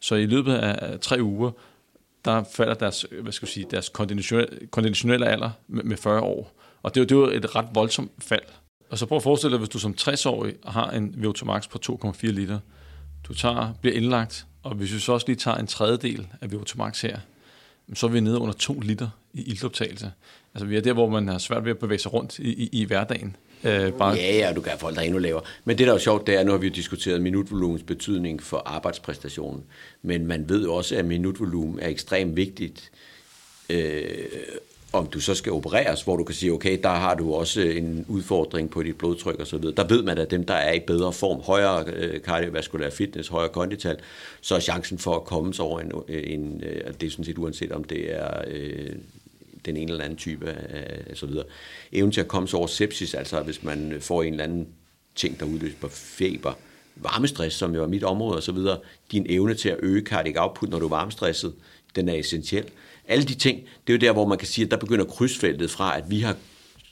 Så 0.00 0.14
i 0.14 0.26
løbet 0.26 0.54
af 0.54 1.00
tre 1.00 1.22
uger, 1.22 1.50
der 2.24 2.44
falder 2.52 2.74
deres, 2.74 3.06
hvad 3.22 3.32
skal 3.32 3.46
jeg 3.46 3.52
sige, 3.52 3.66
deres 3.70 3.88
konditionelle 4.70 5.26
alder 5.26 5.50
med, 5.68 5.82
med 5.82 5.96
40 5.96 6.20
år. 6.20 6.52
Og 6.82 6.94
det 6.94 7.00
er, 7.00 7.04
det 7.04 7.14
er 7.14 7.18
jo 7.18 7.26
et 7.26 7.56
ret 7.56 7.68
voldsomt 7.74 8.12
fald. 8.18 8.42
Og 8.90 8.98
så 8.98 9.06
prøv 9.06 9.16
at 9.16 9.22
forestille 9.22 9.52
dig, 9.52 9.58
hvis 9.58 9.68
du 9.68 9.78
som 9.78 9.94
60-årig 10.00 10.54
har 10.64 10.90
en 10.90 11.14
VO2 11.24 11.44
max 11.44 11.68
på 11.68 11.78
2,4 12.04 12.26
liter, 12.26 12.58
du 13.28 13.34
tager, 13.34 13.74
bliver 13.80 13.96
indlagt, 13.96 14.46
og 14.62 14.74
hvis 14.74 14.94
vi 14.94 14.98
så 14.98 15.12
også 15.12 15.26
lige 15.26 15.36
tager 15.36 15.56
en 15.56 15.66
tredjedel 15.66 16.26
af 16.40 16.46
VO2 16.46 16.76
max 16.76 17.00
her, 17.00 17.18
så 17.94 18.06
er 18.06 18.10
vi 18.10 18.20
nede 18.20 18.38
under 18.38 18.54
2 18.54 18.80
liter 18.80 19.08
i 19.32 19.42
iltoptagelse. 19.42 20.12
Altså 20.54 20.66
vi 20.66 20.76
er 20.76 20.80
der, 20.80 20.92
hvor 20.92 21.08
man 21.08 21.28
har 21.28 21.38
svært 21.38 21.64
ved 21.64 21.70
at 21.70 21.78
bevæge 21.78 21.98
sig 21.98 22.12
rundt 22.12 22.38
i, 22.38 22.64
i, 22.64 22.68
i 22.72 22.84
hverdagen. 22.84 23.36
Øh, 23.64 23.92
bare... 23.92 24.14
Ja, 24.14 24.36
ja, 24.36 24.52
du 24.52 24.60
kan 24.60 24.70
have 24.70 24.78
folk, 24.78 24.94
der 24.94 25.00
er 25.00 25.04
endnu 25.04 25.18
lavere. 25.18 25.42
Men 25.64 25.78
det, 25.78 25.86
der 25.86 25.92
er 25.92 25.96
jo 25.96 26.00
sjovt, 26.02 26.26
det 26.26 26.34
er, 26.34 26.44
nu 26.44 26.50
har 26.50 26.58
vi 26.58 26.66
jo 26.66 26.72
diskuteret 26.72 27.22
minutvolumens 27.22 27.82
betydning 27.82 28.42
for 28.42 28.62
arbejdspræstationen. 28.66 29.64
Men 30.02 30.26
man 30.26 30.48
ved 30.48 30.64
jo 30.64 30.74
også, 30.74 30.96
at 30.96 31.04
minutvolumen 31.04 31.78
er 31.80 31.88
ekstremt 31.88 32.36
vigtigt, 32.36 32.90
øh, 33.70 34.02
om 34.92 35.06
du 35.06 35.20
så 35.20 35.34
skal 35.34 35.52
opereres, 35.52 36.02
hvor 36.02 36.16
du 36.16 36.24
kan 36.24 36.34
sige, 36.34 36.52
okay, 36.52 36.78
der 36.82 36.88
har 36.88 37.14
du 37.14 37.34
også 37.34 37.60
en 37.60 38.04
udfordring 38.08 38.70
på 38.70 38.82
dit 38.82 38.98
blodtryk 38.98 39.40
og 39.40 39.46
så 39.46 39.58
videre. 39.58 39.74
Der 39.76 39.86
ved 39.88 40.02
man, 40.02 40.18
at 40.18 40.30
dem, 40.30 40.44
der 40.44 40.54
er 40.54 40.72
i 40.72 40.80
bedre 40.80 41.12
form, 41.12 41.40
højere 41.40 41.84
øh, 41.86 42.22
kardiovaskulær 42.22 42.90
fitness, 42.90 43.28
højere 43.28 43.48
kondital, 43.48 43.96
så 44.40 44.54
er 44.54 44.60
chancen 44.60 44.98
for 44.98 45.16
at 45.16 45.24
komme 45.24 45.54
sig 45.54 45.64
over 45.64 45.80
en, 45.80 45.92
en 46.08 46.62
øh, 46.64 46.94
det 47.00 47.06
er 47.06 47.10
sådan 47.10 47.24
set 47.24 47.38
uanset 47.38 47.72
om 47.72 47.84
det 47.84 48.14
er 48.14 48.42
øh, 48.46 48.92
den 49.66 49.76
ene 49.76 49.92
eller 49.92 50.04
anden 50.04 50.18
type 50.18 50.56
øh, 50.74 51.16
så 51.16 51.26
videre. 51.26 51.44
Evnen 51.92 52.12
til 52.12 52.20
at 52.20 52.28
komme 52.28 52.48
sig 52.48 52.58
over 52.58 52.66
sepsis, 52.66 53.14
altså 53.14 53.42
hvis 53.42 53.62
man 53.62 53.96
får 54.00 54.22
en 54.22 54.32
eller 54.32 54.44
anden 54.44 54.68
ting, 55.14 55.40
der 55.40 55.46
udløser 55.46 55.88
feber, 55.88 56.52
varmestress, 56.96 57.56
som 57.56 57.74
jo 57.74 57.82
er 57.82 57.86
mit 57.86 58.04
område 58.04 58.36
og 58.36 58.42
så 58.42 58.52
videre, 58.52 58.78
din 59.12 59.26
evne 59.28 59.54
til 59.54 59.68
at 59.68 59.76
øge 59.82 60.02
cardiac 60.02 60.34
output, 60.38 60.68
når 60.68 60.78
du 60.78 60.84
er 60.84 60.90
varmestresset, 60.90 61.54
den 61.96 62.08
er 62.08 62.14
essentiel. 62.14 62.64
Alle 63.08 63.24
de 63.24 63.34
ting, 63.34 63.60
det 63.86 63.92
er 63.92 63.96
jo 63.96 64.00
der, 64.00 64.12
hvor 64.12 64.26
man 64.26 64.38
kan 64.38 64.48
sige, 64.48 64.64
at 64.64 64.70
der 64.70 64.76
begynder 64.76 65.04
krydsfeltet 65.04 65.70
fra, 65.70 65.98
at 65.98 66.10
vi 66.10 66.20
har 66.20 66.36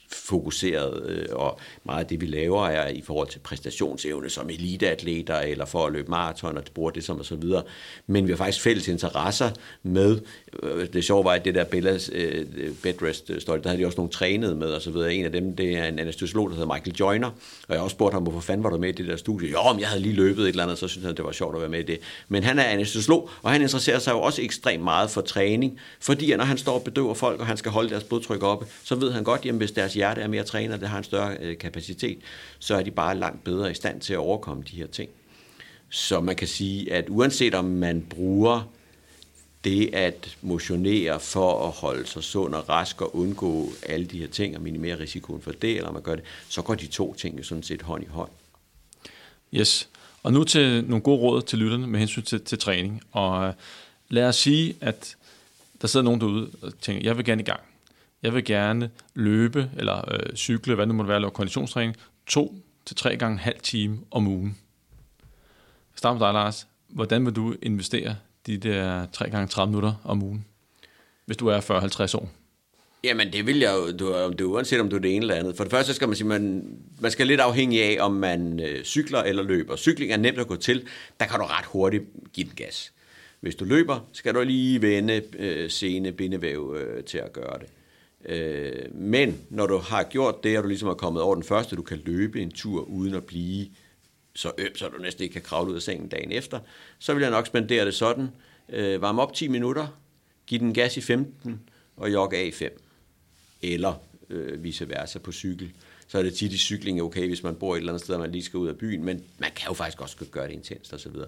fokuseret, 0.09 1.09
øh, 1.09 1.25
og 1.31 1.59
meget 1.83 1.99
af 1.99 2.07
det, 2.07 2.21
vi 2.21 2.25
laver, 2.25 2.67
er 2.67 2.87
i 2.87 3.01
forhold 3.01 3.27
til 3.27 3.39
præstationsevne 3.39 4.29
som 4.29 4.49
eliteatleter, 4.49 5.39
eller 5.39 5.65
for 5.65 5.85
at 5.85 5.93
løbe 5.93 6.09
maraton, 6.09 6.57
og 6.57 6.63
bruger 6.73 6.91
det 6.91 7.03
som 7.03 7.19
og 7.19 7.25
så 7.25 7.35
videre. 7.35 7.63
Men 8.07 8.27
vi 8.27 8.31
har 8.31 8.37
faktisk 8.37 8.63
fælles 8.63 8.87
interesser 8.87 9.49
med, 9.83 10.19
øh, 10.63 10.87
det 10.93 11.03
sjove 11.03 11.25
var, 11.25 11.31
at 11.31 11.45
det 11.45 11.55
der 11.55 11.63
Bellas 11.63 12.11
øh, 12.13 12.45
bedrest 12.83 13.31
story, 13.39 13.57
der 13.63 13.69
havde 13.69 13.81
de 13.81 13.85
også 13.85 13.97
nogle 13.97 14.11
trænet 14.11 14.57
med, 14.57 14.67
og 14.67 14.81
så 14.81 14.91
videre. 14.91 15.13
En 15.13 15.25
af 15.25 15.31
dem, 15.31 15.55
det 15.55 15.77
er 15.77 15.85
en 15.85 15.99
anestesiolog, 15.99 16.49
der 16.49 16.55
hedder 16.55 16.73
Michael 16.73 16.95
Joyner, 16.95 17.27
og 17.27 17.69
jeg 17.69 17.77
har 17.77 17.83
også 17.83 17.95
spurgt 17.95 18.13
ham, 18.13 18.23
hvorfor 18.23 18.39
fanden 18.39 18.63
var 18.63 18.69
du 18.69 18.77
med 18.77 18.89
i 18.89 18.91
det 18.91 19.07
der 19.07 19.15
studie? 19.15 19.49
Jo, 19.49 19.57
om 19.57 19.79
jeg 19.79 19.87
havde 19.87 20.01
lige 20.01 20.15
løbet 20.15 20.43
et 20.43 20.49
eller 20.49 20.63
andet, 20.63 20.77
så 20.77 20.87
synes 20.87 21.05
han, 21.05 21.15
det 21.15 21.25
var 21.25 21.31
sjovt 21.31 21.55
at 21.55 21.61
være 21.61 21.69
med 21.69 21.79
i 21.79 21.83
det. 21.83 21.99
Men 22.29 22.43
han 22.43 22.59
er 22.59 22.63
anestesiolog, 22.63 23.29
og 23.41 23.51
han 23.51 23.61
interesserer 23.61 23.99
sig 23.99 24.11
jo 24.11 24.21
også 24.21 24.41
ekstremt 24.41 24.83
meget 24.83 25.09
for 25.09 25.21
træning, 25.21 25.79
fordi 25.99 26.35
når 26.35 26.45
han 26.45 26.57
står 26.57 26.73
og 26.73 26.83
bedøver 26.83 27.13
folk, 27.13 27.39
og 27.39 27.45
han 27.45 27.57
skal 27.57 27.71
holde 27.71 27.89
deres 27.89 28.03
blodtryk 28.03 28.43
oppe, 28.43 28.65
så 28.83 28.95
ved 28.95 29.11
han 29.11 29.23
godt, 29.23 29.45
jamen 29.45 29.57
hvis 29.57 29.71
deres 29.71 29.94
hjerte 29.95 30.21
er 30.21 30.27
mere 30.27 30.43
trænet, 30.43 30.81
det 30.81 30.89
har 30.89 30.97
en 30.97 31.03
større 31.03 31.37
øh, 31.39 31.57
kapacitet, 31.57 32.17
så 32.59 32.75
er 32.75 32.83
de 32.83 32.91
bare 32.91 33.17
langt 33.17 33.43
bedre 33.43 33.71
i 33.71 33.73
stand 33.73 34.01
til 34.01 34.13
at 34.13 34.19
overkomme 34.19 34.63
de 34.71 34.75
her 34.75 34.87
ting. 34.87 35.09
Så 35.89 36.21
man 36.21 36.35
kan 36.35 36.47
sige, 36.47 36.93
at 36.93 37.05
uanset 37.09 37.53
om 37.53 37.65
man 37.65 38.05
bruger 38.09 38.69
det 39.63 39.95
at 39.95 40.37
motionere 40.41 41.19
for 41.19 41.67
at 41.67 41.71
holde 41.71 42.07
sig 42.07 42.23
sund 42.23 42.55
og 42.55 42.69
rask 42.69 43.01
og 43.01 43.15
undgå 43.15 43.69
alle 43.83 44.05
de 44.05 44.19
her 44.19 44.27
ting 44.27 44.55
og 44.55 44.61
minimere 44.61 44.99
risikoen 44.99 45.41
for 45.41 45.51
det, 45.51 45.77
eller 45.77 45.91
man 45.91 46.01
gør 46.01 46.15
det, 46.15 46.23
så 46.49 46.61
går 46.61 46.75
de 46.75 46.87
to 46.87 47.13
ting 47.13 47.37
jo 47.37 47.43
sådan 47.43 47.63
set 47.63 47.81
hånd 47.81 48.03
i 48.03 48.07
hånd. 48.07 48.29
Yes. 49.53 49.89
Og 50.23 50.33
nu 50.33 50.43
til 50.43 50.83
nogle 50.83 51.01
gode 51.01 51.21
råd 51.21 51.41
til 51.41 51.59
lytterne 51.59 51.87
med 51.87 51.99
hensyn 51.99 52.21
til, 52.21 52.41
til 52.41 52.59
træning. 52.59 53.01
Og 53.11 53.47
øh, 53.47 53.53
lad 54.09 54.27
os 54.27 54.35
sige, 54.35 54.75
at 54.81 55.15
der 55.81 55.87
sidder 55.87 56.03
nogen 56.03 56.21
derude 56.21 56.51
og 56.61 56.79
tænker, 56.81 57.03
jeg 57.03 57.17
vil 57.17 57.25
gerne 57.25 57.41
i 57.41 57.45
gang. 57.45 57.59
Jeg 58.25 58.33
vil 58.33 58.45
gerne 58.45 58.89
løbe 59.15 59.69
eller 59.77 60.13
øh, 60.13 60.35
cykle, 60.35 60.75
hvad 60.75 60.85
nu 60.85 60.93
måtte 60.93 61.09
være, 61.09 61.19
lave 61.19 61.31
konditionstræning, 61.31 61.95
to 62.27 62.55
til 62.85 62.95
tre 62.95 63.17
gange 63.17 63.33
en 63.33 63.39
halv 63.39 63.59
time 63.63 63.97
om 64.11 64.27
ugen. 64.27 64.57
Start 65.95 66.15
med 66.15 66.25
dig, 66.25 66.33
Lars. 66.33 66.67
Hvordan 66.87 67.25
vil 67.25 67.33
du 67.33 67.55
investere 67.61 68.15
de 68.45 68.57
der 68.57 69.05
3 69.05 69.29
gange 69.29 69.47
30 69.47 69.71
minutter 69.71 69.93
om 70.03 70.23
ugen, 70.23 70.45
hvis 71.25 71.37
du 71.37 71.47
er 71.47 71.61
40-50 71.61 72.17
år? 72.17 72.29
Jamen, 73.03 73.33
det 73.33 73.47
vil 73.47 73.59
jeg 73.59 73.73
jo, 73.73 73.97
du, 73.97 74.15
øh, 74.15 74.25
om 74.25 74.33
du, 74.33 74.53
uanset 74.53 74.79
om 74.79 74.89
du 74.89 74.95
er 74.95 74.99
det 74.99 75.15
ene 75.15 75.23
eller 75.23 75.35
andet. 75.35 75.57
For 75.57 75.63
det 75.63 75.71
første 75.71 75.93
skal 75.93 76.07
man 76.07 76.17
sige, 76.17 76.27
man, 76.27 76.73
man 76.99 77.11
skal 77.11 77.27
lidt 77.27 77.41
afhængig 77.41 77.83
af, 77.83 78.05
om 78.05 78.11
man 78.11 78.59
øh, 78.59 78.83
cykler 78.83 79.23
eller 79.23 79.43
løber. 79.43 79.75
Cykling 79.75 80.11
er 80.11 80.17
nemt 80.17 80.39
at 80.39 80.47
gå 80.47 80.55
til, 80.55 80.87
der 81.19 81.25
kan 81.25 81.39
du 81.39 81.45
ret 81.45 81.65
hurtigt 81.65 82.03
give 82.33 82.47
den 82.47 82.55
gas. 82.55 82.93
Hvis 83.39 83.55
du 83.55 83.65
løber, 83.65 84.07
skal 84.11 84.33
du 84.33 84.41
lige 84.41 84.81
vende 84.81 85.21
øh, 85.39 85.69
sene 85.69 86.11
bindevæv 86.11 86.75
øh, 86.79 87.03
til 87.03 87.17
at 87.17 87.33
gøre 87.33 87.59
det. 87.59 87.67
Øh, 88.25 88.95
men 88.95 89.41
når 89.49 89.67
du 89.67 89.77
har 89.77 90.03
gjort 90.03 90.43
det, 90.43 90.57
og 90.57 90.63
du 90.63 90.67
ligesom 90.67 90.89
er 90.89 90.93
kommet 90.93 91.21
over 91.21 91.35
den 91.35 91.43
første, 91.43 91.75
du 91.75 91.81
kan 91.81 92.01
løbe 92.05 92.41
en 92.41 92.51
tur 92.51 92.81
uden 92.81 93.15
at 93.15 93.23
blive 93.23 93.67
så 94.35 94.51
øm, 94.57 94.75
så 94.75 94.87
du 94.87 95.01
næsten 95.01 95.23
ikke 95.23 95.33
kan 95.33 95.41
kravle 95.41 95.71
ud 95.71 95.75
af 95.75 95.81
sengen 95.81 96.07
dagen 96.07 96.31
efter, 96.31 96.59
så 96.99 97.13
vil 97.13 97.21
jeg 97.21 97.31
nok 97.31 97.47
spendere 97.47 97.85
det 97.85 97.93
sådan. 97.93 98.29
Øh, 98.69 99.01
varme 99.01 99.21
op 99.21 99.33
10 99.33 99.47
minutter, 99.47 99.87
giv 100.47 100.59
den 100.59 100.73
gas 100.73 100.97
i 100.97 101.01
15 101.01 101.61
og 101.97 102.13
jogge 102.13 102.37
af 102.37 102.45
i 102.45 102.51
5. 102.51 102.81
Eller 103.61 103.93
øh, 104.29 104.63
vice 104.63 104.89
versa 104.89 105.19
på 105.19 105.31
cykel. 105.31 105.71
Så 106.07 106.17
er 106.17 106.23
det 106.23 106.33
tit 106.33 106.53
i 106.53 106.57
cykling 106.57 107.01
okay, 107.01 107.27
hvis 107.27 107.43
man 107.43 107.55
bor 107.55 107.73
et 107.75 107.77
eller 107.77 107.93
andet 107.93 108.03
sted, 108.03 108.15
og 108.15 108.21
man 108.21 108.31
lige 108.31 108.43
skal 108.43 108.57
ud 108.57 108.67
af 108.67 108.77
byen, 108.77 109.03
men 109.03 109.23
man 109.37 109.51
kan 109.55 109.67
jo 109.67 109.73
faktisk 109.73 110.01
også 110.01 110.25
gøre 110.31 110.47
det 110.47 110.53
intenst 110.53 110.93
og 110.93 110.99
så 110.99 111.09
videre. 111.09 111.27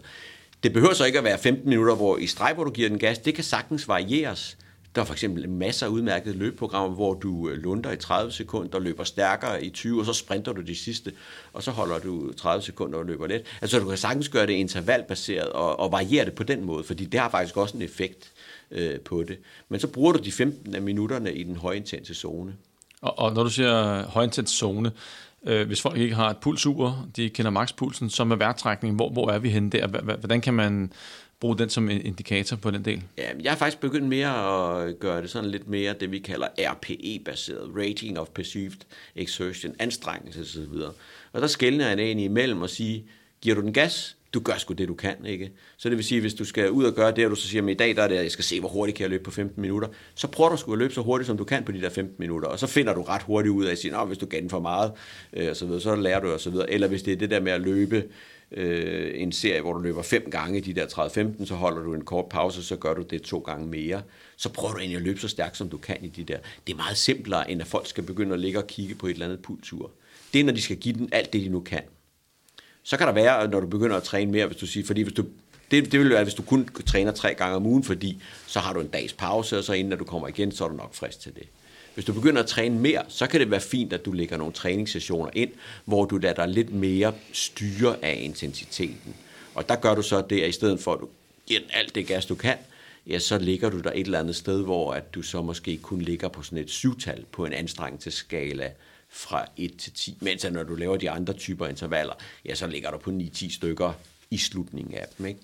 Det 0.63 0.73
behøver 0.73 0.93
så 0.93 1.05
ikke 1.05 1.17
at 1.17 1.23
være 1.23 1.39
15 1.39 1.69
minutter 1.69 1.95
hvor 1.95 2.17
i 2.17 2.27
streg, 2.27 2.53
hvor 2.53 2.63
du 2.63 2.71
giver 2.71 2.89
den 2.89 2.99
gas. 2.99 3.19
Det 3.19 3.35
kan 3.35 3.43
sagtens 3.43 3.87
varieres. 3.87 4.57
Der 4.97 5.03
er 5.03 5.05
for 5.05 5.13
eksempel 5.13 5.49
masser 5.49 5.85
af 5.85 5.89
udmærkede 5.89 6.37
løbeprogrammer, 6.37 6.95
hvor 6.95 7.13
du 7.13 7.49
øh, 7.49 7.57
lunder 7.57 7.91
i 7.91 7.97
30 7.97 8.31
sekunder, 8.31 8.79
løber 8.79 9.03
stærkere 9.03 9.63
i 9.63 9.69
20, 9.69 9.99
og 9.99 10.05
så 10.05 10.13
sprinter 10.13 10.53
du 10.53 10.61
de 10.61 10.75
sidste, 10.75 11.11
og 11.53 11.63
så 11.63 11.71
holder 11.71 11.99
du 11.99 12.33
30 12.33 12.61
sekunder 12.61 12.99
og 12.99 13.05
løber 13.05 13.27
let. 13.27 13.41
Altså 13.61 13.79
du 13.79 13.87
kan 13.87 13.97
sagtens 13.97 14.29
gøre 14.29 14.47
det 14.47 14.53
intervalbaseret 14.53 15.49
og, 15.49 15.79
og 15.79 15.91
variere 15.91 16.25
det 16.25 16.33
på 16.33 16.43
den 16.43 16.63
måde, 16.63 16.83
fordi 16.83 17.05
det 17.05 17.19
har 17.19 17.29
faktisk 17.29 17.57
også 17.57 17.77
en 17.77 17.83
effekt 17.83 18.31
øh, 18.71 18.99
på 18.99 19.23
det. 19.23 19.37
Men 19.69 19.79
så 19.79 19.87
bruger 19.87 20.11
du 20.11 20.19
de 20.23 20.31
15 20.31 20.75
af 20.75 20.81
minutterne 20.81 21.33
i 21.33 21.43
den 21.43 21.55
højintense 21.55 22.13
zone. 22.13 22.55
Og, 23.01 23.19
og 23.19 23.33
når 23.33 23.43
du 23.43 23.49
siger 23.49 23.97
øh, 23.97 24.03
højintens 24.03 24.49
zone, 24.49 24.91
øh, 25.43 25.67
hvis 25.67 25.81
folk 25.81 25.97
ikke 25.97 26.15
har 26.15 26.29
et 26.29 26.37
pulsur, 26.37 27.07
de 27.15 27.29
kender 27.29 27.51
makspulsen, 27.51 28.09
så 28.09 28.23
med 28.23 28.37
værtrækning, 28.37 28.95
hvor, 28.95 29.09
hvor 29.09 29.31
er 29.31 29.39
vi 29.39 29.49
henne 29.49 29.69
der? 29.69 29.87
Hvordan 30.17 30.41
kan 30.41 30.53
man 30.53 30.91
bruge 31.39 31.57
den 31.57 31.69
som 31.69 31.89
en 31.89 32.05
indikator 32.05 32.57
på 32.57 32.71
den 32.71 32.85
del? 32.85 33.03
Ja, 33.17 33.29
jeg 33.43 33.51
har 33.51 33.57
faktisk 33.57 33.79
begyndt 33.79 34.07
mere 34.07 34.87
at 34.87 34.99
gøre 34.99 35.21
det 35.21 35.29
sådan 35.29 35.49
lidt 35.49 35.67
mere 35.67 35.93
det, 35.93 36.11
vi 36.11 36.19
kalder 36.19 36.47
RPE-baseret, 36.59 37.71
Rating 37.77 38.19
of 38.19 38.27
Perceived 38.27 38.79
Exertion, 39.15 39.75
anstrengelse 39.79 40.41
osv. 40.41 40.81
Og 41.33 41.41
der 41.41 41.47
skældner 41.47 41.87
jeg 41.87 41.99
egentlig 41.99 42.25
imellem 42.25 42.61
og 42.61 42.69
sige, 42.69 43.05
giver 43.41 43.55
du 43.55 43.61
den 43.61 43.73
gas, 43.73 44.17
du 44.33 44.39
gør 44.39 44.57
sgu 44.57 44.73
det, 44.73 44.87
du 44.87 44.93
kan, 44.93 45.25
ikke? 45.25 45.51
Så 45.77 45.89
det 45.89 45.97
vil 45.97 46.05
sige, 46.05 46.21
hvis 46.21 46.33
du 46.33 46.45
skal 46.45 46.71
ud 46.71 46.83
og 46.83 46.93
gøre 46.93 47.11
det, 47.11 47.25
og 47.25 47.31
du 47.31 47.35
så 47.35 47.47
siger, 47.47 47.63
at 47.63 47.69
i 47.69 47.73
dag 47.73 47.95
der 47.95 48.03
er 48.03 48.07
det, 48.07 48.15
at 48.15 48.23
jeg 48.23 48.31
skal 48.31 48.45
se, 48.45 48.59
hvor 48.59 48.69
hurtigt 48.69 48.97
kan 48.97 49.03
jeg 49.03 49.09
løbe 49.09 49.23
på 49.23 49.31
15 49.31 49.61
minutter, 49.61 49.87
så 50.15 50.27
prøver 50.27 50.49
du 50.49 50.57
sgu 50.57 50.71
at 50.71 50.79
løbe 50.79 50.93
så 50.93 51.01
hurtigt, 51.01 51.27
som 51.27 51.37
du 51.37 51.43
kan 51.43 51.63
på 51.63 51.71
de 51.71 51.81
der 51.81 51.89
15 51.89 52.15
minutter, 52.19 52.47
og 52.47 52.59
så 52.59 52.67
finder 52.67 52.93
du 52.93 53.01
ret 53.01 53.21
hurtigt 53.21 53.51
ud 53.51 53.65
af 53.65 53.71
at 53.71 53.77
sige, 53.77 54.05
hvis 54.05 54.17
du 54.17 54.25
gav 54.25 54.41
den 54.41 54.49
for 54.49 54.59
meget, 54.59 54.91
øh, 55.33 55.49
og 55.49 55.55
så, 55.55 55.65
videre, 55.65 55.81
så 55.81 55.95
lærer 55.95 56.19
du 56.19 56.31
og 56.31 56.39
så 56.39 56.49
videre. 56.49 56.71
Eller 56.71 56.87
hvis 56.87 57.03
det 57.03 57.13
er 57.13 57.17
det 57.17 57.29
der 57.29 57.39
med 57.39 57.51
at 57.51 57.61
løbe 57.61 58.03
øh, 58.51 59.21
en 59.21 59.31
serie, 59.31 59.61
hvor 59.61 59.73
du 59.73 59.79
løber 59.79 60.01
fem 60.01 60.31
gange 60.31 60.61
de 60.61 60.73
der 60.73 60.85
30-15, 60.85 61.45
så 61.45 61.55
holder 61.55 61.83
du 61.83 61.93
en 61.93 62.05
kort 62.05 62.29
pause, 62.29 62.63
så 62.63 62.75
gør 62.75 62.93
du 62.93 63.01
det 63.01 63.21
to 63.21 63.39
gange 63.39 63.67
mere. 63.67 64.01
Så 64.37 64.49
prøver 64.49 64.73
du 64.73 64.79
egentlig 64.79 64.97
at 64.97 65.03
løbe 65.03 65.19
så 65.19 65.27
stærkt, 65.27 65.57
som 65.57 65.69
du 65.69 65.77
kan 65.77 65.97
i 66.01 66.07
de 66.07 66.23
der. 66.23 66.37
Det 66.67 66.73
er 66.73 66.77
meget 66.77 66.97
simplere, 66.97 67.51
end 67.51 67.61
at 67.61 67.67
folk 67.67 67.87
skal 67.87 68.03
begynde 68.03 68.33
at 68.33 68.39
ligge 68.39 68.59
og 68.59 68.67
kigge 68.67 68.95
på 68.95 69.07
et 69.07 69.11
eller 69.13 69.25
andet 69.25 69.41
pulsur. 69.41 69.91
Det 70.33 70.41
er, 70.41 70.43
når 70.43 70.53
de 70.53 70.61
skal 70.61 70.77
give 70.77 70.95
den 70.95 71.09
alt 71.11 71.33
det, 71.33 71.41
de 71.41 71.49
nu 71.49 71.59
kan. 71.59 71.81
Så 72.83 72.97
kan 72.97 73.07
der 73.07 73.13
være, 73.13 73.47
når 73.47 73.59
du 73.59 73.67
begynder 73.67 73.95
at 73.95 74.03
træne 74.03 74.31
mere, 74.31 74.45
hvis 74.45 74.57
du 74.57 74.67
siger, 74.67 74.85
fordi 74.85 75.01
hvis 75.01 75.13
du 75.13 75.25
det, 75.71 75.91
det 75.91 75.99
vil 75.99 76.09
være, 76.09 76.23
hvis 76.23 76.33
du 76.33 76.41
kun 76.41 76.69
træner 76.85 77.11
tre 77.11 77.33
gange 77.33 77.55
om 77.55 77.65
ugen, 77.65 77.83
fordi 77.83 78.21
så 78.45 78.59
har 78.59 78.73
du 78.73 78.79
en 78.79 78.87
dags 78.87 79.13
pause, 79.13 79.57
og 79.57 79.63
så 79.63 79.73
inden 79.73 79.97
du 79.97 80.05
kommer 80.05 80.27
igen, 80.27 80.51
så 80.51 80.63
er 80.63 80.67
du 80.67 80.75
nok 80.75 80.93
frisk 80.93 81.19
til 81.19 81.35
det. 81.35 81.47
Hvis 81.97 82.05
du 82.05 82.13
begynder 82.13 82.41
at 82.41 82.47
træne 82.47 82.79
mere, 82.79 83.03
så 83.07 83.27
kan 83.27 83.39
det 83.39 83.51
være 83.51 83.61
fint, 83.61 83.93
at 83.93 84.05
du 84.05 84.11
lægger 84.11 84.37
nogle 84.37 84.53
træningssessioner 84.53 85.31
ind, 85.33 85.51
hvor 85.85 86.05
du 86.05 86.17
lader 86.17 86.35
dig 86.35 86.47
lidt 86.47 86.73
mere 86.73 87.13
styre 87.33 87.95
af 88.01 88.19
intensiteten. 88.21 89.15
Og 89.55 89.69
der 89.69 89.75
gør 89.75 89.95
du 89.95 90.01
så 90.01 90.23
det, 90.29 90.41
at 90.41 90.49
i 90.49 90.51
stedet 90.51 90.79
for 90.79 90.93
at 90.93 90.99
du 90.99 91.07
giver 91.45 91.59
den 91.59 91.69
alt 91.73 91.95
det 91.95 92.07
gas, 92.07 92.25
du 92.25 92.35
kan, 92.35 92.57
ja, 93.07 93.19
så 93.19 93.37
ligger 93.37 93.69
du 93.69 93.79
der 93.79 93.91
et 93.91 94.05
eller 94.05 94.19
andet 94.19 94.35
sted, 94.35 94.63
hvor 94.63 94.93
at 94.93 95.13
du 95.13 95.21
så 95.21 95.41
måske 95.41 95.77
kun 95.77 96.01
ligger 96.01 96.27
på 96.27 96.43
sådan 96.43 96.57
et 96.57 96.69
syvtal 96.69 97.25
på 97.31 97.45
en 97.45 97.53
anstrengelsesskala 97.53 98.71
fra 99.09 99.45
1 99.57 99.77
til 99.77 99.93
10. 99.93 100.17
Mens 100.21 100.45
når 100.51 100.63
du 100.63 100.75
laver 100.75 100.97
de 100.97 101.09
andre 101.09 101.33
typer 101.33 101.67
intervaller, 101.67 102.13
ja, 102.45 102.55
så 102.55 102.67
ligger 102.67 102.91
du 102.91 102.97
på 102.97 103.09
9-10 103.09 103.55
stykker 103.55 103.93
i 104.31 104.37
slutningen 104.37 104.93
af 104.93 105.05
dem. 105.17 105.25
Ikke? 105.25 105.39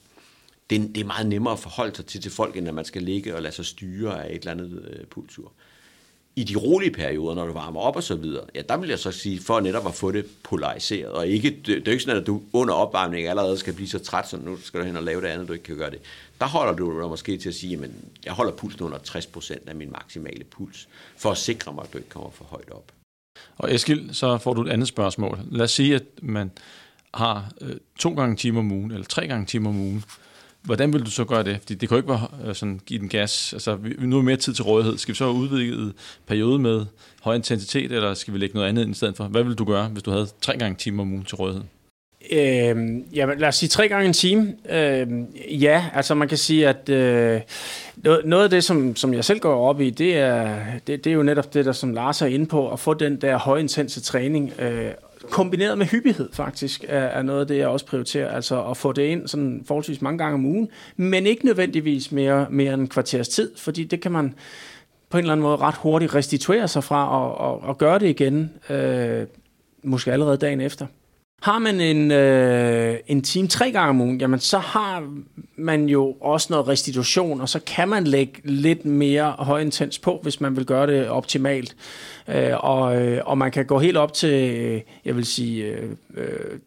Det, 0.70 0.82
er, 0.82 0.88
det 0.88 0.98
er 0.98 1.06
meget 1.06 1.28
nemmere 1.28 1.54
at 1.54 1.60
forholde 1.60 1.96
sig 1.96 2.06
til 2.06 2.22
til 2.22 2.32
folk, 2.32 2.58
end 2.58 2.68
at 2.68 2.74
man 2.74 2.86
skal 2.86 3.04
ligge 3.04 3.36
og 3.36 3.42
lade 3.42 3.54
sig 3.54 3.66
styre 3.66 4.26
af 4.26 4.36
et 4.36 4.40
eller 4.40 4.52
andet 4.52 4.86
øh, 4.90 5.06
pulsur 5.06 5.52
i 6.36 6.44
de 6.44 6.56
rolige 6.56 6.92
perioder, 6.92 7.36
når 7.36 7.48
du 7.48 7.54
varmer 7.54 7.80
op 7.80 7.96
og 7.96 8.04
så 8.04 8.16
videre, 8.16 8.44
ja, 8.56 8.62
der 8.70 8.78
vil 8.78 8.90
jeg 8.90 9.00
så 9.00 9.12
sige, 9.12 9.40
for 9.40 9.60
netop 9.60 9.88
at 9.88 9.94
få 9.94 10.12
det 10.12 10.26
polariseret, 10.44 11.12
og 11.12 11.28
ikke, 11.28 11.50
det, 11.50 11.68
det 11.68 11.88
er 11.88 11.92
ikke 11.92 12.04
sådan, 12.04 12.22
at 12.22 12.28
du 12.28 12.42
under 12.54 12.74
opvarmning 12.74 13.28
allerede 13.28 13.58
skal 13.58 13.74
blive 13.74 13.88
så 13.88 14.00
træt, 14.00 14.30
så 14.30 14.38
nu 14.38 14.58
skal 14.58 14.80
du 14.80 14.86
hen 14.86 14.96
og 14.96 15.04
lave 15.04 15.22
det 15.22 15.28
andet, 15.28 15.48
du 15.48 15.54
ikke 15.54 15.66
kan 15.66 15.78
gøre 15.78 15.92
det. 15.92 16.00
Der 16.40 16.46
holder 16.46 16.74
du 16.74 17.02
dig 17.02 17.10
måske 17.10 17.38
til 17.38 17.50
at 17.50 17.56
sige, 17.56 17.84
at 17.84 17.90
jeg 18.26 18.34
holder 18.34 18.52
pulsen 18.52 18.82
under 18.82 18.98
60% 18.98 19.58
af 19.68 19.76
min 19.76 19.92
maksimale 19.92 20.44
puls, 20.44 20.88
for 21.18 21.32
at 21.32 21.38
sikre 21.38 21.74
mig, 21.74 21.84
at 21.84 21.94
du 21.94 21.98
ikke 21.98 22.10
kommer 22.10 22.30
for 22.30 22.46
højt 22.46 22.72
op. 22.72 22.92
Og 23.58 23.74
Eskil, 23.74 24.10
så 24.14 24.38
får 24.38 24.54
du 24.54 24.62
et 24.62 24.70
andet 24.70 24.88
spørgsmål. 24.88 25.40
Lad 25.52 25.64
os 25.64 25.72
sige, 25.72 25.96
at 25.96 26.04
man 26.22 26.52
har 27.14 27.52
øh, 27.62 27.76
to 28.00 28.14
gange 28.14 28.36
timer 28.36 28.60
om 28.60 28.72
ugen, 28.72 28.92
eller 28.92 29.06
tre 29.06 29.28
gange 29.28 29.46
timer 29.46 29.70
om 29.70 29.80
ugen, 29.80 30.04
Hvordan 30.64 30.94
vil 30.94 31.06
du 31.06 31.12
så 31.12 31.26
gøre 31.26 31.44
det? 31.44 31.58
Fordi 31.60 31.74
det 31.74 31.90
kan 31.90 31.96
jo 31.96 32.02
ikke 32.02 32.10
være 32.10 32.28
øh, 32.46 32.56
sådan, 32.56 32.80
give 32.86 33.00
den 33.00 33.10
gas. 33.10 33.54
Altså, 33.54 33.76
vi, 33.76 33.96
nu 34.00 34.18
er 34.18 34.22
mere 34.22 34.36
tid 34.36 34.54
til 34.54 34.64
rådighed. 34.64 34.98
Skal 34.98 35.12
vi 35.12 35.18
så 35.18 35.28
udvide 35.30 35.94
periode 36.28 36.60
med 36.60 36.86
høj 37.22 37.36
intensitet, 37.36 37.92
eller 37.92 38.14
skal 38.14 38.34
vi 38.34 38.40
lægge 38.40 38.56
noget 38.56 38.70
andet 38.70 38.82
ind 38.82 38.92
i 38.92 38.94
stedet 38.94 39.18
for? 39.18 39.24
Hvad 39.24 39.44
vil 39.44 39.56
du 39.56 39.66
gøre, 39.66 39.88
hvis 39.88 40.04
du 40.04 40.12
havde 40.12 40.28
tre 40.42 40.58
gange 40.58 40.76
timer 40.76 41.04
om 41.04 41.12
ugen 41.12 41.26
til 41.26 41.36
rådighed? 41.36 41.64
Øh, 42.32 43.16
ja, 43.16 43.26
lad 43.26 43.48
os 43.48 43.56
sige 43.56 43.70
tre 43.70 43.88
gange 43.88 44.08
en 44.08 44.14
time. 44.14 44.54
Øh, 44.70 45.08
ja, 45.64 45.86
altså 45.94 46.16
man 46.16 46.28
kan 46.28 46.38
sige, 46.38 46.68
at 46.68 46.90
øh, 46.90 47.42
noget 48.26 48.44
af 48.44 48.50
det, 48.50 48.64
som, 48.64 48.96
som 48.96 49.14
jeg 49.14 49.26
selv 49.26 49.40
går 49.40 49.70
op 49.70 49.82
i, 49.82 49.90
det 49.90 50.18
er, 50.18 50.60
det, 50.88 51.04
det 51.04 51.10
er 51.10 51.14
jo 51.14 51.24
netop 51.24 51.54
det, 51.54 51.66
der 51.66 51.72
som 51.72 51.94
Lars 51.94 52.22
er 52.22 52.26
inde 52.26 52.46
på, 52.46 52.72
at 52.72 52.80
få 52.80 52.94
den 52.94 53.22
der 53.22 53.38
højintense 53.38 54.02
træning. 54.02 54.54
Øh, 54.60 54.92
kombineret 55.30 55.78
med 55.78 55.86
hyppighed 55.86 56.30
faktisk, 56.34 56.86
er, 56.88 57.00
er 57.00 57.22
noget 57.22 57.42
af 57.42 57.48
det, 57.48 57.58
jeg 57.58 57.68
også 57.68 57.86
prioriterer. 57.86 58.36
Altså 58.36 58.64
at 58.64 58.78
få 58.78 58.92
det 58.92 59.04
ind 59.04 59.28
sådan 59.28 59.64
forholdsvis 59.68 60.02
mange 60.02 60.18
gange 60.18 60.34
om 60.34 60.46
ugen, 60.46 60.70
men 60.98 61.28
ikke 61.28 61.46
nødvendigvis 61.46 62.12
mere, 62.12 62.48
mere 62.50 62.74
end 62.74 62.82
en 62.82 62.88
kvarters 62.88 63.28
tid, 63.28 63.52
fordi 63.58 63.84
det 63.84 64.02
kan 64.02 64.12
man 64.12 64.36
på 65.10 65.18
en 65.18 65.24
eller 65.24 65.32
anden 65.32 65.44
måde 65.44 65.58
ret 65.58 65.76
hurtigt 65.76 66.16
restituere 66.16 66.68
sig 66.68 66.84
fra 66.84 67.10
og, 67.10 67.38
og, 67.38 67.64
og 67.64 67.78
gøre 67.78 68.00
det 68.00 68.08
igen, 68.08 68.54
øh, 68.70 69.28
måske 69.84 70.12
allerede 70.12 70.38
dagen 70.38 70.62
efter. 70.62 70.86
Har 71.44 71.60
man 71.60 71.82
en, 71.82 72.12
øh, 72.12 73.00
en 73.08 73.22
time 73.22 73.48
tre 73.48 73.72
gange 73.72 73.90
om 73.90 74.02
ugen, 74.02 74.22
jamen 74.22 74.40
så 74.40 74.58
har 74.58 75.14
man 75.56 75.90
jo 75.90 76.16
også 76.22 76.48
noget 76.50 76.68
restitution, 76.68 77.42
og 77.42 77.50
så 77.50 77.60
kan 77.60 77.90
man 77.90 78.04
lægge 78.04 78.42
lidt 78.44 78.86
mere 78.86 79.32
højintens 79.32 80.00
på, 80.00 80.20
hvis 80.24 80.42
man 80.42 80.56
vil 80.56 80.66
gøre 80.66 80.88
det 80.88 81.10
optimalt. 81.10 81.76
Øh, 82.28 82.64
og, 82.64 83.02
øh, 83.02 83.22
og 83.26 83.38
man 83.38 83.52
kan 83.52 83.66
gå 83.66 83.80
helt 83.80 83.98
op 83.98 84.14
til, 84.14 84.60
øh, 84.60 84.82
jeg 85.06 85.16
vil 85.16 85.26
sige, 85.26 85.64
øh, 85.64 85.90
øh, 86.14 86.60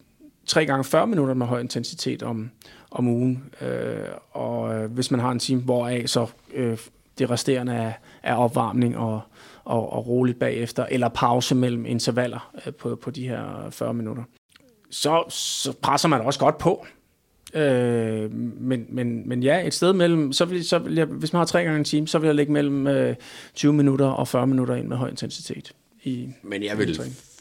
3 0.47 0.67
gange 0.67 0.85
40 0.85 1.07
minutter 1.07 1.35
med 1.35 1.47
høj 1.47 1.61
intensitet 1.61 2.23
om, 2.23 2.51
om 2.91 3.09
ugen. 3.09 3.45
Øh, 3.61 3.97
og 4.31 4.75
øh, 4.75 4.93
hvis 4.93 5.11
man 5.11 5.21
har 5.21 5.31
en 5.31 5.39
time, 5.39 5.61
hvoraf 5.61 6.03
så 6.07 6.27
øh, 6.55 6.79
det 7.19 7.31
resterende 7.31 7.73
er, 7.73 7.93
er 8.23 8.35
opvarmning 8.35 8.97
og, 8.97 9.21
og, 9.65 9.93
og 9.93 10.07
roligt 10.07 10.39
bagefter, 10.39 10.87
eller 10.91 11.09
pause 11.09 11.55
mellem 11.55 11.87
intervaller 11.87 12.53
øh, 12.67 12.75
på, 12.75 12.97
på 12.97 13.11
de 13.11 13.29
her 13.29 13.71
40 13.71 13.95
minutter 13.95 14.23
så, 14.91 15.25
så 15.29 15.73
presser 15.73 16.09
man 16.09 16.21
også 16.21 16.39
godt 16.39 16.59
på. 16.59 16.87
Øh, 17.55 18.33
men, 18.33 18.87
men, 18.89 19.29
men 19.29 19.43
ja, 19.43 19.67
et 19.67 19.75
sted 19.75 19.93
mellem, 19.93 20.33
så 20.33 20.45
vil, 20.45 20.65
så 20.65 20.79
vil 20.79 20.95
jeg, 20.95 21.07
hvis 21.07 21.33
man 21.33 21.41
har 21.41 21.47
tre 21.47 21.65
gange 21.65 21.79
en 21.79 21.85
time, 21.85 22.09
så 22.09 22.19
vil 22.19 22.27
jeg 22.27 22.35
lægge 22.35 22.53
mellem 22.53 22.87
øh, 22.87 23.17
20 23.55 23.73
minutter 23.73 24.07
og 24.07 24.29
40 24.29 24.47
minutter 24.47 24.75
ind 24.75 24.87
med 24.87 24.97
høj 24.97 25.09
intensitet. 25.09 25.73
I, 26.05 26.29
men 26.43 26.63
jeg 26.63 26.79
vil 26.79 27.01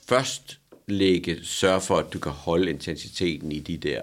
først 0.09 0.59
lægge, 0.87 1.37
sørge 1.43 1.81
for, 1.81 1.95
at 1.97 2.13
du 2.13 2.19
kan 2.19 2.31
holde 2.31 2.69
intensiteten 2.69 3.51
i 3.51 3.59
de 3.59 3.77
der 3.77 4.01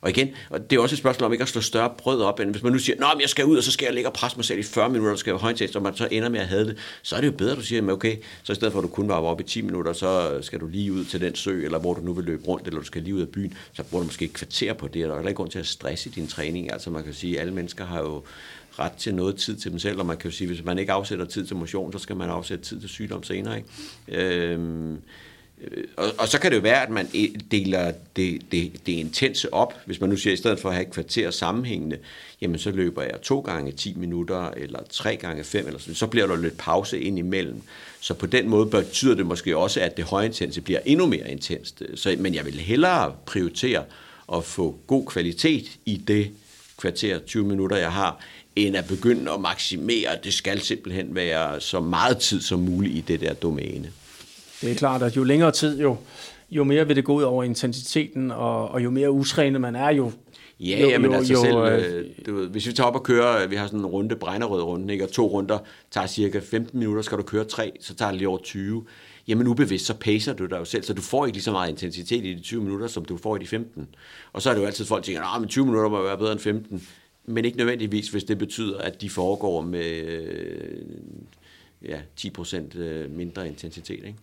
og 0.00 0.10
igen, 0.10 0.30
og 0.50 0.70
det 0.70 0.76
er 0.76 0.80
også 0.80 0.94
et 0.94 0.98
spørgsmål 0.98 1.26
om 1.26 1.32
ikke 1.32 1.42
at 1.42 1.48
slå 1.48 1.60
større 1.60 1.90
brød 1.98 2.22
op, 2.22 2.40
end 2.40 2.50
hvis 2.50 2.62
man 2.62 2.72
nu 2.72 2.78
siger, 2.78 3.06
at 3.06 3.20
jeg 3.20 3.28
skal 3.28 3.44
ud, 3.44 3.56
og 3.56 3.62
så 3.62 3.72
skal 3.72 3.86
jeg 3.86 3.94
ligge 3.94 4.08
og 4.08 4.12
presse 4.12 4.38
mig 4.38 4.44
selv 4.44 4.58
i 4.58 4.62
40 4.62 4.88
minutter, 4.88 5.12
og 5.12 5.18
skal 5.18 5.30
jeg 5.30 5.38
højtest, 5.38 5.76
og 5.76 5.82
man 5.82 5.96
så 5.96 6.08
ender 6.10 6.28
med 6.28 6.40
at 6.40 6.46
have 6.46 6.64
det, 6.64 6.76
så 7.02 7.16
er 7.16 7.20
det 7.20 7.26
jo 7.26 7.32
bedre, 7.32 7.52
at 7.52 7.58
du 7.58 7.62
siger, 7.62 7.92
okay, 7.92 8.16
så 8.42 8.52
i 8.52 8.54
stedet 8.54 8.72
for 8.72 8.80
at 8.80 8.82
du 8.82 8.88
kun 8.88 9.08
var 9.08 9.14
oppe 9.14 9.44
i 9.44 9.46
10 9.46 9.62
minutter, 9.62 9.92
så 9.92 10.38
skal 10.42 10.60
du 10.60 10.66
lige 10.66 10.92
ud 10.92 11.04
til 11.04 11.20
den 11.20 11.34
sø, 11.34 11.64
eller 11.64 11.78
hvor 11.78 11.94
du 11.94 12.00
nu 12.00 12.12
vil 12.12 12.24
løbe 12.24 12.46
rundt, 12.48 12.66
eller 12.66 12.80
du 12.80 12.86
skal 12.86 13.02
lige 13.02 13.14
ud 13.14 13.20
af 13.20 13.28
byen, 13.28 13.54
så 13.72 13.82
bruger 13.82 14.02
du 14.02 14.06
måske 14.06 14.24
et 14.24 14.32
kvarter 14.32 14.72
på 14.72 14.88
det, 14.88 15.04
og 15.04 15.10
der 15.10 15.22
er 15.22 15.28
ikke 15.28 15.36
grund 15.36 15.50
til 15.50 15.58
at 15.58 15.66
stresse 15.66 16.08
i 16.08 16.12
din 16.12 16.26
træning. 16.26 16.72
Altså 16.72 16.90
man 16.90 17.04
kan 17.04 17.14
sige, 17.14 17.34
at 17.34 17.40
alle 17.40 17.54
mennesker 17.54 17.84
har 17.86 18.00
jo 18.00 18.22
ret 18.78 18.92
til 18.92 19.14
noget 19.14 19.36
tid 19.36 19.56
til 19.56 19.70
dem 19.70 19.78
selv, 19.78 20.00
og 20.00 20.06
man 20.06 20.16
kan 20.16 20.30
jo 20.30 20.36
sige, 20.36 20.48
at 20.48 20.54
hvis 20.54 20.64
man 20.64 20.78
ikke 20.78 20.92
afsætter 20.92 21.24
tid 21.24 21.46
til 21.46 21.56
motion, 21.56 21.92
så 21.92 21.98
skal 21.98 22.16
man 22.16 22.30
afsætte 22.30 22.64
tid 22.64 22.80
til 22.80 22.88
sygdom 22.88 23.22
senere. 23.22 23.56
Ikke? 23.56 23.68
Øhm, 24.08 24.98
Øh, 25.60 25.84
og, 25.96 26.06
og 26.18 26.28
så 26.28 26.40
kan 26.40 26.50
det 26.50 26.56
jo 26.56 26.62
være, 26.62 26.82
at 26.82 26.90
man 26.90 27.08
deler 27.50 27.92
det, 28.16 28.52
det, 28.52 28.72
det 28.86 28.92
intense 28.92 29.54
op. 29.54 29.74
Hvis 29.86 30.00
man 30.00 30.10
nu 30.10 30.16
siger, 30.16 30.32
at 30.32 30.38
i 30.38 30.40
stedet 30.40 30.60
for 30.60 30.68
at 30.68 30.74
have 30.74 30.86
et 30.86 30.92
kvarter 30.92 31.30
sammenhængende, 31.30 31.98
jamen 32.40 32.58
så 32.58 32.70
løber 32.70 33.02
jeg 33.02 33.20
to 33.22 33.40
gange 33.40 33.72
10 33.72 33.94
minutter, 33.94 34.50
eller 34.56 34.78
tre 34.90 35.16
gange 35.16 35.44
fem, 35.44 35.66
eller 35.66 35.80
sådan, 35.80 35.94
så 35.94 36.06
bliver 36.06 36.26
der 36.26 36.36
lidt 36.36 36.58
pause 36.58 37.00
ind 37.00 37.18
imellem. 37.18 37.62
Så 38.00 38.14
på 38.14 38.26
den 38.26 38.48
måde 38.48 38.66
betyder 38.66 39.14
det 39.14 39.26
måske 39.26 39.56
også, 39.56 39.80
at 39.80 39.96
det 39.96 40.04
højintense 40.04 40.60
bliver 40.60 40.80
endnu 40.84 41.06
mere 41.06 41.30
intenst. 41.30 41.82
Så, 41.94 42.16
men 42.18 42.34
jeg 42.34 42.44
vil 42.44 42.60
hellere 42.60 43.14
prioritere 43.26 43.84
at 44.32 44.44
få 44.44 44.78
god 44.86 45.06
kvalitet 45.06 45.78
i 45.86 45.96
det 45.96 46.30
kvarter 46.78 47.18
20 47.18 47.44
minutter, 47.46 47.76
jeg 47.76 47.92
har, 47.92 48.24
end 48.56 48.76
at 48.76 48.86
begynde 48.86 49.32
at 49.32 49.40
maksimere. 49.40 50.18
Det 50.24 50.34
skal 50.34 50.60
simpelthen 50.60 51.14
være 51.14 51.60
så 51.60 51.80
meget 51.80 52.18
tid 52.18 52.40
som 52.40 52.60
muligt 52.60 52.96
i 52.96 53.00
det 53.00 53.20
der 53.20 53.34
domæne. 53.34 53.92
Det 54.60 54.70
er 54.70 54.74
klart, 54.74 55.02
at 55.02 55.16
jo 55.16 55.24
længere 55.24 55.50
tid, 55.50 55.80
jo, 55.80 55.96
jo 56.50 56.64
mere 56.64 56.86
vil 56.86 56.96
det 56.96 57.04
gå 57.04 57.14
ud 57.14 57.22
over 57.22 57.44
intensiteten, 57.44 58.30
og, 58.30 58.68
og 58.68 58.84
jo 58.84 58.90
mere 58.90 59.10
utrænet 59.10 59.60
man 59.60 59.76
er, 59.76 59.90
jo 59.90 60.12
Ja, 60.60 60.92
jo, 60.92 60.98
men 60.98 61.14
altså 61.14 61.32
jo, 61.32 61.40
selv, 61.40 61.56
øh, 61.56 61.98
øh, 61.98 62.06
du 62.26 62.34
ved, 62.34 62.48
hvis 62.48 62.66
vi 62.66 62.72
tager 62.72 62.88
op 62.88 62.94
og 62.94 63.02
kører, 63.02 63.46
vi 63.46 63.56
har 63.56 63.66
sådan 63.66 63.80
en 63.80 63.86
runde, 63.86 64.16
Bregnerød 64.16 64.62
runde, 64.62 64.92
ikke, 64.92 65.04
og 65.04 65.10
to 65.10 65.26
runder 65.26 65.58
tager 65.90 66.06
cirka 66.06 66.38
15 66.38 66.78
minutter, 66.78 67.02
skal 67.02 67.18
du 67.18 67.22
køre 67.22 67.44
tre, 67.44 67.72
så 67.80 67.94
tager 67.94 68.10
det 68.10 68.18
lige 68.18 68.28
over 68.28 68.38
20. 68.38 68.84
Jamen 69.28 69.46
ubevidst, 69.46 69.86
så 69.86 69.94
pacer 69.94 70.32
du 70.32 70.46
dig 70.46 70.58
jo 70.58 70.64
selv, 70.64 70.82
så 70.82 70.92
du 70.94 71.02
får 71.02 71.26
ikke 71.26 71.36
lige 71.36 71.42
så 71.42 71.52
meget 71.52 71.70
intensitet 71.70 72.24
i 72.24 72.34
de 72.34 72.40
20 72.40 72.62
minutter, 72.62 72.86
som 72.86 73.04
du 73.04 73.16
får 73.16 73.36
i 73.36 73.38
de 73.38 73.46
15. 73.46 73.88
Og 74.32 74.42
så 74.42 74.50
er 74.50 74.54
det 74.54 74.60
jo 74.60 74.66
altid 74.66 74.84
folk, 74.84 75.02
der 75.02 75.06
tænker, 75.06 75.42
at 75.42 75.48
20 75.48 75.66
minutter 75.66 75.90
må 75.90 76.02
være 76.02 76.18
bedre 76.18 76.32
end 76.32 76.40
15, 76.40 76.86
men 77.26 77.44
ikke 77.44 77.58
nødvendigvis, 77.58 78.08
hvis 78.08 78.24
det 78.24 78.38
betyder, 78.38 78.78
at 78.78 79.00
de 79.00 79.10
foregår 79.10 79.60
med 79.60 80.02
øh, 80.02 80.82
ja, 81.88 81.98
10% 82.20 82.78
mindre 83.08 83.48
intensitet. 83.48 84.04
Ikke? 84.04 84.18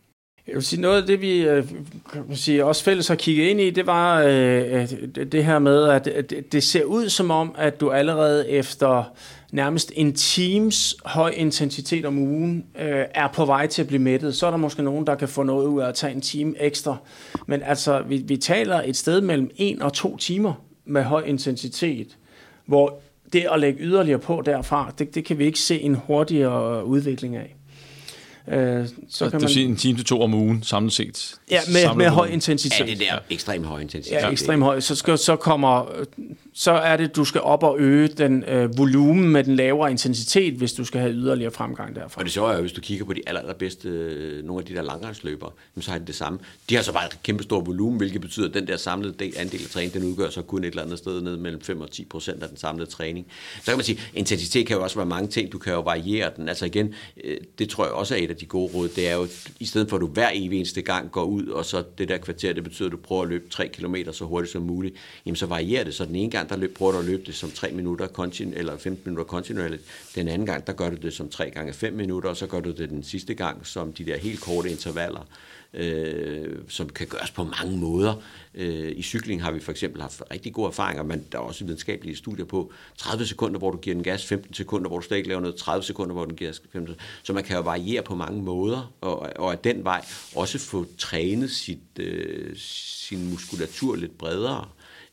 Jeg 0.48 0.56
vil 0.56 0.64
sige, 0.64 0.82
noget 0.82 1.02
af 1.02 1.08
det, 1.08 1.22
vi 1.22 1.48
øh, 1.48 1.68
kan 2.14 2.36
sige, 2.36 2.66
også 2.66 2.84
fælles 2.84 3.08
har 3.08 3.16
kigget 3.16 3.46
ind 3.46 3.62
i, 3.62 3.70
det 3.70 3.88
var 3.88 4.22
øh, 4.22 4.90
det 5.32 5.46
her 5.46 5.60
med, 5.60 5.84
at 5.90 6.34
det 6.52 6.64
ser 6.64 6.84
ud 6.84 7.10
som 7.10 7.32
om, 7.32 7.56
at 7.58 7.80
du 7.80 7.92
allerede 7.92 8.50
efter 8.50 9.14
nærmest 9.52 9.92
en 9.96 10.14
times 10.14 10.96
høj 11.06 11.30
intensitet 11.30 12.06
om 12.06 12.18
ugen 12.18 12.66
øh, 12.80 13.06
er 13.14 13.28
på 13.34 13.46
vej 13.46 13.68
til 13.68 13.82
at 13.82 13.88
blive 13.88 14.02
mættet. 14.02 14.36
Så 14.36 14.48
er 14.48 14.52
der 14.52 14.58
måske 14.58 14.84
nogen, 14.84 15.08
der 15.08 15.16
kan 15.16 15.28
få 15.28 15.44
noget 15.44 15.68
ud 15.68 15.82
af 15.82 15.88
at 15.88 15.96
tage 15.96 16.14
en 16.14 16.22
time 16.22 16.56
ekstra. 16.60 16.98
Men 17.48 17.62
altså, 17.64 18.02
vi, 18.08 18.18
vi 18.18 18.38
taler 18.38 18.82
et 18.86 18.98
sted 18.98 19.22
mellem 19.22 19.50
en 19.56 19.82
og 19.82 19.94
to 19.94 20.18
timer 20.18 20.54
med 20.86 21.04
høj 21.04 21.22
intensitet, 21.22 22.18
hvor 22.66 23.00
det 23.34 23.48
at 23.52 23.60
lægge 23.60 23.80
yderligere 23.80 24.20
på 24.20 24.42
derfra, 24.46 24.94
det, 25.00 25.16
det 25.16 25.26
kan 25.26 25.40
vi 25.40 25.46
ikke 25.46 25.60
se 25.60 25.82
en 25.82 25.96
hurtigere 25.96 26.86
udvikling 26.86 27.36
af. 27.36 27.56
Øh, 28.48 28.88
så 29.10 29.30
kan 29.30 29.42
man 29.42 29.50
sige 29.50 29.66
en 29.66 29.76
time 29.76 29.98
til 29.98 30.06
to 30.06 30.22
om 30.22 30.34
ugen 30.34 30.64
samlet 30.64 30.94
set. 30.94 31.36
Ja, 31.52 31.60
med, 31.68 31.96
med 31.96 32.10
høj 32.10 32.28
intensitet. 32.28 32.80
Ja, 32.80 32.86
det 32.86 33.00
der 33.00 33.20
ekstremt 33.30 33.66
høj 33.66 33.80
intensitet. 33.82 34.16
Ja, 34.16 34.30
ekstremt 34.30 34.64
høj. 34.64 34.80
Så, 34.80 34.96
skal, 34.96 35.18
så 35.18 35.36
kommer 35.36 36.06
så 36.58 36.72
er 36.72 36.98
det, 36.98 37.16
du 37.16 37.26
skal 37.26 37.42
op 37.42 37.64
og 37.64 37.80
øge 37.80 38.08
den 38.08 38.44
øh, 38.44 38.78
volumen 38.78 39.30
med 39.30 39.44
den 39.44 39.56
lavere 39.56 39.92
intensitet, 39.92 40.54
hvis 40.54 40.74
du 40.74 40.86
skal 40.86 41.02
have 41.02 41.14
yderligere 41.14 41.52
fremgang 41.52 41.96
derfra. 41.96 42.20
Og 42.20 42.26
det 42.26 42.34
så 42.34 42.46
er 42.46 42.56
jo, 42.56 42.62
hvis 42.62 42.72
du 42.72 42.82
kigger 42.82 43.06
på 43.06 43.14
de 43.14 43.22
aller, 43.28 43.42
allerbedste, 43.42 43.90
øh, 43.90 44.46
nogle 44.46 44.62
af 44.62 44.66
de 44.66 44.76
der 44.76 44.82
langrendsløbere, 44.82 45.52
så 45.80 45.92
har 45.92 45.98
de 45.98 46.06
det 46.06 46.16
samme. 46.16 46.40
De 46.70 46.76
har 46.76 46.84
så 46.84 46.94
bare 46.94 47.06
et 47.06 47.20
kæmpe 47.24 47.44
stor 47.44 47.62
volumen, 47.62 47.98
hvilket 47.98 48.22
betyder, 48.22 48.48
at 48.48 48.54
den 48.54 48.68
der 48.68 48.78
samlede 48.78 49.14
del, 49.20 49.34
andel 49.38 49.64
af 49.64 49.70
træning, 49.70 49.94
den 49.94 50.04
udgør 50.04 50.30
så 50.30 50.42
kun 50.42 50.64
et 50.64 50.68
eller 50.68 50.84
andet 50.84 50.98
sted 50.98 51.22
ned 51.22 51.38
mellem 51.38 51.62
5 51.62 51.82
og 51.82 51.92
10 51.92 52.06
procent 52.06 52.44
af 52.44 52.50
den 52.50 52.58
samlede 52.58 52.90
træning. 52.90 53.28
Så 53.60 53.66
kan 53.66 53.78
man 53.78 53.86
sige, 53.86 54.00
intensitet 54.14 54.68
kan 54.68 54.78
jo 54.78 54.84
også 54.84 54.96
være 54.96 55.06
mange 55.06 55.28
ting, 55.28 55.52
du 55.52 55.58
kan 55.58 55.74
jo 55.74 55.82
variere 55.82 56.32
den. 56.36 56.50
Altså 56.50 56.66
igen, 56.66 56.94
øh, 57.24 57.38
det 57.60 57.70
tror 57.70 57.86
jeg 57.86 57.94
også 57.94 58.16
er 58.16 58.20
et 58.20 58.32
af 58.36 58.40
de 58.40 58.46
gode 58.46 58.74
råd, 58.74 58.90
det 58.90 59.08
er 59.08 59.16
jo, 59.16 59.28
i 59.60 59.66
stedet 59.66 59.90
for 59.90 59.98
at 59.98 60.02
du 60.02 60.08
hver 60.08 60.30
evig 60.34 60.58
eneste 60.58 60.82
gang 60.82 61.12
går 61.12 61.24
ud, 61.24 61.48
og 61.48 61.66
så 61.66 61.84
det 61.98 62.10
der 62.10 62.18
kvarter, 62.18 62.54
det 62.54 62.64
betyder, 62.64 62.88
at 62.88 62.92
du 62.92 62.98
prøver 62.98 63.22
at 63.22 63.30
løbe 63.30 63.50
3 63.50 63.68
km 63.68 63.96
så 64.12 64.26
hurtigt 64.26 64.52
som 64.52 64.62
muligt, 64.62 64.96
jamen 65.26 65.36
så 65.36 65.46
varierer 65.46 65.84
det. 65.84 65.94
Så 65.94 66.06
den 66.06 66.16
ene 66.16 66.32
gang, 66.32 66.50
der 66.50 66.58
løb, 66.58 66.78
prøver 66.78 66.92
du 66.92 66.98
at 66.98 67.06
løbe 67.06 67.24
det 67.26 67.36
som 67.36 67.52
3 67.52 67.72
minutter 67.72 68.08
kontinu, 68.08 68.52
eller 68.56 68.78
15 68.78 69.02
minutter 69.06 69.24
kontinuerligt. 69.24 69.84
Den 70.16 70.28
anden 70.28 70.46
gang, 70.46 70.68
der 70.68 70.74
gør 70.74 70.90
du 70.90 70.96
det 70.96 71.14
som 71.14 71.30
3 71.30 71.50
gange 71.50 71.74
5 71.74 71.94
minutter, 71.94 72.30
og 72.30 72.38
så 72.38 72.48
gør 72.48 72.60
du 72.60 72.72
det 72.72 72.90
den 72.90 73.04
sidste 73.04 73.34
gang 73.34 73.68
som 73.68 73.94
de 73.94 74.06
der 74.06 74.18
helt 74.18 74.42
korte 74.42 74.70
intervaller, 74.70 75.28
øh, 75.76 76.58
som 76.68 76.90
kan 76.90 77.08
gøres 77.08 77.32
på 77.32 77.44
mange 77.44 77.78
måder. 77.78 78.14
Øh, 78.56 78.92
I 78.96 79.02
cykling 79.02 79.44
har 79.44 79.52
vi 79.52 79.60
for 79.60 79.72
eksempel 79.72 80.02
haft 80.02 80.24
rigtig 80.32 80.54
gode 80.54 80.68
erfaringer, 80.68 81.04
men 81.04 81.26
der 81.32 81.38
er 81.38 81.42
også 81.42 81.66
videnskabelige 81.66 82.16
studier 82.16 82.46
på 82.46 82.72
30 82.98 83.26
sekunder, 83.26 83.60
hvor 83.60 83.72
du 83.72 83.78
giver 83.78 83.94
den 83.94 84.04
gas, 84.04 84.26
15 84.26 84.54
sekunder, 84.54 84.88
hvor 84.88 85.00
du 85.00 85.06
slet 85.06 85.18
ikke 85.18 85.30
laver 85.30 85.42
noget, 85.42 85.56
30 85.56 85.84
sekunder, 85.84 86.14
hvor 86.14 86.26
den 86.26 86.36
giver 86.36 86.50
gas, 86.50 86.62
15 86.72 86.96
Så 87.24 87.34
man 87.34 87.44
kan 87.44 87.56
jo 87.56 87.62
variere 87.62 88.04
på 88.04 88.16
mange 88.16 88.42
måder, 88.42 88.94
og, 89.02 89.20
og 89.36 89.52
af 89.52 89.58
den 89.58 89.84
vej 89.84 90.06
også 90.36 90.60
få 90.60 90.86
trænet 90.98 91.52
sit, 91.52 92.00
øh, 92.00 92.56
sin 92.58 93.30
muskulatur 93.30 93.96
lidt 93.96 94.18
bredere 94.18 94.68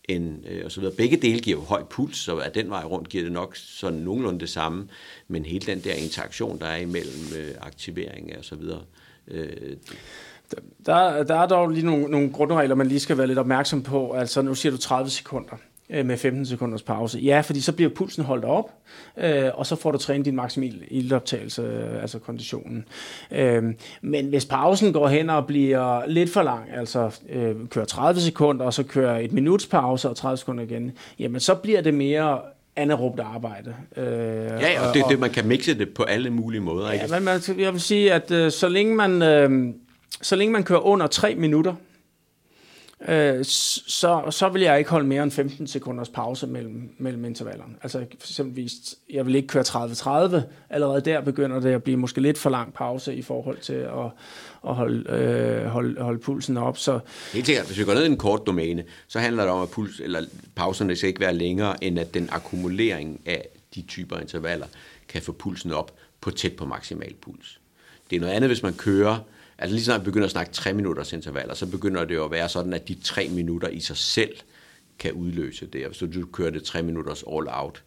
end, 0.04 0.46
øh, 0.48 0.64
og 0.64 0.72
så 0.72 0.80
videre. 0.80 0.94
Begge 0.96 1.16
dele 1.16 1.40
giver 1.40 1.58
jo 1.58 1.64
høj 1.64 1.84
puls, 1.84 2.16
så 2.16 2.38
af 2.38 2.52
den 2.52 2.70
vej 2.70 2.84
rundt 2.84 3.08
giver 3.08 3.24
det 3.24 3.32
nok 3.32 3.56
sådan 3.56 3.98
nogenlunde 3.98 4.40
det 4.40 4.48
samme, 4.48 4.88
men 5.28 5.44
hele 5.44 5.66
den 5.66 5.80
der 5.80 5.94
interaktion, 5.94 6.58
der 6.58 6.66
er 6.66 6.76
imellem 6.76 7.36
øh, 7.36 7.54
aktivering 7.60 8.38
og 8.38 8.44
så 8.44 8.56
videre. 8.56 8.82
Øh, 9.28 9.76
der, 10.86 11.22
der 11.22 11.34
er 11.34 11.46
dog 11.46 11.68
lige 11.68 11.86
nogle, 11.86 12.04
nogle 12.04 12.30
grundregler, 12.32 12.74
man 12.74 12.86
lige 12.86 13.00
skal 13.00 13.18
være 13.18 13.26
lidt 13.26 13.38
opmærksom 13.38 13.82
på. 13.82 14.12
Altså, 14.12 14.42
nu 14.42 14.54
siger 14.54 14.72
du 14.72 14.78
30 14.78 15.10
sekunder 15.10 15.56
øh, 15.90 16.06
med 16.06 16.16
15 16.16 16.46
sekunders 16.46 16.82
pause. 16.82 17.18
Ja, 17.18 17.40
fordi 17.40 17.60
så 17.60 17.72
bliver 17.72 17.90
pulsen 17.94 18.24
holdt 18.24 18.44
op, 18.44 18.70
øh, 19.18 19.44
og 19.54 19.66
så 19.66 19.76
får 19.76 19.90
du 19.90 19.98
trænet 19.98 20.24
din 20.24 20.36
maksimal 20.36 20.82
ildoptagelse, 20.90 21.62
øh, 21.62 22.02
altså 22.02 22.18
konditionen. 22.18 22.84
Øh, 23.30 23.62
men 24.02 24.26
hvis 24.26 24.44
pausen 24.44 24.92
går 24.92 25.08
hen 25.08 25.30
og 25.30 25.46
bliver 25.46 26.06
lidt 26.06 26.30
for 26.30 26.42
lang, 26.42 26.64
altså 26.74 27.10
øh, 27.28 27.54
kører 27.70 27.84
30 27.84 28.20
sekunder, 28.20 28.64
og 28.64 28.74
så 28.74 28.82
kører 28.82 29.18
et 29.18 29.32
minuts 29.32 29.66
pause 29.66 30.08
og 30.08 30.16
30 30.16 30.36
sekunder 30.36 30.64
igen, 30.64 30.92
jamen 31.18 31.40
så 31.40 31.54
bliver 31.54 31.80
det 31.80 31.94
mere 31.94 32.40
anaerobt 32.76 33.20
arbejde. 33.20 33.74
Øh, 33.96 34.04
ja, 34.04 34.88
og 34.88 34.94
det 34.94 35.02
er 35.02 35.08
det, 35.08 35.18
man 35.18 35.30
kan 35.30 35.46
mixe 35.46 35.78
det 35.78 35.88
på 35.88 36.02
alle 36.02 36.30
mulige 36.30 36.60
måder. 36.60 36.90
Ikke? 36.90 37.04
Ja, 37.04 37.20
men 37.20 37.24
man, 37.24 37.40
jeg 37.58 37.72
vil 37.72 37.80
sige, 37.80 38.12
at 38.12 38.30
øh, 38.30 38.50
så 38.50 38.68
længe 38.68 38.94
man... 38.94 39.22
Øh, 39.22 39.74
så 40.22 40.36
længe 40.36 40.52
man 40.52 40.64
kører 40.64 40.80
under 40.80 41.06
3 41.06 41.34
minutter, 41.34 41.74
øh, 43.08 43.44
så, 43.44 44.22
så 44.30 44.48
vil 44.48 44.62
jeg 44.62 44.78
ikke 44.78 44.90
holde 44.90 45.06
mere 45.06 45.22
end 45.22 45.30
15 45.30 45.66
sekunders 45.66 46.08
pause 46.08 46.46
mellem, 46.46 46.94
mellem 46.98 47.24
intervallerne. 47.24 47.74
Altså 47.82 47.98
for 47.98 48.28
eksempelvis, 48.28 48.72
jeg 49.10 49.26
vil 49.26 49.34
ikke 49.34 49.48
køre 49.48 49.62
30-30. 49.62 50.36
Allerede 50.70 51.00
der 51.00 51.20
begynder 51.20 51.60
det 51.60 51.70
at 51.70 51.82
blive 51.82 51.96
måske 51.96 52.20
lidt 52.20 52.38
for 52.38 52.50
lang 52.50 52.74
pause 52.74 53.14
i 53.14 53.22
forhold 53.22 53.58
til 53.58 53.72
at, 53.72 54.10
at 54.68 54.74
holde, 54.74 55.10
øh, 55.10 55.66
holde, 55.66 56.02
holde 56.02 56.18
pulsen 56.18 56.56
op. 56.56 56.78
Så, 56.78 56.98
Helt 57.32 57.46
sikkert. 57.46 57.66
Hvis 57.66 57.78
vi 57.78 57.84
går 57.84 57.94
ned 57.94 58.04
i 58.04 58.06
en 58.06 58.16
kort 58.16 58.46
domæne, 58.46 58.84
så 59.08 59.18
handler 59.18 59.42
det 59.42 59.52
om, 59.52 59.62
at 59.62 59.70
puls, 59.70 60.00
eller 60.00 60.22
pauserne 60.54 60.96
skal 60.96 61.08
ikke 61.08 61.20
være 61.20 61.34
længere, 61.34 61.84
end 61.84 61.98
at 61.98 62.14
den 62.14 62.28
akkumulering 62.32 63.20
af 63.26 63.48
de 63.74 63.82
typer 63.82 64.18
intervaller 64.18 64.66
kan 65.08 65.22
få 65.22 65.32
pulsen 65.32 65.72
op 65.72 65.94
på 66.20 66.30
tæt 66.30 66.52
på 66.52 66.64
maksimal 66.64 67.14
puls. 67.14 67.60
Det 68.10 68.16
er 68.16 68.20
noget 68.20 68.34
andet, 68.34 68.50
hvis 68.50 68.62
man 68.62 68.74
kører 68.74 69.18
Altså 69.62 69.74
lige 69.74 69.84
snart 69.84 70.00
vi 70.00 70.04
begynder 70.04 70.24
at 70.24 70.30
snakke 70.30 70.52
tre 70.52 70.72
minutters 70.72 71.12
intervaller, 71.12 71.54
så 71.54 71.66
begynder 71.66 72.04
det 72.04 72.14
jo 72.14 72.24
at 72.24 72.30
være 72.30 72.48
sådan, 72.48 72.72
at 72.72 72.88
de 72.88 72.94
tre 72.94 73.28
minutter 73.28 73.68
i 73.68 73.80
sig 73.80 73.96
selv 73.96 74.36
kan 74.98 75.12
udløse 75.12 75.66
det. 75.66 75.86
Hvis 75.86 75.98
du 75.98 76.26
kører 76.32 76.50
det 76.50 76.64
tre 76.64 76.82
minutters 76.82 77.24
all 77.32 77.46
out, 77.48 77.82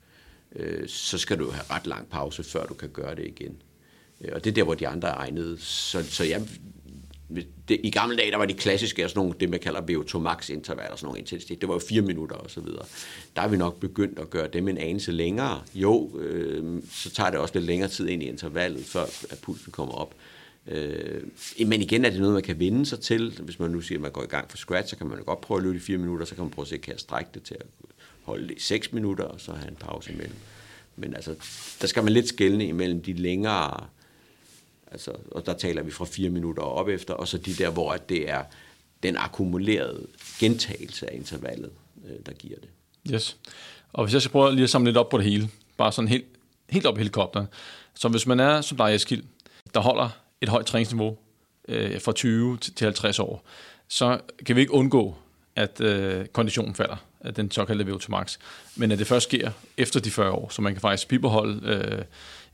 øh, 0.55 0.87
så 0.87 1.17
skal 1.17 1.39
du 1.39 1.51
have 1.51 1.63
ret 1.69 1.87
lang 1.87 2.09
pause, 2.09 2.43
før 2.43 2.65
du 2.65 2.73
kan 2.73 2.89
gøre 2.89 3.15
det 3.15 3.25
igen. 3.27 3.57
Øh, 4.21 4.31
og 4.33 4.43
det 4.43 4.49
er 4.49 4.53
der, 4.53 4.63
hvor 4.63 4.73
de 4.73 4.87
andre 4.87 5.07
er 5.07 5.13
egnede. 5.13 5.57
Så, 5.59 6.03
så 6.03 6.23
jeg, 6.23 6.41
det, 7.67 7.79
I 7.83 7.91
gamle 7.91 8.17
dage, 8.17 8.31
der 8.31 8.37
var 8.37 8.45
de 8.45 8.53
klassiske, 8.53 9.09
sådan 9.09 9.19
nogle, 9.19 9.35
det 9.39 9.49
man 9.49 9.59
kalder 9.59 9.81
VO2 9.81 10.17
max 10.17 10.49
intervaller, 10.49 10.95
sådan 10.95 11.05
nogle 11.05 11.19
intensitet. 11.19 11.61
Det 11.61 11.69
var 11.69 11.75
jo 11.75 11.81
fire 11.89 12.01
minutter 12.01 12.35
og 12.35 12.51
så 12.51 12.61
videre. 12.61 12.85
Der 13.35 13.41
er 13.41 13.47
vi 13.47 13.57
nok 13.57 13.79
begyndt 13.79 14.19
at 14.19 14.29
gøre 14.29 14.47
dem 14.47 14.67
en 14.67 14.77
anelse 14.77 15.11
længere. 15.11 15.61
Jo, 15.73 16.19
øh, 16.19 16.81
så 16.91 17.09
tager 17.09 17.29
det 17.29 17.39
også 17.39 17.53
lidt 17.53 17.65
længere 17.65 17.89
tid 17.89 18.07
ind 18.07 18.23
i 18.23 18.25
intervallet, 18.25 18.85
før 18.85 19.03
at 19.29 19.39
pulsen 19.41 19.71
kommer 19.71 19.93
op. 19.93 20.15
Øh, 20.67 21.23
men 21.67 21.81
igen 21.81 22.05
er 22.05 22.09
det 22.09 22.19
noget, 22.19 22.33
man 22.33 22.43
kan 22.43 22.59
vinde 22.59 22.85
sig 22.85 22.99
til. 22.99 23.39
Hvis 23.39 23.59
man 23.59 23.71
nu 23.71 23.81
siger, 23.81 23.97
at 23.97 24.01
man 24.01 24.11
går 24.11 24.23
i 24.23 24.27
gang 24.27 24.49
for 24.49 24.57
scratch, 24.57 24.89
så 24.89 24.97
kan 24.97 25.07
man 25.07 25.17
jo 25.17 25.23
godt 25.25 25.41
prøve 25.41 25.57
at 25.57 25.63
løbe 25.63 25.77
i 25.77 25.79
fire 25.79 25.97
minutter, 25.97 26.25
så 26.25 26.35
kan 26.35 26.43
man 26.43 26.51
prøve 26.51 26.63
at 26.63 26.69
se, 26.69 26.77
kan 26.77 26.91
jeg 26.91 26.99
strække 26.99 27.29
det 27.33 27.43
til 27.43 27.55
at 27.59 27.65
holde 28.23 28.47
det 28.47 28.57
i 28.57 28.59
seks 28.59 28.93
minutter, 28.93 29.23
og 29.23 29.41
så 29.41 29.51
have 29.51 29.69
en 29.69 29.75
pause 29.75 30.13
imellem. 30.13 30.35
Men 30.95 31.15
altså, 31.15 31.35
der 31.81 31.87
skal 31.87 32.03
man 32.03 32.13
lidt 32.13 32.27
skælne 32.27 32.67
imellem 32.67 33.01
de 33.01 33.13
længere, 33.13 33.87
altså, 34.91 35.11
og 35.31 35.45
der 35.45 35.53
taler 35.53 35.83
vi 35.83 35.91
fra 35.91 36.05
fire 36.05 36.29
minutter 36.29 36.63
og 36.63 36.73
op 36.73 36.87
efter, 36.87 37.13
og 37.13 37.27
så 37.27 37.37
de 37.37 37.53
der, 37.53 37.69
hvor 37.69 37.93
det 37.93 38.29
er 38.29 38.43
den 39.03 39.17
akkumulerede 39.17 40.07
gentagelse 40.39 41.11
af 41.11 41.15
intervallet, 41.15 41.71
øh, 42.05 42.15
der 42.25 42.33
giver 42.33 42.57
det. 42.59 42.69
Yes. 43.13 43.37
Og 43.93 44.03
hvis 44.03 44.13
jeg 44.13 44.21
skal 44.21 44.31
prøve 44.31 44.51
lige 44.51 44.63
at 44.63 44.69
samle 44.69 44.85
lidt 44.85 44.97
op 44.97 45.09
på 45.09 45.17
det 45.17 45.25
hele, 45.25 45.49
bare 45.77 45.91
sådan 45.91 46.07
helt, 46.07 46.25
helt 46.69 46.85
op 46.85 46.95
i 46.95 46.97
helikopteren. 46.97 47.47
Så 47.93 48.07
hvis 48.07 48.27
man 48.27 48.39
er 48.39 48.61
som 48.61 48.77
dig, 48.77 48.95
Eskild, 48.95 49.23
der 49.73 49.79
holder 49.79 50.09
et 50.45 50.49
højt 50.49 50.65
træningsniveau 50.65 51.17
øh, 51.67 52.01
fra 52.01 52.11
20 52.11 52.57
til 52.57 52.85
50 52.85 53.19
år, 53.19 53.43
så 53.87 54.19
kan 54.45 54.55
vi 54.55 54.61
ikke 54.61 54.73
undgå, 54.73 55.15
at 55.55 55.81
øh, 55.81 56.25
konditionen 56.25 56.75
falder, 56.75 56.95
at 57.19 57.35
den 57.35 57.51
såkaldte 57.51 57.85
VO2 57.85 58.05
max, 58.09 58.37
men 58.75 58.91
at 58.91 58.99
det 58.99 59.07
først 59.07 59.27
sker 59.27 59.51
efter 59.77 59.99
de 59.99 60.11
40 60.11 60.31
år, 60.31 60.49
så 60.49 60.61
man 60.61 60.73
kan 60.73 60.81
faktisk 60.81 61.07
bibeholde 61.07 61.61
øh, 61.67 62.05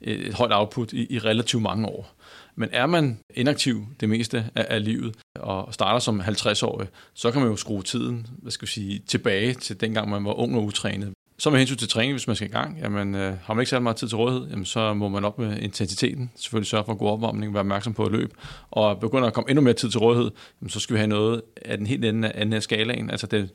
et 0.02 0.34
højt 0.34 0.54
output 0.54 0.94
i, 0.94 1.14
i 1.14 1.20
relativt 1.20 1.64
mange 1.64 1.88
år. 1.88 2.16
Men 2.56 2.70
er 2.72 2.86
man 2.86 3.20
inaktiv 3.34 3.86
det 4.00 4.10
meste 4.10 4.46
af, 4.56 4.66
af 4.70 4.84
livet 4.84 5.16
og 5.36 5.74
starter 5.74 6.00
som 6.00 6.22
50-årig, 6.22 6.88
så 7.14 7.32
kan 7.32 7.42
man 7.42 7.50
jo 7.50 7.56
skrue 7.56 7.84
tiden 7.84 8.28
hvad 8.42 8.52
skal 8.52 8.66
vi 8.66 8.72
sige, 8.72 9.00
tilbage 9.08 9.54
til 9.54 9.82
dengang 9.82 10.10
man 10.10 10.26
var 10.26 10.34
ung 10.34 10.56
og 10.56 10.64
utrænet. 10.64 11.14
Så 11.42 11.50
med 11.50 11.60
hensyn 11.60 11.78
til 11.78 11.90
træning, 11.90 12.14
hvis 12.14 12.28
man 12.28 12.36
skal 12.36 12.48
i 12.48 12.52
gang, 12.52 12.80
jamen, 12.80 13.16
øh, 13.16 13.38
har 13.44 13.54
man 13.54 13.62
ikke 13.62 13.70
særlig 13.70 13.84
meget 13.84 13.98
tid 13.98 14.08
til 14.08 14.18
rådighed, 14.18 14.50
jamen, 14.50 14.66
så 14.66 14.94
må 14.94 15.10
man 15.10 15.26
op 15.26 15.40
med 15.40 15.58
intensiteten. 15.58 16.32
Selvfølgelig 16.36 16.68
sørge 16.68 16.86
for 16.86 16.92
en 16.92 16.98
god 16.98 17.10
opvarmning, 17.10 17.54
være 17.54 17.60
opmærksom 17.60 17.94
på 17.94 18.06
at 18.06 18.12
løbe. 18.12 18.36
Og 18.72 19.00
begynder 19.00 19.28
at 19.28 19.34
komme 19.34 19.50
endnu 19.50 19.62
mere 19.62 19.74
tid 19.74 19.90
til 19.90 20.00
rådighed, 20.00 20.32
jamen, 20.62 20.70
så 20.70 20.80
skal 20.80 20.94
vi 20.94 20.98
have 20.98 21.08
noget 21.08 21.42
af 21.56 21.78
den 21.78 21.88
helt 21.88 22.06
ende 22.06 22.32
af, 22.32 22.56
af 22.56 22.64
skalaen, 22.64 23.10
altså 23.10 23.28
det, 23.28 23.50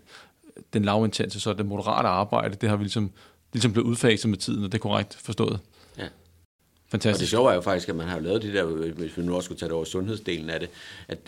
den 0.72 0.84
lavintense, 0.84 1.40
så 1.40 1.52
det 1.52 1.66
moderate 1.66 2.08
arbejde, 2.08 2.56
det 2.60 2.68
har 2.68 2.76
vi 2.76 2.84
ligesom, 2.84 3.10
ligesom 3.52 3.72
blevet 3.72 3.86
udfaset 3.86 4.30
med 4.30 4.38
tiden, 4.38 4.64
og 4.64 4.72
det 4.72 4.78
er 4.78 4.82
korrekt 4.82 5.18
forstået. 5.24 5.60
Ja. 5.98 6.08
Fantastisk. 6.90 7.18
Og 7.18 7.20
det 7.20 7.28
sjove 7.28 7.50
er 7.50 7.54
jo 7.54 7.60
faktisk, 7.60 7.88
at 7.88 7.96
man 7.96 8.08
har 8.08 8.18
lavet 8.18 8.42
det 8.42 8.54
der, 8.54 8.64
hvis 8.92 9.16
vi 9.16 9.22
nu 9.22 9.36
også 9.36 9.44
skulle 9.44 9.58
tage 9.58 9.68
det 9.68 9.76
over 9.76 9.84
sundhedsdelen 9.84 10.50
af 10.50 10.60
det, 10.60 10.68
at 11.08 11.18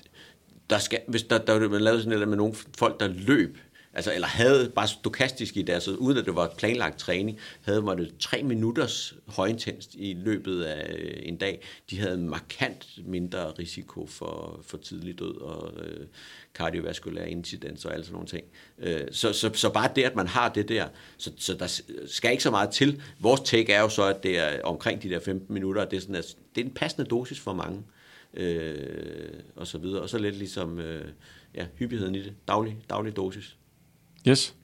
der 0.71 0.79
skal, 0.79 1.01
hvis 1.09 1.23
der, 1.23 1.39
der 1.39 1.69
man 1.69 1.81
lavede 1.81 2.01
sådan 2.03 2.13
noget 2.13 2.29
med 2.29 2.37
nogle 2.37 2.55
folk, 2.79 3.01
der 3.01 3.09
løb 3.09 3.59
altså, 3.99 4.15
eller 4.15 4.29
havde 4.29 4.73
bare 4.75 4.89
stokastisk 4.89 5.57
i 5.57 5.63
deres, 5.63 5.89
uden 5.89 6.19
at 6.19 6.25
det 6.25 6.35
var 6.35 6.55
planlagt 6.59 6.99
træning, 6.99 7.39
havde 7.63 7.83
man 7.83 7.99
det 7.99 8.15
tre 8.21 8.43
minutters 8.43 9.15
højintenst 9.27 9.95
i 9.95 10.15
løbet 10.15 10.63
af 10.63 10.95
øh, 10.99 11.13
en 11.23 11.37
dag. 11.37 11.63
De 11.91 11.99
havde 12.01 12.19
markant 12.19 12.87
mindre 13.07 13.51
risiko 13.51 14.07
for, 14.07 14.61
for 14.63 14.77
tidlig 14.77 15.19
død 15.19 15.41
og 15.41 15.73
øh, 15.85 16.07
kardiovaskulær 16.55 17.25
incidens 17.25 17.85
og 17.85 17.93
alle 17.93 18.05
sådan 18.05 18.13
nogle 18.13 18.29
ting. 18.29 18.45
Øh, 18.79 19.01
så, 19.11 19.33
så, 19.33 19.51
så 19.55 19.73
bare 19.73 19.91
det, 19.97 20.03
at 20.03 20.17
man 20.17 20.27
har 20.27 20.49
det 20.49 20.69
der, 20.69 20.89
så, 21.17 21.33
så 21.37 21.55
der 21.55 21.81
skal 22.07 22.31
ikke 22.31 22.43
så 22.43 22.51
meget 22.51 22.71
til. 22.71 23.03
Vores 23.21 23.41
take 23.41 23.73
er 23.73 23.81
jo 23.81 23.89
så, 23.89 24.03
at 24.03 24.23
det 24.23 24.39
er 24.39 24.63
omkring 24.63 25.03
de 25.03 25.11
der 25.11 25.21
15 25.21 25.55
minutter, 25.55 25.85
det 25.85 25.97
er, 25.97 26.01
sådan, 26.01 26.15
at 26.15 26.37
det 26.55 26.61
er 26.61 26.65
en 26.65 26.75
passende 26.75 27.09
dosis 27.11 27.41
for 27.41 27.53
mange. 27.53 27.83
Øh, 28.35 29.33
og 29.57 29.67
så 29.67 29.79
videre. 29.79 30.03
Og 30.03 30.09
så 30.09 30.19
lidt 30.19 30.37
ligesom 30.37 30.79
øh, 30.79 31.09
ja, 31.55 31.67
hyppigheden 31.79 32.15
i 32.15 32.23
det. 32.23 32.35
Daglig, 32.49 32.79
daglig 32.91 33.17
dosis. 33.17 33.57
Yes. 34.29 34.55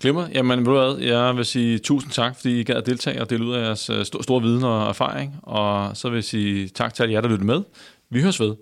Glimmer. 0.00 0.28
Jamen, 0.34 0.58
ved 0.58 0.64
du 0.64 0.72
hvad, 0.72 0.98
jeg 0.98 1.36
vil 1.36 1.44
sige 1.44 1.78
tusind 1.78 2.12
tak, 2.12 2.36
fordi 2.36 2.60
I 2.60 2.64
gad 2.64 2.74
at 2.74 2.86
deltage 2.86 3.20
og 3.20 3.30
dele 3.30 3.44
ud 3.44 3.54
af 3.54 3.64
jeres 3.64 3.90
øh, 3.90 4.04
store 4.04 4.42
viden 4.42 4.64
og 4.64 4.88
erfaring. 4.88 5.36
Og 5.42 5.96
så 5.96 6.08
vil 6.08 6.16
jeg 6.16 6.24
sige 6.24 6.68
tak 6.68 6.94
til 6.94 7.02
alle 7.02 7.12
jer, 7.12 7.20
der 7.20 7.28
lyttede 7.28 7.46
med. 7.46 7.62
Vi 8.10 8.22
høres 8.22 8.40
ved. 8.40 8.54